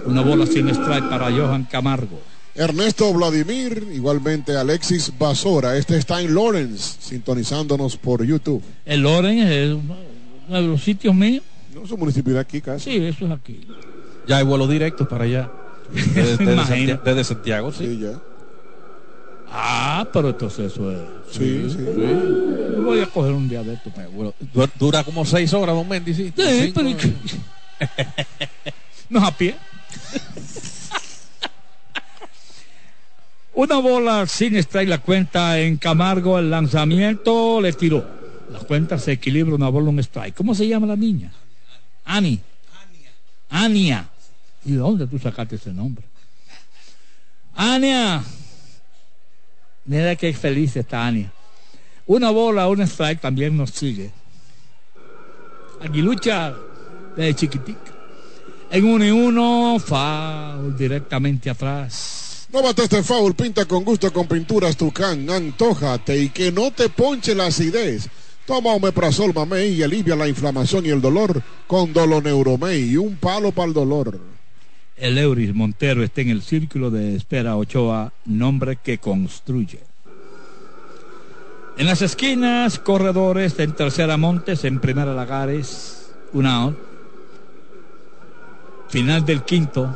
Una 0.04 0.20
bola 0.20 0.44
sin 0.44 0.68
strike 0.68 1.08
para 1.08 1.30
Johan 1.30 1.64
Camargo. 1.64 2.20
Ernesto 2.54 3.12
Vladimir, 3.12 3.88
igualmente 3.92 4.54
Alexis 4.56 5.12
Basora. 5.18 5.76
Este 5.78 5.96
está 5.96 6.20
en 6.20 6.34
Lawrence, 6.34 6.98
sintonizándonos 7.00 7.96
por 7.96 8.22
YouTube. 8.24 8.62
El 8.84 9.00
Loren 9.00 9.38
es 9.38 9.72
uno 9.72 9.96
de 10.48 10.62
los 10.62 10.82
sitios 10.82 11.14
míos. 11.14 11.42
No 11.74 11.84
es 11.84 11.90
un 11.90 12.00
municipio 12.00 12.34
de 12.34 12.40
aquí 12.40 12.60
casi. 12.60 12.90
Sí, 12.90 12.96
eso 13.04 13.24
es 13.26 13.32
aquí. 13.32 13.66
Ya 14.26 14.38
hay 14.38 14.44
vuelo 14.44 14.66
directo 14.66 15.06
para 15.08 15.24
allá. 15.24 15.50
Desde, 15.92 16.36
desde. 16.44 16.56
Santiago, 16.66 17.02
desde 17.04 17.24
Santiago, 17.24 17.72
sí. 17.72 17.86
Sí, 17.86 17.98
ya. 18.00 18.12
Ah, 19.50 20.06
pero 20.12 20.30
entonces 20.30 20.72
eso 20.72 20.90
es. 20.90 20.98
Sí, 21.30 21.68
sí. 21.70 21.78
Yo 22.74 22.82
Voy 22.82 23.00
a 23.00 23.06
coger 23.06 23.32
un 23.32 23.48
día 23.48 23.62
de 23.62 23.74
esto. 23.74 23.90
Bueno, 24.12 24.34
du- 24.52 24.68
dura 24.78 25.04
como 25.04 25.24
6 25.24 25.52
horas, 25.52 25.74
don 25.74 25.88
Mendy, 25.88 26.14
sí. 26.14 26.32
Sí, 26.36 26.72
pero 26.74 26.88
no 29.10 29.18
es 29.20 29.24
a 29.24 29.36
pie. 29.36 29.54
Una 33.54 33.76
bola 33.78 34.26
sin 34.26 34.56
strike 34.56 34.88
la 34.88 34.98
cuenta 34.98 35.60
en 35.60 35.76
Camargo, 35.76 36.38
el 36.38 36.50
lanzamiento 36.50 37.60
le 37.60 37.72
tiró. 37.72 38.04
La 38.50 38.58
cuenta 38.58 38.98
se 38.98 39.12
equilibra, 39.12 39.54
una 39.54 39.68
bola, 39.68 39.90
un 39.90 40.00
strike. 40.00 40.34
¿Cómo 40.34 40.54
se 40.54 40.66
llama 40.66 40.86
la 40.88 40.96
niña? 40.96 41.30
Ani. 42.04 42.40
Ania. 43.50 44.08
¿Y 44.64 44.72
de 44.72 44.78
dónde 44.78 45.06
tú 45.06 45.18
sacaste 45.18 45.56
ese 45.56 45.72
nombre? 45.72 46.04
Ania. 47.54 48.22
Mira 49.84 50.16
qué 50.16 50.32
feliz 50.32 50.76
está 50.76 51.06
Ania. 51.06 51.30
Una 52.06 52.30
bola, 52.30 52.68
un 52.68 52.80
strike 52.82 53.20
también 53.20 53.56
nos 53.56 53.70
sigue. 53.70 54.10
Aguilucha 55.80 56.54
desde 57.16 57.34
chiquitica. 57.34 57.92
En 58.70 58.84
uno 58.86 59.04
y 59.04 59.10
uno, 59.10 59.78
foul 59.78 60.76
directamente 60.76 61.50
atrás. 61.50 62.48
No 62.52 62.62
bate 62.62 62.84
este 62.84 63.02
foul, 63.02 63.34
pinta 63.34 63.64
con 63.66 63.84
gusto 63.84 64.12
con 64.12 64.26
pinturas 64.26 64.76
Tucán, 64.76 65.28
antójate 65.28 66.16
y 66.16 66.28
que 66.30 66.52
no 66.52 66.70
te 66.70 66.88
ponche 66.88 67.34
la 67.34 67.46
acidez. 67.46 68.08
Toma 68.46 68.74
Omeprazol 68.74 69.32
Mamey 69.34 69.72
y 69.72 69.82
alivia 69.82 70.14
la 70.16 70.28
inflamación 70.28 70.84
y 70.86 70.90
el 70.90 71.00
dolor 71.00 71.42
con 71.66 71.92
Doloneuromey 71.92 72.90
y 72.90 72.96
un 72.96 73.16
palo 73.16 73.52
para 73.52 73.68
el 73.68 73.74
dolor. 73.74 74.33
El 74.96 75.18
Euris 75.18 75.54
Montero 75.54 76.04
está 76.04 76.20
en 76.20 76.30
el 76.30 76.42
círculo 76.42 76.90
de 76.90 77.16
espera 77.16 77.56
Ochoa, 77.56 78.12
nombre 78.26 78.76
que 78.76 78.98
construye. 78.98 79.80
En 81.76 81.86
las 81.86 82.02
esquinas, 82.02 82.78
corredores 82.78 83.58
en 83.58 83.72
tercera 83.72 84.16
Montes, 84.16 84.64
en 84.64 84.78
primera 84.78 85.12
Lagares, 85.12 86.12
una 86.32 86.62
out. 86.62 86.78
Final 88.88 89.24
del 89.26 89.42
quinto. 89.42 89.92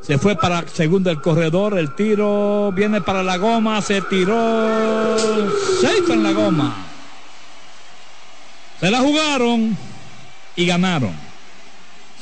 Se 0.00 0.18
fue 0.18 0.36
para 0.36 0.66
segunda 0.68 1.10
el 1.10 1.20
corredor, 1.20 1.76
el 1.76 1.94
tiro 1.96 2.70
viene 2.72 3.00
para 3.00 3.24
la 3.24 3.36
goma, 3.36 3.82
se 3.82 4.00
tiró 4.02 5.18
safe 5.80 6.12
en 6.12 6.22
la 6.22 6.32
goma. 6.32 6.86
Se 8.78 8.90
la 8.90 9.00
jugaron 9.00 9.76
y 10.54 10.66
ganaron. 10.66 11.29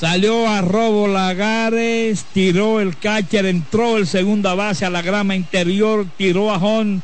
Salió 0.01 0.49
a 0.49 0.61
robo 0.61 1.09
Lagares, 1.09 2.25
tiró 2.33 2.81
el 2.81 2.97
catcher, 2.97 3.47
entró 3.47 3.97
el 3.97 4.07
segunda 4.07 4.55
base 4.55 4.85
a 4.85 4.91
la 4.91 5.03
grama 5.03 5.35
interior, 5.35 6.07
tiró 6.17 6.53
a 6.53 6.59
Jon, 6.61 7.03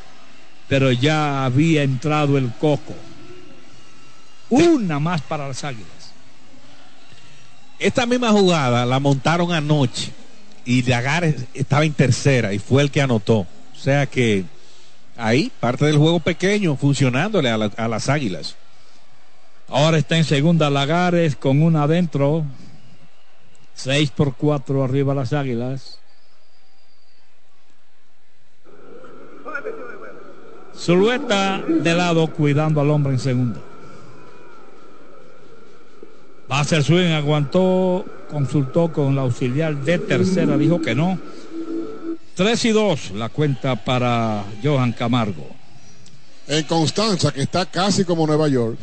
pero 0.69 0.93
ya 0.93 1.45
había 1.45 1.83
entrado 1.83 2.39
el 2.39 2.53
coco. 2.61 2.95
Una 4.49 5.01
más 5.01 5.23
para 5.23 5.49
las 5.49 5.65
águilas. 5.65 5.89
Esta 7.81 8.07
misma 8.07 8.31
jugada 8.31 8.87
la 8.87 9.01
montaron 9.01 9.53
anoche 9.53 10.12
y 10.65 10.83
Lagares 10.83 11.47
estaba 11.53 11.85
en 11.85 11.93
tercera 11.95 12.53
y 12.55 12.61
fue 12.61 12.83
el 12.83 12.93
que 12.93 13.03
anotó. 13.03 13.39
O 13.39 13.77
sea 13.77 14.07
que 14.07 14.45
ahí 15.16 15.51
parte 15.59 15.85
del 15.85 15.97
juego 15.99 16.21
pequeño 16.21 16.77
funcionándole 16.77 17.51
a, 17.51 17.57
la- 17.59 17.73
a 17.77 17.89
las 17.89 18.09
águilas. 18.09 18.55
Ahora 19.69 19.99
está 19.99 20.16
en 20.16 20.25
segunda 20.25 20.71
Lagares 20.71 21.35
con 21.35 21.61
una 21.61 21.83
adentro. 21.83 22.45
6 23.74 24.10
por 24.10 24.34
4 24.34 24.84
arriba 24.84 25.14
las 25.14 25.32
águilas. 25.32 25.98
Zulueta 30.76 31.62
de 31.66 31.94
lado 31.94 32.26
cuidando 32.32 32.80
al 32.80 32.90
hombre 32.90 33.12
en 33.12 33.18
segunda. 33.18 33.60
Va 36.51 36.59
a 36.59 36.60
hacer 36.60 36.82
swing, 36.82 37.12
aguantó 37.12 38.05
consultó 38.30 38.92
con 38.92 39.14
la 39.14 39.22
auxiliar 39.22 39.76
de 39.76 39.98
tercera, 39.98 40.59
dijo 40.59 40.80
que 40.80 40.94
no. 40.94 41.18
3 42.34 42.64
y 42.64 42.70
2 42.70 43.10
la 43.12 43.28
cuenta 43.28 43.84
para 43.84 44.44
Johan 44.62 44.92
Camargo. 44.92 45.46
En 46.48 46.64
Constanza, 46.64 47.32
que 47.32 47.42
está 47.42 47.64
casi 47.66 48.05
como 48.05 48.26
Nueva 48.26 48.48
York, 48.48 48.78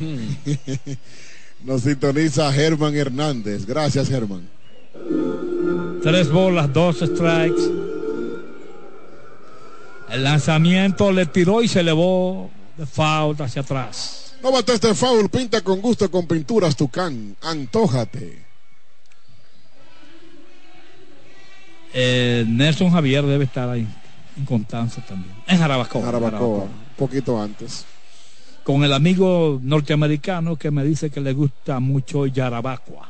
nos 1.65 1.81
sintoniza 1.81 2.51
Germán 2.53 2.95
Hernández. 2.95 3.65
Gracias, 3.65 4.07
Germán. 4.09 4.47
Tres 6.03 6.31
bolas, 6.31 6.71
dos 6.73 6.99
strikes. 6.99 7.61
El 10.09 10.23
lanzamiento 10.23 11.11
le 11.11 11.25
tiró 11.25 11.61
y 11.61 11.67
se 11.67 11.79
elevó 11.81 12.49
de 12.77 12.85
foul 12.85 13.35
hacia 13.39 13.61
atrás. 13.61 14.35
No 14.43 14.51
bate 14.51 14.73
este 14.73 14.93
foul, 14.95 15.29
pinta 15.29 15.61
con 15.61 15.79
gusto 15.81 16.09
con 16.09 16.25
pinturas 16.27 16.75
Tucán. 16.75 17.35
Antójate. 17.41 18.43
Eh, 21.93 22.45
Nelson 22.47 22.89
Javier 22.89 23.25
debe 23.25 23.45
estar 23.45 23.69
ahí 23.69 23.87
en 24.37 24.45
Constanza 24.45 25.01
también. 25.05 25.35
En 25.47 25.57
Jarabacoa. 25.59 26.03
Jarabacoa, 26.03 26.63
un 26.63 26.69
poquito 26.97 27.41
antes. 27.41 27.85
Con 28.63 28.83
el 28.83 28.93
amigo 28.93 29.59
norteamericano 29.61 30.55
que 30.55 30.71
me 30.71 30.83
dice 30.83 31.09
que 31.09 31.21
le 31.21 31.33
gusta 31.33 31.79
mucho 31.79 32.25
Yarabacua. 32.25 33.09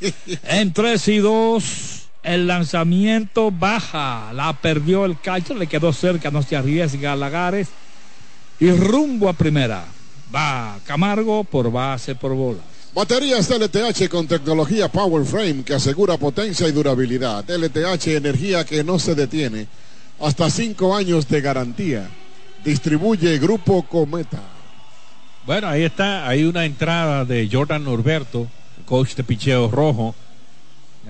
En 0.00 0.72
3 0.72 1.08
y 1.08 1.18
2, 1.18 2.02
el 2.22 2.46
lanzamiento 2.46 3.50
baja. 3.50 4.32
La 4.32 4.52
perdió 4.54 5.04
el 5.04 5.20
catcher, 5.20 5.56
le 5.56 5.66
quedó 5.66 5.92
cerca, 5.92 6.30
no 6.30 6.42
se 6.42 6.56
arriesga 6.56 7.12
a 7.12 7.16
Lagares. 7.16 7.68
Y 8.58 8.70
rumbo 8.70 9.28
a 9.28 9.32
primera. 9.32 9.84
Va 10.34 10.78
Camargo 10.84 11.44
por 11.44 11.70
base 11.70 12.14
por 12.14 12.34
bola. 12.34 12.60
Baterías 12.94 13.50
LTH 13.50 14.08
con 14.08 14.26
tecnología 14.26 14.88
Power 14.88 15.26
Frame 15.26 15.62
que 15.62 15.74
asegura 15.74 16.16
potencia 16.16 16.66
y 16.66 16.72
durabilidad. 16.72 17.44
LTH, 17.48 18.06
energía 18.08 18.64
que 18.64 18.82
no 18.82 18.98
se 18.98 19.14
detiene. 19.14 19.68
Hasta 20.18 20.48
cinco 20.48 20.96
años 20.96 21.28
de 21.28 21.42
garantía. 21.42 22.08
Distribuye 22.64 23.38
Grupo 23.38 23.82
Cometa. 23.82 24.40
Bueno, 25.44 25.68
ahí 25.68 25.82
está. 25.84 26.26
Hay 26.26 26.44
una 26.44 26.64
entrada 26.64 27.24
de 27.26 27.48
Jordan 27.52 27.84
Norberto, 27.84 28.48
coach 28.86 29.14
de 29.14 29.24
picheo 29.24 29.70
rojo. 29.70 30.14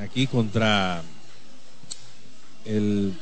Aquí 0.00 0.26
contra 0.26 1.02
el. 2.64 3.14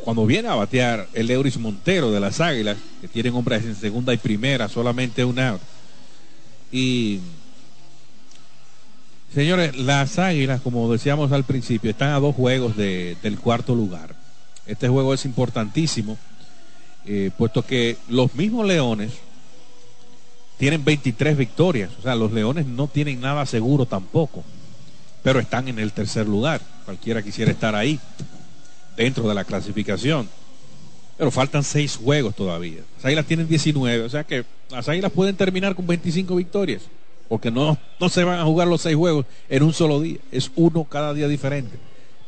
Cuando 0.00 0.26
viene 0.26 0.48
a 0.48 0.54
batear 0.54 1.08
el 1.12 1.30
Euris 1.30 1.58
Montero 1.58 2.10
de 2.10 2.20
las 2.20 2.40
Águilas, 2.40 2.76
que 3.00 3.08
tienen 3.08 3.34
hombres 3.34 3.64
en 3.64 3.76
segunda 3.76 4.12
y 4.12 4.16
primera, 4.16 4.68
solamente 4.68 5.24
un 5.24 5.38
out. 5.38 5.60
Y 6.70 7.20
Señores, 9.34 9.76
las 9.76 10.20
Águilas, 10.20 10.60
como 10.60 10.92
decíamos 10.92 11.32
al 11.32 11.42
principio, 11.42 11.90
están 11.90 12.10
a 12.10 12.20
dos 12.20 12.36
juegos 12.36 12.76
de, 12.76 13.16
del 13.20 13.36
cuarto 13.36 13.74
lugar. 13.74 14.14
Este 14.64 14.88
juego 14.88 15.12
es 15.12 15.24
importantísimo, 15.24 16.16
eh, 17.04 17.32
puesto 17.36 17.66
que 17.66 17.96
los 18.08 18.32
mismos 18.36 18.64
Leones 18.64 19.10
tienen 20.64 20.82
23 20.82 21.36
victorias. 21.36 21.90
O 21.98 22.02
sea, 22.02 22.14
los 22.14 22.32
Leones 22.32 22.64
no 22.64 22.88
tienen 22.88 23.20
nada 23.20 23.44
seguro 23.44 23.84
tampoco, 23.84 24.42
pero 25.22 25.38
están 25.38 25.68
en 25.68 25.78
el 25.78 25.92
tercer 25.92 26.26
lugar. 26.26 26.62
Cualquiera 26.86 27.22
quisiera 27.22 27.50
estar 27.50 27.74
ahí, 27.74 28.00
dentro 28.96 29.28
de 29.28 29.34
la 29.34 29.44
clasificación. 29.44 30.26
Pero 31.18 31.30
faltan 31.30 31.64
seis 31.64 31.98
juegos 32.02 32.34
todavía. 32.34 32.80
Las 32.96 33.04
Águilas 33.04 33.26
tienen 33.26 33.46
19, 33.46 34.04
o 34.04 34.08
sea 34.08 34.24
que 34.24 34.46
las 34.70 34.88
Águilas 34.88 35.12
pueden 35.12 35.36
terminar 35.36 35.74
con 35.74 35.86
25 35.86 36.34
victorias 36.34 36.80
porque 37.28 37.50
no, 37.50 37.76
no 38.00 38.08
se 38.08 38.24
van 38.24 38.38
a 38.38 38.44
jugar 38.44 38.66
los 38.66 38.80
seis 38.80 38.96
juegos 38.96 39.26
en 39.50 39.64
un 39.64 39.74
solo 39.74 40.00
día, 40.00 40.16
es 40.32 40.50
uno 40.56 40.84
cada 40.84 41.12
día 41.12 41.28
diferente. 41.28 41.76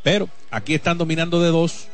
Pero 0.03 0.29
aquí 0.51 0.75
están 0.75 0.99
dominando 0.99 1.41
de 1.41 1.49
dos 1.49 1.89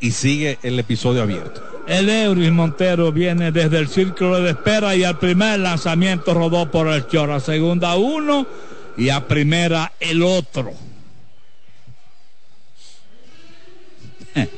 y 0.00 0.10
sigue 0.12 0.58
el 0.62 0.78
episodio 0.78 1.22
abierto. 1.22 1.62
El 1.86 2.08
Euris 2.08 2.52
Montero 2.52 3.12
viene 3.12 3.52
desde 3.52 3.78
el 3.78 3.88
círculo 3.88 4.40
de 4.42 4.50
espera 4.50 4.94
y 4.94 5.04
al 5.04 5.18
primer 5.18 5.60
lanzamiento 5.60 6.32
rodó 6.34 6.70
por 6.70 6.88
el 6.88 7.06
chorro, 7.06 7.34
a 7.34 7.40
segunda 7.40 7.96
uno 7.96 8.46
y 8.96 9.08
a 9.10 9.26
primera 9.26 9.92
el 9.98 10.22
otro. 10.22 10.72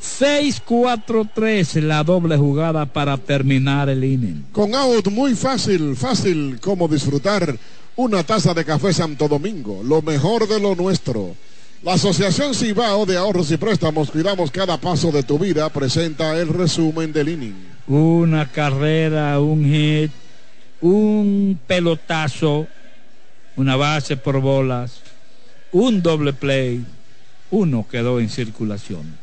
6-4-3 0.00 1.82
la 1.82 2.04
doble 2.04 2.36
jugada 2.36 2.86
para 2.86 3.18
terminar 3.18 3.88
el 3.88 4.04
inning. 4.04 4.46
Con 4.52 4.74
out 4.74 5.08
muy 5.08 5.34
fácil, 5.34 5.96
fácil 5.96 6.60
como 6.60 6.86
disfrutar 6.86 7.58
una 7.96 8.22
taza 8.22 8.54
de 8.54 8.64
café 8.64 8.92
Santo 8.92 9.26
Domingo, 9.26 9.82
lo 9.82 10.00
mejor 10.02 10.46
de 10.46 10.60
lo 10.60 10.74
nuestro. 10.76 11.34
La 11.86 11.92
Asociación 11.92 12.52
Cibao 12.52 13.06
de 13.06 13.16
Ahorros 13.16 13.52
y 13.52 13.58
Préstamos, 13.58 14.10
cuidamos 14.10 14.50
cada 14.50 14.76
paso 14.76 15.12
de 15.12 15.22
tu 15.22 15.38
vida, 15.38 15.70
presenta 15.70 16.36
el 16.36 16.48
resumen 16.48 17.12
del 17.12 17.28
inning. 17.28 17.54
Una 17.86 18.50
carrera, 18.50 19.38
un 19.38 19.64
hit, 19.64 20.10
un 20.80 21.56
pelotazo, 21.64 22.66
una 23.54 23.76
base 23.76 24.16
por 24.16 24.40
bolas, 24.40 24.98
un 25.70 26.02
doble 26.02 26.32
play, 26.32 26.84
uno 27.52 27.86
quedó 27.88 28.18
en 28.18 28.30
circulación. 28.30 29.16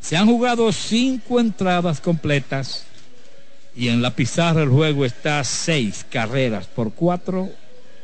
Se 0.00 0.16
han 0.16 0.28
jugado 0.28 0.70
cinco 0.70 1.40
entradas 1.40 2.00
completas 2.00 2.84
y 3.74 3.88
en 3.88 4.00
la 4.00 4.14
pizarra 4.14 4.62
el 4.62 4.68
juego 4.68 5.04
está 5.04 5.42
seis 5.42 6.06
carreras 6.08 6.68
por 6.68 6.92
cuatro. 6.92 7.50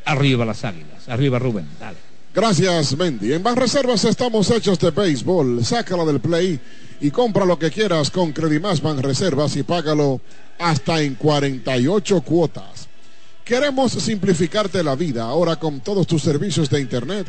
Arriba 0.04 0.44
las 0.44 0.64
águilas. 0.64 1.08
Arriba 1.08 1.38
Rubén, 1.38 1.68
dale. 1.78 2.09
Gracias, 2.32 2.96
Mendy. 2.96 3.32
En 3.32 3.42
Banreservas 3.42 4.04
estamos 4.04 4.48
hechos 4.52 4.78
de 4.78 4.92
béisbol. 4.92 5.64
Sácala 5.64 6.04
del 6.04 6.20
play 6.20 6.60
y 7.00 7.10
compra 7.10 7.44
lo 7.44 7.58
que 7.58 7.72
quieras 7.72 8.08
con 8.10 8.32
Credimás 8.32 8.80
Banreservas 8.80 9.56
y 9.56 9.64
págalo 9.64 10.20
hasta 10.56 11.02
en 11.02 11.16
48 11.16 12.20
cuotas. 12.20 12.88
Queremos 13.44 13.90
simplificarte 13.90 14.84
la 14.84 14.94
vida 14.94 15.24
ahora 15.24 15.56
con 15.56 15.80
todos 15.80 16.06
tus 16.06 16.22
servicios 16.22 16.70
de 16.70 16.80
internet, 16.80 17.26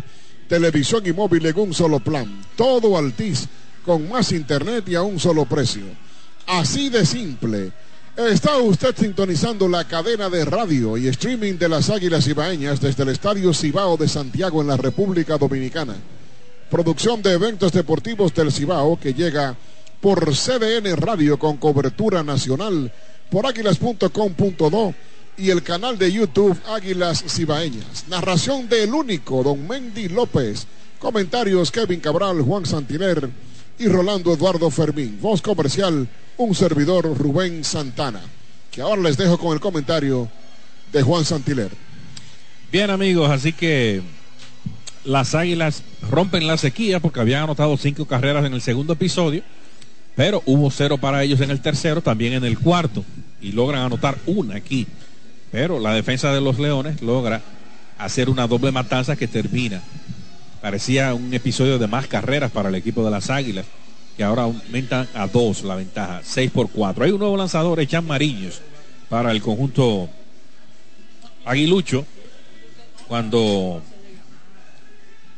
televisión 0.48 1.02
y 1.08 1.14
móvil 1.14 1.48
en 1.48 1.58
un 1.58 1.74
solo 1.74 2.00
plan. 2.00 2.44
Todo 2.56 2.96
Altis 2.96 3.48
con 3.84 4.08
más 4.08 4.32
internet 4.32 4.88
y 4.88 4.94
a 4.94 5.02
un 5.02 5.20
solo 5.20 5.46
precio. 5.46 5.86
Así 6.46 6.90
de 6.90 7.08
simple. 7.08 7.72
Está 8.18 8.58
usted 8.58 8.94
sintonizando 8.96 9.70
la 9.70 9.88
cadena 9.88 10.30
de 10.30 10.44
radio 10.44 10.98
y 10.98 11.08
streaming 11.08 11.54
de 11.54 11.70
las 11.70 11.90
Águilas 11.90 12.28
Ibaeñas 12.28 12.82
desde 12.82 13.04
el 13.04 13.10
Estadio 13.10 13.54
Cibao 13.54 13.96
de 13.96 14.10
Santiago 14.10 14.62
en 14.62 14.68
la 14.68 14.76
República 14.76 15.38
Dominicana. 15.38 15.96
Producción 16.70 17.22
de 17.22 17.32
eventos 17.32 17.72
deportivos 17.72 18.34
del 18.34 18.52
Cibao 18.52 19.00
que 19.00 19.14
llega 19.14 19.56
por 20.02 20.36
CDN 20.36 20.98
Radio 20.98 21.40
con 21.40 21.56
cobertura 21.56 22.22
nacional 22.22 22.92
por 23.30 23.46
águilas.com.do 23.46 24.94
y 25.38 25.50
el 25.50 25.64
canal 25.64 25.98
de 25.98 26.12
YouTube 26.12 26.60
Águilas 26.68 27.24
Cibaeñas. 27.30 28.10
Narración 28.10 28.68
del 28.68 28.94
único 28.94 29.42
Don 29.42 29.66
Mendy 29.66 30.10
López. 30.10 30.68
Comentarios 31.00 31.72
Kevin 31.72 32.02
Cabral, 32.02 32.42
Juan 32.42 32.66
Santiler 32.66 33.30
y 33.82 33.88
Rolando 33.88 34.32
Eduardo 34.32 34.70
Fermín. 34.70 35.18
Voz 35.20 35.42
comercial, 35.42 36.08
un 36.38 36.54
servidor 36.54 37.18
Rubén 37.18 37.64
Santana. 37.64 38.22
Que 38.70 38.82
ahora 38.82 39.02
les 39.02 39.18
dejo 39.18 39.40
con 39.40 39.54
el 39.54 39.60
comentario 39.60 40.30
de 40.94 41.02
Juan 41.02 41.26
Santiler. 41.26 41.72
Bien 42.72 42.92
amigos, 42.92 43.32
así 43.32 43.54
que 43.54 44.02
las 45.04 45.34
Águilas 45.34 45.82
rompen 46.10 46.46
la 46.46 46.58
sequía 46.58 47.00
porque 47.00 47.22
habían 47.22 47.44
anotado 47.44 47.76
cinco 47.76 48.06
carreras 48.06 48.46
en 48.46 48.54
el 48.54 48.62
segundo 48.62 48.94
episodio, 48.94 49.42
pero 50.16 50.44
hubo 50.46 50.70
cero 50.70 51.00
para 51.00 51.24
ellos 51.24 51.42
en 51.42 51.50
el 51.50 51.60
tercero, 51.60 52.02
también 52.02 52.34
en 52.34 52.46
el 52.46 52.60
cuarto, 52.60 53.04
y 53.42 53.52
logran 53.52 53.82
anotar 53.82 54.20
una 54.28 54.58
aquí. 54.58 54.86
Pero 55.52 55.80
la 55.80 55.96
defensa 55.96 56.32
de 56.32 56.40
los 56.40 56.60
Leones 56.60 57.02
logra 57.02 57.42
hacer 57.98 58.30
una 58.30 58.48
doble 58.48 58.72
matanza 58.72 59.16
que 59.16 59.28
termina 59.28 59.82
Parecía 60.62 61.16
un 61.16 61.34
episodio 61.34 61.80
de 61.80 61.88
más 61.88 62.06
carreras 62.06 62.52
para 62.52 62.70
el 62.70 62.76
equipo 62.76 63.04
de 63.04 63.10
las 63.10 63.32
Águilas, 63.32 63.66
que 64.16 64.24
ahora 64.24 64.44
aumentan 64.44 65.08
a 65.16 65.26
dos 65.26 65.64
la 65.64 65.74
ventaja, 65.74 66.22
seis 66.24 66.52
por 66.52 66.70
cuatro. 66.70 67.04
Hay 67.04 67.12
un 67.12 67.20
nuevo 67.20 67.36
lanzador, 67.36 67.80
Echan 67.80 68.06
Mariños, 68.06 68.62
para 69.10 69.32
el 69.32 69.42
conjunto 69.42 70.08
aguilucho. 71.46 72.06
Cuando 73.08 73.82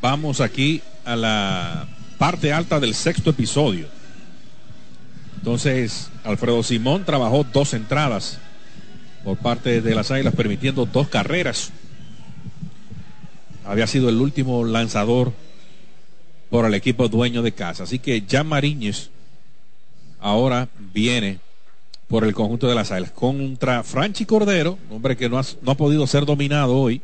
vamos 0.01 0.41
aquí 0.41 0.81
a 1.05 1.15
la 1.15 1.87
parte 2.17 2.51
alta 2.51 2.81
del 2.81 2.93
sexto 2.93 3.29
episodio. 3.29 3.87
Entonces, 5.37 6.09
Alfredo 6.25 6.63
Simón 6.63 7.05
trabajó 7.05 7.45
dos 7.45 7.73
entradas 7.73 8.39
por 9.23 9.37
parte 9.37 9.81
de 9.81 9.95
las 9.95 10.11
Águilas, 10.11 10.35
permitiendo 10.35 10.85
dos 10.85 11.07
carreras 11.07 11.71
había 13.65 13.87
sido 13.87 14.09
el 14.09 14.19
último 14.21 14.63
lanzador 14.65 15.33
por 16.49 16.65
el 16.65 16.73
equipo 16.73 17.07
dueño 17.07 17.41
de 17.41 17.51
casa. 17.51 17.83
Así 17.83 17.99
que 17.99 18.21
ya 18.21 18.43
Mariñez 18.43 19.09
ahora 20.19 20.69
viene 20.93 21.39
por 22.07 22.23
el 22.23 22.33
conjunto 22.33 22.67
de 22.67 22.75
las 22.75 22.91
Águilas 22.91 23.11
contra 23.11 23.83
Franchi 23.83 24.25
Cordero, 24.25 24.77
hombre 24.91 25.17
que 25.17 25.29
no 25.29 25.39
ha, 25.39 25.43
no 25.61 25.71
ha 25.71 25.75
podido 25.75 26.05
ser 26.05 26.25
dominado 26.25 26.77
hoy. 26.77 27.01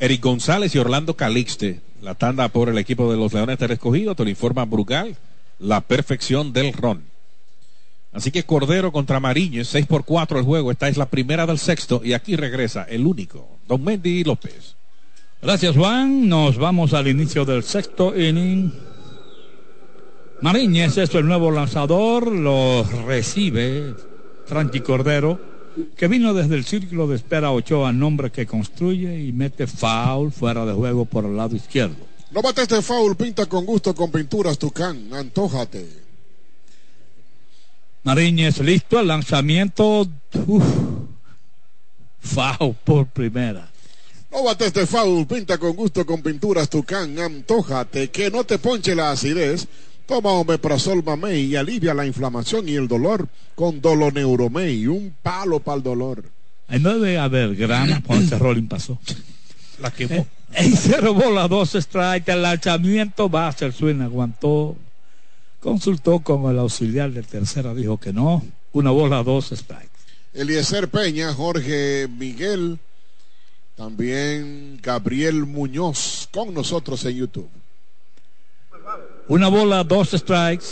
Eric 0.00 0.22
González 0.22 0.74
y 0.74 0.78
Orlando 0.78 1.16
Calixte. 1.16 1.80
La 2.02 2.14
tanda 2.14 2.48
por 2.48 2.68
el 2.68 2.78
equipo 2.78 3.10
de 3.10 3.16
los 3.16 3.32
Leones 3.32 3.58
del 3.58 3.72
Escogido, 3.72 4.14
te 4.14 4.22
lo 4.22 4.30
informa 4.30 4.64
Brugal, 4.64 5.16
la 5.58 5.80
perfección 5.80 6.52
del 6.52 6.72
ron. 6.72 7.02
Así 8.12 8.30
que 8.30 8.44
Cordero 8.44 8.92
contra 8.92 9.18
Mariñez, 9.18 9.68
6 9.68 9.86
por 9.86 10.04
4 10.04 10.38
el 10.38 10.44
juego. 10.44 10.70
Esta 10.70 10.88
es 10.88 10.96
la 10.96 11.06
primera 11.06 11.46
del 11.46 11.58
sexto 11.58 12.00
y 12.04 12.12
aquí 12.12 12.36
regresa 12.36 12.84
el 12.84 13.06
único, 13.06 13.48
Don 13.66 13.82
Mendy 13.82 14.24
López. 14.24 14.77
Gracias 15.40 15.76
Juan, 15.76 16.28
nos 16.28 16.58
vamos 16.58 16.92
al 16.94 17.06
inicio 17.06 17.44
del 17.44 17.62
sexto 17.62 18.18
inning. 18.18 18.72
Mariñez 20.40 20.98
es 20.98 21.14
el 21.14 21.26
nuevo 21.26 21.52
lanzador, 21.52 22.26
lo 22.26 22.82
recibe 23.06 23.94
Frankie 24.46 24.80
Cordero, 24.80 25.40
que 25.96 26.08
vino 26.08 26.34
desde 26.34 26.56
el 26.56 26.64
círculo 26.64 27.06
de 27.06 27.14
espera 27.14 27.52
Ochoa, 27.52 27.92
nombre 27.92 28.32
que 28.32 28.46
construye 28.46 29.20
y 29.20 29.32
mete 29.32 29.68
foul 29.68 30.32
fuera 30.32 30.66
de 30.66 30.72
juego 30.72 31.04
por 31.04 31.24
el 31.24 31.36
lado 31.36 31.54
izquierdo. 31.54 32.04
No 32.32 32.42
bates 32.42 32.64
este 32.64 32.82
foul, 32.82 33.14
pinta 33.14 33.46
con 33.46 33.64
gusto 33.64 33.94
con 33.94 34.10
pinturas 34.10 34.58
Tucán, 34.58 35.14
antójate. 35.14 35.88
Mariñez 38.02 38.58
listo, 38.58 38.98
el 38.98 39.06
lanzamiento. 39.06 40.08
Uf, 40.46 40.64
foul 42.18 42.74
por 42.84 43.06
primera. 43.06 43.68
No 44.30 44.44
bates 44.44 44.68
este 44.68 44.86
foul, 44.86 45.26
pinta 45.26 45.58
con 45.58 45.74
gusto 45.74 46.04
con 46.04 46.22
pinturas 46.22 46.68
Tucán, 46.68 47.18
antójate, 47.18 48.10
que 48.10 48.30
no 48.30 48.44
te 48.44 48.58
ponche 48.58 48.94
la 48.94 49.10
acidez. 49.10 49.66
Toma 50.06 50.32
Omeprazol 50.32 51.02
Mamey 51.02 51.40
y 51.40 51.56
alivia 51.56 51.92
la 51.92 52.06
inflamación 52.06 52.68
y 52.68 52.74
el 52.74 52.88
dolor 52.88 53.28
con 53.54 53.80
Doloneuromey, 53.80 54.86
un 54.86 55.14
palo 55.22 55.60
para 55.60 55.76
el 55.76 55.82
dolor. 55.82 56.24
Ahí 56.66 56.80
no 56.80 56.98
debe 56.98 57.18
haber 57.18 57.54
grana 57.56 58.02
cuando 58.06 58.24
ese 58.24 58.38
rolling 58.38 58.68
pasó. 58.68 58.98
La 59.80 59.90
quemó. 59.90 60.26
En 60.52 60.74
cero 60.76 61.12
bola, 61.12 61.46
dos 61.46 61.72
strikes, 61.72 62.32
el 62.32 62.42
lanzamiento 62.42 63.28
va 63.28 63.48
a 63.48 63.52
ser 63.52 63.72
suena, 63.72 64.06
aguantó 64.06 64.76
Consultó 65.60 66.20
con 66.20 66.50
el 66.50 66.58
auxiliar 66.58 67.10
de 67.10 67.22
tercera, 67.22 67.74
dijo 67.74 67.98
que 67.98 68.12
no. 68.12 68.44
Una 68.72 68.90
bola, 68.90 69.24
dos 69.24 69.50
strikes. 69.50 69.88
Eliezer 70.32 70.88
Peña, 70.88 71.34
Jorge 71.34 72.06
Miguel, 72.06 72.78
también 73.78 74.80
Gabriel 74.82 75.46
Muñoz 75.46 76.28
con 76.32 76.52
nosotros 76.52 77.04
en 77.04 77.16
YouTube. 77.16 77.48
Una 79.28 79.46
bola, 79.46 79.84
dos 79.84 80.10
strikes. 80.10 80.66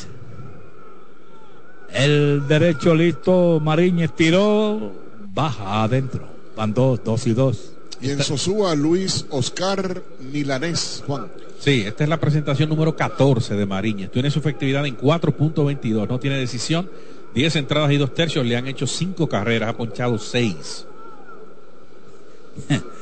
El 1.93 2.49
derecho 2.49 2.97
listo, 2.97 3.61
Mariñez 3.63 4.11
tiró, 4.17 4.93
baja 5.33 5.85
adentro. 5.85 6.27
Van 6.57 6.75
dos, 6.75 7.05
dos 7.05 7.29
y 7.29 7.33
dos. 7.33 7.75
Y 8.01 8.11
en 8.11 8.23
Sosúa, 8.25 8.75
Luis 8.75 9.25
Oscar 9.31 10.03
Milanés, 10.33 11.05
Juan. 11.07 11.29
Sí, 11.61 11.85
esta 11.87 12.03
es 12.03 12.11
la 12.11 12.19
presentación 12.19 12.69
número 12.69 12.97
14 12.97 13.55
de 13.55 13.67
Mariñez. 13.67 14.11
Tiene 14.11 14.33
su 14.33 14.41
efectividad 14.41 14.85
en 14.85 14.99
4.22. 14.99 16.09
No 16.09 16.19
tiene 16.19 16.39
decisión. 16.39 16.91
10 17.35 17.57
entradas 17.57 17.93
y 17.93 17.99
dos 17.99 18.13
tercios. 18.15 18.45
Le 18.45 18.57
han 18.57 18.67
hecho 18.67 18.87
5 18.87 19.29
carreras. 19.29 19.71
Ha 19.71 19.77
ponchado 19.77 20.19
6. 20.19 20.87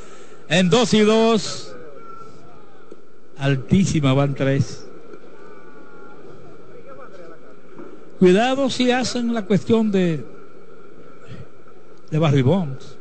en 0.48 0.70
2 0.70 0.94
y 0.94 1.00
2. 1.00 1.74
Altísima 3.38 4.12
van 4.14 4.34
3. 4.34 4.86
Cuidado 8.18 8.70
si 8.70 8.90
hacen 8.90 9.34
la 9.34 9.42
cuestión 9.42 9.90
de 9.90 10.24
de 12.14 12.20
Barry 12.20 12.42
Bonds, 12.42 12.96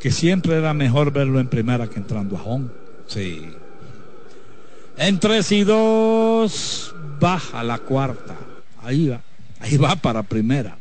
que 0.00 0.10
siempre 0.10 0.56
era 0.56 0.72
mejor 0.72 1.12
verlo 1.12 1.38
en 1.38 1.48
primera 1.48 1.86
que 1.86 1.98
entrando 1.98 2.38
a 2.38 2.42
home. 2.42 2.68
Sí. 3.06 3.50
En 4.96 5.20
3 5.20 5.52
y 5.52 5.64
2 5.64 6.94
baja 7.20 7.62
la 7.62 7.76
cuarta. 7.76 8.34
Ahí 8.82 9.08
va. 9.08 9.20
Ahí 9.60 9.76
va 9.76 9.96
para 9.96 10.22
primera. 10.22 10.78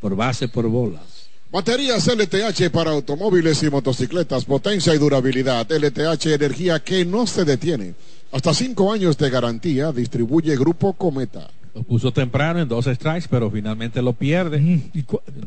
Por 0.00 0.14
base, 0.14 0.46
por 0.46 0.68
bolas. 0.68 1.15
Baterías 1.56 2.06
LTH 2.06 2.70
para 2.70 2.90
automóviles 2.90 3.62
y 3.62 3.70
motocicletas, 3.70 4.44
potencia 4.44 4.94
y 4.94 4.98
durabilidad. 4.98 5.66
LTH 5.66 6.26
Energía 6.26 6.80
que 6.80 7.02
no 7.06 7.26
se 7.26 7.46
detiene. 7.46 7.94
Hasta 8.30 8.52
5 8.52 8.92
años 8.92 9.16
de 9.16 9.30
garantía, 9.30 9.90
distribuye 9.90 10.54
Grupo 10.54 10.92
Cometa. 10.92 11.48
Lo 11.74 11.82
puso 11.82 12.12
temprano 12.12 12.60
en 12.60 12.68
dos 12.68 12.84
strikes, 12.84 13.28
pero 13.30 13.50
finalmente 13.50 14.02
lo 14.02 14.12
pierde. 14.12 14.60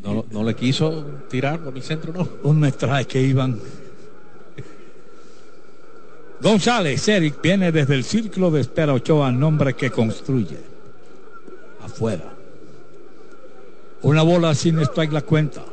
no, 0.03 0.25
no, 0.31 0.43
le 0.43 0.55
quiso 0.55 1.05
tirar 1.29 1.59
por 1.59 1.77
el 1.77 1.83
centro, 1.83 2.11
no. 2.11 2.27
Un 2.41 2.65
strike 2.65 3.07
que 3.07 3.21
iban 3.21 3.59
González, 6.41 7.07
Eric, 7.07 7.39
viene 7.39 7.71
desde 7.71 7.93
el 7.93 8.03
círculo 8.03 8.49
de 8.49 8.61
espera 8.61 8.95
Ochoa, 8.95 9.31
nombre 9.31 9.75
que 9.75 9.91
construye. 9.91 10.57
Afuera. 11.85 12.33
Una 14.01 14.23
bola 14.23 14.55
sin 14.55 14.79
strike 14.79 15.13
la 15.13 15.21
cuenta. 15.21 15.63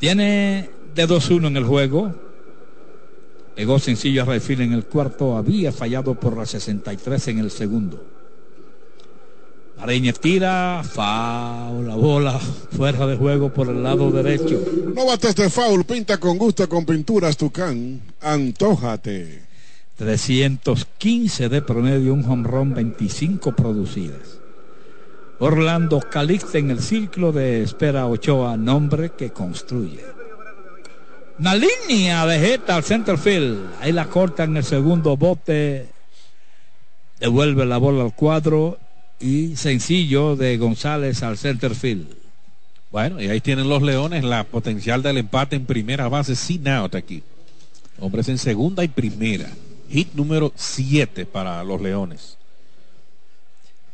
Tiene 0.00 0.70
de 0.94 1.06
2-1 1.06 1.48
en 1.48 1.56
el 1.58 1.64
juego. 1.64 2.14
Pegó 3.54 3.78
sencillo 3.78 4.22
a 4.22 4.24
Refil 4.24 4.62
en 4.62 4.72
el 4.72 4.86
cuarto. 4.86 5.36
Había 5.36 5.72
fallado 5.72 6.14
por 6.14 6.38
la 6.38 6.46
63 6.46 7.28
en 7.28 7.38
el 7.38 7.50
segundo. 7.50 8.02
Areña 9.78 10.14
tira, 10.14 10.82
foul, 10.82 11.86
la 11.86 11.96
bola 11.96 12.38
fuera 12.38 13.06
de 13.06 13.16
juego 13.16 13.52
por 13.52 13.68
el 13.68 13.82
lado 13.82 14.10
derecho. 14.10 14.62
No 14.94 15.06
bates 15.06 15.34
de 15.36 15.50
foul, 15.50 15.84
pinta 15.84 16.18
con 16.18 16.38
gusto 16.38 16.68
con 16.68 16.84
pinturas 16.84 17.36
Tucán, 17.36 18.00
antójate. 18.20 19.42
315 19.96 21.48
de 21.50 21.62
promedio, 21.62 22.14
un 22.14 22.24
home 22.24 22.48
run, 22.48 22.74
25 22.74 23.54
producidas. 23.54 24.39
Orlando 25.42 26.00
Calixte 26.00 26.58
en 26.58 26.70
el 26.70 26.80
círculo 26.80 27.32
de 27.32 27.62
espera 27.62 28.06
Ochoa, 28.06 28.58
nombre 28.58 29.12
que 29.16 29.30
construye. 29.30 30.04
Una 31.38 31.54
línea 31.54 32.26
de 32.26 32.38
Jeta 32.38 32.76
al 32.76 32.84
center 32.84 33.16
field. 33.16 33.70
Ahí 33.80 33.92
la 33.92 34.04
corta 34.04 34.44
en 34.44 34.58
el 34.58 34.64
segundo 34.64 35.16
bote. 35.16 35.88
Devuelve 37.18 37.64
la 37.64 37.78
bola 37.78 38.04
al 38.04 38.14
cuadro 38.14 38.78
y 39.18 39.56
sencillo 39.56 40.36
de 40.36 40.58
González 40.58 41.22
al 41.22 41.38
center 41.38 41.74
field. 41.74 42.08
Bueno, 42.90 43.22
y 43.22 43.28
ahí 43.28 43.40
tienen 43.40 43.70
los 43.70 43.80
Leones 43.80 44.22
la 44.24 44.44
potencial 44.44 45.02
del 45.02 45.16
empate 45.16 45.56
en 45.56 45.64
primera 45.64 46.08
base 46.08 46.36
sin 46.36 46.68
out 46.68 46.94
aquí. 46.94 47.22
Hombres 47.98 48.28
en 48.28 48.36
segunda 48.36 48.84
y 48.84 48.88
primera. 48.88 49.48
Hit 49.88 50.12
número 50.12 50.52
7 50.54 51.24
para 51.24 51.64
los 51.64 51.80
Leones. 51.80 52.36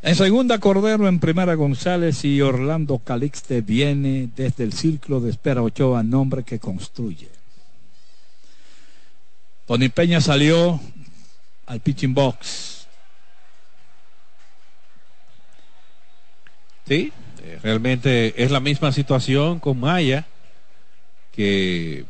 En 0.06 0.14
segunda 0.14 0.60
Cordero, 0.60 1.08
en 1.08 1.18
primera 1.18 1.56
González 1.56 2.24
y 2.24 2.40
Orlando 2.40 3.00
Calixte 3.00 3.60
viene 3.60 4.30
desde 4.36 4.62
el 4.62 4.72
círculo 4.72 5.18
de 5.18 5.30
espera 5.30 5.62
Ochoa, 5.62 6.04
nombre 6.04 6.44
que 6.44 6.60
construye. 6.60 7.28
Tony 9.66 9.88
Peña 9.88 10.20
salió 10.20 10.78
al 11.66 11.80
pitching 11.80 12.14
box 12.14 12.86
Sí, 16.86 17.12
realmente 17.64 18.40
es 18.40 18.52
la 18.52 18.60
misma 18.60 18.92
situación 18.92 19.58
con 19.58 19.80
Maya, 19.80 20.24
que 21.32 22.04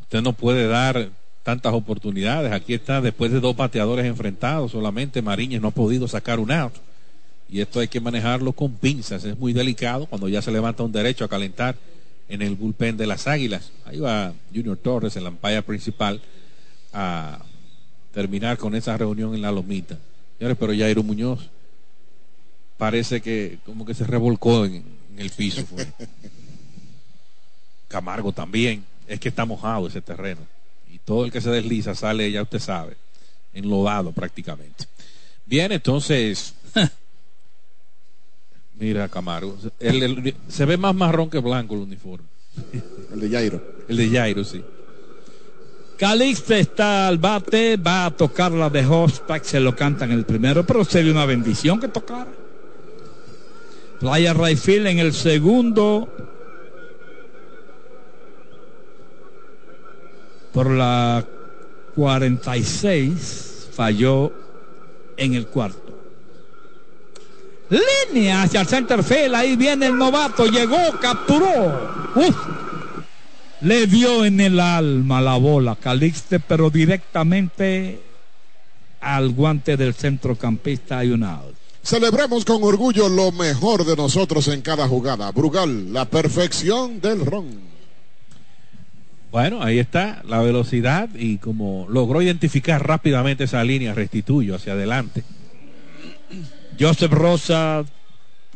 usted 0.00 0.20
no 0.20 0.32
puede 0.32 0.66
dar 0.66 1.10
tantas 1.50 1.74
oportunidades. 1.74 2.52
Aquí 2.52 2.74
está, 2.74 3.00
después 3.00 3.32
de 3.32 3.40
dos 3.40 3.56
bateadores 3.56 4.06
enfrentados, 4.06 4.70
solamente 4.70 5.20
Mariñez 5.20 5.60
no 5.60 5.68
ha 5.68 5.72
podido 5.72 6.06
sacar 6.06 6.38
un 6.38 6.52
out. 6.52 6.74
Y 7.48 7.60
esto 7.60 7.80
hay 7.80 7.88
que 7.88 8.00
manejarlo 8.00 8.52
con 8.52 8.74
pinzas, 8.74 9.24
es 9.24 9.36
muy 9.36 9.52
delicado 9.52 10.06
cuando 10.06 10.28
ya 10.28 10.40
se 10.42 10.52
levanta 10.52 10.84
un 10.84 10.92
derecho 10.92 11.24
a 11.24 11.28
calentar 11.28 11.74
en 12.28 12.42
el 12.42 12.54
bullpen 12.54 12.96
de 12.96 13.08
las 13.08 13.26
Águilas. 13.26 13.72
Ahí 13.84 13.98
va 13.98 14.32
Junior 14.54 14.76
Torres, 14.76 15.16
en 15.16 15.24
la 15.24 15.30
ampalla 15.30 15.62
principal, 15.62 16.20
a 16.92 17.40
terminar 18.14 18.56
con 18.56 18.76
esa 18.76 18.96
reunión 18.96 19.34
en 19.34 19.42
la 19.42 19.50
lomita. 19.50 19.98
Señores, 20.38 20.56
pero 20.60 20.72
Jairo 20.72 21.02
Muñoz 21.02 21.50
parece 22.78 23.20
que 23.20 23.58
como 23.66 23.84
que 23.84 23.94
se 23.94 24.04
revolcó 24.04 24.64
en, 24.64 24.84
el 25.16 25.30
piso. 25.30 25.64
Camargo 27.88 28.30
también. 28.30 28.84
Es 29.08 29.18
que 29.18 29.28
está 29.28 29.44
mojado 29.44 29.88
ese 29.88 30.00
terreno. 30.00 30.59
Y 30.92 30.98
todo 30.98 31.24
el 31.24 31.32
que 31.32 31.40
se 31.40 31.50
desliza 31.50 31.94
sale, 31.94 32.30
ya 32.30 32.42
usted 32.42 32.58
sabe, 32.58 32.96
enlodado 33.52 34.12
prácticamente. 34.12 34.86
Bien, 35.46 35.72
entonces. 35.72 36.54
Mira, 38.78 39.08
Camargo. 39.08 39.56
se 40.48 40.64
ve 40.64 40.76
más 40.76 40.94
marrón 40.94 41.28
que 41.28 41.38
blanco 41.38 41.74
el 41.74 41.80
uniforme. 41.80 42.26
El 43.12 43.20
de 43.20 43.30
Jairo. 43.30 43.62
El 43.88 43.96
de 43.96 44.10
Jairo, 44.10 44.44
sí. 44.44 44.62
Calixte 45.98 46.60
está 46.60 47.08
al 47.08 47.18
bate, 47.18 47.76
va 47.76 48.06
a 48.06 48.10
tocar 48.10 48.52
la 48.52 48.70
de 48.70 48.86
Hospack, 48.86 49.44
se 49.44 49.60
lo 49.60 49.76
cantan 49.76 50.10
el 50.10 50.24
primero, 50.24 50.64
pero 50.64 50.82
sería 50.82 51.12
una 51.12 51.26
bendición 51.26 51.78
que 51.78 51.88
tocara. 51.88 52.32
Playa 53.98 54.32
Rayfield 54.32 54.86
en 54.86 54.98
el 54.98 55.12
segundo. 55.12 56.08
Por 60.52 60.70
la 60.70 61.24
46 61.94 63.68
falló 63.72 64.32
en 65.16 65.34
el 65.34 65.46
cuarto. 65.46 65.90
Línea 67.70 68.42
hacia 68.42 68.60
el 68.60 68.66
center 68.66 69.02
field. 69.04 69.34
Ahí 69.34 69.56
viene 69.56 69.86
el 69.86 69.96
novato. 69.96 70.46
Llegó, 70.46 70.78
capturó. 71.00 72.10
Uf. 72.16 72.36
Le 73.62 73.86
dio 73.86 74.24
en 74.24 74.40
el 74.40 74.58
alma 74.58 75.20
la 75.20 75.36
bola 75.36 75.76
Calixte, 75.76 76.40
pero 76.40 76.70
directamente 76.70 78.00
al 79.00 79.30
guante 79.30 79.76
del 79.76 79.94
centrocampista 79.94 80.98
hay 80.98 81.10
un 81.10 81.24
out. 81.24 81.54
Celebremos 81.82 82.44
con 82.44 82.62
orgullo 82.62 83.08
lo 83.08 83.32
mejor 83.32 83.84
de 83.84 83.96
nosotros 83.96 84.48
en 84.48 84.62
cada 84.62 84.88
jugada. 84.88 85.30
Brugal, 85.30 85.92
la 85.92 86.06
perfección 86.06 87.00
del 87.00 87.24
ron. 87.24 87.69
Bueno, 89.30 89.62
ahí 89.62 89.78
está 89.78 90.22
la 90.26 90.40
velocidad 90.40 91.08
y 91.14 91.38
como 91.38 91.86
logró 91.88 92.20
identificar 92.20 92.84
rápidamente 92.84 93.44
esa 93.44 93.62
línea, 93.62 93.94
restituyo 93.94 94.56
hacia 94.56 94.72
adelante. 94.72 95.22
Joseph 96.78 97.12
Rosa, 97.12 97.84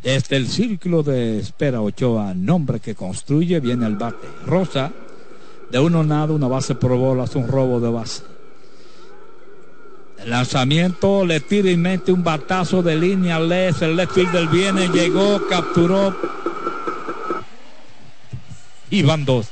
desde 0.03 0.37
el 0.37 0.49
círculo 0.49 1.05
de 1.05 1.39
espera 1.39 1.81
Ochoa, 1.81 2.35
nombre 2.35 2.81
que 2.81 2.97
construye, 2.97 3.61
viene 3.61 3.87
al 3.87 3.97
bate. 3.97 4.27
Rosa, 4.47 4.91
de 5.71 5.79
uno 5.79 6.03
nada, 6.03 6.33
una 6.33 6.49
base 6.49 6.75
por 6.75 6.97
bolas, 6.97 7.37
un 7.37 7.47
robo 7.47 7.79
de 7.79 7.91
base. 7.91 8.23
El 10.19 10.31
lanzamiento 10.31 11.25
le 11.25 11.39
tira 11.39 11.71
y 11.71 11.77
mete 11.77 12.11
un 12.11 12.25
batazo 12.25 12.83
de 12.83 12.97
línea 12.97 13.39
left, 13.39 13.83
el 13.83 13.95
left 13.95 14.13
fielder 14.13 14.49
viene, 14.49 14.89
llegó, 14.89 15.47
capturó. 15.49 16.17
Y 18.91 19.03
van 19.03 19.25
dos. 19.25 19.51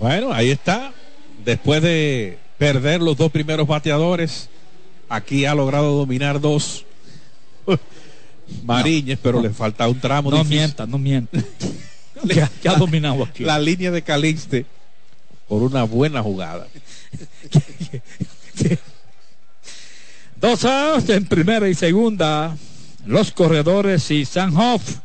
Bueno, 0.00 0.32
ahí 0.32 0.50
está. 0.50 0.92
Después 1.44 1.82
de 1.82 2.38
perder 2.56 3.02
los 3.02 3.18
dos 3.18 3.30
primeros 3.30 3.68
bateadores, 3.68 4.48
aquí 5.10 5.44
ha 5.44 5.54
logrado 5.54 5.94
dominar 5.94 6.40
dos. 6.40 6.86
Mariñez, 8.64 9.18
no, 9.18 9.22
pero 9.22 9.36
no, 9.36 9.42
le 9.46 9.50
falta 9.54 9.86
un 9.86 10.00
tramo. 10.00 10.30
No 10.30 10.38
difícil. 10.38 10.56
mienta, 10.56 10.86
no 10.86 10.98
mienta. 10.98 11.38
ya, 12.24 12.50
ya 12.64 12.72
ha 12.72 12.76
dominado 12.76 13.24
aquí. 13.24 13.44
La 13.44 13.58
línea 13.58 13.90
de 13.90 14.00
Calixte 14.00 14.64
por 15.46 15.62
una 15.62 15.84
buena 15.84 16.22
jugada. 16.22 16.66
Dos 20.40 20.64
outs 20.64 21.10
en 21.10 21.26
primera 21.26 21.68
y 21.68 21.74
segunda. 21.74 22.56
Los 23.04 23.32
corredores 23.32 24.10
y 24.10 24.24
Sanhoff 24.24 25.00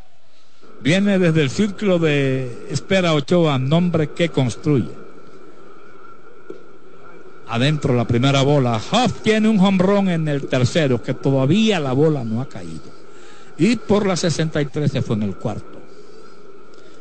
viene 0.86 1.18
desde 1.18 1.42
el 1.42 1.50
círculo 1.50 1.98
de 1.98 2.68
espera 2.70 3.16
Ochoa, 3.16 3.58
nombre 3.58 4.12
que 4.12 4.30
construye. 4.30 4.92
Adentro 7.48 7.96
la 7.96 8.06
primera 8.06 8.44
bola. 8.44 8.80
Hoff 8.92 9.24
tiene 9.24 9.50
un 9.50 9.60
hombrón 9.60 10.10
en 10.10 10.28
el 10.28 10.46
tercero, 10.46 11.02
que 11.02 11.16
todavía 11.16 11.80
la 11.80 11.92
bola 11.94 12.24
no 12.24 12.40
ha 12.40 12.48
caído. 12.48 12.94
Y 13.58 13.78
por 13.78 14.06
la 14.06 14.16
63 14.16 14.92
se 14.92 15.02
fue 15.02 15.16
en 15.16 15.24
el 15.24 15.36
cuarto. 15.36 15.80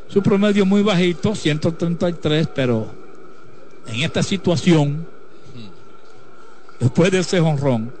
Su 0.07 0.23
promedio 0.23 0.65
muy 0.65 0.81
bajito, 0.81 1.35
133, 1.35 2.47
pero 2.55 2.87
en 3.85 4.01
esta 4.01 4.23
situación, 4.23 5.05
después 6.79 7.11
de 7.11 7.19
ese 7.19 7.39
honrón, 7.39 7.91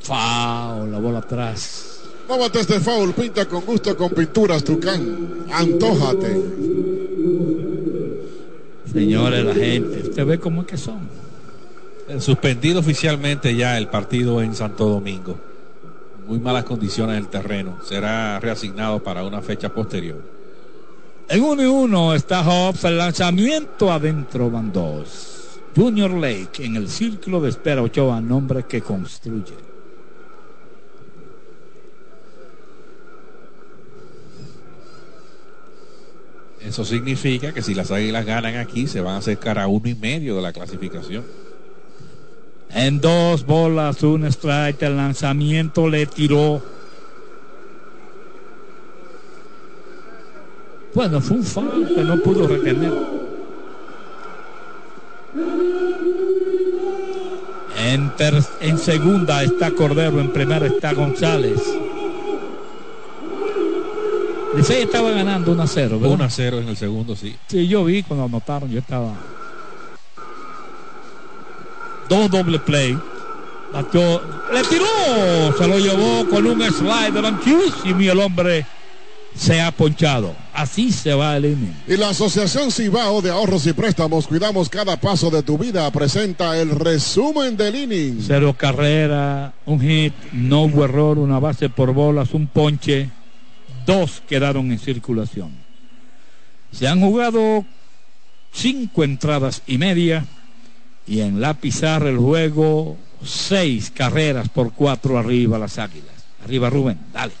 foul, 0.00 0.90
la 0.90 0.98
bola 0.98 1.20
atrás. 1.20 1.89
No 2.30 2.38
bates 2.38 2.68
de 2.68 2.78
foul, 2.78 3.12
pinta 3.12 3.44
con 3.46 3.66
gusto 3.66 3.96
con 3.96 4.10
pinturas 4.10 4.62
Tucán. 4.62 5.42
Antójate. 5.50 6.40
Señores, 8.92 9.44
la 9.44 9.52
gente, 9.52 10.08
usted 10.08 10.24
ve 10.24 10.38
cómo 10.38 10.60
es 10.60 10.68
que 10.68 10.76
son. 10.76 11.08
Suspendido 12.20 12.78
oficialmente 12.78 13.56
ya 13.56 13.76
el 13.76 13.88
partido 13.88 14.40
en 14.42 14.54
Santo 14.54 14.86
Domingo. 14.86 15.36
Muy 16.28 16.38
malas 16.38 16.62
condiciones 16.62 17.16
del 17.16 17.26
terreno. 17.26 17.78
Será 17.82 18.38
reasignado 18.38 19.02
para 19.02 19.24
una 19.24 19.42
fecha 19.42 19.74
posterior. 19.74 20.22
En 21.28 21.42
uno 21.42 21.62
y 21.64 21.66
uno 21.66 22.14
está 22.14 22.44
Hobbs, 22.44 22.84
el 22.84 22.96
lanzamiento 22.96 23.90
adentro 23.90 24.48
van 24.48 24.72
dos. 24.72 25.58
Junior 25.74 26.12
Lake 26.12 26.64
en 26.64 26.76
el 26.76 26.88
círculo 26.88 27.40
de 27.40 27.48
espera 27.48 27.82
Ochoa, 27.82 28.20
nombre 28.20 28.62
que 28.68 28.82
construye. 28.82 29.69
Eso 36.64 36.84
significa 36.84 37.52
que 37.52 37.62
si 37.62 37.74
las 37.74 37.90
águilas 37.90 38.26
ganan 38.26 38.56
aquí, 38.56 38.86
se 38.86 39.00
van 39.00 39.14
a 39.14 39.18
acercar 39.18 39.58
a 39.58 39.66
uno 39.66 39.88
y 39.88 39.94
medio 39.94 40.36
de 40.36 40.42
la 40.42 40.52
clasificación. 40.52 41.24
En 42.72 43.00
dos 43.00 43.44
bolas, 43.44 44.02
un 44.02 44.24
strike, 44.26 44.82
el 44.82 44.96
lanzamiento 44.96 45.88
le 45.88 46.06
tiró. 46.06 46.62
Bueno, 50.94 51.20
fue 51.20 51.38
un 51.38 51.44
foul 51.44 51.88
que 51.94 52.02
no 52.02 52.18
pudo 52.18 52.46
retener. 52.46 52.92
En, 57.78 58.12
en 58.60 58.78
segunda 58.78 59.42
está 59.42 59.70
Cordero, 59.70 60.20
en 60.20 60.32
primera 60.32 60.66
está 60.66 60.92
González. 60.92 61.79
Licey 64.56 64.82
estaba 64.82 65.10
ganando 65.10 65.52
1 65.52 65.62
a 65.62 65.66
0, 65.66 66.00
1 66.02 66.24
a 66.24 66.30
0 66.30 66.58
en 66.58 66.68
el 66.68 66.76
segundo, 66.76 67.14
sí. 67.14 67.36
Sí, 67.46 67.68
yo 67.68 67.84
vi 67.84 68.02
cuando 68.02 68.24
anotaron, 68.24 68.68
yo 68.68 68.80
estaba. 68.80 69.14
Dos 72.08 72.30
doble 72.30 72.58
play. 72.58 72.98
Batió, 73.72 74.20
le 74.52 74.62
tiró, 74.64 75.56
se 75.56 75.68
lo 75.68 75.78
llevó 75.78 76.28
con 76.28 76.44
un 76.44 76.60
slide 76.60 77.12
y 78.00 78.08
el 78.08 78.18
hombre 78.18 78.66
se 79.36 79.60
ha 79.60 79.70
ponchado. 79.70 80.34
Así 80.52 80.90
se 80.90 81.14
va 81.14 81.36
el 81.36 81.44
inning. 81.44 81.72
Y 81.86 81.96
la 81.96 82.08
Asociación 82.08 82.72
Cibao 82.72 83.22
de 83.22 83.30
Ahorros 83.30 83.64
y 83.68 83.72
Préstamos, 83.72 84.26
cuidamos 84.26 84.68
cada 84.68 85.00
paso 85.00 85.30
de 85.30 85.44
tu 85.44 85.56
vida, 85.56 85.88
presenta 85.92 86.58
el 86.58 86.70
resumen 86.70 87.56
del 87.56 87.76
inning. 87.76 88.18
Cero 88.26 88.56
carrera, 88.58 89.52
un 89.64 89.80
hit, 89.80 90.14
no 90.32 90.62
hubo 90.62 90.84
error, 90.84 91.18
una 91.18 91.38
base 91.38 91.68
por 91.68 91.92
bolas, 91.92 92.34
un 92.34 92.48
ponche 92.48 93.08
dos 93.90 94.22
quedaron 94.28 94.70
en 94.70 94.78
circulación. 94.78 95.50
Se 96.70 96.86
han 96.86 97.00
jugado 97.00 97.66
cinco 98.52 99.02
entradas 99.02 99.62
y 99.66 99.78
media 99.78 100.24
y 101.08 101.22
en 101.22 101.40
la 101.40 101.54
pizarra 101.54 102.08
el 102.08 102.18
juego 102.18 102.96
seis 103.24 103.90
carreras 103.90 104.48
por 104.48 104.72
cuatro 104.74 105.18
arriba 105.18 105.58
las 105.58 105.78
águilas. 105.78 106.14
Arriba 106.44 106.70
Rubén, 106.70 106.98
dale. 107.12 107.32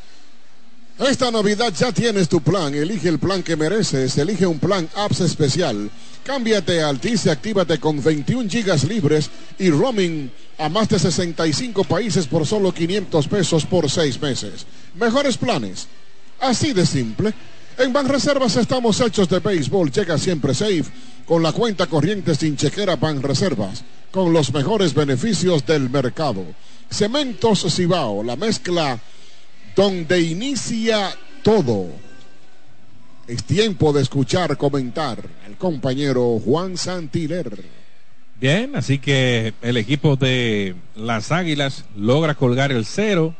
Esta 0.98 1.30
Navidad 1.30 1.72
ya 1.72 1.92
tienes 1.92 2.28
tu 2.28 2.40
plan. 2.40 2.74
Elige 2.74 3.08
el 3.08 3.20
plan 3.20 3.42
que 3.44 3.56
mereces. 3.56 4.18
Elige 4.18 4.44
un 4.44 4.58
plan 4.58 4.88
apps 4.96 5.20
especial. 5.20 5.88
Cámbiate 6.24 6.82
a 6.82 6.88
Altis 6.88 7.26
y 7.26 7.30
actívate 7.30 7.78
con 7.78 8.02
21 8.02 8.50
gigas 8.50 8.84
libres 8.84 9.30
y 9.58 9.70
roaming 9.70 10.30
a 10.58 10.68
más 10.68 10.88
de 10.88 10.98
65 10.98 11.84
países 11.84 12.26
por 12.26 12.44
solo 12.44 12.74
500 12.74 13.28
pesos 13.28 13.64
por 13.64 13.88
seis 13.88 14.20
meses. 14.20 14.66
Mejores 14.94 15.38
planes 15.38 15.88
Así 16.40 16.72
de 16.72 16.86
simple. 16.86 17.32
En 17.78 17.92
Banreservas 17.92 18.56
estamos 18.56 19.00
hechos 19.00 19.28
de 19.28 19.40
béisbol. 19.40 19.90
Llega 19.90 20.18
siempre 20.18 20.54
safe 20.54 20.84
con 21.26 21.42
la 21.42 21.52
cuenta 21.52 21.86
corriente 21.86 22.34
sin 22.34 22.56
chequera 22.56 22.96
Banreservas, 22.96 23.84
con 24.10 24.32
los 24.32 24.52
mejores 24.52 24.94
beneficios 24.94 25.64
del 25.64 25.88
mercado. 25.88 26.44
Cementos 26.90 27.66
Cibao, 27.74 28.22
la 28.22 28.36
mezcla 28.36 28.98
donde 29.76 30.20
inicia 30.20 31.14
todo. 31.42 31.86
Es 33.26 33.44
tiempo 33.44 33.92
de 33.92 34.02
escuchar 34.02 34.56
comentar 34.56 35.22
al 35.46 35.56
compañero 35.56 36.40
Juan 36.44 36.76
Santiler. 36.76 37.64
Bien, 38.40 38.74
así 38.74 38.98
que 38.98 39.54
el 39.62 39.76
equipo 39.76 40.16
de 40.16 40.74
las 40.96 41.30
Águilas 41.30 41.84
logra 41.96 42.34
colgar 42.34 42.72
el 42.72 42.86
cero. 42.86 43.34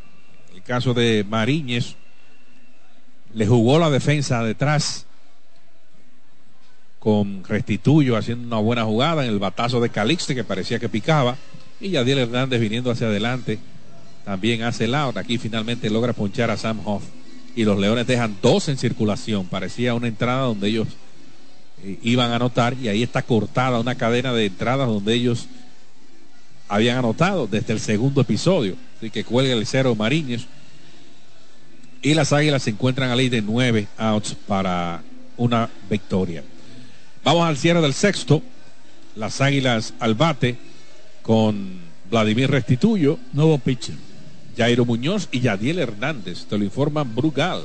El 0.55 0.63
caso 0.63 0.95
de 0.95 1.25
Mariñez 1.29 1.97
le 3.35 3.47
jugó 3.47 3.79
la 3.79 3.91
defensa 3.91 4.43
detrás 4.43 5.07
con 6.99 7.45
Restituyo 7.45 8.17
haciendo 8.17 8.47
una 8.47 8.59
buena 8.59 8.85
jugada 8.85 9.25
en 9.25 9.31
el 9.31 9.39
batazo 9.39 9.81
de 9.81 9.89
Calixte 9.89 10.35
que 10.35 10.45
parecía 10.45 10.79
que 10.79 10.89
picaba 10.89 11.37
y 11.81 11.91
Yadiel 11.91 12.19
Hernández 12.19 12.61
viniendo 12.61 12.91
hacia 12.91 13.07
adelante 13.07 13.59
también 14.25 14.63
hace 14.63 14.85
el 14.85 14.95
out. 14.95 15.17
Aquí 15.17 15.39
finalmente 15.39 15.89
logra 15.89 16.13
ponchar 16.13 16.51
a 16.51 16.57
Sam 16.57 16.81
Hoff 16.85 17.05
y 17.57 17.65
los 17.65 17.79
Leones 17.79 18.07
dejan 18.07 18.37
dos 18.43 18.69
en 18.69 18.77
circulación. 18.77 19.47
Parecía 19.47 19.95
una 19.95 20.09
entrada 20.09 20.43
donde 20.43 20.69
ellos 20.69 20.89
eh, 21.83 21.99
iban 22.03 22.31
a 22.31 22.37
anotar 22.37 22.75
y 22.75 22.89
ahí 22.89 23.03
está 23.03 23.23
cortada 23.23 23.81
una 23.81 23.95
cadena 23.95 24.33
de 24.35 24.47
entradas 24.47 24.89
donde 24.89 25.15
ellos 25.15 25.47
habían 26.69 26.99
anotado 26.99 27.47
desde 27.47 27.73
el 27.73 27.81
segundo 27.81 28.21
episodio. 28.21 28.77
Así 28.99 29.11
que 29.11 29.25
cuelga 29.25 29.55
el 29.55 29.67
cero 29.67 29.95
Mariñez 29.95 30.47
y 32.03 32.15
las 32.15 32.33
Águilas 32.33 32.63
se 32.63 32.71
encuentran 32.71 33.11
a 33.11 33.17
ley 33.17 33.29
de 33.29 33.43
nueve 33.43 33.89
outs 33.97 34.35
para 34.47 35.03
una 35.37 35.71
victoria. 35.89 36.45
Vamos 37.25 37.47
al 37.47 37.57
cierre 37.57 37.81
del 37.81 37.95
sexto. 37.95 38.43
Las 39.17 39.41
águilas 39.41 39.95
al 39.99 40.15
bate 40.15 40.59
con 41.23 41.81
Vladimir 42.11 42.51
Restituyo, 42.51 43.19
Nuevo 43.33 43.59
pitcher. 43.59 43.95
Jairo 44.57 44.85
Muñoz 44.85 45.29
y 45.33 45.41
Yadiel 45.41 45.79
Hernández. 45.79 46.45
Te 46.45 46.59
lo 46.59 46.65
informa 46.65 47.03
Brugal. 47.03 47.65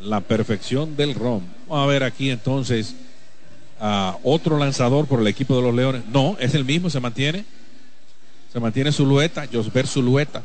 La 0.00 0.20
perfección 0.20 0.96
del 0.96 1.14
ROM. 1.14 1.42
Vamos 1.68 1.84
a 1.84 1.86
ver 1.86 2.04
aquí 2.04 2.30
entonces 2.30 2.94
a 3.80 4.16
otro 4.22 4.58
lanzador 4.58 5.06
por 5.06 5.20
el 5.20 5.26
equipo 5.26 5.56
de 5.56 5.62
los 5.62 5.74
Leones. 5.74 6.02
No, 6.12 6.36
es 6.38 6.54
el 6.54 6.64
mismo, 6.64 6.88
se 6.90 7.00
mantiene. 7.00 7.44
Se 8.52 8.60
mantiene 8.60 8.92
Zulueta, 8.92 9.48
Josber 9.52 9.86
Zulueta. 9.86 10.42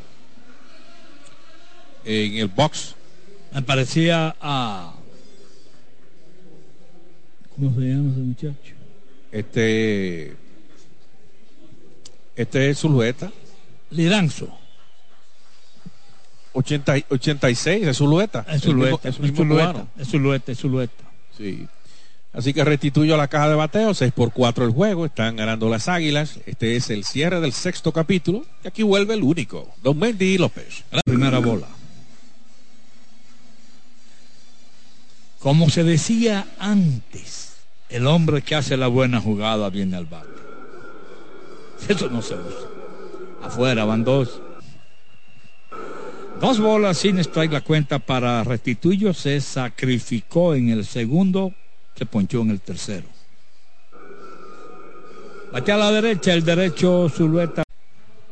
En 2.04 2.38
el 2.38 2.48
box. 2.48 2.95
Me 3.56 3.62
parecía 3.62 4.36
a. 4.38 4.92
¿Cómo 7.54 7.74
se 7.74 7.80
llama 7.80 8.10
ese 8.12 8.20
muchacho? 8.20 8.74
Este. 9.32 10.36
Este 12.36 12.68
es 12.68 12.78
Zulueta. 12.78 13.32
Liranzo. 13.88 14.50
80, 16.52 16.98
y- 16.98 17.04
86, 17.08 17.86
es 17.86 17.96
Zulueta. 17.96 18.44
Es 18.46 18.60
Zulueta. 18.60 19.08
es 19.08 19.16
Zulueta. 19.16 19.86
Es 19.96 20.08
Zulueta. 20.08 20.52
Es 20.52 20.58
Zulueta. 20.58 21.04
Sí. 21.38 21.66
Así 22.34 22.52
que 22.52 22.62
restituyo 22.62 23.14
a 23.14 23.16
la 23.16 23.28
caja 23.28 23.48
de 23.48 23.54
bateo, 23.54 23.94
6 23.94 24.12
por 24.12 24.34
4 24.34 24.66
el 24.66 24.72
juego, 24.72 25.06
están 25.06 25.36
ganando 25.36 25.70
las 25.70 25.88
águilas. 25.88 26.40
Este 26.44 26.76
es 26.76 26.90
el 26.90 27.04
cierre 27.04 27.40
del 27.40 27.54
sexto 27.54 27.90
capítulo. 27.90 28.44
Y 28.62 28.68
aquí 28.68 28.82
vuelve 28.82 29.14
el 29.14 29.22
único, 29.22 29.74
Don 29.82 29.98
Mendy 29.98 30.36
López. 30.36 30.84
La 30.90 31.00
primera 31.06 31.38
bola. 31.38 31.66
Como 35.46 35.70
se 35.70 35.84
decía 35.84 36.44
antes, 36.58 37.58
el 37.88 38.08
hombre 38.08 38.42
que 38.42 38.56
hace 38.56 38.76
la 38.76 38.88
buena 38.88 39.20
jugada 39.20 39.70
viene 39.70 39.96
al 39.96 40.06
bate. 40.06 40.26
Eso 41.88 42.10
no 42.10 42.20
se 42.20 42.34
usa. 42.34 42.68
Afuera 43.44 43.84
van 43.84 44.02
dos. 44.02 44.42
Dos 46.40 46.58
bolas 46.58 46.98
sin 46.98 47.20
strike 47.20 47.52
la 47.52 47.60
cuenta 47.60 48.00
para 48.00 48.42
Restituyo. 48.42 49.14
Se 49.14 49.40
sacrificó 49.40 50.56
en 50.56 50.70
el 50.70 50.84
segundo, 50.84 51.54
se 51.94 52.06
ponchó 52.06 52.40
en 52.40 52.50
el 52.50 52.60
tercero. 52.60 53.06
Bate 55.52 55.70
a 55.70 55.76
la 55.76 55.92
derecha, 55.92 56.34
el 56.34 56.44
derecho 56.44 57.08
Zulueta. 57.08 57.65